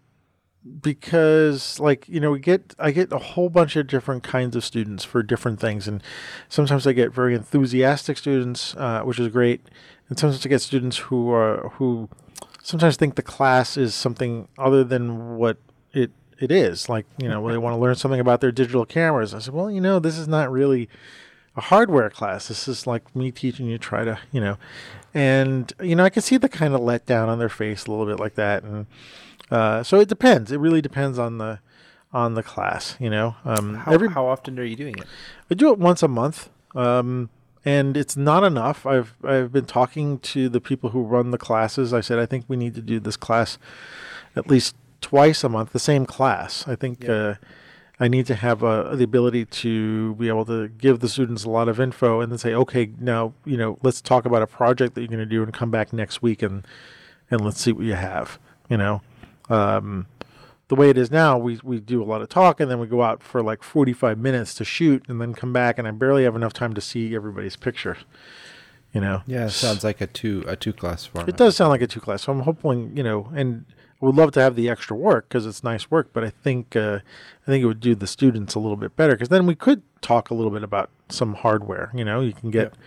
because 0.82 1.80
like 1.80 2.08
you 2.08 2.20
know 2.20 2.32
we 2.32 2.40
get 2.40 2.76
I 2.78 2.92
get 2.92 3.12
a 3.12 3.18
whole 3.18 3.50
bunch 3.50 3.76
of 3.76 3.88
different 3.88 4.24
kinds 4.24 4.56
of 4.56 4.64
students 4.64 5.04
for 5.04 5.24
different 5.24 5.60
things, 5.60 5.88
and 5.88 6.04
sometimes 6.50 6.86
I 6.86 6.94
get 6.94 7.14
very 7.14 7.34
enthusiastic 7.34 8.18
students, 8.18 8.76
uh, 8.76 9.02
which 9.02 9.20
is 9.20 9.28
great, 9.30 9.62
and 10.10 10.20
sometimes 10.20 10.46
I 10.46 10.50
get 10.50 10.62
students 10.62 10.98
who 10.98 11.32
are 11.32 11.70
who 11.76 12.10
sometimes 12.62 12.96
think 12.96 13.16
the 13.16 13.24
class 13.24 13.76
is 13.78 13.96
something 13.96 14.48
other 14.58 14.84
than 14.84 15.38
what 15.38 15.58
it 15.94 16.12
it 16.40 16.52
is. 16.52 16.90
Like 16.90 17.06
you 17.18 17.28
know 17.28 17.48
they 17.50 17.58
want 17.58 17.76
to 17.76 17.80
learn 17.80 17.96
something 17.96 18.20
about 18.20 18.42
their 18.42 18.52
digital 18.52 18.86
cameras. 18.86 19.34
I 19.34 19.40
said, 19.40 19.54
well, 19.54 19.72
you 19.72 19.82
know, 19.82 20.00
this 20.00 20.18
is 20.18 20.28
not 20.28 20.52
really 20.52 20.90
a 21.56 21.62
hardware 21.62 22.10
class. 22.10 22.48
This 22.48 22.68
is 22.68 22.86
like 22.86 23.16
me 23.16 23.32
teaching 23.32 23.66
you 23.66 23.78
try 23.78 24.06
to, 24.06 24.20
you 24.32 24.40
know, 24.40 24.58
and 25.14 25.74
you 25.82 25.96
know 25.96 26.04
I 26.04 26.10
can 26.10 26.22
see 26.22 26.38
the 26.38 26.50
kind 26.50 26.74
of 26.74 26.82
letdown 26.82 27.28
on 27.28 27.40
their 27.40 27.50
face 27.50 27.86
a 27.86 27.92
little 27.92 28.06
bit 28.06 28.20
like 28.20 28.36
that, 28.36 28.64
and 28.64 28.86
uh, 29.52 29.84
so 29.84 30.00
it 30.00 30.08
depends. 30.10 30.52
It 30.52 30.58
really 30.58 30.82
depends 30.82 31.20
on 31.20 31.38
the 31.38 31.60
on 32.14 32.34
the 32.34 32.44
class. 32.44 32.96
You 33.00 33.10
know, 33.10 33.36
um, 33.46 33.76
how, 33.76 33.92
every 33.94 34.10
how 34.10 34.26
often 34.28 34.58
are 34.60 34.64
you 34.64 34.76
doing 34.76 34.96
it? 34.98 35.06
I 35.50 35.54
do 35.56 35.72
it 35.72 35.78
once 35.78 36.02
a 36.04 36.08
month, 36.08 36.50
um, 36.76 37.30
and 37.64 37.96
it's 37.98 38.18
not 38.18 38.44
enough. 38.44 38.86
I've 38.86 39.14
I've 39.24 39.52
been 39.52 39.66
talking 39.66 40.20
to 40.20 40.50
the 40.50 40.62
people 40.62 40.90
who 40.92 41.04
run 41.04 41.32
the 41.32 41.38
classes. 41.38 41.94
I 41.94 42.02
said 42.02 42.18
I 42.20 42.26
think 42.26 42.46
we 42.48 42.56
need 42.58 42.76
to 42.76 42.82
do 42.82 43.00
this 43.00 43.18
class 43.18 43.58
at 44.36 44.48
least 44.48 44.76
twice 45.02 45.44
a 45.44 45.50
month, 45.50 45.74
the 45.74 45.80
same 45.80 46.06
class. 46.06 46.68
I 46.68 46.76
think 46.76 47.04
Yeah. 47.04 47.12
uh, 47.12 47.36
I 48.00 48.08
need 48.08 48.26
to 48.28 48.36
have 48.36 48.64
uh, 48.64 48.96
the 48.96 49.04
ability 49.04 49.46
to 49.46 50.16
be 50.16 50.28
able 50.28 50.46
to 50.46 50.70
give 50.70 51.02
the 51.02 51.10
students 51.10 51.44
a 51.44 51.50
lot 51.52 51.68
of 51.70 51.80
info 51.80 52.20
and 52.20 52.32
then 52.32 52.40
say, 52.40 52.54
okay, 52.54 52.90
now 53.00 53.34
you 53.46 53.58
know, 53.58 53.78
let's 53.84 54.02
talk 54.02 54.26
about 54.26 54.42
a 54.42 54.48
project 54.48 54.96
that 54.96 55.02
you're 55.02 55.08
going 55.08 55.20
to 55.20 55.26
do 55.26 55.44
and 55.44 55.54
come 55.54 55.70
back 55.70 55.94
next 55.94 56.22
week 56.22 56.42
and 56.42 56.66
and 57.30 57.42
let's 57.42 57.62
see 57.62 57.72
what 57.72 57.86
you 57.86 57.94
have. 57.94 58.40
You 58.70 58.78
know, 58.78 59.02
um, 59.52 60.08
the 60.68 60.76
way 60.76 60.90
it 60.90 60.98
is 60.98 61.12
now, 61.12 61.38
we 61.38 61.60
we 61.64 61.80
do 61.80 62.02
a 62.02 62.06
lot 62.06 62.22
of 62.22 62.30
talk 62.30 62.60
and 62.62 62.72
then 62.72 62.80
we 62.80 62.88
go 62.88 63.02
out 63.02 63.22
for 63.22 63.44
like 63.44 63.62
45 63.62 64.18
minutes 64.18 64.54
to 64.56 64.64
shoot 64.66 65.04
and 65.10 65.20
then 65.20 65.34
come 65.34 65.52
back 65.52 65.78
and 65.78 65.88
I 65.88 65.92
barely 65.92 66.24
have 66.24 66.36
enough 66.36 66.54
time 66.54 66.74
to 66.76 66.82
see 66.82 67.14
everybody's 67.16 67.58
picture. 67.58 67.98
You 68.94 69.02
know, 69.02 69.22
Yeah, 69.26 69.46
it 69.48 69.52
sounds 69.52 69.84
like 69.84 70.00
a 70.02 70.08
two 70.08 70.44
a 70.48 70.56
two 70.56 70.74
class 70.74 71.06
format. 71.06 71.30
it 71.30 71.38
does 71.38 71.56
sound 71.58 71.70
like 71.72 71.82
a 71.82 71.88
two 71.88 72.00
class. 72.00 72.24
So 72.24 72.32
I'm 72.32 72.42
hoping, 72.42 72.96
you 72.96 73.04
know, 73.04 73.30
and 73.36 73.66
I 74.02 74.06
would 74.06 74.16
love 74.16 74.32
to 74.34 74.42
have 74.42 74.56
the 74.56 74.70
extra 74.70 74.96
work 74.98 75.28
because 75.30 75.46
it's 75.46 75.64
nice 75.64 75.92
work. 75.92 76.10
But 76.14 76.24
I 76.24 76.30
think 76.30 76.76
uh, 76.76 77.00
I 77.44 77.46
think 77.46 77.64
it 77.64 77.68
would 77.68 77.80
do 77.82 77.94
the 77.96 78.08
students 78.08 78.56
a 78.56 78.60
little 78.60 78.78
bit 78.78 78.96
better 78.96 79.14
because 79.14 79.30
then 79.30 79.46
we 79.46 79.56
could 79.56 79.82
talk 80.02 80.30
a 80.30 80.34
little 80.34 80.52
bit 80.52 80.64
about 80.64 80.90
some 81.10 81.34
hardware. 81.36 81.92
You 81.94 82.04
know, 82.06 82.20
you 82.22 82.34
can 82.34 82.50
get 82.52 82.64
Yep. 82.64 82.78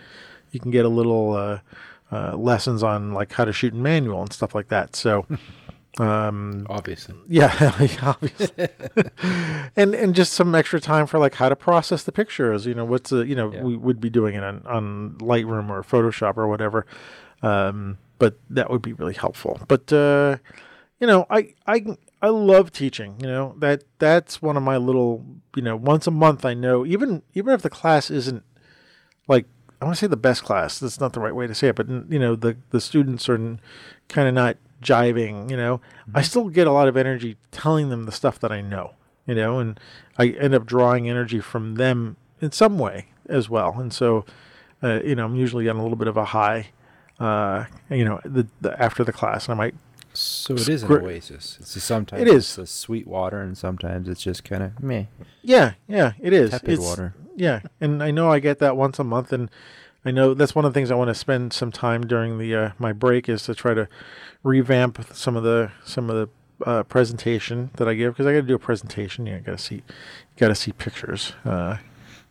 you 0.51 0.59
can 0.59 0.71
get 0.71 0.85
a 0.85 0.89
little 0.89 1.33
uh, 1.33 1.59
uh, 2.11 2.35
lessons 2.35 2.81
on 2.83 3.13
like 3.13 3.31
how 3.33 3.45
to 3.45 3.53
shoot 3.53 3.73
in 3.73 3.81
manual 3.83 4.21
and 4.21 4.33
stuff 4.33 4.55
like 4.55 4.69
that. 4.69 4.95
So. 4.95 5.25
Um, 5.99 6.67
Obviously. 6.69 7.15
yeah, 7.27 7.53
obviously. 8.03 8.67
and 9.75 9.95
and 9.95 10.13
just 10.15 10.33
some 10.33 10.53
extra 10.55 10.79
time 10.81 11.07
for 11.07 11.19
like 11.19 11.35
how 11.35 11.47
to 11.49 11.55
process 11.55 12.03
the 12.03 12.11
pictures. 12.11 12.65
You 12.65 12.73
know, 12.73 12.85
what's 12.85 13.09
the 13.11 13.25
you 13.25 13.35
know 13.35 13.51
Yeah. 13.53 13.63
we 13.63 13.77
would 13.77 14.01
be 14.01 14.09
doing 14.09 14.35
it 14.35 14.43
on 14.43 14.61
on 14.65 15.15
Lightroom 15.19 15.69
or 15.69 15.83
Photoshop 15.83 16.37
or 16.37 16.47
whatever. 16.47 16.85
Um, 17.41 17.97
but 18.19 18.39
that 18.49 18.69
would 18.69 18.81
be 18.81 18.93
really 18.93 19.13
helpful. 19.13 19.59
But 19.67 19.91
uh, 19.93 20.37
you 20.99 21.07
know, 21.07 21.25
I 21.29 21.53
I 21.65 21.85
I 22.21 22.29
love 22.29 22.71
teaching. 22.71 23.15
You 23.21 23.27
know 23.27 23.55
that 23.59 23.83
that's 23.99 24.41
one 24.41 24.57
of 24.57 24.63
my 24.63 24.77
little 24.77 25.25
you 25.55 25.61
know 25.61 25.75
once 25.77 26.07
a 26.07 26.11
month. 26.11 26.45
I 26.45 26.53
know 26.55 26.85
even 26.85 27.21
even 27.33 27.53
if 27.53 27.61
the 27.61 27.69
class 27.69 28.09
isn't 28.11 28.43
like 29.27 29.45
I 29.81 29.85
want 29.85 29.97
to 29.97 29.99
say 29.99 30.07
the 30.07 30.17
best 30.17 30.43
class. 30.43 30.79
That's 30.79 30.99
not 30.99 31.13
the 31.13 31.19
right 31.19 31.35
way 31.35 31.47
to 31.47 31.55
say 31.55 31.69
it, 31.69 31.75
but 31.75 31.87
you 31.87 32.19
know 32.19 32.35
the 32.35 32.57
the 32.71 32.81
students 32.81 33.29
are 33.29 33.37
kind 34.09 34.27
of 34.27 34.33
not 34.33 34.57
jiving, 34.81 35.49
you 35.49 35.57
know, 35.57 35.81
I 36.13 36.21
still 36.21 36.49
get 36.49 36.67
a 36.67 36.71
lot 36.71 36.87
of 36.87 36.97
energy 36.97 37.37
telling 37.51 37.89
them 37.89 38.05
the 38.05 38.11
stuff 38.11 38.39
that 38.39 38.51
I 38.51 38.61
know, 38.61 38.93
you 39.25 39.35
know, 39.35 39.59
and 39.59 39.79
I 40.17 40.27
end 40.29 40.53
up 40.53 40.65
drawing 40.65 41.09
energy 41.09 41.39
from 41.39 41.75
them 41.75 42.17
in 42.41 42.51
some 42.51 42.77
way 42.79 43.07
as 43.27 43.49
well. 43.49 43.79
And 43.79 43.91
so, 43.93 44.25
uh, 44.83 45.01
you 45.03 45.15
know, 45.15 45.25
I'm 45.25 45.35
usually 45.35 45.67
on 45.69 45.77
a 45.77 45.81
little 45.81 45.97
bit 45.97 46.07
of 46.07 46.17
a 46.17 46.25
high, 46.25 46.67
uh, 47.19 47.65
you 47.89 48.05
know, 48.05 48.19
the, 48.25 48.47
the 48.61 48.79
after 48.81 49.03
the 49.03 49.13
class, 49.13 49.47
and 49.47 49.53
I 49.53 49.57
might 49.57 49.75
So 50.13 50.53
it 50.53 50.67
is 50.69 50.83
an 50.83 50.91
oasis. 50.91 51.57
It's 51.59 51.81
sometimes 51.83 52.21
It 52.21 52.27
is. 52.27 52.57
it's 52.57 52.71
sweet 52.71 53.07
water, 53.07 53.41
and 53.41 53.57
sometimes 53.57 54.07
it's 54.09 54.21
just 54.21 54.43
kind 54.43 54.61
of 54.63 54.83
meh, 54.83 55.05
Yeah, 55.41 55.73
yeah, 55.87 56.13
it 56.21 56.33
is. 56.33 56.51
tepid 56.51 56.69
It's- 56.69 56.87
water. 56.87 57.13
Yeah, 57.37 57.61
and 57.81 58.01
I 58.01 58.11
know 58.11 58.31
I 58.31 58.39
get 58.39 58.59
that 58.59 58.77
once 58.77 58.97
a 58.99 59.03
month, 59.03 59.33
and 59.33 59.49
I 60.05 60.11
know 60.11 60.33
that's 60.35 60.53
one 60.53 60.65
of 60.65 60.73
the 60.73 60.77
things 60.77 60.91
I 60.91 60.95
want 60.95 61.07
to 61.09 61.15
spend 61.15 61.51
some 61.51 61.71
time 61.71 62.05
during 62.05 62.37
the 62.37 62.55
uh, 62.55 62.69
my 62.77 62.93
break 62.93 63.27
is 63.27 63.43
to 63.43 63.55
try 63.55 63.73
to 63.73 63.87
revamp 64.43 65.03
some 65.13 65.35
of 65.35 65.43
the 65.43 65.71
some 65.83 66.09
of 66.09 66.15
the 66.15 66.65
uh, 66.69 66.83
presentation 66.83 67.71
that 67.77 67.87
I 67.87 67.95
give 67.95 68.13
because 68.13 68.27
I 68.27 68.33
got 68.33 68.41
to 68.41 68.47
do 68.47 68.55
a 68.55 68.59
presentation. 68.59 69.25
You 69.25 69.39
got 69.39 69.53
to 69.53 69.63
see, 69.63 69.81
got 70.37 70.49
to 70.49 70.55
see 70.55 70.71
pictures. 70.71 71.33
Uh, 71.43 71.77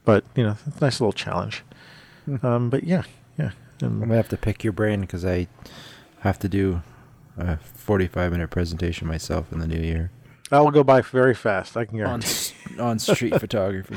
but 0.05 0.25
you 0.37 0.45
know, 0.45 0.57
it's 0.67 0.79
a 0.79 0.85
nice 0.85 1.01
little 1.01 1.13
challenge. 1.13 1.63
Um, 2.43 2.71
but 2.71 2.85
yeah, 2.85 3.03
yeah. 3.39 3.51
I'm 3.83 3.89
Um, 3.89 4.01
gonna 4.01 4.15
have 4.17 4.29
to 4.29 4.37
pick 4.37 4.63
your 4.65 4.73
brain 4.73 5.01
because 5.03 5.25
I 5.25 5.49
have 6.21 6.39
to 6.39 6.49
do 6.49 6.83
a 7.37 7.57
45 7.57 8.31
minute 8.33 8.49
presentation 8.51 9.09
myself 9.09 9.53
in 9.53 9.59
the 9.59 9.67
new 9.67 9.81
year 9.81 10.11
That 10.51 10.61
will 10.61 10.71
go 10.71 10.85
by 10.85 11.01
very 11.03 11.35
fast. 11.35 11.77
I 11.77 11.85
can 11.85 11.97
on 12.01 12.21
guarantee. 12.21 12.27
s- 12.29 12.55
on 12.79 12.99
street 13.01 13.39
photography. 13.41 13.97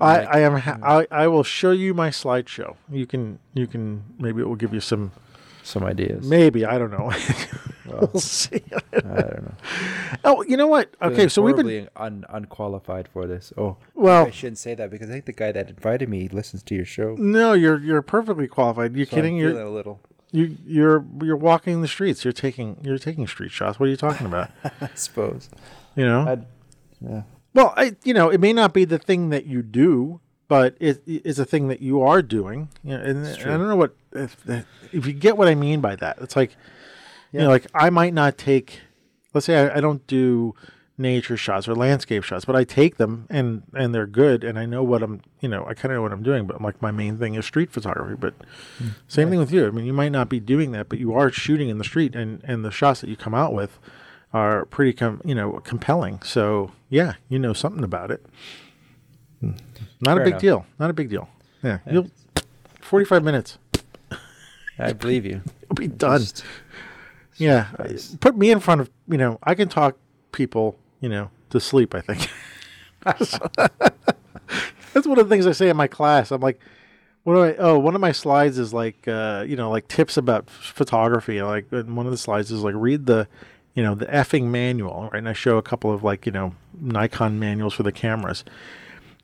I, 0.00 0.22
I 0.24 0.38
am. 0.40 0.56
Ha- 0.56 0.78
I, 0.82 1.06
I 1.10 1.26
will 1.28 1.42
show 1.44 1.70
you 1.72 1.94
my 1.94 2.10
slideshow. 2.10 2.76
You 2.90 3.06
can. 3.06 3.38
You 3.54 3.66
can. 3.66 4.04
Maybe 4.18 4.40
it 4.42 4.48
will 4.48 4.56
give 4.56 4.72
you 4.74 4.80
some. 4.80 5.12
Some 5.62 5.84
ideas. 5.84 6.26
Maybe 6.26 6.64
I 6.64 6.78
don't 6.78 6.90
know. 6.90 7.12
Well, 7.86 8.08
we'll 8.12 8.20
see. 8.20 8.62
I 8.94 9.00
don't 9.00 9.42
know. 9.42 9.54
Oh, 10.24 10.42
you 10.42 10.56
know 10.56 10.68
what? 10.68 10.94
Okay, 11.02 11.26
so 11.26 11.42
we've 11.42 11.56
been. 11.56 11.88
un- 11.96 12.24
unqualified 12.28 13.08
for 13.08 13.26
this. 13.26 13.52
Oh, 13.58 13.78
Well, 13.94 14.26
I 14.26 14.30
shouldn't 14.30 14.58
say 14.58 14.74
that 14.76 14.90
because 14.90 15.08
I 15.08 15.12
think 15.14 15.24
the 15.24 15.32
guy 15.32 15.50
that 15.50 15.68
invited 15.68 16.08
me 16.08 16.28
listens 16.28 16.62
to 16.64 16.74
your 16.76 16.84
show. 16.84 17.16
no, 17.18 17.52
you're 17.54 17.80
you're 17.80 18.00
perfectly 18.02 18.46
qualified. 18.46 18.94
You 18.96 19.06
So 19.06 19.16
kidding? 19.16 19.34
I'm 19.34 19.40
You're 19.40 19.60
a 19.62 19.70
little. 19.70 20.00
you 20.30 20.56
you're 20.64 21.04
you're 21.20 21.36
walking 21.36 21.82
the 21.82 21.88
streets. 21.88 22.24
You're 22.24 22.30
taking 22.32 22.78
you're 22.82 22.98
taking 22.98 23.26
street 23.26 23.50
shots. 23.50 23.80
What 23.80 23.86
are 23.86 23.90
you 23.90 23.96
talking 23.96 24.26
about? 24.26 24.50
I 24.80 24.90
suppose. 24.94 25.50
You 25.96 26.04
know. 26.06 26.28
I'd, 26.28 26.46
yeah. 27.00 27.22
Well, 27.54 27.74
I 27.76 27.96
you 28.04 28.14
know 28.14 28.30
it 28.30 28.40
may 28.40 28.52
not 28.52 28.72
be 28.72 28.84
the 28.84 28.98
thing 28.98 29.30
that 29.30 29.46
you 29.46 29.62
do, 29.62 30.20
but 30.48 30.76
it 30.80 31.02
is 31.06 31.38
a 31.38 31.44
thing 31.44 31.68
that 31.68 31.80
you 31.80 32.02
are 32.02 32.22
doing. 32.22 32.68
You 32.82 32.96
know, 32.96 33.04
and 33.04 33.26
I 33.26 33.56
don't 33.56 33.68
know 33.68 33.76
what 33.76 33.94
if 34.12 34.36
if 34.92 35.06
you 35.06 35.12
get 35.12 35.36
what 35.36 35.48
I 35.48 35.54
mean 35.54 35.80
by 35.80 35.96
that. 35.96 36.18
It's 36.20 36.36
like 36.36 36.56
you 37.32 37.40
know, 37.40 37.48
like 37.48 37.66
I 37.74 37.90
might 37.90 38.14
not 38.14 38.38
take. 38.38 38.80
Let's 39.32 39.46
say 39.46 39.68
I, 39.68 39.76
I 39.76 39.80
don't 39.80 40.04
do 40.06 40.54
nature 40.98 41.36
shots 41.36 41.66
or 41.66 41.74
landscape 41.74 42.22
shots, 42.24 42.44
but 42.44 42.54
I 42.54 42.64
take 42.64 42.96
them 42.96 43.26
and 43.30 43.62
and 43.74 43.94
they're 43.94 44.06
good, 44.06 44.44
and 44.44 44.58
I 44.58 44.66
know 44.66 44.82
what 44.82 45.02
I'm. 45.02 45.22
You 45.40 45.48
know, 45.48 45.64
I 45.66 45.74
kind 45.74 45.92
of 45.92 45.98
know 45.98 46.02
what 46.02 46.12
I'm 46.12 46.22
doing. 46.22 46.46
But 46.46 46.60
like 46.60 46.80
my 46.82 46.90
main 46.90 47.18
thing 47.18 47.34
is 47.34 47.46
street 47.46 47.70
photography. 47.70 48.16
But 48.18 48.34
hmm. 48.78 48.88
same 49.08 49.30
thing 49.30 49.38
with 49.38 49.52
you. 49.52 49.66
I 49.66 49.70
mean, 49.70 49.86
you 49.86 49.92
might 49.92 50.12
not 50.12 50.28
be 50.28 50.40
doing 50.40 50.72
that, 50.72 50.88
but 50.88 50.98
you 50.98 51.14
are 51.14 51.30
shooting 51.30 51.68
in 51.68 51.78
the 51.78 51.84
street, 51.84 52.14
and 52.14 52.42
and 52.44 52.64
the 52.64 52.70
shots 52.70 53.00
that 53.00 53.10
you 53.10 53.16
come 53.16 53.34
out 53.34 53.52
with 53.52 53.78
are 54.32 54.64
pretty 54.66 54.92
com- 54.92 55.20
you 55.24 55.34
know 55.34 55.52
compelling. 55.64 56.20
So 56.22 56.72
yeah, 56.88 57.14
you 57.28 57.38
know 57.38 57.52
something 57.52 57.84
about 57.84 58.10
it. 58.10 58.24
Hmm. 59.40 59.52
Not 60.00 60.16
Fair 60.16 60.20
a 60.20 60.24
big 60.24 60.28
enough. 60.32 60.40
deal. 60.42 60.66
Not 60.78 60.90
a 60.90 60.92
big 60.92 61.10
deal. 61.10 61.28
Yeah, 61.62 61.78
you'll 61.90 62.10
forty 62.80 63.04
five 63.04 63.24
minutes. 63.24 63.58
I 64.78 64.92
believe 64.94 65.26
you. 65.26 65.42
You'll 65.62 65.74
be 65.74 65.88
done. 65.88 66.20
Just- 66.20 66.44
yeah, 67.36 67.68
Nice. 67.78 68.16
put 68.20 68.36
me 68.36 68.50
in 68.50 68.60
front 68.60 68.80
of 68.80 68.90
you 69.08 69.18
know. 69.18 69.38
I 69.42 69.54
can 69.54 69.68
talk 69.68 69.96
people 70.32 70.78
you 71.00 71.08
know 71.08 71.30
to 71.50 71.60
sleep. 71.60 71.94
I 71.94 72.00
think 72.00 72.28
that's 74.94 75.06
one 75.06 75.18
of 75.18 75.28
the 75.28 75.34
things 75.34 75.46
I 75.46 75.52
say 75.52 75.68
in 75.68 75.76
my 75.76 75.86
class. 75.86 76.30
I'm 76.30 76.40
like. 76.40 76.60
What 77.22 77.34
do 77.34 77.42
I? 77.42 77.54
Oh, 77.58 77.78
one 77.78 77.94
of 77.94 78.00
my 78.00 78.12
slides 78.12 78.58
is 78.58 78.72
like, 78.72 79.06
uh, 79.06 79.44
you 79.46 79.54
know, 79.54 79.70
like 79.70 79.86
tips 79.88 80.16
about 80.16 80.44
f- 80.48 80.72
photography. 80.74 81.42
Like, 81.42 81.66
and 81.70 81.94
one 81.94 82.06
of 82.06 82.12
the 82.12 82.16
slides 82.18 82.50
is 82.50 82.62
like, 82.62 82.74
read 82.74 83.04
the, 83.04 83.28
you 83.74 83.82
know, 83.82 83.94
the 83.94 84.06
effing 84.06 84.44
manual, 84.44 85.08
right? 85.12 85.18
And 85.18 85.28
I 85.28 85.32
show 85.32 85.58
a 85.58 85.62
couple 85.62 85.92
of 85.92 86.02
like, 86.02 86.26
you 86.26 86.32
know, 86.32 86.54
Nikon 86.80 87.38
manuals 87.38 87.74
for 87.74 87.82
the 87.82 87.92
cameras, 87.92 88.44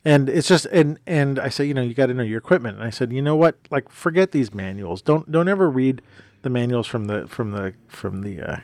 and 0.05 0.28
it's 0.28 0.48
just, 0.48 0.66
and 0.66 0.98
and 1.06 1.39
I 1.39 1.48
say, 1.48 1.64
you 1.64 1.74
know, 1.74 1.82
you 1.82 1.94
got 1.94 2.06
to 2.06 2.14
know 2.14 2.23
your 2.23 2.39
equipment. 2.39 2.77
And 2.77 2.86
I 2.86 2.90
said, 2.90 3.12
you 3.12 3.23
know 3.23 3.36
what? 3.36 3.56
Like, 3.70 3.90
forget 3.90 4.32
these 4.32 4.55
manuals. 4.55 5.02
Don't 5.02 5.31
don't 5.31 5.48
ever 5.48 5.68
read 5.68 6.02
the 6.43 6.51
manuals 6.51 6.86
from 6.86 7.06
the 7.06 7.27
from 7.27 7.51
the 7.51 7.74
from 7.89 8.23
the 8.23 8.40
uh, 8.40 8.60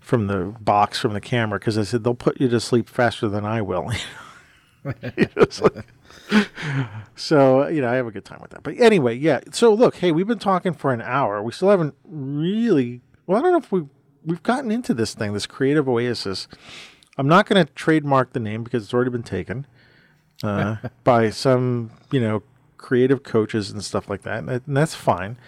from 0.00 0.26
the 0.26 0.54
box 0.60 0.98
from 0.98 1.12
the 1.12 1.20
camera 1.20 1.58
because 1.58 1.78
I 1.78 1.84
said 1.84 2.04
they'll 2.04 2.14
put 2.14 2.40
you 2.40 2.48
to 2.48 2.60
sleep 2.60 2.88
faster 2.88 3.28
than 3.28 3.44
I 3.44 3.62
will. 3.62 3.90
So 7.16 7.68
you 7.68 7.80
know, 7.80 7.90
I 7.90 7.94
have 7.94 8.06
a 8.06 8.10
good 8.10 8.24
time 8.24 8.40
with 8.42 8.50
that. 8.50 8.62
But 8.62 8.74
anyway, 8.78 9.14
yeah. 9.14 9.40
So 9.52 9.72
look, 9.72 9.96
hey, 9.96 10.10
we've 10.10 10.26
been 10.26 10.38
talking 10.38 10.72
for 10.74 10.92
an 10.92 11.00
hour. 11.00 11.42
We 11.42 11.52
still 11.52 11.70
haven't 11.70 11.94
really. 12.04 13.02
Well, 13.26 13.38
I 13.38 13.42
don't 13.42 13.52
know 13.52 13.58
if 13.58 13.70
we 13.70 13.84
we've 14.24 14.42
gotten 14.42 14.70
into 14.70 14.94
this 14.94 15.14
thing, 15.14 15.32
this 15.32 15.46
creative 15.46 15.88
oasis. 15.88 16.48
I'm 17.16 17.28
not 17.28 17.46
going 17.46 17.64
to 17.64 17.72
trademark 17.74 18.32
the 18.32 18.40
name 18.40 18.64
because 18.64 18.84
it's 18.84 18.94
already 18.94 19.10
been 19.10 19.22
taken 19.22 19.66
uh, 20.42 20.76
by 21.04 21.30
some 21.30 21.90
you 22.10 22.20
know 22.20 22.42
creative 22.76 23.22
coaches 23.22 23.70
and 23.70 23.82
stuff 23.82 24.08
like 24.08 24.22
that, 24.22 24.44
and, 24.44 24.62
that's 24.66 24.94
fine. 24.94 25.38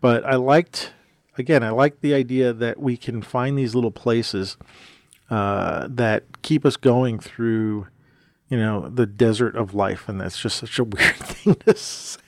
But 0.00 0.24
I 0.24 0.36
liked, 0.36 0.92
again, 1.38 1.62
I 1.62 1.70
liked 1.70 2.02
the 2.02 2.14
idea 2.14 2.52
that 2.52 2.78
we 2.78 2.96
can 2.96 3.22
find 3.22 3.58
these 3.58 3.74
little 3.74 3.90
places 3.90 4.56
uh, 5.30 5.88
that 5.90 6.42
keep 6.42 6.64
us 6.66 6.76
going 6.76 7.18
through 7.18 7.88
you 8.48 8.56
know, 8.56 8.88
the 8.88 9.06
desert 9.06 9.56
of 9.56 9.74
life, 9.74 10.08
and 10.08 10.20
that's 10.20 10.38
just 10.38 10.58
such 10.58 10.78
a 10.78 10.84
weird 10.84 11.16
thing 11.16 11.54
to 11.66 11.76
say. 11.76 12.20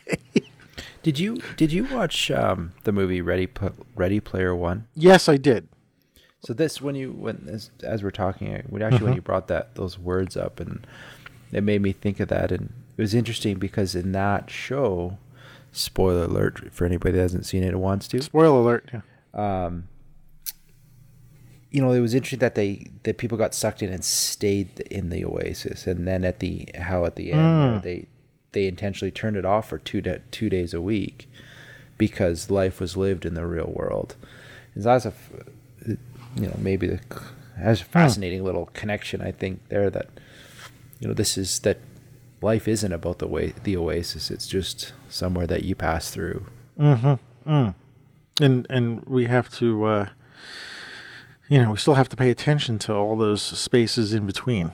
Did 1.02 1.18
you 1.18 1.38
did 1.56 1.72
you 1.72 1.84
watch 1.84 2.30
um, 2.30 2.72
the 2.84 2.92
movie 2.92 3.20
Ready 3.20 3.48
Ready 3.94 4.20
Player 4.20 4.54
One? 4.54 4.88
Yes, 4.94 5.28
I 5.28 5.36
did. 5.36 5.68
So 6.40 6.52
this 6.52 6.80
when 6.80 6.94
you 6.94 7.10
when 7.12 7.48
as, 7.50 7.70
as 7.82 8.02
we're 8.02 8.10
talking, 8.10 8.62
when 8.68 8.82
actually 8.82 9.04
when 9.04 9.14
you 9.14 9.22
brought 9.22 9.48
that 9.48 9.74
those 9.74 9.98
words 9.98 10.36
up, 10.36 10.60
and 10.60 10.86
it 11.52 11.62
made 11.62 11.82
me 11.82 11.92
think 11.92 12.20
of 12.20 12.28
that, 12.28 12.52
and 12.52 12.72
it 12.96 13.00
was 13.02 13.14
interesting 13.14 13.58
because 13.58 13.94
in 13.94 14.12
that 14.12 14.48
show, 14.50 15.18
spoiler 15.72 16.24
alert 16.24 16.72
for 16.72 16.84
anybody 16.84 17.12
that 17.16 17.22
hasn't 17.22 17.46
seen 17.46 17.62
it 17.64 17.68
and 17.68 17.80
wants 17.80 18.06
to, 18.08 18.22
Spoiler 18.22 18.60
alert. 18.60 18.90
Yeah. 18.92 19.64
um, 19.66 19.88
you 21.70 21.82
know, 21.82 21.92
it 21.92 22.00
was 22.00 22.14
interesting 22.14 22.38
that 22.38 22.54
they 22.54 22.86
that 23.02 23.18
people 23.18 23.36
got 23.36 23.52
sucked 23.54 23.82
in 23.82 23.92
and 23.92 24.04
stayed 24.04 24.80
in 24.90 25.10
the 25.10 25.24
oasis, 25.24 25.86
and 25.86 26.06
then 26.06 26.24
at 26.24 26.38
the 26.38 26.68
how 26.78 27.04
at 27.04 27.16
the 27.16 27.32
end 27.32 27.80
Mm. 27.80 27.82
they 27.82 28.06
they 28.52 28.66
intentionally 28.66 29.10
turned 29.10 29.36
it 29.36 29.44
off 29.44 29.68
for 29.68 29.78
two 29.78 30.00
two 30.30 30.48
days 30.48 30.72
a 30.72 30.80
week 30.80 31.28
because 31.98 32.48
life 32.48 32.80
was 32.80 32.96
lived 32.96 33.26
in 33.26 33.34
the 33.34 33.44
real 33.46 33.70
world. 33.74 34.14
And 34.74 34.84
that's 34.84 35.04
a 35.04 35.12
you 36.36 36.46
know 36.46 36.56
maybe 36.58 36.86
the 36.86 37.00
that's 37.58 37.80
a 37.80 37.84
fascinating 37.84 38.44
little 38.44 38.66
connection 38.66 39.20
I 39.20 39.32
think 39.32 39.68
there 39.68 39.90
that 39.90 40.08
you 41.00 41.08
know 41.08 41.14
this 41.14 41.36
is 41.36 41.60
that 41.60 41.78
life 42.40 42.68
isn't 42.68 42.92
about 42.92 43.18
the 43.18 43.26
way 43.26 43.52
the 43.64 43.76
oasis 43.76 44.30
it's 44.30 44.46
just 44.46 44.92
somewhere 45.08 45.46
that 45.46 45.64
you 45.64 45.74
pass 45.74 46.10
through 46.10 46.46
Mm-hmm. 46.78 47.50
Mm. 47.50 47.74
And 48.40 48.66
and 48.70 49.04
we 49.06 49.26
have 49.26 49.50
to, 49.56 49.84
uh, 49.84 50.08
you 51.48 51.62
know, 51.62 51.72
we 51.72 51.76
still 51.76 51.94
have 51.94 52.08
to 52.10 52.16
pay 52.16 52.30
attention 52.30 52.78
to 52.80 52.94
all 52.94 53.16
those 53.16 53.42
spaces 53.42 54.14
in 54.14 54.26
between, 54.26 54.72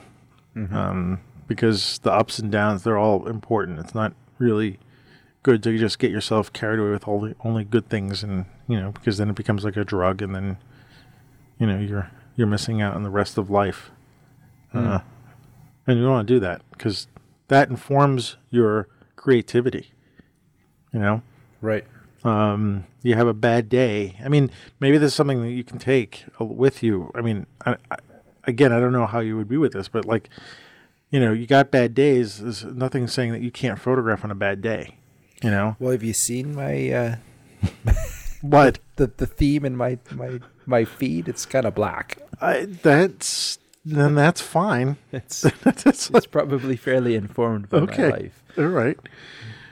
um, 0.55 1.21
because 1.47 1.99
the 1.99 2.11
ups 2.11 2.37
and 2.37 2.51
downs 2.51 2.83
they're 2.83 2.97
all 2.97 3.27
important. 3.27 3.79
It's 3.79 3.95
not 3.95 4.13
really 4.37 4.79
good 5.41 5.63
to 5.63 5.77
just 5.77 5.99
get 5.99 6.11
yourself 6.11 6.53
carried 6.53 6.79
away 6.79 6.91
with 6.91 7.07
all 7.07 7.21
the 7.21 7.35
only 7.43 7.63
good 7.63 7.89
things, 7.89 8.21
and 8.23 8.45
you 8.67 8.79
know, 8.79 8.91
because 8.91 9.17
then 9.17 9.29
it 9.31 9.35
becomes 9.35 9.63
like 9.63 9.77
a 9.77 9.83
drug, 9.83 10.21
and 10.21 10.35
then 10.35 10.57
you 11.59 11.67
know 11.67 11.79
you're 11.79 12.09
you're 12.35 12.47
missing 12.47 12.81
out 12.81 12.95
on 12.95 13.03
the 13.03 13.09
rest 13.09 13.37
of 13.37 13.49
life. 13.49 13.91
Uh, 14.73 14.99
and 15.87 15.97
you 15.97 16.03
don't 16.03 16.11
want 16.11 16.27
to 16.27 16.33
do 16.33 16.39
that 16.41 16.61
because 16.71 17.07
that 17.47 17.69
informs 17.69 18.35
your 18.49 18.89
creativity. 19.15 19.91
You 20.91 20.99
know, 20.99 21.21
right 21.61 21.85
um, 22.25 22.85
you 23.03 23.15
have 23.15 23.27
a 23.27 23.33
bad 23.33 23.69
day. 23.69 24.17
I 24.23 24.27
mean, 24.27 24.51
maybe 24.79 24.97
there's 24.97 25.13
something 25.13 25.41
that 25.43 25.51
you 25.51 25.63
can 25.63 25.77
take 25.77 26.25
uh, 26.41 26.45
with 26.45 26.83
you. 26.83 27.11
I 27.15 27.21
mean, 27.21 27.45
I, 27.65 27.77
I, 27.89 27.97
again, 28.45 28.73
I 28.73 28.79
don't 28.79 28.91
know 28.91 29.05
how 29.05 29.19
you 29.19 29.37
would 29.37 29.47
be 29.47 29.57
with 29.57 29.73
this, 29.73 29.87
but 29.87 30.05
like, 30.05 30.29
you 31.11 31.19
know, 31.19 31.31
you 31.31 31.45
got 31.45 31.71
bad 31.71 31.93
days. 31.93 32.39
There's 32.39 32.65
nothing 32.65 33.07
saying 33.07 33.31
that 33.31 33.41
you 33.41 33.51
can't 33.51 33.79
photograph 33.79 34.25
on 34.25 34.31
a 34.31 34.35
bad 34.35 34.61
day. 34.61 34.97
You 35.43 35.51
know 35.51 35.75
well 35.79 35.91
have 35.91 36.01
you 36.01 36.13
seen 36.13 36.55
my 36.55 36.89
uh 36.91 37.15
what? 38.49 38.79
the 38.97 39.11
the 39.17 39.25
theme 39.25 39.65
in 39.65 39.75
my 39.75 39.97
my 40.11 40.39
my 40.65 40.85
feed 40.85 41.27
it's 41.27 41.45
kind 41.45 41.65
of 41.65 41.75
black 41.75 42.17
I, 42.41 42.65
that's 42.65 43.59
then 43.85 44.15
that's 44.15 44.41
fine. 44.41 44.97
it's 45.11 45.41
that's 45.63 46.09
it's 46.09 46.25
probably 46.25 46.75
fairly 46.75 47.15
informed 47.15 47.69
by 47.69 47.77
Okay. 47.79 48.01
my 48.03 48.09
life 48.09 48.43
all 48.57 48.65
right. 48.67 48.97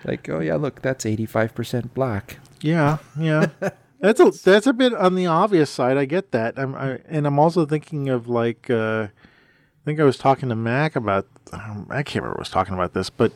like 0.05 0.27
oh 0.29 0.39
yeah 0.39 0.55
look 0.55 0.81
that's 0.81 1.05
85% 1.05 1.93
black 1.93 2.37
Yeah, 2.61 2.97
yeah. 3.19 3.47
that's 3.99 4.19
a 4.19 4.31
that's 4.31 4.67
a 4.67 4.73
bit 4.73 4.93
on 4.93 5.15
the 5.15 5.25
obvious 5.27 5.69
side. 5.69 5.97
I 5.97 6.05
get 6.05 6.31
that. 6.31 6.57
I'm 6.59 6.75
I, 6.75 6.99
and 7.09 7.25
I'm 7.27 7.39
also 7.39 7.65
thinking 7.65 8.07
of 8.09 8.27
like 8.27 8.69
uh, 8.69 9.07
I 9.07 9.81
think 9.85 9.99
I 9.99 10.03
was 10.05 10.17
talking 10.17 10.47
to 10.49 10.55
Mac 10.55 10.95
about 10.95 11.27
um, 11.51 11.87
I 11.89 12.03
can't 12.03 12.23
remember 12.23 12.39
I 12.39 12.41
was 12.41 12.49
talking 12.49 12.73
about 12.73 12.93
this, 12.93 13.09
but 13.09 13.31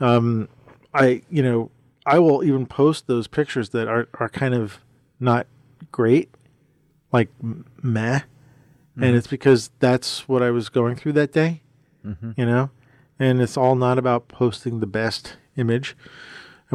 um, 0.00 0.48
I 0.94 1.22
you 1.30 1.42
know 1.42 1.70
I 2.04 2.18
will 2.18 2.42
even 2.44 2.66
post 2.66 3.06
those 3.06 3.26
pictures 3.26 3.70
that 3.70 3.88
are 3.88 4.08
are 4.14 4.28
kind 4.28 4.54
of 4.54 4.80
not 5.20 5.46
great, 5.90 6.34
like 7.12 7.28
meh, 7.40 8.20
mm-hmm. 8.20 9.02
and 9.02 9.16
it's 9.16 9.26
because 9.26 9.70
that's 9.78 10.28
what 10.28 10.42
I 10.42 10.50
was 10.50 10.68
going 10.68 10.96
through 10.96 11.12
that 11.12 11.32
day, 11.32 11.62
mm-hmm. 12.04 12.32
you 12.36 12.46
know, 12.46 12.70
and 13.18 13.40
it's 13.40 13.56
all 13.56 13.74
not 13.74 13.98
about 13.98 14.28
posting 14.28 14.80
the 14.80 14.86
best 14.86 15.36
image 15.56 15.96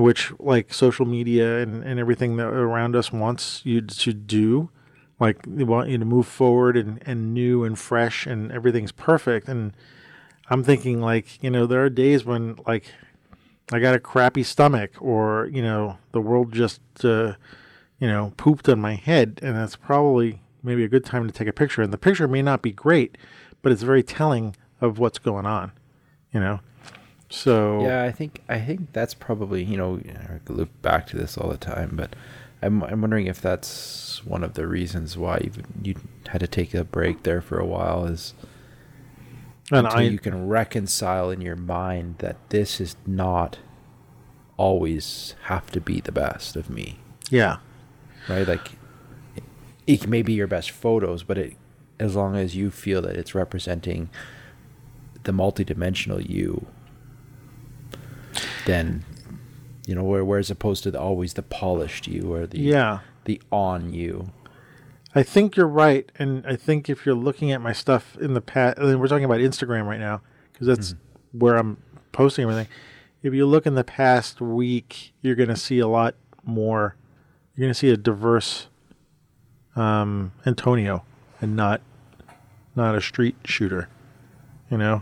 which 0.02 0.32
like 0.40 0.74
social 0.74 1.06
media 1.06 1.60
and, 1.60 1.84
and 1.84 2.00
everything 2.00 2.38
that 2.38 2.48
around 2.48 2.96
us 2.96 3.12
wants 3.12 3.62
you 3.66 3.82
to 3.82 4.14
do 4.14 4.70
like 5.20 5.44
they 5.48 5.64
want 5.64 5.90
you 5.90 5.98
to 5.98 6.06
move 6.06 6.28
forward 6.28 6.78
and, 6.78 7.02
and 7.06 7.34
new 7.34 7.64
and 7.64 7.80
fresh 7.80 8.28
and 8.28 8.52
everything's 8.52 8.92
perfect 8.92 9.48
and 9.48 9.76
i'm 10.50 10.64
thinking 10.64 11.02
like 11.02 11.42
you 11.42 11.50
know 11.50 11.66
there 11.66 11.84
are 11.84 11.90
days 11.90 12.24
when 12.24 12.58
like 12.68 12.94
i 13.72 13.80
got 13.80 13.96
a 13.96 14.00
crappy 14.00 14.44
stomach 14.44 14.92
or 15.02 15.50
you 15.52 15.62
know 15.62 15.98
the 16.12 16.22
world 16.22 16.52
just 16.52 16.82
uh, 17.04 17.34
you 18.00 18.08
know 18.08 18.34
pooped 18.38 18.70
on 18.70 18.80
my 18.80 18.96
head 18.96 19.40
and 19.42 19.56
that's 19.56 19.76
probably 19.76 20.42
maybe 20.64 20.84
a 20.84 20.88
good 20.88 21.06
time 21.06 21.26
to 21.26 21.32
take 21.32 21.48
a 21.48 21.54
picture. 21.54 21.82
And 21.82 21.94
the 21.94 21.98
picture 21.98 22.28
may 22.28 22.42
not 22.42 22.62
be 22.62 22.72
great 22.72 23.18
but 23.62 23.72
it's 23.72 23.84
very 23.84 24.04
telling 24.04 24.56
of 24.82 25.00
what's 25.00 25.20
going 25.20 25.46
on 25.46 25.72
you 26.34 26.40
know? 26.40 26.60
So 27.30 27.82
yeah, 27.82 28.04
I 28.04 28.12
think 28.12 28.42
I 28.48 28.60
think 28.60 28.94
that's 28.94 29.14
probably 29.14 29.64
you 29.64 29.76
know 29.76 30.00
I 30.08 30.40
loop 30.52 30.70
back 30.82 31.08
to 31.08 31.18
this 31.18 31.38
all 31.38 31.50
the 31.50 31.58
time, 31.58 31.92
but 31.94 32.16
I'm 32.62 32.84
I'm 32.84 33.02
wondering 33.02 33.28
if 33.28 33.42
that's 33.42 34.24
one 34.26 34.44
of 34.44 34.54
the 34.54 34.66
reasons 34.66 35.18
why 35.18 35.40
you 35.44 35.52
you 35.84 35.96
had 36.30 36.40
to 36.40 36.48
take 36.48 36.74
a 36.74 36.86
break 36.86 37.24
there 37.24 37.42
for 37.42 37.60
a 37.60 37.66
while 37.66 38.06
is 38.06 38.34
and 39.72 39.86
until 39.86 40.00
I, 40.00 40.04
you 40.04 40.20
can 40.20 40.48
reconcile 40.48 41.30
in 41.30 41.42
your 41.42 41.56
mind 41.56 42.16
that 42.20 42.38
this 42.50 42.80
is 42.80 42.96
not 43.06 43.58
always 44.56 45.36
have 45.44 45.70
to 45.72 45.82
be 45.82 46.02
the 46.02 46.12
best 46.12 46.56
of 46.56 46.70
me. 46.70 47.00
Yeah. 47.30 47.58
Right, 48.28 48.48
like 48.48 48.72
it 49.86 50.08
may 50.08 50.22
be 50.22 50.34
your 50.34 50.48
best 50.48 50.72
photos, 50.72 51.24
but 51.24 51.38
it 51.38 51.58
as 52.00 52.16
long 52.16 52.36
as 52.36 52.56
you 52.56 52.70
feel 52.70 53.02
that 53.02 53.16
it's 53.16 53.34
representing 53.34 54.10
the 55.24 55.32
multidimensional 55.32 56.28
you 56.28 56.68
then 58.66 59.04
you 59.86 59.96
know 59.96 60.04
where 60.04 60.24
whereas 60.24 60.52
opposed 60.52 60.84
to 60.84 60.92
the, 60.92 61.00
always 61.00 61.34
the 61.34 61.42
polished 61.42 62.08
you 62.08 62.34
or 62.34 62.46
the 62.46 62.60
yeah 62.60 63.00
the 63.26 63.42
on 63.52 63.94
you 63.94 64.32
i 65.16 65.24
think 65.24 65.56
you're 65.56 65.68
right 65.68 66.12
and 66.18 66.46
i 66.46 66.56
think 66.56 66.90
if 66.90 67.06
you're 67.06 67.16
looking 67.16 67.52
at 67.52 67.62
my 67.62 67.74
stuff 67.74 68.18
in 68.20 68.34
the 68.34 68.42
past 68.42 68.78
and 68.78 69.00
we're 69.00 69.08
talking 69.08 69.26
about 69.26 69.40
instagram 69.40 69.86
right 69.86 70.00
now 70.00 70.22
because 70.52 70.68
that's 70.68 70.94
mm-hmm. 70.94 71.40
where 71.40 71.56
i'm 71.56 71.78
posting 72.12 72.44
everything 72.44 72.68
if 73.24 73.34
you 73.34 73.46
look 73.46 73.66
in 73.66 73.76
the 73.76 73.84
past 73.84 74.42
week 74.42 75.14
you're 75.22 75.36
going 75.36 75.50
to 75.50 75.56
see 75.56 75.80
a 75.80 75.88
lot 75.88 76.16
more 76.44 76.96
you're 77.56 77.66
going 77.66 77.74
to 77.74 77.80
see 77.80 77.90
a 77.90 77.98
diverse 77.98 78.68
um, 79.76 80.32
antonio 80.46 81.04
and 81.42 81.56
not 81.56 81.82
not 82.76 82.96
a 82.96 83.02
street 83.02 83.36
shooter 83.46 83.90
you 84.70 84.78
know 84.78 85.02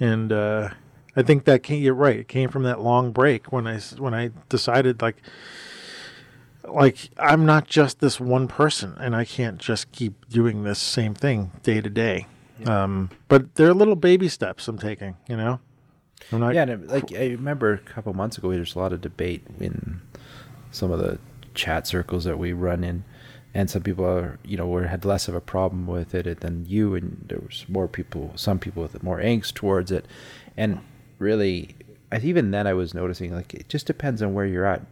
and 0.00 0.32
uh 0.32 0.70
I 1.16 1.22
think 1.22 1.44
that 1.44 1.62
came, 1.62 1.82
you're 1.82 1.94
right. 1.94 2.18
It 2.18 2.28
came 2.28 2.50
from 2.50 2.64
that 2.64 2.80
long 2.80 3.12
break 3.12 3.52
when 3.52 3.66
I 3.66 3.78
when 3.98 4.14
I 4.14 4.30
decided 4.48 5.00
like 5.00 5.16
like 6.68 7.10
I'm 7.18 7.44
not 7.46 7.66
just 7.66 8.00
this 8.00 8.18
one 8.20 8.48
person, 8.48 8.96
and 8.98 9.14
I 9.14 9.24
can't 9.24 9.58
just 9.58 9.92
keep 9.92 10.28
doing 10.28 10.64
this 10.64 10.78
same 10.78 11.14
thing 11.14 11.52
day 11.62 11.80
to 11.80 11.90
day. 11.90 12.26
Yeah. 12.60 12.84
Um, 12.84 13.10
but 13.28 13.54
there 13.56 13.68
are 13.68 13.74
little 13.74 13.96
baby 13.96 14.28
steps 14.28 14.68
I'm 14.68 14.78
taking. 14.78 15.16
You 15.28 15.36
know, 15.36 15.60
I'm 16.32 16.40
not. 16.40 16.54
Yeah, 16.54 16.76
like 16.84 17.12
I 17.12 17.26
remember 17.26 17.72
a 17.72 17.78
couple 17.78 18.12
months 18.14 18.38
ago, 18.38 18.50
there's 18.50 18.74
a 18.74 18.78
lot 18.78 18.92
of 18.92 19.00
debate 19.00 19.46
in 19.60 20.00
some 20.70 20.90
of 20.90 20.98
the 20.98 21.18
chat 21.54 21.86
circles 21.86 22.24
that 22.24 22.38
we 22.38 22.52
run 22.52 22.82
in, 22.84 23.04
and 23.52 23.70
some 23.70 23.82
people 23.82 24.04
are, 24.04 24.38
you 24.44 24.56
know, 24.56 24.66
were 24.66 24.86
had 24.86 25.04
less 25.04 25.28
of 25.28 25.34
a 25.34 25.40
problem 25.40 25.86
with 25.86 26.14
it 26.14 26.40
than 26.40 26.66
you, 26.66 26.94
and 26.94 27.24
there 27.28 27.40
was 27.40 27.64
more 27.68 27.88
people, 27.88 28.32
some 28.34 28.58
people 28.58 28.82
with 28.82 29.00
more 29.02 29.18
angst 29.18 29.54
towards 29.54 29.92
it, 29.92 30.06
and 30.56 30.80
really, 31.18 31.74
even 32.20 32.50
then, 32.50 32.66
I 32.66 32.74
was 32.74 32.94
noticing 32.94 33.34
like 33.34 33.54
it 33.54 33.68
just 33.68 33.86
depends 33.86 34.22
on 34.22 34.34
where 34.34 34.46
you're 34.46 34.66
at 34.66 34.82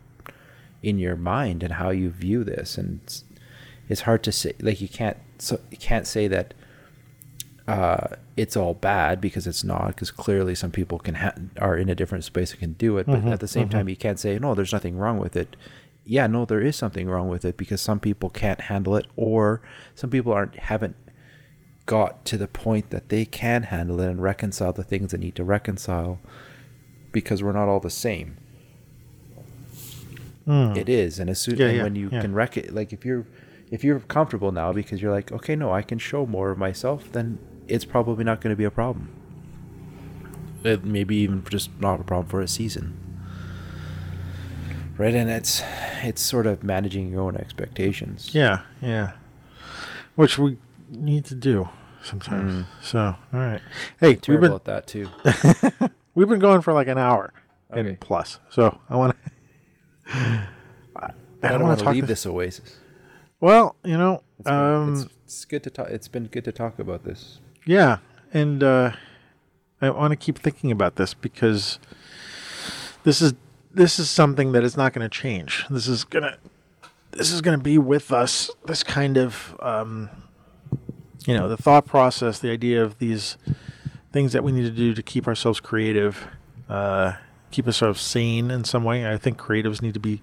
in 0.82 0.98
your 0.98 1.16
mind 1.16 1.62
and 1.62 1.74
how 1.74 1.90
you 1.90 2.10
view 2.10 2.44
this, 2.44 2.76
and 2.76 3.00
it's, 3.04 3.24
it's 3.88 4.00
hard 4.02 4.22
to 4.24 4.32
say. 4.32 4.54
Like 4.60 4.80
you 4.80 4.88
can't 4.88 5.16
so 5.38 5.60
you 5.70 5.78
can't 5.78 6.06
say 6.06 6.28
that 6.28 6.54
uh, 7.68 8.16
it's 8.36 8.56
all 8.56 8.74
bad 8.74 9.20
because 9.20 9.46
it's 9.46 9.64
not. 9.64 9.88
Because 9.88 10.10
clearly, 10.10 10.54
some 10.54 10.70
people 10.70 10.98
can 10.98 11.16
ha- 11.16 11.34
are 11.60 11.76
in 11.76 11.88
a 11.88 11.94
different 11.94 12.24
space 12.24 12.50
and 12.50 12.60
can 12.60 12.72
do 12.74 12.98
it, 12.98 13.06
but 13.06 13.20
mm-hmm, 13.20 13.28
at 13.28 13.40
the 13.40 13.48
same 13.48 13.68
mm-hmm. 13.68 13.78
time, 13.78 13.88
you 13.88 13.96
can't 13.96 14.18
say 14.18 14.38
no. 14.38 14.54
There's 14.54 14.72
nothing 14.72 14.96
wrong 14.96 15.18
with 15.18 15.36
it. 15.36 15.56
Yeah, 16.04 16.26
no, 16.26 16.44
there 16.44 16.60
is 16.60 16.74
something 16.74 17.08
wrong 17.08 17.28
with 17.28 17.44
it 17.44 17.56
because 17.56 17.80
some 17.80 18.00
people 18.00 18.28
can't 18.30 18.62
handle 18.62 18.96
it, 18.96 19.06
or 19.16 19.62
some 19.94 20.10
people 20.10 20.32
aren't 20.32 20.56
haven't 20.56 20.96
got 21.86 22.24
to 22.24 22.36
the 22.36 22.48
point 22.48 22.90
that 22.90 23.08
they 23.08 23.24
can 23.24 23.64
handle 23.64 24.00
it 24.00 24.08
and 24.08 24.22
reconcile 24.22 24.72
the 24.72 24.84
things 24.84 25.10
they 25.10 25.18
need 25.18 25.34
to 25.34 25.44
reconcile 25.44 26.20
because 27.10 27.42
we're 27.42 27.52
not 27.52 27.68
all 27.68 27.80
the 27.80 27.90
same. 27.90 28.36
Mm. 30.46 30.76
It 30.76 30.88
is, 30.88 31.18
and 31.18 31.30
as 31.30 31.40
soon 31.40 31.56
yeah, 31.56 31.66
and 31.66 31.76
yeah, 31.76 31.82
when 31.84 31.94
you 31.94 32.08
yeah. 32.10 32.20
can 32.20 32.34
wreck 32.34 32.56
it, 32.56 32.74
like 32.74 32.92
if 32.92 33.04
you're 33.04 33.26
if 33.70 33.84
you're 33.84 34.00
comfortable 34.00 34.52
now 34.52 34.72
because 34.72 35.00
you're 35.00 35.12
like, 35.12 35.32
okay, 35.32 35.56
no, 35.56 35.72
I 35.72 35.82
can 35.82 35.98
show 35.98 36.26
more 36.26 36.50
of 36.50 36.58
myself, 36.58 37.10
then 37.12 37.38
it's 37.68 37.84
probably 37.84 38.24
not 38.24 38.40
going 38.40 38.50
to 38.50 38.56
be 38.56 38.64
a 38.64 38.70
problem. 38.70 39.08
It 40.64 40.84
maybe 40.84 41.16
even 41.16 41.44
just 41.48 41.70
not 41.80 42.00
a 42.00 42.04
problem 42.04 42.28
for 42.28 42.40
a 42.40 42.48
season, 42.48 42.98
right? 44.98 45.14
And 45.14 45.30
it's 45.30 45.62
it's 46.02 46.20
sort 46.20 46.46
of 46.46 46.62
managing 46.62 47.10
your 47.10 47.22
own 47.22 47.36
expectations. 47.36 48.34
Yeah, 48.34 48.60
yeah. 48.80 49.12
Which 50.16 50.38
we 50.38 50.58
need 50.90 51.24
to 51.26 51.34
do 51.34 51.68
sometimes. 52.02 52.52
Mm. 52.52 52.66
So, 52.82 53.00
all 53.00 53.16
right. 53.40 53.62
Hey, 53.98 54.18
we've 54.28 54.40
been 54.40 54.52
at 54.52 54.64
that 54.64 54.86
too. 54.86 55.08
we've 56.14 56.28
been 56.28 56.38
going 56.38 56.60
for 56.60 56.72
like 56.72 56.88
an 56.88 56.98
hour 56.98 57.32
okay. 57.70 57.80
and 57.80 58.00
plus. 58.00 58.38
So 58.50 58.78
I 58.88 58.96
want 58.96 59.16
to. 59.24 59.30
I, 60.12 61.10
I 61.42 61.48
don't, 61.48 61.62
want 61.62 61.80
to 61.80 61.90
leave 61.90 62.06
this. 62.06 62.22
this 62.22 62.26
oasis. 62.26 62.78
Well, 63.40 63.76
you 63.84 63.96
know, 63.98 64.22
it's, 64.38 64.48
um, 64.48 64.92
it's, 64.92 65.06
it's, 65.24 65.44
good 65.44 65.62
to 65.64 65.70
talk. 65.70 65.88
It's 65.88 66.08
been 66.08 66.26
good 66.26 66.44
to 66.44 66.52
talk 66.52 66.78
about 66.78 67.04
this. 67.04 67.40
Yeah, 67.66 67.98
and 68.32 68.62
uh, 68.62 68.92
I 69.80 69.90
want 69.90 70.12
to 70.12 70.16
keep 70.16 70.38
thinking 70.38 70.70
about 70.70 70.96
this 70.96 71.14
because 71.14 71.78
this 73.04 73.20
is 73.20 73.34
this 73.72 73.98
is 73.98 74.10
something 74.10 74.52
that 74.52 74.62
is 74.62 74.76
not 74.76 74.92
going 74.92 75.08
to 75.08 75.08
change. 75.08 75.64
This 75.70 75.88
is 75.88 76.04
gonna 76.04 76.36
this 77.10 77.32
is 77.32 77.40
going 77.40 77.58
to 77.58 77.62
be 77.62 77.78
with 77.78 78.12
us. 78.12 78.50
This 78.66 78.82
kind 78.82 79.16
of 79.16 79.56
um, 79.60 80.10
you 81.26 81.36
know, 81.36 81.48
the 81.48 81.56
thought 81.56 81.86
process, 81.86 82.38
the 82.38 82.50
idea 82.50 82.82
of 82.82 82.98
these 82.98 83.36
things 84.12 84.32
that 84.32 84.44
we 84.44 84.52
need 84.52 84.62
to 84.62 84.70
do 84.70 84.94
to 84.94 85.02
keep 85.02 85.26
ourselves 85.26 85.60
creative, 85.60 86.26
uh, 86.68 87.14
keep 87.52 87.68
us 87.68 87.76
sort 87.76 87.90
of 87.90 88.00
sane 88.00 88.50
in 88.50 88.64
some 88.64 88.82
way. 88.82 89.10
I 89.10 89.16
think 89.18 89.38
creatives 89.38 89.80
need 89.82 89.94
to 89.94 90.00
be 90.00 90.20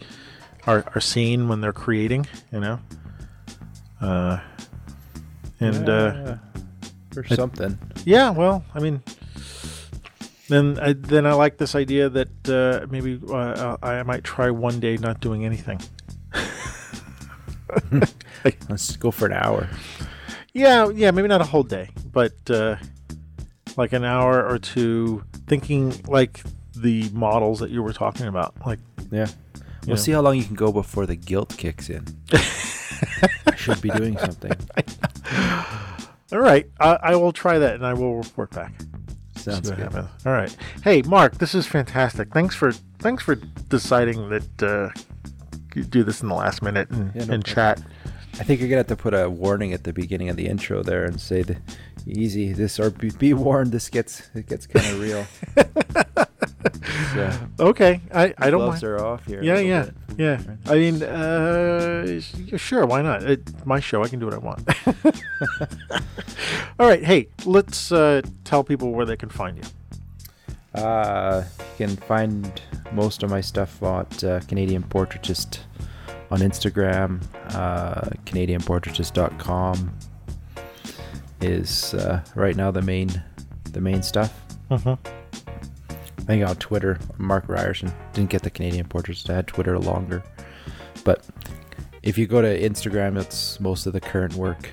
are, 0.67 0.83
are 0.93 1.01
sane 1.01 1.47
when 1.47 1.61
they're 1.61 1.71
creating, 1.71 2.27
you 2.51 2.59
know. 2.59 2.79
Uh, 4.01 4.39
and 5.59 5.89
uh, 5.89 6.35
or 7.15 7.25
something. 7.27 7.77
yeah, 8.05 8.29
well, 8.29 8.63
I 8.73 8.79
mean, 8.79 9.01
then 10.47 10.79
I, 10.79 10.93
then 10.93 11.25
I 11.25 11.33
like 11.33 11.57
this 11.57 11.75
idea 11.75 12.09
that 12.09 12.49
uh, 12.49 12.87
maybe 12.89 13.19
uh, 13.31 13.77
I 13.81 14.03
might 14.03 14.23
try 14.23 14.49
one 14.51 14.79
day 14.79 14.97
not 14.97 15.19
doing 15.19 15.45
anything. 15.45 15.81
Let's 18.69 18.95
go 18.97 19.11
for 19.11 19.27
an 19.27 19.33
hour. 19.33 19.69
Yeah, 20.53 20.89
yeah, 20.89 21.11
maybe 21.11 21.27
not 21.27 21.41
a 21.41 21.45
whole 21.45 21.63
day, 21.63 21.89
but 22.11 22.33
uh, 22.49 22.77
like 23.77 23.93
an 23.93 24.03
hour 24.03 24.47
or 24.47 24.57
two 24.59 25.23
thinking 25.47 25.93
like 26.07 26.41
the 26.81 27.09
models 27.09 27.59
that 27.59 27.69
you 27.69 27.83
were 27.83 27.93
talking 27.93 28.27
about. 28.27 28.53
Like, 28.65 28.79
yeah. 29.11 29.27
We'll 29.85 29.95
know. 29.95 30.01
see 30.01 30.11
how 30.11 30.21
long 30.21 30.37
you 30.37 30.43
can 30.43 30.55
go 30.55 30.71
before 30.71 31.05
the 31.05 31.15
guilt 31.15 31.55
kicks 31.57 31.89
in. 31.89 32.05
I 32.31 33.55
should 33.55 33.81
be 33.81 33.89
doing 33.89 34.17
something. 34.17 34.51
All 36.31 36.39
right, 36.39 36.69
I, 36.79 36.99
I, 37.01 37.15
will 37.15 37.31
try 37.31 37.57
that 37.57 37.75
and 37.75 37.85
I 37.85 37.93
will 37.93 38.15
report 38.17 38.51
back. 38.51 38.73
Sounds 39.35 39.69
good. 39.69 39.79
Happens. 39.79 40.09
All 40.25 40.33
right. 40.33 40.55
Hey, 40.83 41.01
Mark, 41.01 41.37
this 41.37 41.55
is 41.55 41.65
fantastic. 41.65 42.31
Thanks 42.31 42.53
for 42.55 42.71
thanks 42.99 43.23
for 43.23 43.35
deciding 43.35 44.29
that 44.29 44.63
uh, 44.63 44.89
you 45.73 45.83
do 45.83 46.03
this 46.03 46.21
in 46.21 46.27
the 46.27 46.35
last 46.35 46.61
minute 46.61 46.89
and, 46.91 47.15
yeah, 47.15 47.25
no 47.25 47.33
and 47.35 47.45
chat. 47.45 47.81
I 48.39 48.43
think 48.43 48.59
you're 48.59 48.69
gonna 48.69 48.79
have 48.79 48.87
to 48.87 48.95
put 48.95 49.13
a 49.13 49.29
warning 49.29 49.73
at 49.73 49.85
the 49.85 49.93
beginning 49.93 50.29
of 50.29 50.35
the 50.35 50.47
intro 50.47 50.83
there 50.83 51.05
and 51.05 51.19
say 51.19 51.41
the 51.41 51.57
easy 52.05 52.53
this 52.53 52.79
or 52.79 52.89
be, 52.89 53.09
be 53.11 53.33
warned 53.33 53.71
this 53.71 53.89
gets 53.89 54.29
it 54.35 54.47
gets 54.47 54.67
kind 54.67 54.85
of 54.85 54.99
real. 54.99 55.25
so, 57.13 57.39
okay, 57.59 58.01
I 58.13 58.33
I 58.37 58.49
don't 58.49 58.61
gloves 58.61 58.81
mind. 58.81 58.93
are 58.93 59.05
off 59.05 59.25
here. 59.25 59.43
Yeah, 59.43 59.59
yeah, 59.59 59.85
bit. 59.85 60.17
Yeah, 60.17 60.41
I 60.65 60.75
mean, 60.75 61.03
uh, 61.03 62.19
sure, 62.57 62.85
why 62.85 63.01
not? 63.01 63.23
It, 63.23 63.65
my 63.65 63.79
show, 63.79 64.03
I 64.03 64.07
can 64.07 64.19
do 64.19 64.25
what 64.25 64.33
I 64.33 64.37
want. 64.37 64.67
All 66.79 66.87
right, 66.87 67.03
hey, 67.03 67.27
let's 67.45 67.91
uh, 67.91 68.21
tell 68.43 68.63
people 68.63 68.91
where 68.91 69.05
they 69.05 69.17
can 69.17 69.29
find 69.29 69.57
you. 69.57 69.63
Uh, 70.79 71.43
you 71.77 71.87
can 71.87 71.95
find 71.95 72.61
most 72.91 73.23
of 73.23 73.29
my 73.29 73.41
stuff 73.41 73.81
at 73.83 74.23
uh, 74.23 74.39
Canadian 74.41 74.83
Portraitist 74.83 75.59
on 76.31 76.39
Instagram. 76.39 77.21
Uh, 77.53 78.09
CanadianPortraitist.com 78.25 79.97
is 81.41 81.93
uh, 81.93 82.23
right 82.35 82.55
now 82.55 82.71
the 82.71 82.81
main 82.81 83.09
the 83.71 83.81
main 83.81 84.01
stuff. 84.03 84.33
Uh-huh. 84.69 84.95
I 86.19 86.21
think 86.23 86.47
on 86.47 86.55
Twitter, 86.57 86.99
Mark 87.17 87.47
Ryerson 87.47 87.91
didn't 88.13 88.29
get 88.29 88.43
the 88.43 88.49
Canadian 88.49 88.87
Portraits. 88.87 89.27
I 89.29 89.33
had 89.33 89.47
Twitter 89.47 89.79
longer, 89.79 90.21
but 91.03 91.25
if 92.03 92.17
you 92.17 92.27
go 92.27 92.41
to 92.41 92.61
Instagram, 92.61 93.15
that's 93.15 93.59
most 93.59 93.87
of 93.87 93.93
the 93.93 94.01
current 94.01 94.35
work. 94.35 94.69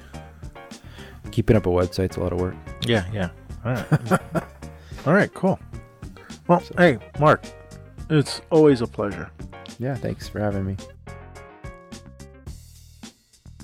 Keeping 1.31 1.57
up 1.57 1.67
a 1.67 1.71
website's 1.71 2.17
a 2.17 2.21
lot 2.21 2.33
of 2.33 2.41
work. 2.41 2.55
Yeah, 2.83 3.05
yeah. 3.13 3.31
All 3.65 3.73
right, 3.73 4.21
all 5.07 5.15
right, 5.15 5.33
cool. 5.35 5.59
Well, 6.47 6.61
so. 6.61 6.75
hey, 6.77 6.99
Mark, 7.19 7.45
it's 8.11 8.41
always 8.51 8.81
a 8.81 8.87
pleasure. 8.87 9.31
Yeah, 9.79 9.95
thanks 9.95 10.29
for 10.29 10.41
having 10.41 10.67
me. 10.67 10.77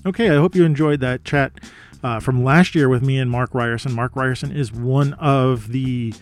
Okay, 0.04 0.30
I 0.30 0.34
hope 0.34 0.54
you 0.54 0.64
enjoyed 0.64 1.00
that 1.00 1.24
chat 1.24 1.52
uh, 2.02 2.20
from 2.20 2.42
last 2.42 2.74
year 2.74 2.88
with 2.88 3.02
me 3.02 3.18
and 3.18 3.30
Mark 3.30 3.54
Ryerson. 3.54 3.92
Mark 3.92 4.16
Ryerson 4.16 4.50
is 4.50 4.72
one 4.72 5.12
of 5.14 5.68
the 5.68 6.12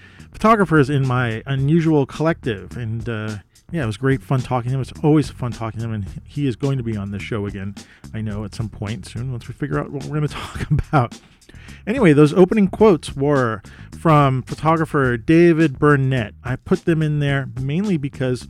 photographers 0.40 0.88
in 0.88 1.06
my 1.06 1.42
unusual 1.44 2.06
collective. 2.06 2.74
And 2.74 3.06
uh, 3.06 3.36
yeah, 3.70 3.82
it 3.82 3.86
was 3.86 3.98
great 3.98 4.22
fun 4.22 4.40
talking 4.40 4.70
to 4.70 4.76
him. 4.76 4.80
It's 4.80 4.92
always 5.04 5.28
fun 5.28 5.52
talking 5.52 5.80
to 5.80 5.86
him. 5.86 5.92
And 5.92 6.06
he 6.24 6.46
is 6.46 6.56
going 6.56 6.78
to 6.78 6.82
be 6.82 6.96
on 6.96 7.10
this 7.10 7.20
show 7.20 7.44
again, 7.44 7.74
I 8.14 8.22
know, 8.22 8.42
at 8.44 8.54
some 8.54 8.70
point 8.70 9.04
soon 9.04 9.32
once 9.32 9.48
we 9.48 9.52
figure 9.52 9.78
out 9.78 9.90
what 9.90 10.04
we're 10.04 10.16
going 10.16 10.28
to 10.28 10.34
talk 10.34 10.70
about. 10.70 11.20
Anyway, 11.86 12.14
those 12.14 12.32
opening 12.32 12.68
quotes 12.68 13.14
were 13.14 13.60
from 13.98 14.40
photographer 14.40 15.18
David 15.18 15.78
Burnett. 15.78 16.32
I 16.42 16.56
put 16.56 16.86
them 16.86 17.02
in 17.02 17.18
there 17.18 17.50
mainly 17.60 17.98
because 17.98 18.48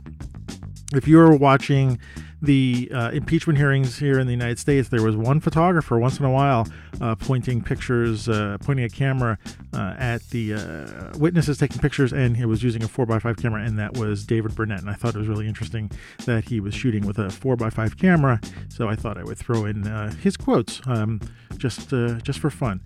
if 0.93 1.09
you're 1.09 1.35
watching 1.35 1.99
the 2.41 2.91
uh, 2.93 3.11
impeachment 3.11 3.57
hearings 3.57 3.99
here 3.99 4.19
in 4.19 4.25
the 4.25 4.33
United 4.33 4.57
States, 4.57 4.89
there 4.89 5.03
was 5.03 5.15
one 5.15 5.39
photographer 5.39 5.99
once 5.99 6.19
in 6.19 6.25
a 6.25 6.31
while 6.31 6.67
uh, 6.99 7.15
pointing 7.15 7.61
pictures, 7.61 8.27
uh, 8.27 8.57
pointing 8.61 8.85
a 8.85 8.89
camera 8.89 9.37
uh, 9.73 9.95
at 9.97 10.21
the 10.29 10.53
uh, 10.53 11.17
witnesses 11.17 11.57
taking 11.57 11.79
pictures, 11.79 12.11
and 12.11 12.37
he 12.37 12.45
was 12.45 12.63
using 12.63 12.83
a 12.83 12.87
4x5 12.87 13.41
camera, 13.41 13.63
and 13.63 13.77
that 13.77 13.95
was 13.95 14.25
David 14.25 14.55
Burnett. 14.55 14.79
And 14.79 14.89
I 14.89 14.93
thought 14.93 15.15
it 15.15 15.19
was 15.19 15.27
really 15.27 15.47
interesting 15.47 15.91
that 16.25 16.45
he 16.45 16.59
was 16.59 16.73
shooting 16.73 17.05
with 17.05 17.19
a 17.19 17.27
4x5 17.27 17.97
camera, 17.99 18.41
so 18.69 18.89
I 18.89 18.95
thought 18.95 19.17
I 19.17 19.23
would 19.23 19.37
throw 19.37 19.65
in 19.65 19.87
uh, 19.87 20.11
his 20.15 20.35
quotes. 20.35 20.81
Um, 20.87 21.21
just 21.61 21.89
just 22.23 22.39
for 22.39 22.49
fun. 22.49 22.81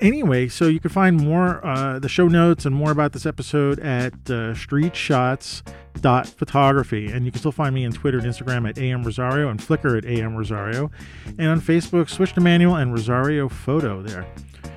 anyway, 0.00 0.48
so 0.48 0.66
you 0.66 0.80
can 0.80 0.90
find 0.90 1.16
more 1.16 1.60
the 2.00 2.08
show 2.08 2.28
notes 2.28 2.66
and 2.66 2.74
more 2.74 2.90
about 2.90 3.12
this 3.12 3.26
episode 3.26 3.80
at 3.80 4.14
Street 4.56 4.94
Shots 4.94 5.62
dot 6.00 6.26
photography 6.26 7.06
and 7.06 7.24
you 7.24 7.32
can 7.32 7.40
still 7.40 7.52
find 7.52 7.74
me 7.74 7.84
on 7.84 7.92
twitter 7.92 8.18
and 8.18 8.26
instagram 8.26 8.68
at 8.68 8.78
am 8.78 9.02
rosario 9.02 9.48
and 9.48 9.60
flickr 9.60 9.98
at 9.98 10.04
am 10.04 10.34
rosario. 10.36 10.90
And 11.38 11.48
on 11.48 11.60
facebook 11.60 12.08
switch 12.08 12.32
to 12.34 12.40
manual 12.40 12.76
and 12.76 12.92
rosario 12.92 13.48
photo 13.48 14.02
there. 14.02 14.26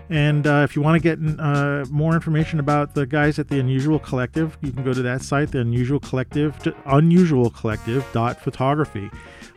And 0.10 0.46
uh, 0.46 0.62
if 0.64 0.76
you 0.76 0.82
want 0.82 1.02
to 1.02 1.16
get 1.16 1.40
uh, 1.40 1.86
more 1.90 2.14
information 2.14 2.60
about 2.60 2.94
the 2.94 3.06
guys 3.06 3.40
at 3.40 3.48
the 3.48 3.60
unusual 3.60 4.00
collective 4.00 4.58
you 4.62 4.72
can 4.72 4.84
go 4.84 4.94
to 4.94 5.02
that 5.02 5.22
site 5.22 5.52
the 5.52 5.60
unusual 5.60 6.00
collective 6.00 6.58
unusual 6.86 7.50
collective 7.50 8.06
dot 8.12 8.40
photography 8.42 9.10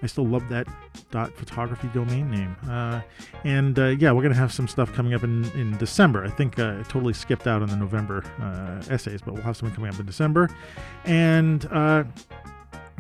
I 0.03 0.07
still 0.07 0.27
love 0.27 0.49
that 0.51 0.67
dot 1.11 1.33
photography 1.33 1.89
domain 1.95 2.31
name. 2.31 2.57
Uh, 2.69 3.01
and 3.45 3.79
uh, 3.79 3.87
yeah, 3.89 4.13
we're 4.13 4.23
gonna 4.23 4.35
have 4.35 4.53
some 4.53 4.69
stuff 4.69 4.93
coming 4.93 5.15
up 5.15 5.25
in, 5.25 5.45
in 5.53 5.77
December. 5.79 6.25
I 6.25 6.31
think 6.31 6.59
uh, 6.59 6.77
I 6.79 6.83
totally 6.83 7.15
skipped 7.15 7.47
out 7.47 7.63
on 7.63 7.69
the 7.69 7.77
November 7.77 8.25
uh, 8.41 8.93
essays, 8.93 9.21
but 9.23 9.35
we'll 9.35 9.43
have 9.43 9.57
something 9.57 9.75
coming 9.75 9.93
up 9.93 9.99
in 9.99 10.07
December. 10.07 10.51
And 11.05 11.67
uh, 11.73 12.05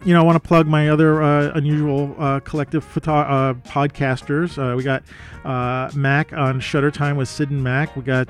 you 0.05 0.13
know, 0.13 0.21
I 0.21 0.25
want 0.25 0.41
to 0.41 0.47
plug 0.47 0.67
my 0.67 0.89
other 0.89 1.23
uh, 1.23 1.53
unusual 1.55 2.15
uh, 2.19 2.41
collective 2.41 2.85
photo- 2.85 3.13
uh, 3.13 3.55
podcasters. 3.55 4.57
Uh, 4.57 4.77
we 4.77 4.83
got 4.83 5.03
uh, 5.45 5.91
Mac 5.97 6.33
on 6.33 6.61
Shutter 6.61 6.91
Time 6.91 7.17
with 7.17 7.29
Sid 7.29 7.51
and 7.51 7.63
Mac. 7.63 7.97
We 7.97 8.03
got 8.03 8.29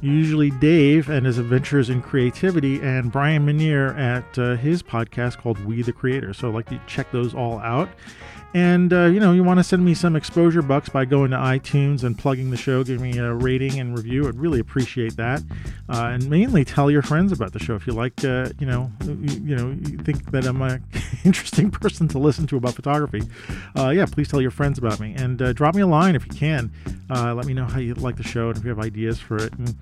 usually 0.00 0.50
Dave 0.50 1.08
and 1.08 1.26
his 1.26 1.38
adventures 1.38 1.88
in 1.90 2.02
creativity, 2.02 2.80
and 2.80 3.10
Brian 3.10 3.44
Minier 3.44 3.94
at 3.96 4.36
his 4.58 4.82
podcast 4.82 5.38
called 5.38 5.64
We 5.64 5.82
the 5.82 5.92
Creator. 5.92 6.34
So 6.34 6.48
I'd 6.48 6.54
like 6.54 6.68
to 6.68 6.80
check 6.86 7.10
those 7.10 7.34
all 7.34 7.58
out. 7.60 7.88
And, 8.54 8.92
uh, 8.92 9.06
you 9.06 9.18
know, 9.18 9.32
you 9.32 9.42
want 9.42 9.60
to 9.60 9.64
send 9.64 9.82
me 9.84 9.94
some 9.94 10.14
exposure 10.14 10.60
bucks 10.60 10.90
by 10.90 11.06
going 11.06 11.30
to 11.30 11.38
iTunes 11.38 12.04
and 12.04 12.18
plugging 12.18 12.50
the 12.50 12.56
show, 12.56 12.84
giving 12.84 13.10
me 13.10 13.18
a 13.18 13.32
rating 13.32 13.80
and 13.80 13.96
review. 13.96 14.28
I'd 14.28 14.34
really 14.34 14.60
appreciate 14.60 15.16
that. 15.16 15.42
Uh, 15.88 16.10
and 16.12 16.28
mainly 16.28 16.64
tell 16.64 16.90
your 16.90 17.02
friends 17.02 17.32
about 17.32 17.52
the 17.52 17.58
show 17.58 17.74
if 17.74 17.86
you 17.86 17.94
like, 17.94 18.22
uh, 18.24 18.50
you 18.58 18.66
know, 18.66 18.90
you, 19.04 19.40
you, 19.42 19.56
know, 19.56 19.70
you 19.70 19.96
think 19.98 20.30
that 20.32 20.44
I'm 20.46 20.60
an 20.60 20.84
interesting 21.24 21.70
person 21.70 22.08
to 22.08 22.18
listen 22.18 22.46
to 22.48 22.58
about 22.58 22.74
photography. 22.74 23.22
Uh, 23.76 23.88
yeah, 23.88 24.04
please 24.04 24.28
tell 24.28 24.42
your 24.42 24.50
friends 24.50 24.78
about 24.78 25.00
me. 25.00 25.14
And 25.16 25.40
uh, 25.40 25.52
drop 25.54 25.74
me 25.74 25.80
a 25.80 25.86
line 25.86 26.14
if 26.14 26.26
you 26.26 26.32
can. 26.32 26.70
Uh, 27.08 27.34
let 27.34 27.46
me 27.46 27.54
know 27.54 27.64
how 27.64 27.78
you 27.78 27.94
like 27.94 28.16
the 28.16 28.22
show 28.22 28.48
and 28.48 28.58
if 28.58 28.64
you 28.64 28.68
have 28.70 28.80
ideas 28.80 29.18
for 29.18 29.36
it. 29.38 29.54
And 29.54 29.74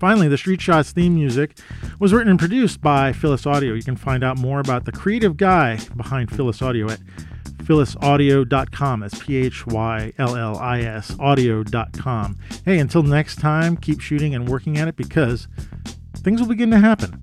finally, 0.00 0.26
the 0.26 0.38
Street 0.38 0.60
Shots 0.60 0.90
theme 0.90 1.14
music 1.14 1.56
was 2.00 2.12
written 2.12 2.30
and 2.30 2.38
produced 2.38 2.80
by 2.80 3.12
Phyllis 3.12 3.46
Audio. 3.46 3.74
You 3.74 3.82
can 3.82 3.96
find 3.96 4.24
out 4.24 4.38
more 4.38 4.58
about 4.58 4.86
the 4.86 4.92
creative 4.92 5.36
guy 5.36 5.78
behind 5.96 6.32
Phyllis 6.32 6.60
Audio 6.62 6.90
at 6.90 6.98
phyllisaudio.com. 7.58 9.00
That's 9.00 9.18
P 9.18 9.36
H 9.36 9.66
Y 9.66 10.12
L 10.18 10.36
L 10.36 10.58
I 10.58 10.80
S 10.80 11.14
audio.com. 11.18 12.38
Hey, 12.64 12.78
until 12.78 13.02
next 13.02 13.36
time, 13.36 13.76
keep 13.76 14.00
shooting 14.00 14.34
and 14.34 14.48
working 14.48 14.78
at 14.78 14.88
it 14.88 14.96
because 14.96 15.48
things 16.16 16.40
will 16.40 16.48
begin 16.48 16.70
to 16.70 16.78
happen. 16.78 17.22